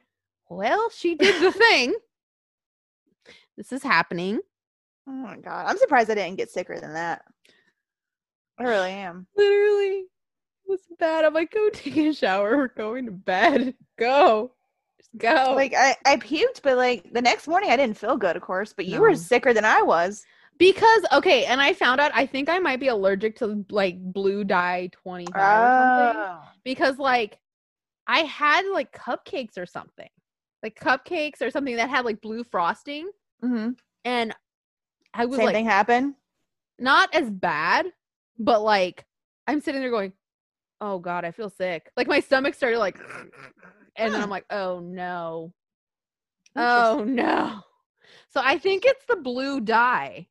well, 0.48 0.88
she 0.90 1.14
did 1.14 1.40
the 1.42 1.52
thing. 1.52 1.94
This 3.56 3.70
is 3.72 3.82
happening. 3.82 4.38
Oh 5.08 5.12
my 5.12 5.36
god, 5.36 5.66
I'm 5.68 5.76
surprised 5.78 6.10
I 6.10 6.14
didn't 6.14 6.36
get 6.38 6.50
sicker 6.50 6.78
than 6.80 6.94
that. 6.94 7.22
I 8.58 8.62
really 8.62 8.90
am. 8.92 9.26
Literally. 9.36 9.98
It 10.00 10.06
was 10.68 10.80
bad. 10.98 11.24
I'm 11.24 11.34
like, 11.34 11.50
go 11.52 11.68
take 11.70 11.96
a 11.96 12.12
shower. 12.14 12.56
We're 12.56 12.68
going 12.68 13.06
to 13.06 13.10
bed. 13.12 13.74
Go. 13.98 14.52
Go. 15.16 15.52
Like 15.56 15.74
I, 15.76 15.96
I 16.04 16.16
puked, 16.16 16.62
but 16.62 16.76
like 16.76 17.12
the 17.12 17.22
next 17.22 17.48
morning 17.48 17.70
I 17.70 17.76
didn't 17.76 17.96
feel 17.96 18.16
good, 18.16 18.36
of 18.36 18.42
course. 18.42 18.72
But 18.72 18.86
you 18.86 19.00
were 19.00 19.14
sicker 19.14 19.52
than 19.54 19.64
I 19.64 19.82
was. 19.82 20.24
because, 20.58 21.04
okay, 21.12 21.44
and 21.46 21.60
I 21.60 21.72
found 21.72 22.00
out 22.00 22.10
I 22.14 22.26
think 22.26 22.48
I 22.48 22.58
might 22.58 22.80
be 22.80 22.88
allergic 22.88 23.36
to 23.36 23.64
like 23.70 23.96
blue 24.00 24.44
dye 24.44 24.90
25 24.92 25.34
or 25.34 25.38
something. 25.38 26.22
Oh. 26.22 26.40
Because 26.64 26.98
like 26.98 27.38
I 28.06 28.20
had 28.20 28.66
like 28.72 28.92
cupcakes 28.92 29.56
or 29.56 29.66
something. 29.66 30.08
Like 30.62 30.78
cupcakes 30.78 31.40
or 31.40 31.50
something 31.50 31.76
that 31.76 31.88
had 31.88 32.04
like 32.04 32.20
blue 32.20 32.42
frosting. 32.44 33.10
Mm-hmm. 33.42 33.70
And 34.04 34.34
I 35.14 35.24
was 35.26 35.36
Same 35.36 35.46
like 35.46 35.54
thing 35.54 35.64
happened. 35.64 36.14
not 36.78 37.14
as 37.14 37.30
bad, 37.30 37.86
but 38.38 38.62
like 38.62 39.04
I'm 39.46 39.60
sitting 39.60 39.80
there 39.80 39.90
going, 39.90 40.12
"Oh 40.80 40.98
God, 40.98 41.24
I 41.24 41.30
feel 41.30 41.48
sick." 41.50 41.90
Like 41.96 42.08
my 42.08 42.20
stomach 42.20 42.54
started 42.54 42.78
like, 42.78 42.98
and 43.98 44.14
then 44.14 44.22
I'm 44.22 44.30
like, 44.30 44.46
"Oh 44.50 44.80
no, 44.80 45.52
oh 46.56 47.04
no." 47.06 47.60
So 48.30 48.40
I 48.44 48.58
think 48.58 48.84
it's 48.86 49.04
the 49.06 49.16
blue 49.16 49.60
dye. 49.60 50.28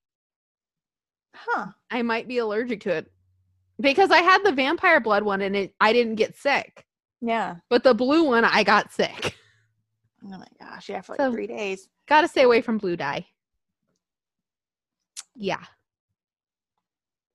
Huh. 1.36 1.68
I 1.92 2.02
might 2.02 2.28
be 2.28 2.40
allergic 2.40 2.82
to 2.82 2.92
it 2.92 3.12
because 3.80 4.10
I 4.12 4.20
had 4.20 4.44
the 4.44 4.52
vampire 4.52 5.00
blood 5.00 5.24
one 5.24 5.42
and 5.42 5.56
it 5.56 5.76
I 5.80 5.94
didn't 5.94 6.16
get 6.16 6.36
sick, 6.36 6.86
Yeah. 7.22 7.58
but 7.70 7.84
the 7.84 7.94
blue 7.94 8.24
one 8.24 8.44
I 8.46 8.64
got 8.64 8.92
sick. 8.94 9.36
Oh 10.26 10.30
my 10.40 10.48
gosh. 10.60 10.90
Yeah, 10.90 11.02
for 11.02 11.14
like 11.14 11.22
So- 11.22 11.32
three 11.32 11.46
days. 11.48 11.88
Got 12.08 12.22
to 12.22 12.28
stay 12.28 12.42
away 12.42 12.62
from 12.62 12.80
blue 12.80 12.98
dye. 12.98 13.28
Yeah. 15.36 15.64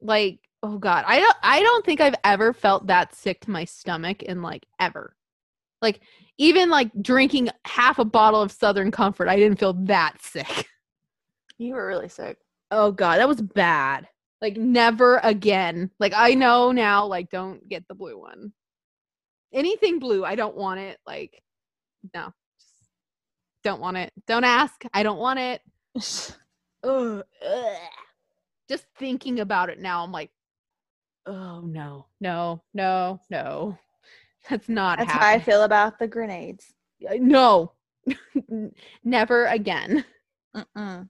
Like, 0.00 0.40
oh 0.64 0.78
god, 0.78 1.04
I 1.06 1.20
don't 1.20 1.36
I 1.42 1.62
don't 1.62 1.86
think 1.86 2.00
I've 2.00 2.16
ever 2.24 2.52
felt 2.52 2.88
that 2.88 3.14
sick 3.14 3.40
to 3.42 3.50
my 3.52 3.64
stomach 3.64 4.22
in 4.24 4.42
like 4.42 4.66
ever. 4.80 5.14
Like 5.82 6.00
even 6.38 6.70
like 6.70 6.90
drinking 7.02 7.50
half 7.66 7.98
a 7.98 8.04
bottle 8.04 8.40
of 8.40 8.52
Southern 8.52 8.90
Comfort, 8.90 9.28
I 9.28 9.36
didn't 9.36 9.58
feel 9.58 9.74
that 9.84 10.22
sick. 10.22 10.68
You 11.58 11.74
were 11.74 11.86
really 11.86 12.08
sick. 12.08 12.38
Oh 12.70 12.90
god, 12.90 13.18
that 13.18 13.28
was 13.28 13.42
bad. 13.42 14.08
Like 14.40 14.56
never 14.56 15.18
again. 15.22 15.90
Like 16.00 16.12
I 16.16 16.34
know 16.34 16.72
now 16.72 17.06
like 17.06 17.30
don't 17.30 17.68
get 17.68 17.86
the 17.88 17.94
blue 17.94 18.18
one. 18.18 18.52
Anything 19.52 19.98
blue, 19.98 20.24
I 20.24 20.34
don't 20.34 20.56
want 20.56 20.80
it. 20.80 20.98
Like 21.06 21.42
no. 22.14 22.32
Just 22.58 22.74
don't 23.62 23.80
want 23.80 23.96
it. 23.96 24.12
Don't 24.26 24.44
ask. 24.44 24.82
I 24.94 25.02
don't 25.02 25.18
want 25.18 25.38
it. 25.38 25.60
Ugh, 26.82 27.22
ugh. 27.46 27.76
Just 28.68 28.86
thinking 28.98 29.40
about 29.40 29.68
it 29.68 29.78
now, 29.78 30.02
I'm 30.02 30.12
like, 30.12 30.30
oh 31.26 31.60
no, 31.60 32.06
no, 32.20 32.62
no, 32.72 33.20
no. 33.28 33.78
That's 34.50 34.68
not 34.68 34.98
That's 34.98 35.12
how 35.12 35.26
I 35.26 35.38
feel 35.38 35.62
about 35.62 35.98
the 35.98 36.08
grenades. 36.08 36.72
Uh, 37.08 37.14
No, 37.20 37.72
never 39.04 39.46
again. 39.46 40.04
Mm-mm. 40.56 41.08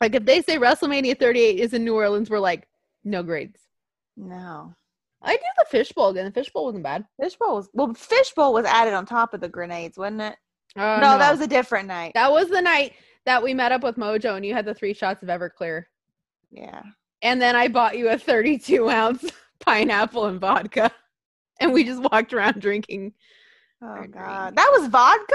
Like 0.00 0.14
if 0.14 0.24
they 0.24 0.42
say 0.42 0.58
WrestleMania 0.58 1.18
38 1.18 1.60
is 1.60 1.74
in 1.74 1.84
New 1.84 1.94
Orleans, 1.94 2.30
we're 2.30 2.38
like, 2.40 2.68
no 3.04 3.22
grades. 3.22 3.60
No. 4.16 4.74
I 5.22 5.36
do 5.36 5.42
the 5.58 5.66
fishbowl 5.70 6.08
again. 6.10 6.24
The 6.24 6.32
fishbowl 6.32 6.64
wasn't 6.64 6.82
bad. 6.84 7.04
Fishbowl 7.20 7.54
was 7.54 7.68
well. 7.72 7.94
Fishbowl 7.94 8.52
was 8.52 8.66
added 8.66 8.94
on 8.94 9.06
top 9.06 9.34
of 9.34 9.40
the 9.40 9.48
grenades, 9.48 9.96
wasn't 9.96 10.22
it? 10.22 10.36
Oh, 10.76 10.96
no, 11.00 11.18
that 11.18 11.30
was 11.30 11.40
a 11.40 11.46
different 11.46 11.86
night. 11.86 12.12
that 12.14 12.32
was 12.32 12.48
the 12.48 12.60
night 12.60 12.94
that 13.26 13.42
we 13.42 13.54
met 13.54 13.70
up 13.72 13.84
with 13.84 13.96
Mojo 13.96 14.36
and 14.36 14.44
you 14.44 14.54
had 14.54 14.64
the 14.64 14.74
three 14.74 14.94
shots 14.94 15.22
of 15.22 15.28
Everclear. 15.28 15.84
yeah. 16.50 16.82
And 17.24 17.40
then 17.40 17.54
I 17.54 17.68
bought 17.68 17.96
you 17.96 18.08
a 18.08 18.18
32 18.18 18.90
ounce 18.90 19.24
pineapple 19.60 20.26
and 20.26 20.40
vodka. 20.40 20.90
And 21.60 21.72
we 21.72 21.84
just 21.84 22.02
walked 22.02 22.32
around 22.32 22.60
drinking. 22.60 23.12
Oh 23.82 24.04
god, 24.10 24.56
that 24.56 24.70
was 24.78 24.88
vodka. 24.88 25.34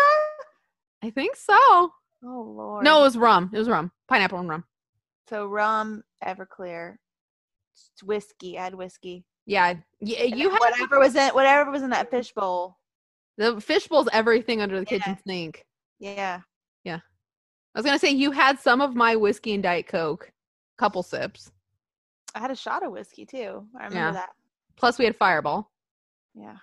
I 1.03 1.09
think 1.09 1.35
so. 1.35 1.57
Oh 1.59 1.91
lord. 2.23 2.83
No, 2.83 2.99
it 3.01 3.03
was 3.03 3.17
rum. 3.17 3.49
It 3.53 3.57
was 3.57 3.69
rum. 3.69 3.91
Pineapple 4.07 4.39
and 4.39 4.49
rum. 4.49 4.63
So 5.29 5.45
rum, 5.47 6.03
Everclear, 6.23 6.95
s- 7.75 7.91
whiskey. 8.03 8.57
Add 8.57 8.73
whiskey. 8.73 9.25
Yeah. 9.45 9.75
Yeah. 9.99 10.23
You 10.23 10.49
had 10.49 10.59
whatever 10.59 10.99
was 10.99 11.15
in 11.15 11.29
whatever 11.29 11.69
was 11.71 11.81
in 11.83 11.89
that 11.91 12.09
fishbowl. 12.09 12.77
the 13.37 13.61
fishbowl's 13.61 14.09
everything 14.13 14.61
under 14.61 14.79
the 14.79 14.85
kitchen 14.85 15.17
sink. 15.27 15.65
Yeah. 15.99 16.41
Yeah. 16.83 16.99
I 17.75 17.79
was 17.79 17.85
gonna 17.85 17.99
say 17.99 18.09
you 18.11 18.31
had 18.31 18.59
some 18.59 18.81
of 18.81 18.95
my 18.95 19.15
whiskey 19.15 19.53
and 19.53 19.61
Diet 19.63 19.87
Coke, 19.87 20.31
couple 20.77 21.03
sips. 21.03 21.51
I 22.33 22.39
had 22.39 22.51
a 22.51 22.55
shot 22.55 22.83
of 22.83 22.91
whiskey 22.91 23.25
too. 23.25 23.67
I 23.79 23.85
remember 23.85 23.95
Yeah. 23.95 24.11
that. 24.13 24.29
Plus 24.77 24.97
we 24.97 25.05
had 25.05 25.15
Fireball. 25.15 25.71
Yeah. 26.37 26.57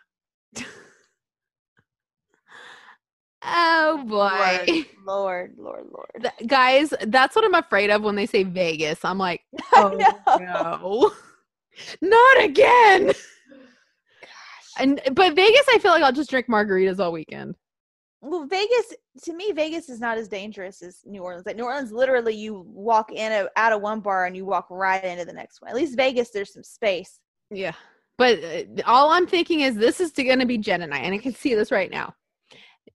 Oh 3.44 4.04
boy. 4.06 4.14
Lord, 4.16 4.84
Lord, 5.04 5.54
Lord, 5.58 5.86
Lord. 5.92 6.10
Th- 6.22 6.48
Guys, 6.48 6.94
that's 7.06 7.36
what 7.36 7.44
I'm 7.44 7.54
afraid 7.54 7.90
of 7.90 8.02
when 8.02 8.14
they 8.16 8.26
say 8.26 8.42
Vegas. 8.44 9.04
I'm 9.04 9.18
like, 9.18 9.42
oh 9.74 10.00
no. 10.38 11.12
Not 12.00 12.42
again. 12.42 13.12
And 14.78 15.00
but 15.12 15.34
Vegas, 15.34 15.66
I 15.72 15.78
feel 15.78 15.90
like 15.90 16.02
I'll 16.02 16.12
just 16.12 16.30
drink 16.30 16.46
margaritas 16.48 17.00
all 17.00 17.12
weekend. 17.12 17.54
Well, 18.20 18.46
Vegas 18.46 18.94
to 19.24 19.34
me, 19.34 19.52
Vegas 19.52 19.88
is 19.88 20.00
not 20.00 20.16
as 20.16 20.28
dangerous 20.28 20.82
as 20.82 21.00
New 21.04 21.22
Orleans. 21.22 21.46
Like 21.46 21.56
New 21.56 21.64
Orleans, 21.64 21.92
literally, 21.92 22.34
you 22.34 22.64
walk 22.66 23.12
in 23.12 23.32
a, 23.32 23.48
out 23.56 23.72
of 23.72 23.82
one 23.82 24.00
bar 24.00 24.26
and 24.26 24.36
you 24.36 24.44
walk 24.44 24.66
right 24.70 25.04
into 25.04 25.24
the 25.24 25.32
next 25.32 25.60
one. 25.60 25.68
At 25.68 25.76
least 25.76 25.96
Vegas, 25.96 26.30
there's 26.30 26.52
some 26.52 26.62
space. 26.62 27.20
Yeah. 27.50 27.74
But 28.16 28.42
uh, 28.44 28.62
all 28.86 29.10
I'm 29.10 29.26
thinking 29.26 29.60
is 29.60 29.74
this 29.74 30.00
is 30.00 30.12
going 30.12 30.38
to 30.38 30.46
be 30.46 30.58
Jen 30.58 30.82
and 30.82 30.94
I, 30.94 30.98
and 30.98 31.14
I 31.14 31.18
can 31.18 31.34
see 31.34 31.54
this 31.54 31.70
right 31.70 31.90
now. 31.90 32.14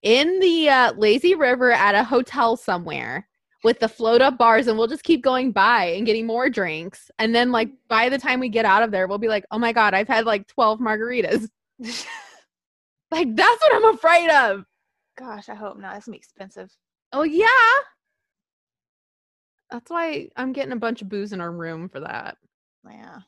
In 0.01 0.39
the 0.39 0.69
uh, 0.69 0.93
lazy 0.93 1.35
river 1.35 1.71
at 1.71 1.95
a 1.95 2.03
hotel 2.03 2.55
somewhere 2.55 3.27
with 3.63 3.79
the 3.79 3.89
float 3.89 4.21
up 4.21 4.37
bars, 4.37 4.67
and 4.67 4.77
we'll 4.77 4.87
just 4.87 5.03
keep 5.03 5.21
going 5.21 5.51
by 5.51 5.85
and 5.85 6.05
getting 6.05 6.25
more 6.25 6.49
drinks. 6.49 7.11
And 7.19 7.35
then, 7.35 7.51
like, 7.51 7.69
by 7.89 8.07
the 8.07 8.17
time 8.17 8.39
we 8.39 8.49
get 8.49 8.65
out 8.65 8.83
of 8.83 8.91
there, 8.91 9.07
we'll 9.07 9.17
be 9.17 9.27
like, 9.27 9.45
oh 9.51 9.59
my 9.59 9.73
God, 9.73 9.93
I've 9.93 10.07
had 10.07 10.25
like 10.25 10.47
12 10.47 10.79
margaritas. 10.79 11.49
like, 13.11 13.35
that's 13.35 13.61
what 13.61 13.75
I'm 13.75 13.93
afraid 13.93 14.29
of. 14.29 14.65
Gosh, 15.17 15.49
I 15.49 15.55
hope 15.55 15.77
not. 15.77 15.97
It's 15.97 16.05
gonna 16.05 16.13
be 16.13 16.19
expensive. 16.19 16.71
Oh, 17.11 17.23
yeah. 17.23 17.47
That's 19.69 19.89
why 19.89 20.29
I'm 20.35 20.53
getting 20.53 20.71
a 20.71 20.77
bunch 20.77 21.01
of 21.01 21.09
booze 21.09 21.33
in 21.33 21.41
our 21.41 21.51
room 21.51 21.89
for 21.89 21.99
that. 21.99 22.37
Yeah. 22.89 23.19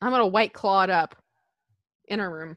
I'm 0.00 0.12
to 0.12 0.26
white 0.26 0.52
claw 0.52 0.82
it 0.82 0.90
up 0.90 1.14
in 2.08 2.20
our 2.20 2.32
room. 2.32 2.56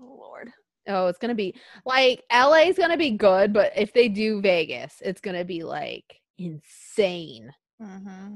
Oh 0.00 0.16
Lord. 0.20 0.52
Oh, 0.86 1.06
it's 1.06 1.18
gonna 1.18 1.34
be 1.34 1.54
like 1.84 2.22
LA's 2.32 2.78
gonna 2.78 2.96
be 2.96 3.10
good, 3.10 3.52
but 3.52 3.72
if 3.76 3.92
they 3.92 4.08
do 4.08 4.40
Vegas, 4.40 5.02
it's 5.04 5.20
gonna 5.20 5.44
be 5.44 5.62
like 5.62 6.20
insane. 6.38 7.52
Mm-hmm. 7.82 8.34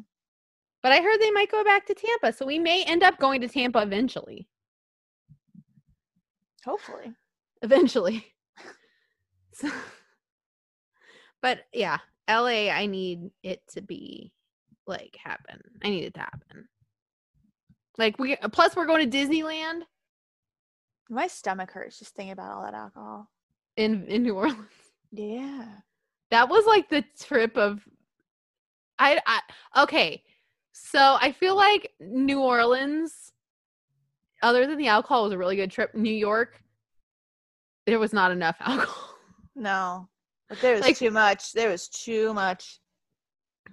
But 0.83 0.93
I 0.93 1.01
heard 1.01 1.21
they 1.21 1.31
might 1.31 1.51
go 1.51 1.63
back 1.63 1.87
to 1.87 1.95
Tampa, 1.95 2.33
so 2.33 2.45
we 2.45 2.59
may 2.59 2.85
end 2.85 3.03
up 3.03 3.19
going 3.19 3.41
to 3.43 3.49
Tampa 3.49 3.81
eventually. 3.81 4.49
Hopefully. 6.65 7.13
Eventually. 7.63 8.27
So, 9.55 9.69
but 11.43 11.67
yeah, 11.75 11.99
LA, 12.27 12.71
I 12.71 12.87
need 12.87 13.31
it 13.43 13.61
to 13.73 13.83
be 13.83 14.33
like 14.87 15.15
happen. 15.23 15.61
I 15.85 15.91
need 15.91 16.05
it 16.05 16.15
to 16.15 16.21
happen. 16.21 16.69
Like 17.99 18.19
we 18.19 18.37
plus 18.53 18.75
we're 18.77 18.87
going 18.87 19.09
to 19.11 19.17
Disneyland 19.19 19.83
My 21.11 21.27
stomach 21.27 21.71
hurts 21.73 21.99
just 21.99 22.15
thinking 22.15 22.33
about 22.33 22.53
all 22.53 22.63
that 22.63 22.75
alcohol. 22.75 23.29
in 23.77 24.07
in 24.07 24.23
New 24.23 24.35
Orleans. 24.35 24.59
Yeah. 25.11 25.67
That 26.31 26.49
was 26.49 26.65
like 26.67 26.89
the 26.89 27.05
trip 27.21 27.57
of 27.59 27.87
I, 28.99 29.21
I 29.27 29.83
okay. 29.83 30.23
So 30.73 31.17
I 31.21 31.33
feel 31.33 31.55
like 31.57 31.91
New 32.01 32.41
Orleans 32.41 33.33
other 34.43 34.67
than 34.67 34.79
the 34.79 34.89
alcohol 34.89 35.25
was 35.25 35.33
a 35.33 35.39
really 35.39 35.57
good 35.57 35.71
trip. 35.71 35.95
New 35.95 36.13
York 36.15 36.59
there 37.85 37.99
was 37.99 38.13
not 38.13 38.31
enough 38.31 38.57
alcohol. 38.61 39.17
No. 39.57 40.09
But 40.49 40.61
there 40.61 40.73
was 40.75 40.83
Like- 40.83 40.97
too 40.97 41.11
much. 41.11 41.53
There 41.53 41.69
was 41.69 41.89
too 41.89 42.33
much. 42.33 42.79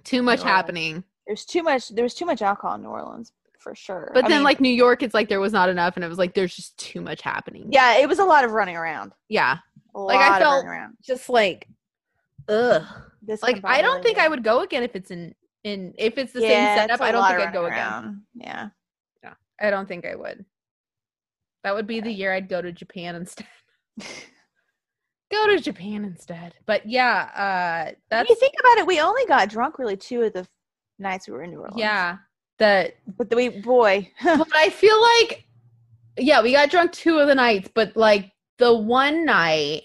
Too 0.04 0.22
much 0.22 0.42
happening. 0.42 1.04
There's 1.26 1.44
too 1.44 1.62
much. 1.62 1.88
There 1.90 2.02
was 2.04 2.14
too 2.14 2.26
much 2.26 2.42
alcohol 2.42 2.74
in 2.76 2.82
New 2.82 2.88
Orleans 2.88 3.32
for 3.60 3.74
sure. 3.74 4.10
But 4.14 4.24
I 4.24 4.28
then 4.28 4.38
mean, 4.38 4.44
like 4.44 4.60
New 4.60 4.68
York 4.72 5.02
it's 5.02 5.14
like 5.14 5.28
there 5.28 5.40
was 5.40 5.52
not 5.52 5.68
enough 5.68 5.96
and 5.96 6.04
it 6.04 6.08
was 6.08 6.18
like 6.18 6.34
there's 6.34 6.54
just 6.56 6.76
too 6.78 7.00
much 7.00 7.22
happening. 7.22 7.68
yeah, 7.70 7.98
it 7.98 8.08
was 8.08 8.18
a 8.18 8.24
lot 8.24 8.44
of 8.44 8.50
running 8.52 8.76
around. 8.76 9.12
Yeah. 9.28 9.58
A 9.94 9.98
Like, 10.00 10.18
I 10.18 10.28
lot 10.30 10.32
of 10.32 10.38
felt- 10.42 10.64
running 10.64 10.68
around. 10.80 10.96
Just 11.02 11.28
like 11.28 11.68
ugh. 12.48 12.82
This 13.22 13.42
Like 13.42 13.60
I 13.64 13.82
don't 13.82 14.02
think 14.02 14.18
I 14.18 14.26
would 14.28 14.42
go 14.42 14.60
again 14.62 14.82
if 14.82 14.96
it's 14.96 15.10
in 15.10 15.34
in 15.62 15.92
if 15.98 16.16
it's 16.18 16.32
the 16.32 16.40
Yeah, 16.40 16.74
same 16.74 16.88
setup. 16.88 17.00
I 17.02 17.12
don't 17.12 17.26
think 17.28 17.40
I'd 17.40 17.52
go 17.52 17.62
running 17.64 17.78
again. 17.78 18.22
Yeah, 18.34 18.68
Yeah. 19.22 19.34
I 19.60 19.70
don't 19.70 19.86
think 19.86 20.06
I 20.06 20.14
would. 20.16 20.44
That 21.62 21.74
would 21.74 21.86
be 21.86 22.00
the 22.00 22.10
year 22.10 22.32
I'd 22.32 22.48
go 22.48 22.62
to 22.62 22.72
Japan 22.72 23.14
instead. 23.14 23.46
go 25.30 25.46
to 25.48 25.60
Japan 25.60 26.04
instead. 26.04 26.54
But 26.66 26.86
yeah, 26.88 27.28
uh 27.34 27.84
When 27.86 27.96
that's 28.10 28.30
you 28.30 28.36
think 28.36 28.54
about 28.58 28.78
it, 28.78 28.86
we 28.86 29.00
only 29.00 29.26
got 29.26 29.48
drunk 29.50 29.78
really 29.78 29.96
two 29.96 30.22
of 30.22 30.32
the 30.32 30.46
nights 30.98 31.28
we 31.28 31.34
were 31.34 31.42
in 31.42 31.50
New 31.50 31.58
Orleans. 31.58 31.78
yeah. 31.78 32.16
That 32.60 32.94
But 33.18 33.28
the, 33.30 33.36
we, 33.36 33.48
boy, 33.48 34.08
but 34.24 34.48
I 34.54 34.70
feel 34.70 35.00
like 35.02 35.44
yeah, 36.16 36.42
we 36.42 36.52
got 36.52 36.70
drunk 36.70 36.92
two 36.92 37.18
of 37.18 37.26
the 37.26 37.34
nights, 37.34 37.68
but 37.74 37.96
like 37.96 38.30
the 38.58 38.72
one 38.76 39.24
night 39.24 39.82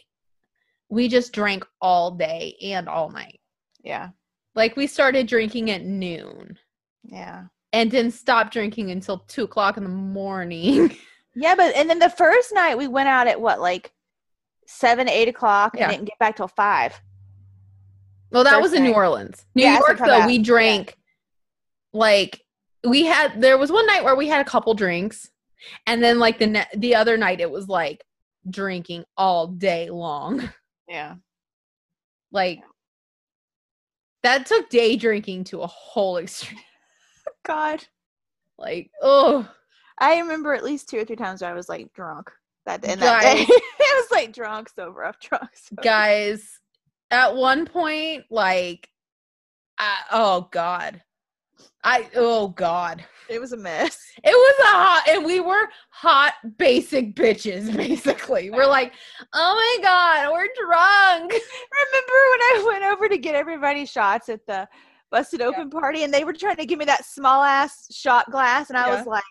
we 0.90 1.08
just 1.08 1.34
drank 1.34 1.66
all 1.82 2.12
day 2.12 2.56
and 2.62 2.88
all 2.88 3.10
night. 3.10 3.40
yeah, 3.84 4.10
Like 4.54 4.76
we 4.78 4.86
started 4.88 5.26
drinking 5.28 5.72
at 5.72 5.84
noon 5.86 6.58
yeah. 7.04 7.46
and 7.74 7.90
didn't 7.90 8.12
stop 8.12 8.52
drinking 8.52 8.92
until 8.92 9.20
two 9.28 9.44
o'clock 9.46 9.78
in 9.78 9.84
the 9.84 9.90
morning. 9.90 10.96
Yeah, 11.38 11.54
but 11.56 11.76
and 11.76 11.90
then 11.90 12.00
the 12.00 12.10
first 12.10 12.54
night 12.54 12.78
we 12.78 12.88
went 12.88 13.10
out 13.10 13.28
at 13.28 13.42
what, 13.42 13.60
like 13.60 13.92
seven, 14.68 15.10
eight 15.10 15.28
o'clock, 15.28 15.76
Yeah. 15.76 15.84
and 15.84 15.92
didn't 15.92 16.06
get 16.08 16.18
back 16.18 16.38
till 16.38 16.48
five. 16.48 16.98
well, 18.32 18.46
that 18.46 18.52
First 18.54 18.62
was 18.62 18.74
in 18.74 18.84
New. 18.84 18.94
Orleans. 18.94 19.46
New 19.54 19.64
Yeah, 19.64 19.80
York 19.80 19.98
though, 20.00 20.26
we 20.28 20.38
drank 20.38 20.96
like 21.92 22.40
we 22.88 23.04
had 23.06 23.42
there 23.42 23.58
was 23.58 23.72
one 23.72 23.86
night 23.88 24.04
where 24.04 24.16
we 24.16 24.28
had 24.28 24.42
a 24.46 24.50
couple 24.50 24.74
drinks 24.74 25.30
and 25.88 26.04
then 26.04 26.20
like 26.20 26.40
the 26.40 26.48
ne- 26.48 26.68
the 26.78 26.96
other 26.96 27.18
night 27.18 27.40
it 27.42 27.50
was 27.50 27.68
like 27.68 28.04
drinking 28.50 29.04
all 29.18 29.48
day 29.48 29.90
long 29.90 30.50
Yeah. 30.88 31.16
like 32.32 32.62
that 34.24 34.46
took 34.46 34.70
day 34.70 34.96
drinking 34.96 35.46
to 35.46 35.62
a 35.62 35.68
whole 35.68 36.18
extreme 36.18 36.60
God. 37.46 37.84
like 38.58 38.92
oh 39.02 39.48
I 39.98 40.20
remember 40.20 40.54
at 40.54 40.64
least 40.64 40.90
two 40.90 40.98
or 41.00 41.06
three 41.06 41.16
times 41.16 41.42
I 41.42 41.54
was 41.54 41.70
like 41.70 41.92
drunk 41.94 42.30
that 42.66 42.82
day. 42.82 42.92
And 42.94 43.02
that 43.02 43.22
day. 43.22 43.46
It 43.88 44.10
was 44.10 44.12
like 44.12 44.34
drunk, 44.34 44.70
sober, 44.76 45.06
up, 45.06 45.20
drunk, 45.22 45.50
sober. 45.56 45.82
guys 45.82 46.60
at 47.12 47.36
one 47.36 47.66
point 47.66 48.26
like 48.30 48.90
I, 49.78 49.98
oh 50.12 50.50
god 50.52 51.02
i 51.84 52.08
oh 52.16 52.48
god 52.50 53.04
It 53.30 53.40
was 53.40 53.54
a 53.54 53.58
mess. 53.58 53.98
it 54.24 54.30
was 54.30 54.56
a 54.64 54.68
hot 54.68 55.04
and 55.10 55.26
we 55.26 55.40
were 55.40 55.68
hot 55.90 56.34
basic 56.58 57.16
bitches 57.16 57.76
basically 57.78 58.50
we're 58.50 58.66
like 58.68 58.94
oh 59.34 59.54
my 59.56 59.84
god 59.84 60.32
we're 60.32 60.48
drunk 60.60 61.32
Remember 61.32 62.20
when 62.32 62.42
I 62.42 62.64
went 62.68 62.84
over 62.86 63.08
to 63.10 63.18
get 63.18 63.36
everybody 63.36 63.86
shots 63.86 64.30
at 64.30 64.46
the 64.48 64.68
busted 65.12 65.42
open 65.42 65.70
party 65.70 66.04
and 66.04 66.14
they 66.14 66.24
were 66.24 66.34
trying 66.34 66.58
to 66.58 66.66
give 66.66 66.80
me 66.80 66.86
that 66.86 67.06
small 67.06 67.44
ass 67.44 67.88
shot 67.96 68.30
glass 68.32 68.70
and 68.70 68.78
I 68.78 68.88
Yeah. 68.88 68.98
was 68.98 69.06
like 69.08 69.24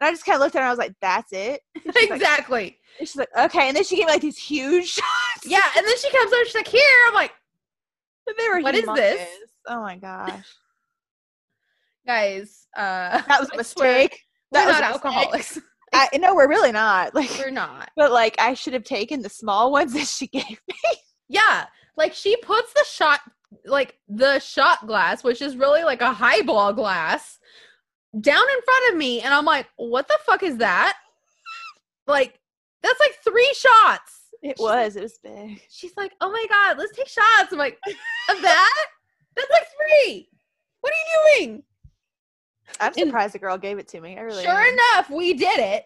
and 0.00 0.06
I 0.08 0.12
just 0.12 0.24
kind 0.24 0.36
of 0.36 0.40
looked 0.40 0.54
at 0.54 0.60
her 0.60 0.62
and 0.64 0.68
I 0.68 0.70
was 0.70 0.78
like, 0.78 0.94
"That's 1.00 1.32
it." 1.32 1.60
Like- 1.84 2.10
exactly 2.12 2.78
and 3.00 3.08
she's 3.08 3.16
like, 3.16 3.28
"Okay." 3.36 3.66
And 3.66 3.76
then 3.76 3.82
she 3.82 3.96
gave 3.96 4.06
me 4.06 4.12
like 4.12 4.20
these 4.22 4.38
huge 4.38 4.86
shots. 4.86 5.44
yeah 5.44 5.60
and 5.76 5.84
then 5.84 5.96
she 5.98 6.08
comes 6.10 6.32
over 6.32 6.44
she's 6.44 6.54
like 6.54 6.68
here 6.68 6.80
i'm 7.08 7.14
like 7.14 7.32
they 8.26 8.48
were 8.48 8.60
What 8.60 8.74
is 8.76 8.84
this? 8.94 9.28
Oh 9.66 9.80
my 9.80 9.96
gosh, 9.96 10.46
guys 12.08 12.66
uh 12.76 13.22
that 13.28 13.38
was 13.38 13.50
a 13.52 13.56
mistake. 13.62 14.20
That 14.50 14.64
we're 14.64 14.72
was 14.72 14.80
not 14.80 14.92
alcoholics 14.92 15.58
I 15.92 16.08
no, 16.18 16.34
we're 16.34 16.48
really 16.48 16.72
not. 16.72 17.14
Like, 17.18 17.30
we're 17.38 17.50
not 17.50 17.90
but 17.96 18.12
like, 18.12 18.36
I 18.38 18.54
should 18.54 18.74
have 18.74 18.84
taken 18.84 19.22
the 19.22 19.28
small 19.28 19.72
ones 19.72 19.92
that 19.94 20.06
she 20.06 20.26
gave 20.26 20.44
me. 20.68 20.76
Yeah, 21.28 21.66
like 21.96 22.14
she 22.14 22.36
puts 22.36 22.72
the 22.72 22.84
shot, 22.84 23.20
like 23.64 23.98
the 24.08 24.38
shot 24.38 24.86
glass, 24.86 25.24
which 25.24 25.42
is 25.42 25.56
really 25.56 25.82
like 25.82 26.00
a 26.00 26.12
highball 26.12 26.72
glass, 26.72 27.38
down 28.18 28.42
in 28.42 28.62
front 28.62 28.92
of 28.92 28.96
me, 28.96 29.20
and 29.20 29.34
I'm 29.34 29.44
like, 29.44 29.66
"What 29.76 30.08
the 30.08 30.18
fuck 30.24 30.42
is 30.42 30.58
that?" 30.58 30.96
Like, 32.06 32.38
that's 32.82 33.00
like 33.00 33.14
three 33.22 33.52
shots. 33.54 34.20
It 34.42 34.56
She's 34.56 34.62
was. 34.62 34.96
It 34.96 35.02
was 35.02 35.18
big. 35.22 35.60
She's 35.70 35.92
like, 35.96 36.12
"Oh 36.20 36.30
my 36.30 36.46
god, 36.48 36.78
let's 36.78 36.96
take 36.96 37.08
shots." 37.08 37.52
I'm 37.52 37.58
like, 37.58 37.78
"Of 38.30 38.40
that? 38.42 38.86
That's 39.36 39.50
like 39.50 39.66
three. 39.76 40.28
What 40.80 40.92
are 40.92 41.36
you 41.36 41.46
doing?" 41.46 41.62
I'm 42.80 42.92
surprised 42.92 43.34
the 43.34 43.38
girl 43.38 43.58
gave 43.58 43.78
it 43.78 43.88
to 43.88 44.00
me. 44.00 44.16
I 44.16 44.20
really. 44.20 44.44
Sure 44.44 44.52
am. 44.52 44.72
enough, 44.74 45.10
we 45.10 45.34
did 45.34 45.58
it. 45.58 45.84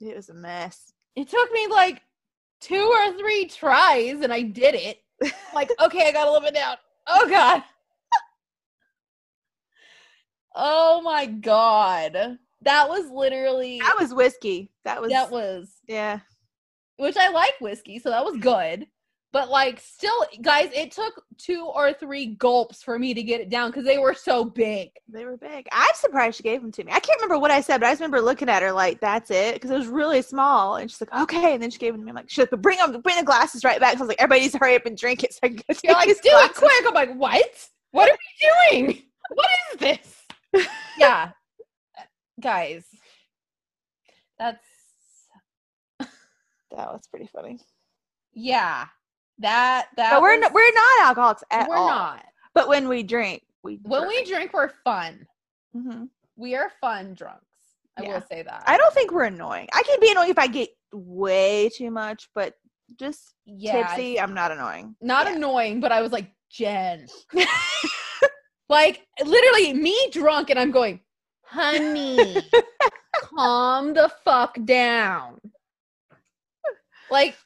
It 0.00 0.14
was 0.14 0.28
a 0.28 0.34
mess. 0.34 0.92
It 1.16 1.28
took 1.28 1.50
me 1.52 1.66
like 1.66 2.02
two 2.60 2.84
or 2.84 3.16
three 3.18 3.46
tries, 3.46 4.20
and 4.20 4.32
I 4.32 4.42
did 4.42 4.74
it. 4.74 4.98
like, 5.54 5.70
okay, 5.80 6.06
I 6.06 6.12
got 6.12 6.28
a 6.28 6.30
little 6.30 6.46
bit 6.46 6.54
down. 6.54 6.76
Oh 7.06 7.28
god. 7.28 7.62
oh 10.54 11.00
my 11.02 11.26
god. 11.26 12.38
That 12.62 12.88
was 12.88 13.10
literally 13.10 13.78
That 13.78 13.96
was 13.98 14.12
whiskey. 14.12 14.70
That 14.84 15.00
was. 15.00 15.10
that 15.10 15.30
was 15.30 15.72
Yeah. 15.86 16.20
which 16.96 17.16
I 17.16 17.30
like 17.30 17.54
whiskey, 17.60 17.98
so 17.98 18.10
that 18.10 18.24
was 18.24 18.36
good. 18.36 18.86
But 19.38 19.50
like 19.50 19.78
still 19.78 20.26
guys, 20.42 20.68
it 20.74 20.90
took 20.90 21.22
two 21.36 21.70
or 21.72 21.92
three 21.92 22.26
gulps 22.26 22.82
for 22.82 22.98
me 22.98 23.14
to 23.14 23.22
get 23.22 23.40
it 23.40 23.50
down 23.50 23.70
because 23.70 23.84
they 23.84 23.98
were 23.98 24.12
so 24.12 24.44
big. 24.44 24.90
They 25.08 25.24
were 25.24 25.36
big. 25.36 25.68
I'm 25.70 25.94
surprised 25.94 26.38
she 26.38 26.42
gave 26.42 26.60
them 26.60 26.72
to 26.72 26.82
me. 26.82 26.90
I 26.90 26.98
can't 26.98 27.20
remember 27.20 27.38
what 27.38 27.52
I 27.52 27.60
said, 27.60 27.78
but 27.78 27.86
I 27.86 27.92
just 27.92 28.00
remember 28.00 28.20
looking 28.20 28.48
at 28.48 28.62
her 28.64 28.72
like, 28.72 28.98
"That's 29.00 29.30
it," 29.30 29.54
because 29.54 29.70
it 29.70 29.78
was 29.78 29.86
really 29.86 30.22
small. 30.22 30.74
And 30.74 30.90
she's 30.90 31.00
like, 31.00 31.14
"Okay," 31.22 31.54
and 31.54 31.62
then 31.62 31.70
she 31.70 31.78
gave 31.78 31.92
them 31.92 32.00
to 32.00 32.04
me. 32.04 32.10
I'm 32.10 32.16
like, 32.16 32.28
"Shit!" 32.28 32.50
But 32.50 32.62
bring 32.62 32.78
them, 32.78 33.00
bring 33.00 33.16
the 33.16 33.22
glasses 33.22 33.62
right 33.62 33.78
back. 33.78 33.92
So 33.92 33.98
I 33.98 34.00
was 34.00 34.08
like, 34.08 34.20
"Everybody 34.20 34.40
needs 34.40 34.54
to 34.54 34.58
hurry 34.58 34.74
up 34.74 34.86
and 34.86 34.96
drink 34.98 35.22
it." 35.22 35.32
So 35.34 35.38
I 35.44 35.50
can 35.50 35.62
You're 35.84 35.94
like, 35.94 36.08
do 36.08 36.14
it 36.24 36.54
quick. 36.56 36.84
I'm 36.84 36.94
like, 36.94 37.14
what? 37.14 37.68
What 37.92 38.10
are 38.10 38.18
we 38.72 38.76
doing? 38.80 39.02
What 39.34 39.48
is 39.72 39.78
this? 39.78 40.66
yeah. 40.98 41.30
Guys. 42.40 42.86
That's 44.36 44.64
That 46.00 46.08
was 46.72 47.06
pretty 47.08 47.30
funny. 47.32 47.60
yeah. 48.32 48.86
That 49.40 49.88
that 49.96 50.12
But 50.12 50.22
we're 50.22 50.32
was- 50.32 50.40
not, 50.42 50.52
we're 50.52 50.72
not 50.74 51.06
alcoholics 51.06 51.44
at 51.50 51.62
all. 51.62 51.68
we're 51.68 51.76
all. 51.76 51.88
not. 51.88 52.24
But 52.54 52.68
when 52.68 52.88
we 52.88 53.02
drink, 53.02 53.42
we 53.62 53.78
When 53.82 54.08
we 54.08 54.24
drink, 54.24 54.52
we're 54.52 54.70
fun. 54.84 55.26
hmm 55.72 56.04
We 56.36 56.54
are 56.56 56.70
fun 56.80 57.14
drunks. 57.14 57.44
I 57.96 58.02
Yeah. 58.02 58.14
will 58.14 58.26
say 58.30 58.42
that. 58.42 58.64
I 58.66 58.76
don't 58.76 58.94
think 58.94 59.12
we're 59.12 59.24
annoying. 59.24 59.68
I 59.72 59.82
can 59.84 59.98
be 60.00 60.10
annoying 60.10 60.30
if 60.30 60.38
I 60.38 60.46
get 60.46 60.70
way 60.92 61.68
too 61.68 61.90
much, 61.90 62.28
but 62.34 62.54
just 62.98 63.34
yeah, 63.44 63.86
tipsy, 63.86 64.18
I'm 64.20 64.34
not 64.34 64.50
annoying. 64.52 64.96
not 65.00 65.26
Yeah. 65.26 65.34
annoying, 65.36 65.80
but 65.80 65.92
I 65.92 66.00
was 66.00 66.10
like, 66.12 66.32
Jen. 66.50 67.06
like 68.68 69.06
literally 69.24 69.72
me 69.72 69.96
drunk 70.10 70.50
and 70.50 70.58
I'm 70.58 70.70
going, 70.70 71.00
honey, 71.44 72.36
calm 73.16 73.94
the 73.94 74.10
fuck 74.24 74.56
down. 74.64 75.38
Like 77.10 77.36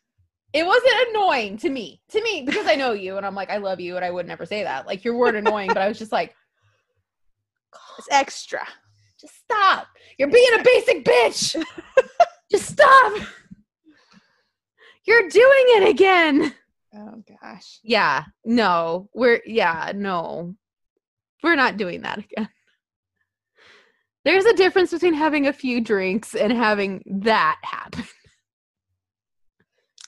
it 0.53 0.67
wasn't 0.67 1.09
annoying 1.11 1.57
to 1.59 1.71
me. 1.71 2.01
To 2.11 2.23
me, 2.23 2.43
because 2.47 2.67
I 2.67 2.75
know 2.75 2.93
you 2.93 3.17
and 3.17 3.25
I'm 3.27 3.35
like, 3.35 3.51
I 3.51 3.57
love 3.59 3.81
you, 3.81 3.97
and 3.97 4.05
I 4.05 4.11
would 4.11 4.27
never 4.27 4.45
say 4.47 4.65
that. 4.65 4.87
Like 4.87 5.05
your 5.05 5.17
word 5.17 5.35
annoying, 5.35 5.69
but 5.69 5.79
I 5.79 5.89
was 5.89 5.99
just 5.99 6.13
like, 6.13 6.35
It's 7.99 8.09
extra. 8.11 8.67
just 9.21 9.35
stop. 9.39 9.87
You're 10.19 10.31
being 10.31 10.59
a 10.59 10.63
basic 10.63 11.05
bitch. 11.05 11.63
just 12.51 12.71
stop. 12.71 13.23
You're 15.05 15.29
doing 15.29 15.65
it 15.69 15.89
again. 15.89 16.55
Oh 16.95 17.23
gosh. 17.43 17.81
Yeah, 17.83 18.25
no, 18.45 19.09
we're 19.15 19.41
yeah, 19.47 19.93
no, 19.95 20.55
we're 21.43 21.55
not 21.57 21.77
doing 21.79 22.03
that 22.03 22.19
again. 22.19 22.49
There's 24.25 24.45
a 24.45 24.55
difference 24.55 24.91
between 24.93 25.15
having 25.15 25.47
a 25.49 25.53
few 25.53 25.81
drinks 25.81 26.35
and 26.35 26.53
having 26.53 27.03
that 27.07 27.59
happen, 27.63 28.05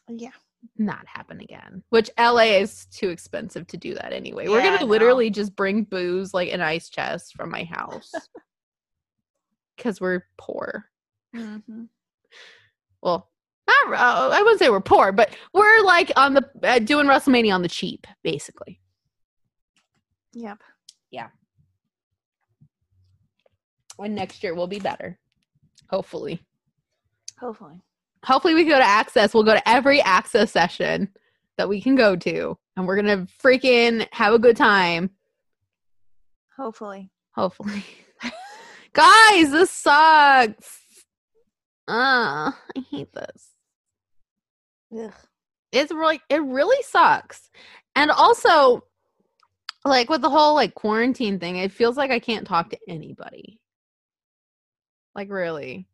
Yeah. 0.08 0.30
not 0.78 1.06
happen 1.06 1.40
again. 1.40 1.82
Which 1.90 2.10
LA 2.18 2.58
is 2.60 2.86
too 2.86 3.08
expensive 3.10 3.66
to 3.68 3.76
do 3.76 3.94
that 3.94 4.12
anyway. 4.12 4.48
we're 4.48 4.62
gonna 4.62 4.84
literally 4.84 5.30
just 5.30 5.54
bring 5.56 5.84
booze 5.84 6.32
like 6.34 6.50
an 6.52 6.60
ice 6.60 6.88
chest 6.88 7.34
from 7.36 7.50
my 7.50 7.64
house 7.64 8.12
because 9.76 10.00
we're 10.00 10.24
poor. 10.38 10.86
hmm 11.34 11.84
Well, 13.02 13.30
not 13.66 13.92
uh, 13.94 14.30
I 14.32 14.42
wouldn't 14.42 14.58
say 14.58 14.70
we're 14.70 14.80
poor, 14.80 15.12
but 15.12 15.34
we're 15.52 15.82
like 15.82 16.12
on 16.16 16.34
the 16.34 16.48
uh, 16.62 16.78
doing 16.78 17.06
WrestleMania 17.06 17.54
on 17.54 17.62
the 17.62 17.68
cheap, 17.68 18.06
basically. 18.22 18.80
Yep. 20.34 20.58
Yeah. 21.10 21.28
And 23.98 24.14
next 24.14 24.42
year 24.42 24.54
will 24.54 24.66
be 24.66 24.80
better. 24.80 25.18
Hopefully. 25.90 26.42
Hopefully. 27.38 27.80
Hopefully 28.24 28.54
we 28.54 28.64
go 28.64 28.78
to 28.78 28.84
Axxess. 28.84 29.34
We'll 29.34 29.44
go 29.44 29.54
to 29.54 29.68
every 29.68 30.00
Axxess 30.00 30.48
session 30.48 31.10
that 31.56 31.68
we 31.68 31.80
can 31.80 31.94
go 31.94 32.16
to. 32.16 32.58
And 32.76 32.86
we're 32.86 32.96
gonna 32.96 33.26
freaking 33.42 34.06
have 34.12 34.34
a 34.34 34.38
good 34.38 34.56
time. 34.56 35.10
Hopefully. 36.56 37.10
Hopefully. 37.34 37.84
Guys, 38.92 39.50
this 39.50 39.70
sucks. 39.70 40.80
Uh, 41.86 42.50
I 42.50 42.84
hate 42.90 43.12
this. 43.12 43.50
Ugh. 44.98 45.12
It's 45.72 45.92
really 45.92 46.20
it 46.28 46.42
really 46.42 46.82
sucks. 46.82 47.50
And 47.96 48.10
also 48.10 48.84
like 49.84 50.08
with 50.08 50.22
the 50.22 50.30
whole 50.30 50.54
like 50.54 50.74
quarantine 50.74 51.38
thing, 51.38 51.56
it 51.56 51.72
feels 51.72 51.96
like 51.96 52.10
I 52.10 52.20
can't 52.20 52.46
talk 52.46 52.70
to 52.70 52.78
anybody. 52.88 53.60
Like 55.14 55.30
really. 55.30 55.86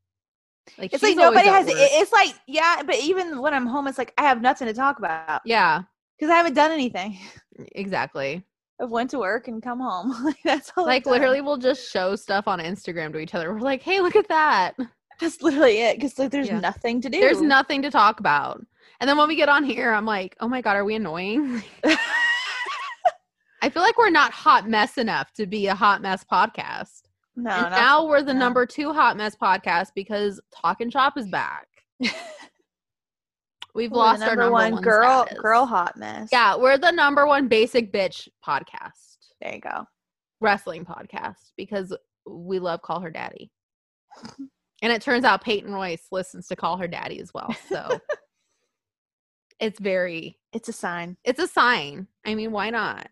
Like 0.78 0.92
It's 0.92 1.02
like 1.02 1.16
nobody 1.16 1.48
has. 1.48 1.66
Work. 1.66 1.76
it's 1.78 2.12
like 2.12 2.34
yeah, 2.46 2.82
but 2.84 2.96
even 2.96 3.40
when 3.40 3.52
I'm 3.54 3.66
home, 3.66 3.86
it's 3.86 3.98
like 3.98 4.12
I 4.18 4.22
have 4.22 4.40
nothing 4.40 4.66
to 4.68 4.74
talk 4.74 4.98
about 4.98 5.42
Yeah, 5.44 5.82
because 6.18 6.30
I 6.32 6.36
haven't 6.36 6.54
done 6.54 6.70
anything. 6.70 7.18
exactly. 7.72 8.44
I've 8.80 8.90
went 8.90 9.10
to 9.10 9.18
work 9.18 9.48
and 9.48 9.62
come 9.62 9.80
home. 9.80 10.10
like 10.24 10.38
that's 10.44 10.72
all. 10.76 10.86
Like 10.86 11.04
literally 11.06 11.40
we'll 11.42 11.58
just 11.58 11.90
show 11.92 12.16
stuff 12.16 12.48
on 12.48 12.58
Instagram 12.60 13.12
to 13.12 13.18
each 13.18 13.34
other. 13.34 13.52
We're 13.52 13.60
like, 13.60 13.82
"Hey, 13.82 14.00
look 14.00 14.16
at 14.16 14.28
that." 14.28 14.74
that's 15.20 15.42
literally 15.42 15.78
it. 15.82 15.96
Because 15.98 16.18
like 16.18 16.30
there's 16.30 16.48
Yeah. 16.48 16.60
nothing 16.60 17.00
to 17.02 17.10
do. 17.10 17.20
There's 17.20 17.42
nothing 17.42 17.82
to 17.82 17.90
talk 17.90 18.20
about. 18.20 18.64
And 19.00 19.08
then 19.08 19.16
when 19.18 19.28
we 19.28 19.36
get 19.36 19.48
on 19.50 19.64
here, 19.64 19.92
I'm 19.92 20.06
like, 20.06 20.34
"Oh 20.40 20.48
my 20.48 20.60
god, 20.62 20.76
are 20.76 20.84
we 20.84 20.94
annoying?" 20.94 21.62
I 23.62 23.68
feel 23.68 23.82
like 23.82 23.98
we're 23.98 24.08
not 24.10 24.32
hot 24.32 24.66
mess 24.68 24.96
enough 24.96 25.32
to 25.34 25.46
be 25.46 25.66
a 25.66 25.74
hot 25.74 26.00
mess 26.00 26.24
podcast. 26.24 26.99
No. 27.36 27.50
and 27.50 27.70
now 27.70 28.06
we're 28.06 28.22
the 28.22 28.32
no. 28.34 28.40
number 28.40 28.66
two 28.66 28.92
hot 28.92 29.16
mess 29.16 29.34
podcast 29.36 29.88
because 29.94 30.40
Talk 30.54 30.80
and 30.80 30.92
Shop 30.92 31.16
is 31.16 31.28
back. 31.28 31.66
We've 33.74 33.90
we're 33.92 33.98
lost 33.98 34.22
our 34.22 34.34
number 34.34 34.50
one, 34.50 34.72
one 34.72 34.82
girl. 34.82 35.22
status. 35.26 35.38
Girl 35.40 35.64
hot 35.64 35.96
mess. 35.96 36.28
Yeah, 36.32 36.56
we're 36.56 36.76
the 36.78 36.90
number 36.90 37.26
one 37.26 37.46
basic 37.48 37.92
bitch 37.92 38.28
podcast. 38.44 39.16
There 39.40 39.54
you 39.54 39.60
go. 39.60 39.84
wrestling 40.40 40.84
podcast 40.84 41.52
because 41.56 41.96
we 42.26 42.58
love 42.58 42.82
Call 42.82 43.00
Her 43.00 43.10
Daddy. 43.10 43.50
And 44.82 44.90
it 44.90 45.02
turns 45.02 45.24
out 45.26 45.44
Peyton 45.44 45.74
Royce 45.74 46.06
listens 46.10 46.46
to 46.46 46.56
Call 46.56 46.78
Her 46.78 46.88
Daddy 46.88 47.20
as 47.20 47.30
well. 47.34 47.54
So 47.68 48.00
it's 49.60 49.78
very 49.78 50.38
It's 50.54 50.70
a 50.70 50.72
sign. 50.72 51.18
it's 51.22 51.38
a 51.38 51.46
sign. 51.46 52.06
I 52.24 52.34
mean, 52.34 52.50
why 52.50 52.70
not? 52.70 53.08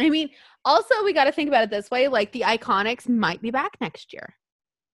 I 0.00 0.10
mean, 0.10 0.30
also 0.64 1.04
we 1.04 1.12
got 1.12 1.24
to 1.24 1.32
think 1.32 1.48
about 1.48 1.64
it 1.64 1.70
this 1.70 1.90
way: 1.90 2.08
like 2.08 2.32
the 2.32 2.40
IIconics 2.40 3.08
might 3.08 3.40
be 3.42 3.50
back 3.50 3.76
next 3.80 4.12
year. 4.12 4.34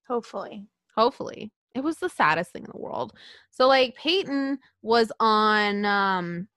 Hopefully. 0.09 0.67
Hopefully, 0.97 1.53
it 1.75 1.83
was 1.83 1.97
the 1.99 2.09
saddest 2.09 2.53
thing 2.53 2.65
in 2.65 2.71
the 2.73 2.81
world. 2.81 3.13
So, 3.51 3.69
like 3.69 3.95
Peyton 3.97 4.59
was 4.83 5.13
on 5.21 5.85
um 5.85 6.49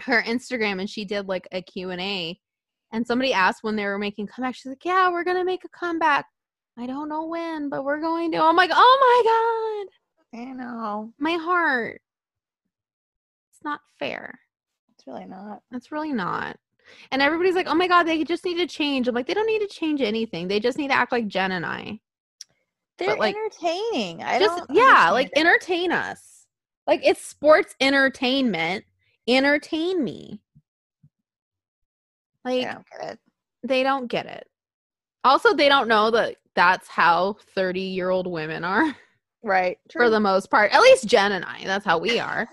her 0.00 0.22
Instagram 0.22 0.80
and 0.80 0.90
she 0.90 1.04
did 1.04 1.28
like 1.28 1.46
a 1.52 1.62
Q 1.62 1.90
and 1.90 2.00
A, 2.00 2.38
and 2.92 3.06
somebody 3.06 3.32
asked 3.32 3.62
when 3.62 3.76
they 3.76 3.84
were 3.84 3.98
making 3.98 4.26
comeback. 4.26 4.54
She's 4.54 4.66
like, 4.66 4.84
"Yeah, 4.84 5.10
we're 5.10 5.24
gonna 5.24 5.44
make 5.44 5.64
a 5.64 5.68
comeback. 5.68 6.26
I 6.78 6.86
don't 6.86 7.08
know 7.08 7.26
when, 7.26 7.68
but 7.68 7.84
we're 7.84 8.00
going 8.00 8.32
to." 8.32 8.42
I'm 8.42 8.56
like, 8.56 8.70
"Oh 8.72 9.86
my 10.32 10.40
god, 10.40 10.40
I 10.40 10.52
know. 10.52 11.12
my 11.18 11.34
heart." 11.34 12.00
It's 13.52 13.64
not 13.64 13.80
fair. 13.98 14.38
It's 14.94 15.06
really 15.06 15.26
not. 15.26 15.62
It's 15.72 15.92
really 15.92 16.12
not. 16.12 16.56
And 17.10 17.22
everybody's 17.22 17.54
like, 17.54 17.66
oh 17.68 17.74
my 17.74 17.88
God, 17.88 18.04
they 18.04 18.22
just 18.24 18.44
need 18.44 18.58
to 18.58 18.66
change. 18.66 19.08
I'm 19.08 19.14
like, 19.14 19.26
they 19.26 19.34
don't 19.34 19.46
need 19.46 19.60
to 19.60 19.66
change 19.68 20.00
anything. 20.00 20.48
They 20.48 20.60
just 20.60 20.78
need 20.78 20.88
to 20.88 20.94
act 20.94 21.12
like 21.12 21.26
Jen 21.28 21.52
and 21.52 21.66
I. 21.66 22.00
They're 22.98 23.16
like, 23.16 23.34
entertaining. 23.36 24.22
I 24.22 24.38
just, 24.38 24.56
don't 24.56 24.70
yeah, 24.70 25.10
like 25.10 25.28
it. 25.28 25.38
entertain 25.38 25.92
us. 25.92 26.46
Like 26.86 27.00
it's 27.04 27.24
sports 27.24 27.74
entertainment. 27.80 28.84
Entertain 29.28 30.02
me. 30.02 30.40
Like 32.44 32.66
I 32.66 32.72
don't 32.74 32.86
get 32.98 33.12
it. 33.12 33.18
they 33.64 33.82
don't 33.82 34.06
get 34.06 34.26
it. 34.26 34.46
Also, 35.24 35.52
they 35.52 35.68
don't 35.68 35.88
know 35.88 36.10
that 36.12 36.36
that's 36.54 36.86
how 36.88 37.36
30 37.54 37.80
year 37.80 38.10
old 38.10 38.26
women 38.26 38.62
are 38.64 38.94
Right. 39.42 39.78
for 39.92 40.08
the 40.10 40.20
most 40.20 40.50
part. 40.50 40.72
At 40.72 40.80
least 40.80 41.06
Jen 41.06 41.32
and 41.32 41.44
I. 41.44 41.62
That's 41.64 41.84
how 41.84 41.98
we 41.98 42.18
are. 42.20 42.48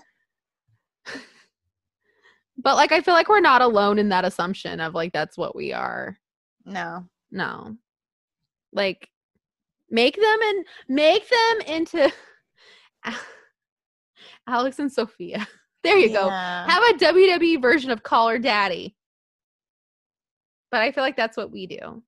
But 2.56 2.76
like, 2.76 2.92
I 2.92 3.00
feel 3.00 3.14
like 3.14 3.28
we're 3.28 3.40
not 3.40 3.62
alone 3.62 3.98
in 3.98 4.08
that 4.10 4.24
assumption 4.24 4.80
of 4.80 4.94
like, 4.94 5.12
that's 5.12 5.36
what 5.36 5.56
we 5.56 5.72
are. 5.72 6.18
No. 6.64 7.04
No. 7.30 7.76
Like 8.72 9.08
make 9.90 10.16
them 10.16 10.38
and 10.42 10.64
make 10.88 11.28
them 11.28 11.60
into 11.66 12.12
Alex 14.48 14.78
and 14.78 14.92
Sofia. 14.92 15.46
There 15.84 15.98
you 15.98 16.14
go. 16.14 16.30
Have 16.30 16.82
a 16.82 16.94
WWE 16.94 17.60
version 17.60 17.90
of 17.90 18.02
Call 18.02 18.30
Her 18.30 18.38
Daddy. 18.38 18.96
But 20.70 20.80
I 20.80 20.92
feel 20.92 21.04
like 21.04 21.14
that's 21.14 21.36
what 21.36 21.52
we 21.52 21.66
do. 21.66 22.02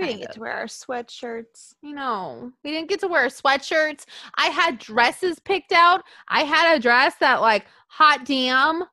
We 0.00 0.06
didn't 0.06 0.20
get 0.20 0.28
of. 0.30 0.34
to 0.34 0.40
wear 0.40 0.52
our 0.52 0.64
sweatshirts. 0.66 1.74
You 1.82 1.94
know, 1.94 2.52
we 2.64 2.70
didn't 2.70 2.88
get 2.88 3.00
to 3.00 3.08
wear 3.08 3.26
sweatshirts. 3.26 4.04
I 4.34 4.46
had 4.46 4.78
dresses 4.78 5.38
picked 5.38 5.72
out. 5.72 6.02
I 6.28 6.40
had 6.42 6.76
a 6.76 6.80
dress 6.80 7.14
that, 7.20 7.40
like, 7.40 7.66
hot 7.88 8.24
damn. 8.24 8.84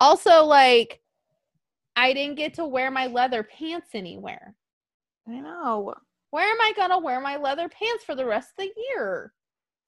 Also, 0.00 0.44
like, 0.44 1.00
I 1.96 2.12
didn't 2.12 2.36
get 2.36 2.54
to 2.54 2.64
wear 2.64 2.90
my 2.90 3.06
leather 3.06 3.42
pants 3.42 3.90
anywhere. 3.94 4.54
I 5.28 5.40
know. 5.40 5.94
Where 6.30 6.48
am 6.48 6.60
I 6.60 6.72
going 6.76 6.90
to 6.90 6.98
wear 6.98 7.20
my 7.20 7.36
leather 7.36 7.68
pants 7.68 8.04
for 8.04 8.14
the 8.14 8.26
rest 8.26 8.50
of 8.58 8.66
the 8.66 8.72
year? 8.90 9.32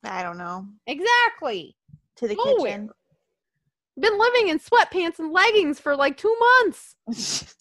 I 0.04 0.22
don't 0.22 0.38
know. 0.38 0.66
Exactly. 0.86 1.76
To 2.16 2.28
the 2.28 2.34
Nowhere. 2.36 2.70
kitchen. 2.70 2.90
Been 3.98 4.18
living 4.18 4.48
in 4.48 4.58
sweatpants 4.58 5.18
and 5.18 5.32
leggings 5.32 5.80
for 5.80 5.96
like 5.96 6.16
two 6.16 6.34
months. 6.62 6.96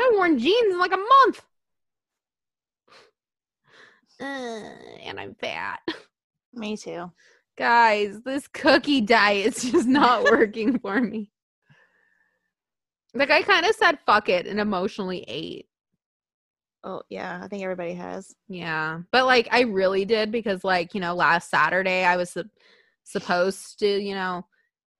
I've 0.00 0.14
worn 0.14 0.38
jeans 0.38 0.72
in 0.72 0.78
like 0.78 0.92
a 0.92 0.96
month. 0.96 1.42
Uh, 4.20 4.70
and 5.02 5.18
I'm 5.18 5.34
fat. 5.34 5.80
Me 6.52 6.76
too. 6.76 7.10
Guys, 7.56 8.20
this 8.24 8.48
cookie 8.48 9.00
diet's 9.00 9.70
just 9.70 9.86
not 9.86 10.24
working 10.30 10.78
for 10.78 11.00
me. 11.00 11.30
Like 13.14 13.30
I 13.30 13.42
kind 13.42 13.66
of 13.66 13.74
said 13.74 13.98
fuck 14.06 14.28
it 14.28 14.46
and 14.46 14.60
emotionally 14.60 15.24
ate. 15.26 15.66
Oh 16.82 17.02
yeah, 17.10 17.40
I 17.42 17.48
think 17.48 17.62
everybody 17.62 17.92
has. 17.94 18.34
Yeah. 18.48 19.00
But 19.12 19.26
like 19.26 19.48
I 19.50 19.62
really 19.62 20.04
did 20.04 20.32
because 20.32 20.64
like, 20.64 20.94
you 20.94 21.00
know, 21.00 21.14
last 21.14 21.50
Saturday 21.50 22.04
I 22.04 22.16
was 22.16 22.30
sup- 22.30 22.46
supposed 23.04 23.78
to, 23.80 23.86
you 23.86 24.14
know, 24.14 24.46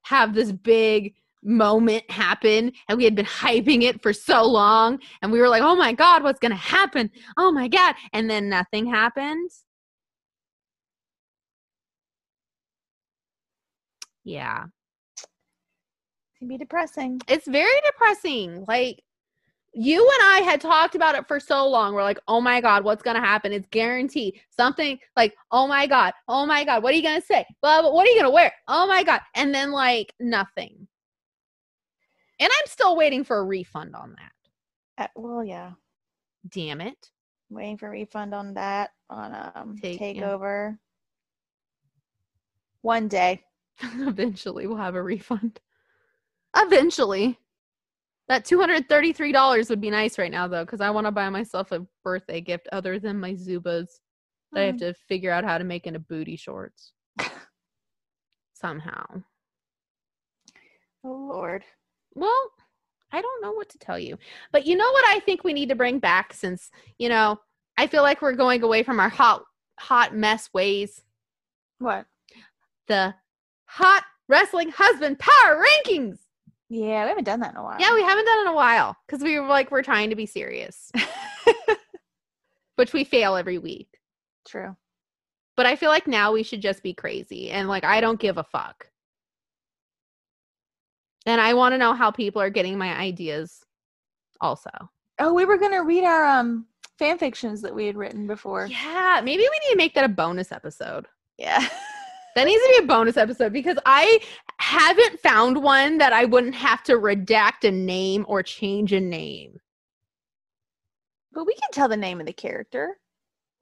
have 0.03 0.35
this 0.35 0.53
big 0.53 1.15
moment 1.43 2.09
happen 2.11 2.73
and 2.89 2.99
we 2.99 3.05
had 3.05 3.15
been 3.15 3.27
hyping 3.27 3.83
it 3.83 4.03
for 4.03 4.13
so 4.13 4.45
long 4.45 4.99
and 5.23 5.33
we 5.33 5.41
were 5.41 5.49
like, 5.49 5.63
"Oh 5.63 5.77
my 5.77 5.93
god, 5.93 6.23
what's 6.23 6.41
going 6.41 6.51
to 6.51 6.57
happen? 6.57 7.11
Oh 7.37 7.51
my 7.53 7.69
god." 7.69 7.95
And 8.13 8.29
then 8.29 8.49
nothing 8.49 8.87
happened. 8.87 9.51
Yeah. 14.25 14.65
It 16.35 16.39
can 16.39 16.49
be 16.49 16.59
depressing. 16.59 17.21
It's 17.29 17.47
very 17.49 17.81
depressing. 17.85 18.65
Like 18.69 19.03
you 19.73 20.01
and 20.01 20.23
I 20.23 20.41
had 20.45 20.61
talked 20.61 20.95
about 20.95 21.15
it 21.15 21.29
for 21.29 21.39
so 21.39 21.69
long. 21.69 21.95
We're 21.95 22.03
like, 22.03 22.19
oh 22.29 22.41
my 22.41 22.61
God, 22.61 22.85
what's 22.85 23.03
gonna 23.03 23.21
happen? 23.21 23.53
It's 23.53 23.69
guaranteed. 23.71 24.41
Something 24.51 24.99
like, 25.17 25.35
oh 25.53 25.67
my 25.67 25.87
God, 25.87 26.13
oh 26.29 26.47
my 26.47 26.65
God, 26.65 26.83
what 26.83 26.93
are 26.93 26.97
you 26.97 27.03
gonna 27.03 27.21
say? 27.21 27.45
Blah, 27.63 27.83
blah, 27.83 27.93
what 27.93 28.07
are 28.07 28.11
you 28.11 28.21
gonna 28.21 28.33
wear? 28.33 28.53
Oh 28.69 28.87
my 28.87 29.03
God. 29.05 29.21
And 29.35 29.55
then 29.55 29.71
like 29.71 30.13
nothing. 30.21 30.89
And 32.41 32.49
I'm 32.51 32.67
still 32.67 32.97
waiting 32.97 33.23
for 33.23 33.39
a 33.39 33.45
refund 33.45 33.95
on 33.95 34.17
that. 34.17 35.05
Uh, 35.05 35.09
well, 35.15 35.45
yeah. 35.45 35.73
Damn 36.49 36.81
it. 36.81 37.11
Waiting 37.51 37.77
for 37.77 37.89
a 37.89 37.91
refund 37.91 38.35
on 38.35 38.55
that 38.55 38.91
on 39.11 39.51
um 39.55 39.77
Take- 39.81 40.01
yeah. 40.01 40.23
takeover. 40.23 40.79
One 42.83 43.09
day. 43.09 43.43
Eventually 43.83 44.67
we'll 44.67 44.77
have 44.79 44.95
a 44.95 45.03
refund. 45.03 45.61
Eventually. 46.57 47.39
That 48.29 48.45
$233 48.45 49.69
would 49.71 49.81
be 49.81 49.91
nice 49.91 50.17
right 50.17 50.31
now 50.31 50.47
though, 50.47 50.65
because 50.65 50.81
I 50.81 50.91
want 50.91 51.07
to 51.07 51.11
buy 51.11 51.29
myself 51.31 51.73
a 51.73 51.85
birthday 52.05 52.41
gift 52.41 52.69
other 52.73 52.99
than 53.01 53.19
my 53.19 53.33
Zubaz. 53.35 53.89
that 54.53 54.61
I 54.63 54.67
have 54.67 54.77
Mm. 54.77 54.79
to 54.81 54.95
figure 54.95 55.33
out 55.33 55.45
how 55.45 55.59
to 55.59 55.65
make 55.65 55.87
into 55.87 55.99
booty 55.99 56.37
shorts. 56.37 56.93
Somehow. 58.55 59.05
Oh 61.05 61.29
Lord. 61.33 61.65
Well, 62.15 62.51
I 63.13 63.21
don't 63.21 63.43
know 63.43 63.53
what 63.53 63.69
to 63.71 63.79
tell 63.79 63.99
you. 63.99 64.19
But 64.53 64.67
you 64.67 64.77
know 64.77 64.91
what 64.91 65.05
I 65.09 65.21
think 65.21 65.45
we 65.45 65.53
need 65.53 65.69
to 65.69 65.75
bring 65.75 65.99
back 65.99 66.33
since, 66.33 66.71
you 66.99 67.09
know, 67.09 67.41
I 67.77 67.87
feel 67.87 68.03
like 68.03 68.23
we're 68.23 68.35
going 68.35 68.63
away 68.63 68.83
from 68.83 69.01
our 69.01 69.09
hot 69.09 69.43
hot 69.79 70.15
mess 70.15 70.51
ways. 70.53 71.03
What? 71.79 72.07
The 72.89 73.15
hot 73.65 74.05
wrestling 74.29 74.71
husband 74.71 75.19
power 75.19 75.65
rankings. 75.65 76.19
Yeah, 76.69 77.05
we 77.05 77.09
haven't 77.09 77.25
done 77.25 77.41
that 77.41 77.53
in 77.53 77.57
a 77.57 77.63
while. 77.63 77.81
Yeah, 77.81 77.95
we 77.95 78.03
haven't 78.03 78.27
done 78.27 78.39
it 78.39 78.43
in 78.43 78.47
a 78.49 78.55
while 78.55 78.97
because 79.07 79.25
we 79.25 79.39
were 79.41 79.47
like 79.47 79.71
we're 79.71 79.83
trying 79.83 80.11
to 80.11 80.17
be 80.17 80.27
serious, 80.27 80.93
which 82.77 82.93
we 82.93 83.03
fail 83.03 83.35
every 83.35 83.59
week. 83.59 83.89
True. 84.47 84.77
But 85.57 85.67
I 85.67 85.77
feel 85.77 85.91
like 85.91 86.07
now 86.07 86.33
we 86.33 86.43
should 86.43 86.63
just 86.63 86.83
be 86.83 86.95
crazy 86.95 87.51
and 87.51 87.69
like 87.69 87.85
I 87.85 88.01
don't 88.01 88.21
give 88.21 88.39
a 88.39 88.45
fuck. 88.45 88.90
And 91.27 91.41
I 91.41 91.55
want 91.55 91.73
to 91.75 91.79
know 91.79 91.93
how 91.95 92.11
people 92.11 92.41
are 92.43 92.51
getting 92.51 92.79
my 92.79 92.97
ideas 92.97 93.61
also. 94.41 94.71
Oh, 95.19 95.35
we 95.35 95.45
were 95.45 95.59
gonna 95.59 95.83
read 95.85 96.05
our 96.05 96.25
um 96.25 96.67
fan 96.99 97.19
fictions 97.19 97.61
that 97.63 97.75
we 97.75 97.87
had 97.87 97.97
written 97.97 98.27
before. 98.27 98.67
Yeah, 98.67 99.21
maybe 99.25 99.43
we 99.43 99.59
need 99.65 99.71
to 99.73 99.77
make 99.77 99.95
that 99.95 100.05
a 100.05 100.09
bonus 100.09 100.53
episode. 100.53 101.07
Yeah. 101.39 101.67
That 102.37 102.45
needs 102.45 102.63
to 102.63 102.75
be 102.79 102.85
a 102.85 102.87
bonus 102.87 103.17
episode 103.17 103.53
because 103.53 103.77
I 103.87 104.21
haven't 104.61 105.19
found 105.19 105.61
one 105.65 105.99
that 105.99 106.13
I 106.13 106.27
wouldn't 106.27 106.55
have 106.55 106.81
to 106.85 106.93
redact 106.93 107.67
a 107.67 107.73
name 107.73 108.25
or 108.29 108.41
change 108.45 108.93
a 108.93 109.01
name. 109.01 109.59
but 111.33 111.45
we 111.45 111.55
can 111.55 111.71
tell 111.73 111.89
the 111.89 111.97
name 111.97 112.21
of 112.21 112.27
the 112.27 112.33
character. 112.33 112.99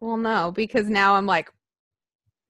Well, 0.01 0.19
no, 0.19 0.53
because 0.53 0.89
now 0.89 1.15
I'm 1.15 1.25
like, 1.27 1.51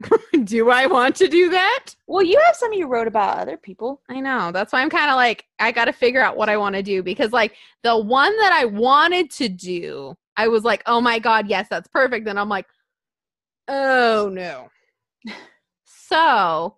do 0.45 0.71
I 0.71 0.87
want 0.87 1.17
to 1.17 1.29
do 1.29 1.51
that? 1.51 1.87
Well, 2.07 2.23
you 2.23 2.41
have 2.47 2.57
some 2.57 2.73
you 2.73 2.87
wrote 2.87 3.09
about 3.09 3.39
other 3.39 3.57
people. 3.57 4.01
I 4.09 4.21
know. 4.21 4.53
That's 4.53 4.73
why 4.73 4.81
I'm 4.81 4.91
kind 4.91 5.11
of 5.11 5.17
like, 5.17 5.47
I 5.59 5.73
got 5.73 5.87
to 5.87 5.93
figure 5.93 6.23
out 6.23 6.37
what 6.37 6.49
I 6.49 6.57
want 6.57 6.77
to 6.77 6.83
do 6.83 7.03
because, 7.03 7.33
like, 7.33 7.55
the 7.83 7.97
one 7.97 8.37
that 8.39 8.53
I 8.53 8.65
wanted 8.65 9.31
to 9.33 9.49
do, 9.49 10.17
I 10.37 10.49
was 10.49 10.63
like, 10.63 10.83
oh 10.87 11.01
my 11.01 11.19
God, 11.19 11.49
yes, 11.49 11.67
that's 11.69 11.89
perfect. 11.89 12.29
And 12.29 12.39
I'm 12.39 12.49
like, 12.49 12.67
oh 13.67 14.31
no. 14.33 14.71
so, 15.85 16.77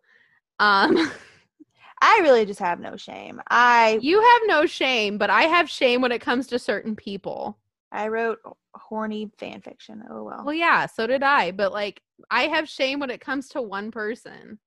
um, 0.59 1.11
I 2.03 2.21
really 2.23 2.47
just 2.47 2.61
have 2.61 2.81
no 2.81 2.97
shame. 2.97 3.41
I 3.51 3.99
you 4.01 4.21
have 4.23 4.41
no 4.47 4.67
shame, 4.67 5.19
but 5.19 5.29
I 5.29 5.43
have 5.43 5.69
shame 5.69 6.01
when 6.01 6.13
it 6.13 6.23
comes 6.23 6.47
to 6.49 6.59
certain 6.59 6.97
people. 6.97 7.59
I 7.93 8.09
wrote 8.09 8.39
horny 8.75 9.31
fan 9.39 9.61
fiction. 9.63 10.03
Oh 10.11 10.23
well. 10.25 10.43
Well, 10.45 10.55
yeah, 10.55 10.87
so 10.87 11.07
did 11.07 11.23
I. 11.23 11.51
But, 11.51 11.73
like, 11.73 12.01
I 12.31 12.43
have 12.45 12.69
shame 12.69 13.01
when 13.01 13.11
it 13.11 13.21
comes 13.21 13.49
to 13.51 13.63
one 13.63 13.91
person. 13.91 14.59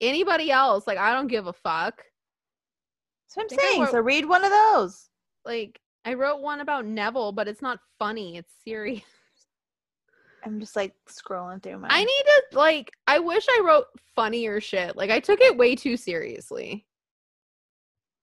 Anybody 0.00 0.50
else, 0.50 0.86
like, 0.86 0.98
I 0.98 1.12
don't 1.12 1.26
give 1.28 1.46
a 1.46 1.52
fuck. 1.52 1.96
That's 1.96 3.36
what 3.36 3.42
I'm 3.52 3.58
saying. 3.58 3.80
wrote- 3.82 3.90
So 3.90 4.00
read 4.00 4.24
one 4.26 4.44
of 4.44 4.50
those. 4.50 5.08
Like, 5.44 5.80
I 6.04 6.14
wrote 6.14 6.40
one 6.40 6.60
about 6.60 6.84
Neville, 6.84 7.32
but 7.32 7.48
it's 7.48 7.62
not 7.62 7.78
funny. 7.98 8.36
It's 8.36 8.52
serious. 8.64 9.02
I'm 10.44 10.58
just 10.58 10.74
like 10.74 10.92
scrolling 11.08 11.62
through 11.62 11.78
my. 11.78 11.86
I 11.88 12.02
need 12.02 12.22
to 12.26 12.58
like. 12.58 12.90
I 13.06 13.20
wish 13.20 13.46
I 13.48 13.62
wrote 13.64 13.86
funnier 14.16 14.60
shit. 14.60 14.96
Like 14.96 15.10
I 15.10 15.20
took 15.20 15.40
it 15.40 15.56
way 15.56 15.76
too 15.76 15.96
seriously. 15.96 16.84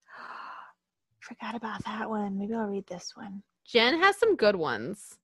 Forgot 1.21 1.55
about 1.55 1.84
that 1.85 2.09
one. 2.09 2.38
Maybe 2.38 2.53
I'll 2.53 2.65
read 2.67 2.85
this 2.88 3.13
one. 3.15 3.41
Jen 3.71 3.99
has 4.01 4.17
some 4.17 4.35
good 4.35 4.55
ones. 4.55 5.17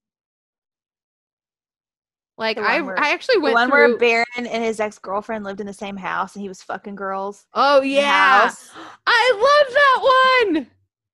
Like 2.37 2.57
I, 2.57 2.81
where- 2.81 2.99
I 2.99 3.11
actually 3.11 3.35
The 3.35 3.41
went 3.41 3.53
one 3.55 3.69
through. 3.69 3.77
where 3.91 3.97
Baron 3.97 4.25
and 4.51 4.63
his 4.63 4.79
ex 4.79 4.99
girlfriend 4.99 5.45
lived 5.45 5.61
in 5.61 5.67
the 5.67 5.73
same 5.73 5.95
house, 5.95 6.35
and 6.35 6.41
he 6.41 6.49
was 6.49 6.61
fucking 6.61 6.95
girls. 6.95 7.45
oh 7.53 7.81
yeah, 7.81 8.51
I 9.07 9.31
love 9.33 9.73
that 9.73 10.51
one. 10.53 10.67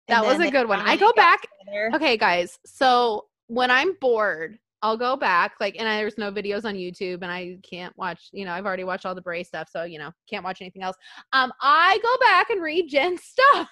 That 0.07 0.25
was 0.25 0.39
a 0.39 0.49
good 0.51 0.67
one. 0.67 0.79
I 0.79 0.97
go 0.97 1.13
back. 1.13 1.45
together. 1.59 1.91
Okay, 1.93 2.17
guys. 2.17 2.57
So 2.65 3.27
when 3.47 3.69
I'm 3.71 3.93
bored, 4.01 4.57
I'll 4.81 4.97
go 4.97 5.15
back. 5.15 5.53
Like, 5.61 5.75
and 5.79 5.87
I, 5.87 5.97
there's 5.97 6.17
no 6.17 6.31
videos 6.31 6.65
on 6.65 6.73
YouTube, 6.73 7.21
and 7.21 7.31
I 7.31 7.59
can't 7.63 7.95
watch. 7.97 8.29
You 8.33 8.43
know, 8.45 8.51
I've 8.51 8.65
already 8.65 8.83
watched 8.83 9.05
all 9.05 9.13
the 9.15 9.21
Bray 9.21 9.43
stuff, 9.43 9.69
so 9.71 9.83
you 9.83 9.99
know, 9.99 10.11
can't 10.27 10.43
watch 10.43 10.59
anything 10.59 10.81
else. 10.81 10.97
Um, 11.33 11.53
I 11.61 11.99
go 12.01 12.17
back 12.25 12.49
and 12.49 12.61
read 12.63 12.89
Jen's 12.89 13.23
stuff 13.23 13.69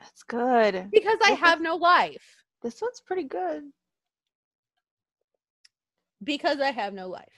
That's 0.00 0.22
good. 0.24 0.88
because 0.92 1.18
I 1.24 1.30
have 1.30 1.60
no 1.62 1.76
life. 1.76 2.43
This 2.64 2.80
one's 2.80 3.00
pretty 3.00 3.24
good. 3.24 3.64
Because 6.24 6.60
I 6.60 6.70
have 6.70 6.94
no 6.94 7.08
life. 7.08 7.28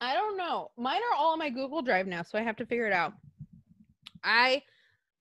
I 0.00 0.14
don't 0.14 0.36
know. 0.36 0.72
Mine 0.76 1.00
are 1.10 1.16
all 1.16 1.32
on 1.32 1.38
my 1.38 1.48
Google 1.48 1.80
Drive 1.80 2.08
now, 2.08 2.22
so 2.22 2.36
I 2.36 2.42
have 2.42 2.56
to 2.56 2.66
figure 2.66 2.86
it 2.86 2.92
out. 2.92 3.12
I 4.24 4.62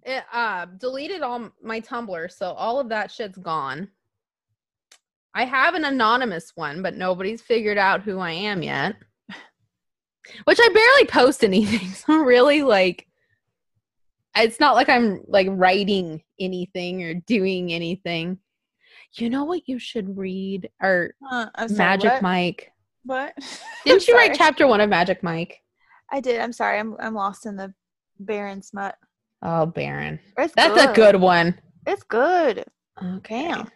it, 0.02 0.24
uh 0.34 0.66
deleted 0.66 1.22
all 1.22 1.52
my 1.62 1.80
Tumblr, 1.82 2.32
so 2.32 2.48
all 2.54 2.80
of 2.80 2.90
that 2.90 3.12
shit's 3.12 3.38
gone. 3.38 3.90
I 5.36 5.46
have 5.46 5.76
an 5.76 5.86
anonymous 5.86 6.54
one, 6.56 6.82
but 6.82 6.96
nobody's 6.96 7.44
figured 7.44 7.78
out 7.78 8.02
who 8.02 8.18
I 8.18 8.32
am 8.32 8.64
yet. 8.64 8.96
Which 10.46 10.60
I 10.60 10.70
barely 10.70 11.06
post 11.06 11.44
anything, 11.44 11.90
so 11.94 12.18
really 12.18 12.64
like 12.64 13.09
it's 14.36 14.60
not 14.60 14.76
like 14.76 14.90
I'm 14.90 15.24
like 15.28 15.48
writing 15.50 16.22
anything 16.40 17.04
or 17.04 17.14
doing 17.16 17.72
anything. 17.74 18.40
You 19.14 19.30
know 19.30 19.44
what 19.44 19.68
you 19.68 19.80
should 19.80 20.18
read 20.18 20.70
or 20.82 21.14
Uh, 21.30 21.48
sorry, 21.56 21.74
Magic 21.74 22.12
what? 22.12 22.22
Mike. 22.22 22.72
What? 23.04 23.34
Didn't 23.86 24.08
you 24.08 24.16
write 24.16 24.36
chapter 24.36 24.68
one 24.68 24.82
of 24.82 24.90
Magic 24.90 25.24
Mike? 25.24 25.62
I 26.12 26.20
did. 26.22 26.40
I'm 26.40 26.54
sorry. 26.54 26.80
I'm 26.80 26.96
I'm 27.00 27.16
lost 27.16 27.46
in 27.46 27.56
the 27.56 27.74
Baron 28.20 28.62
smut. 28.62 28.96
Oh, 29.42 29.66
Baron. 29.66 30.20
It's 30.38 30.54
That's 30.56 30.82
a 30.82 30.94
good 30.94 31.16
one. 31.16 31.60
It's 31.88 32.04
good. 32.04 32.66
Okay. 33.02 33.48
Damn. 33.48 33.70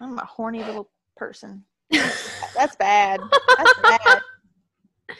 I'm 0.00 0.18
a 0.18 0.24
horny 0.24 0.62
little 0.62 0.90
person. 1.16 1.64
That's 1.90 2.76
bad. 2.76 3.20
That's 3.56 3.80
bad. 3.80 4.20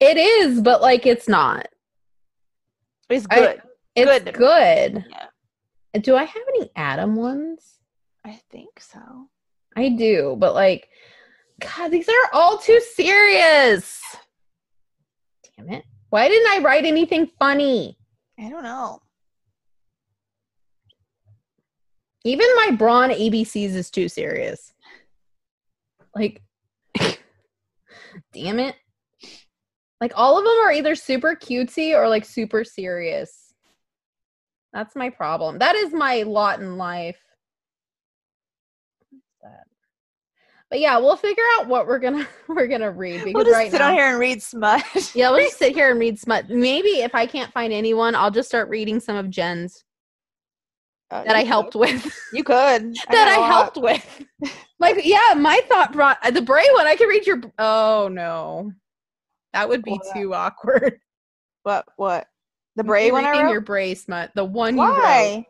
it 0.00 0.16
is, 0.16 0.60
but 0.60 0.80
like 0.80 1.04
it's 1.06 1.28
not. 1.28 1.66
It's 3.08 3.26
I- 3.30 3.34
good. 3.34 3.62
It's 3.94 4.24
Good. 4.24 4.34
good. 4.34 5.04
Yeah. 5.08 6.00
Do 6.00 6.16
I 6.16 6.24
have 6.24 6.42
any 6.48 6.70
Adam 6.76 7.16
ones? 7.16 7.78
I 8.24 8.38
think 8.50 8.78
so. 8.80 9.30
I 9.74 9.88
do, 9.90 10.36
but 10.38 10.54
like, 10.54 10.88
God, 11.60 11.88
these 11.88 12.08
are 12.08 12.30
all 12.34 12.58
too 12.58 12.80
serious. 12.94 14.02
Damn 15.56 15.70
it. 15.70 15.84
Why 16.10 16.28
didn't 16.28 16.48
I 16.48 16.62
write 16.62 16.84
anything 16.84 17.30
funny? 17.38 17.96
I 18.38 18.50
don't 18.50 18.62
know. 18.62 19.00
Even 22.24 22.46
my 22.56 22.72
Braun 22.72 23.10
ABCs 23.10 23.74
is 23.74 23.90
too 23.90 24.08
serious. 24.08 24.72
Like, 26.14 26.42
damn 28.32 28.58
it. 28.58 28.74
Like, 30.00 30.12
all 30.14 30.38
of 30.38 30.44
them 30.44 30.58
are 30.64 30.72
either 30.72 30.94
super 30.94 31.34
cutesy 31.34 31.94
or 31.94 32.08
like 32.08 32.24
super 32.24 32.64
serious. 32.64 33.54
That's 34.72 34.94
my 34.94 35.08
problem. 35.10 35.58
That 35.58 35.74
is 35.74 35.92
my 35.92 36.22
lot 36.22 36.60
in 36.60 36.76
life. 36.76 37.18
But 40.68 40.80
yeah, 40.80 40.98
we'll 40.98 41.16
figure 41.16 41.44
out 41.56 41.68
what 41.68 41.86
we're 41.86 42.00
gonna 42.00 42.26
we're 42.48 42.66
gonna 42.66 42.90
read 42.90 43.22
because 43.24 43.34
We'll 43.34 43.44
just 43.44 43.54
right 43.56 43.70
sit 43.70 43.78
now, 43.78 43.88
on 43.90 43.94
here 43.94 44.10
and 44.10 44.18
read 44.18 44.42
smut. 44.42 44.82
yeah, 45.14 45.30
we'll 45.30 45.44
just 45.44 45.58
sit 45.58 45.74
here 45.76 45.90
and 45.90 46.00
read 46.00 46.18
smut. 46.18 46.48
Maybe 46.50 46.88
if 47.02 47.14
I 47.14 47.24
can't 47.26 47.52
find 47.52 47.72
anyone, 47.72 48.14
I'll 48.16 48.32
just 48.32 48.48
start 48.48 48.68
reading 48.68 48.98
some 48.98 49.14
of 49.16 49.30
Jen's 49.30 49.84
Uh, 51.12 51.22
that 51.22 51.36
I 51.36 51.44
helped 51.44 51.72
could. 51.74 51.80
with. 51.80 52.12
You 52.32 52.42
could. 52.42 52.96
that 53.10 53.28
I 53.28 53.36
I 53.36 53.44
a 53.44 53.46
helped 53.46 53.76
with. 53.76 54.24
Like, 54.80 55.04
yeah, 55.04 55.34
my 55.36 55.60
thought 55.68 55.92
brought 55.92 56.18
the 56.34 56.42
Bray 56.42 56.66
one. 56.74 56.86
I 56.88 56.96
can 56.96 57.08
read 57.08 57.26
your. 57.28 57.40
Oh 57.60 58.08
no, 58.10 58.72
that 59.56 59.68
would 59.70 59.82
be 59.82 59.92
What? 59.92 60.14
too 60.14 60.34
awkward. 60.44 61.00
What? 61.62 61.86
What? 61.96 62.26
The 62.76 62.84
Bray 62.84 63.10
one 63.10 63.24
I 63.24 63.42
wrote. 63.42 63.50
your 63.52 63.62
Bray 63.62 63.94
smut, 63.94 64.30
the 64.34 64.44
one 64.44 64.76
you 64.76 64.82
wrote. 64.82 64.98
Why? 64.98 65.46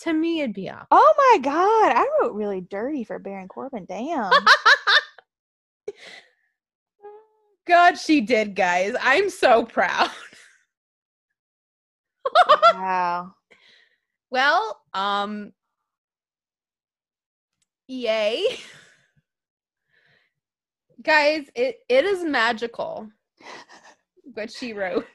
To 0.00 0.12
me, 0.12 0.40
it'd 0.40 0.52
be 0.54 0.68
awkward. 0.68 0.88
Oh 0.90 1.14
my 1.16 1.38
god! 1.42 1.92
I 1.96 2.06
wrote 2.20 2.34
really 2.34 2.60
dirty 2.60 3.04
for 3.04 3.18
Baron 3.20 3.46
Corbin. 3.48 3.84
Damn. 3.88 4.32
God, 7.66 7.96
she 7.98 8.20
did, 8.20 8.56
guys. 8.56 8.94
I'm 9.00 9.30
so 9.30 9.64
proud. 9.64 10.10
wow. 12.74 13.32
Well, 14.30 14.80
um, 14.94 15.52
yay, 17.86 18.44
guys! 21.02 21.44
It 21.54 21.76
it 21.88 22.04
is 22.04 22.24
magical. 22.24 23.08
What 24.34 24.52
she 24.52 24.72
wrote. 24.72 25.06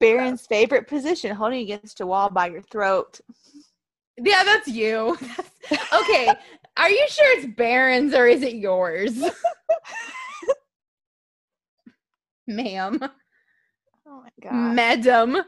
Baron's 0.00 0.46
favorite 0.46 0.86
position: 0.88 1.34
holding 1.34 1.60
against 1.60 2.00
a 2.00 2.06
wall 2.06 2.30
by 2.30 2.48
your 2.48 2.62
throat. 2.62 3.20
Yeah, 4.16 4.42
that's 4.44 4.68
you. 4.68 5.16
okay, 5.92 6.34
are 6.76 6.90
you 6.90 7.06
sure 7.08 7.38
it's 7.38 7.46
Baron's 7.56 8.14
or 8.14 8.26
is 8.26 8.42
it 8.42 8.54
yours, 8.54 9.16
ma'am, 12.46 12.98
Oh 14.06 14.22
my 14.22 14.30
god. 14.42 14.74
madam? 14.74 15.36
oh 15.36 15.44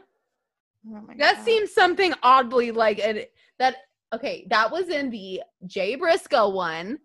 my 0.85 1.15
That 1.17 1.35
God. 1.37 1.45
seems 1.45 1.73
something 1.73 2.13
oddly 2.23 2.71
like 2.71 2.99
it. 2.99 3.33
That 3.59 3.75
okay? 4.13 4.45
That 4.49 4.71
was 4.71 4.89
in 4.89 5.09
the 5.09 5.41
Jay 5.67 5.95
Briscoe 5.95 6.49
one. 6.49 6.99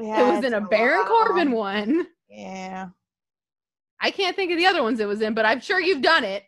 Yeah, 0.00 0.28
it 0.28 0.34
was 0.36 0.44
in 0.44 0.54
a 0.54 0.60
Baron. 0.60 1.06
Corbin 1.06 1.52
one. 1.52 2.06
Yeah. 2.28 2.88
I 4.00 4.10
can't 4.10 4.36
think 4.36 4.50
of 4.52 4.58
the 4.58 4.66
other 4.66 4.82
ones 4.82 5.00
it 5.00 5.08
was 5.08 5.20
in, 5.20 5.34
but 5.34 5.44
I'm 5.44 5.60
sure 5.60 5.80
you've 5.80 6.02
done 6.02 6.24
it. 6.24 6.44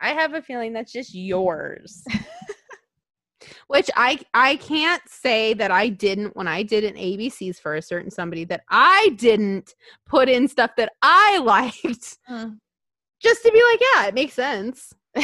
I 0.00 0.10
have 0.10 0.34
a 0.34 0.42
feeling 0.42 0.72
that's 0.72 0.92
just 0.92 1.14
yours. 1.14 2.04
Which 3.66 3.90
I 3.96 4.20
I 4.34 4.56
can't 4.56 5.02
say 5.08 5.54
that 5.54 5.70
I 5.70 5.88
didn't 5.88 6.36
when 6.36 6.46
I 6.46 6.62
did 6.62 6.84
an 6.84 6.94
ABCs 6.94 7.58
for 7.60 7.74
a 7.74 7.82
certain 7.82 8.10
somebody 8.10 8.44
that 8.44 8.62
I 8.68 9.14
didn't 9.16 9.74
put 10.06 10.28
in 10.28 10.46
stuff 10.48 10.72
that 10.76 10.92
I 11.02 11.38
liked 11.44 12.18
Hmm. 12.26 12.50
just 13.20 13.42
to 13.42 13.50
be 13.52 13.62
like, 13.70 13.80
yeah, 13.80 14.06
it 14.06 14.14
makes 14.14 14.34
sense. 14.34 14.92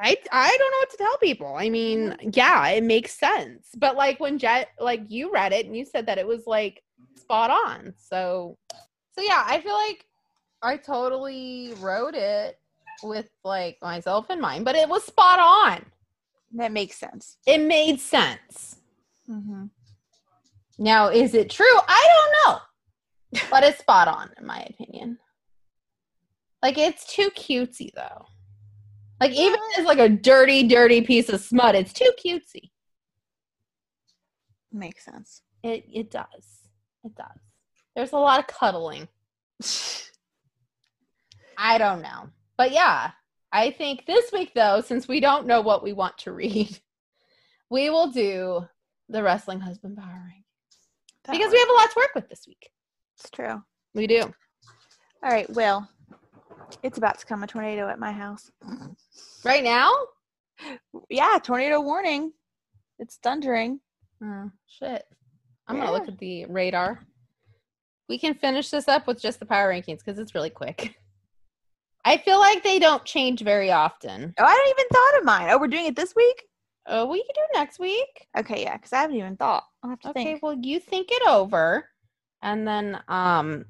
I 0.00 0.16
I 0.32 0.56
don't 0.56 0.70
know 0.70 0.78
what 0.78 0.90
to 0.90 0.96
tell 0.96 1.18
people. 1.18 1.54
I 1.56 1.68
mean, 1.68 2.16
yeah, 2.32 2.68
it 2.68 2.84
makes 2.84 3.18
sense. 3.18 3.68
But 3.76 3.96
like 3.96 4.20
when 4.20 4.38
Jet 4.38 4.68
like 4.80 5.02
you 5.08 5.32
read 5.32 5.52
it 5.52 5.66
and 5.66 5.76
you 5.76 5.84
said 5.84 6.06
that 6.06 6.18
it 6.18 6.26
was 6.26 6.46
like 6.46 6.82
spot 7.16 7.50
on. 7.50 7.94
So 7.96 8.56
so 9.14 9.22
yeah, 9.22 9.42
I 9.46 9.60
feel 9.60 9.74
like 9.74 10.04
I 10.62 10.76
totally 10.76 11.74
wrote 11.80 12.14
it 12.14 12.58
with 13.02 13.28
like 13.44 13.78
myself 13.82 14.30
in 14.30 14.40
mind, 14.40 14.64
but 14.64 14.76
it 14.76 14.88
was 14.88 15.04
spot 15.04 15.38
on. 15.38 15.84
That 16.52 16.72
makes 16.72 16.96
sense. 16.96 17.36
It 17.46 17.60
made 17.60 18.00
sense. 18.00 18.76
Mm-hmm. 19.28 19.66
Now, 20.78 21.08
is 21.08 21.34
it 21.34 21.50
true? 21.50 21.78
I 21.86 22.08
don't 22.08 22.54
know. 22.54 23.40
But 23.50 23.64
it's 23.64 23.78
spot 23.78 24.08
on 24.08 24.30
in 24.38 24.46
my 24.46 24.60
opinion. 24.70 25.18
Like 26.62 26.78
it's 26.78 27.12
too 27.12 27.30
cutesy 27.30 27.90
though. 27.94 28.26
Like 29.20 29.32
even 29.32 29.58
as 29.78 29.84
like 29.84 29.98
a 29.98 30.08
dirty, 30.08 30.66
dirty 30.66 31.02
piece 31.02 31.28
of 31.28 31.40
smut, 31.40 31.74
it's 31.74 31.92
too 31.92 32.10
cutesy. 32.24 32.70
Makes 34.72 35.04
sense. 35.04 35.42
It 35.62 35.84
it 35.92 36.10
does. 36.10 36.68
It 37.04 37.14
does. 37.14 37.40
There's 37.96 38.12
a 38.12 38.16
lot 38.16 38.40
of 38.40 38.46
cuddling. 38.46 39.08
I 41.58 41.78
don't 41.78 42.02
know. 42.02 42.30
But 42.56 42.70
yeah, 42.72 43.10
I 43.50 43.70
think 43.72 44.06
this 44.06 44.30
week 44.32 44.52
though, 44.54 44.80
since 44.80 45.08
we 45.08 45.20
don't 45.20 45.46
know 45.46 45.60
what 45.62 45.82
we 45.82 45.92
want 45.92 46.18
to 46.18 46.32
read, 46.32 46.78
we 47.70 47.90
will 47.90 48.12
do 48.12 48.66
the 49.08 49.22
wrestling 49.22 49.60
husband 49.60 49.96
power. 49.96 50.34
That 51.24 51.32
Because 51.32 51.52
we 51.52 51.58
have 51.58 51.68
a 51.68 51.72
lot 51.72 51.90
to 51.90 51.96
work 51.96 52.14
with 52.14 52.28
this 52.28 52.44
week. 52.46 52.70
It's 53.18 53.30
true. 53.30 53.62
We 53.94 54.06
do. 54.06 54.22
All 55.22 55.30
right, 55.30 55.50
Will. 55.50 55.88
It's 56.82 56.98
about 56.98 57.18
to 57.18 57.26
come 57.26 57.42
a 57.42 57.46
tornado 57.46 57.88
at 57.88 57.98
my 57.98 58.12
house. 58.12 58.50
Right 59.44 59.64
now? 59.64 59.92
Yeah, 61.08 61.38
tornado 61.42 61.80
warning. 61.80 62.32
It's 62.98 63.16
thundering. 63.22 63.80
Oh, 64.22 64.50
shit. 64.66 65.04
I'm 65.66 65.78
gonna 65.78 65.92
look 65.92 66.08
at 66.08 66.18
the 66.18 66.46
radar. 66.46 67.06
We 68.08 68.18
can 68.18 68.34
finish 68.34 68.70
this 68.70 68.88
up 68.88 69.06
with 69.06 69.20
just 69.20 69.38
the 69.38 69.46
power 69.46 69.70
rankings 69.72 69.98
because 69.98 70.18
it's 70.18 70.34
really 70.34 70.50
quick. 70.50 70.94
I 72.04 72.16
feel 72.16 72.38
like 72.38 72.62
they 72.62 72.78
don't 72.78 73.04
change 73.04 73.42
very 73.42 73.70
often. 73.70 74.34
Oh, 74.38 74.44
I 74.44 74.48
hadn't 74.50 74.68
even 74.70 74.88
thought 74.90 75.18
of 75.18 75.24
mine. 75.24 75.48
Oh, 75.50 75.58
we're 75.58 75.68
doing 75.68 75.86
it 75.86 75.96
this 75.96 76.14
week? 76.16 76.42
Oh, 76.86 77.04
we 77.06 77.18
can 77.18 77.34
do 77.34 77.40
it 77.52 77.58
next 77.58 77.78
week. 77.78 78.26
Okay, 78.36 78.62
yeah, 78.62 78.76
because 78.78 78.94
I 78.94 79.02
haven't 79.02 79.16
even 79.16 79.36
thought. 79.36 79.64
I'll 79.82 79.90
have 79.90 80.00
to 80.00 80.08
Okay, 80.10 80.24
think. 80.24 80.42
well, 80.42 80.56
you 80.58 80.80
think 80.80 81.08
it 81.10 81.22
over, 81.28 81.84
and 82.40 82.66
then 82.66 82.98
um, 83.08 83.66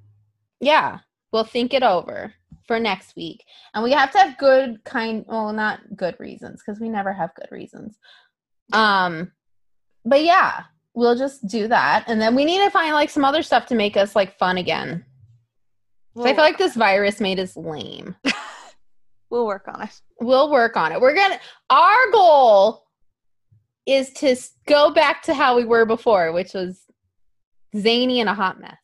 yeah, 0.61 1.01
we'll 1.33 1.43
think 1.45 1.75
it 1.75 1.83
over 1.83 2.33
for 2.69 2.79
next 2.79 3.17
week, 3.17 3.43
and 3.75 3.83
we 3.83 3.91
have 3.93 4.13
to 4.13 4.19
have 4.19 4.39
good 4.39 4.85
kind. 4.85 5.25
Well, 5.27 5.53
not 5.53 5.81
good 5.97 6.15
reasons 6.21 6.63
because 6.65 6.79
we 6.81 6.89
never 6.89 7.13
have 7.13 7.35
good 7.35 7.49
reasons. 7.51 7.99
Um, 8.73 9.33
but 10.05 10.23
yeah, 10.23 10.65
we'll 10.95 11.17
just 11.17 11.49
do 11.49 11.67
that, 11.69 12.05
and 12.07 12.21
then 12.21 12.35
we 12.37 12.45
need 12.45 12.63
to 12.63 12.71
find 12.71 12.93
like 12.95 13.11
some 13.11 13.25
other 13.25 13.43
stuff 13.43 13.67
to 13.67 13.75
make 13.75 13.97
us 13.97 14.15
like 14.15 14.39
fun 14.39 14.59
again. 14.59 15.05
I 16.17 16.21
We'll- 16.21 16.27
feel 16.35 16.45
like 16.45 16.59
this 16.59 16.75
virus 16.77 17.21
made 17.21 17.41
us 17.41 17.57
lame. 17.57 18.15
we'll 19.31 19.47
work 19.47 19.67
on 19.69 19.83
it. 19.83 20.01
We'll 20.21 20.51
work 20.51 20.77
on 20.77 20.93
it. 20.93 21.01
We're 21.01 21.15
gonna. 21.15 21.41
Our 21.71 22.11
goal 22.13 22.85
is 23.87 24.11
to 24.15 24.37
go 24.67 24.91
back 24.91 25.23
to 25.23 25.33
how 25.35 25.57
we 25.57 25.65
were 25.65 25.87
before, 25.87 26.33
which 26.33 26.53
was 26.53 26.83
zany 27.75 28.21
and 28.21 28.29
a 28.29 28.35
hot 28.35 28.61
mess. 28.61 28.77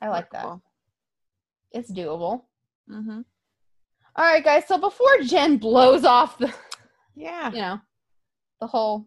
I 0.00 0.08
like 0.08 0.30
that. 0.30 0.58
It's 1.72 1.90
doable. 1.92 2.42
Mm-hmm. 2.90 3.20
All 4.16 4.24
right, 4.24 4.42
guys. 4.44 4.66
So 4.66 4.78
before 4.78 5.18
Jen 5.24 5.58
blows 5.58 6.04
off 6.04 6.38
the, 6.38 6.52
Yeah. 7.14 7.50
you 7.50 7.58
know, 7.58 7.80
the 8.60 8.66
whole 8.66 9.06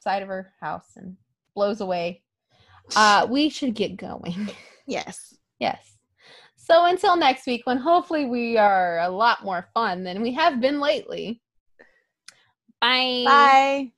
side 0.00 0.22
of 0.22 0.28
her 0.28 0.52
house 0.60 0.96
and 0.96 1.16
blows 1.54 1.80
away, 1.80 2.22
uh, 2.96 3.26
we 3.28 3.48
should 3.48 3.74
get 3.74 3.96
going. 3.96 4.50
Yes. 4.90 5.34
yes. 5.58 5.84
So 6.56 6.86
until 6.86 7.14
next 7.14 7.46
week, 7.46 7.66
when 7.66 7.76
hopefully 7.76 8.24
we 8.24 8.56
are 8.56 9.00
a 9.00 9.08
lot 9.10 9.44
more 9.44 9.68
fun 9.74 10.02
than 10.02 10.22
we 10.22 10.32
have 10.32 10.62
been 10.62 10.80
lately. 10.80 11.42
Bye. 12.80 13.24
Bye. 13.26 13.92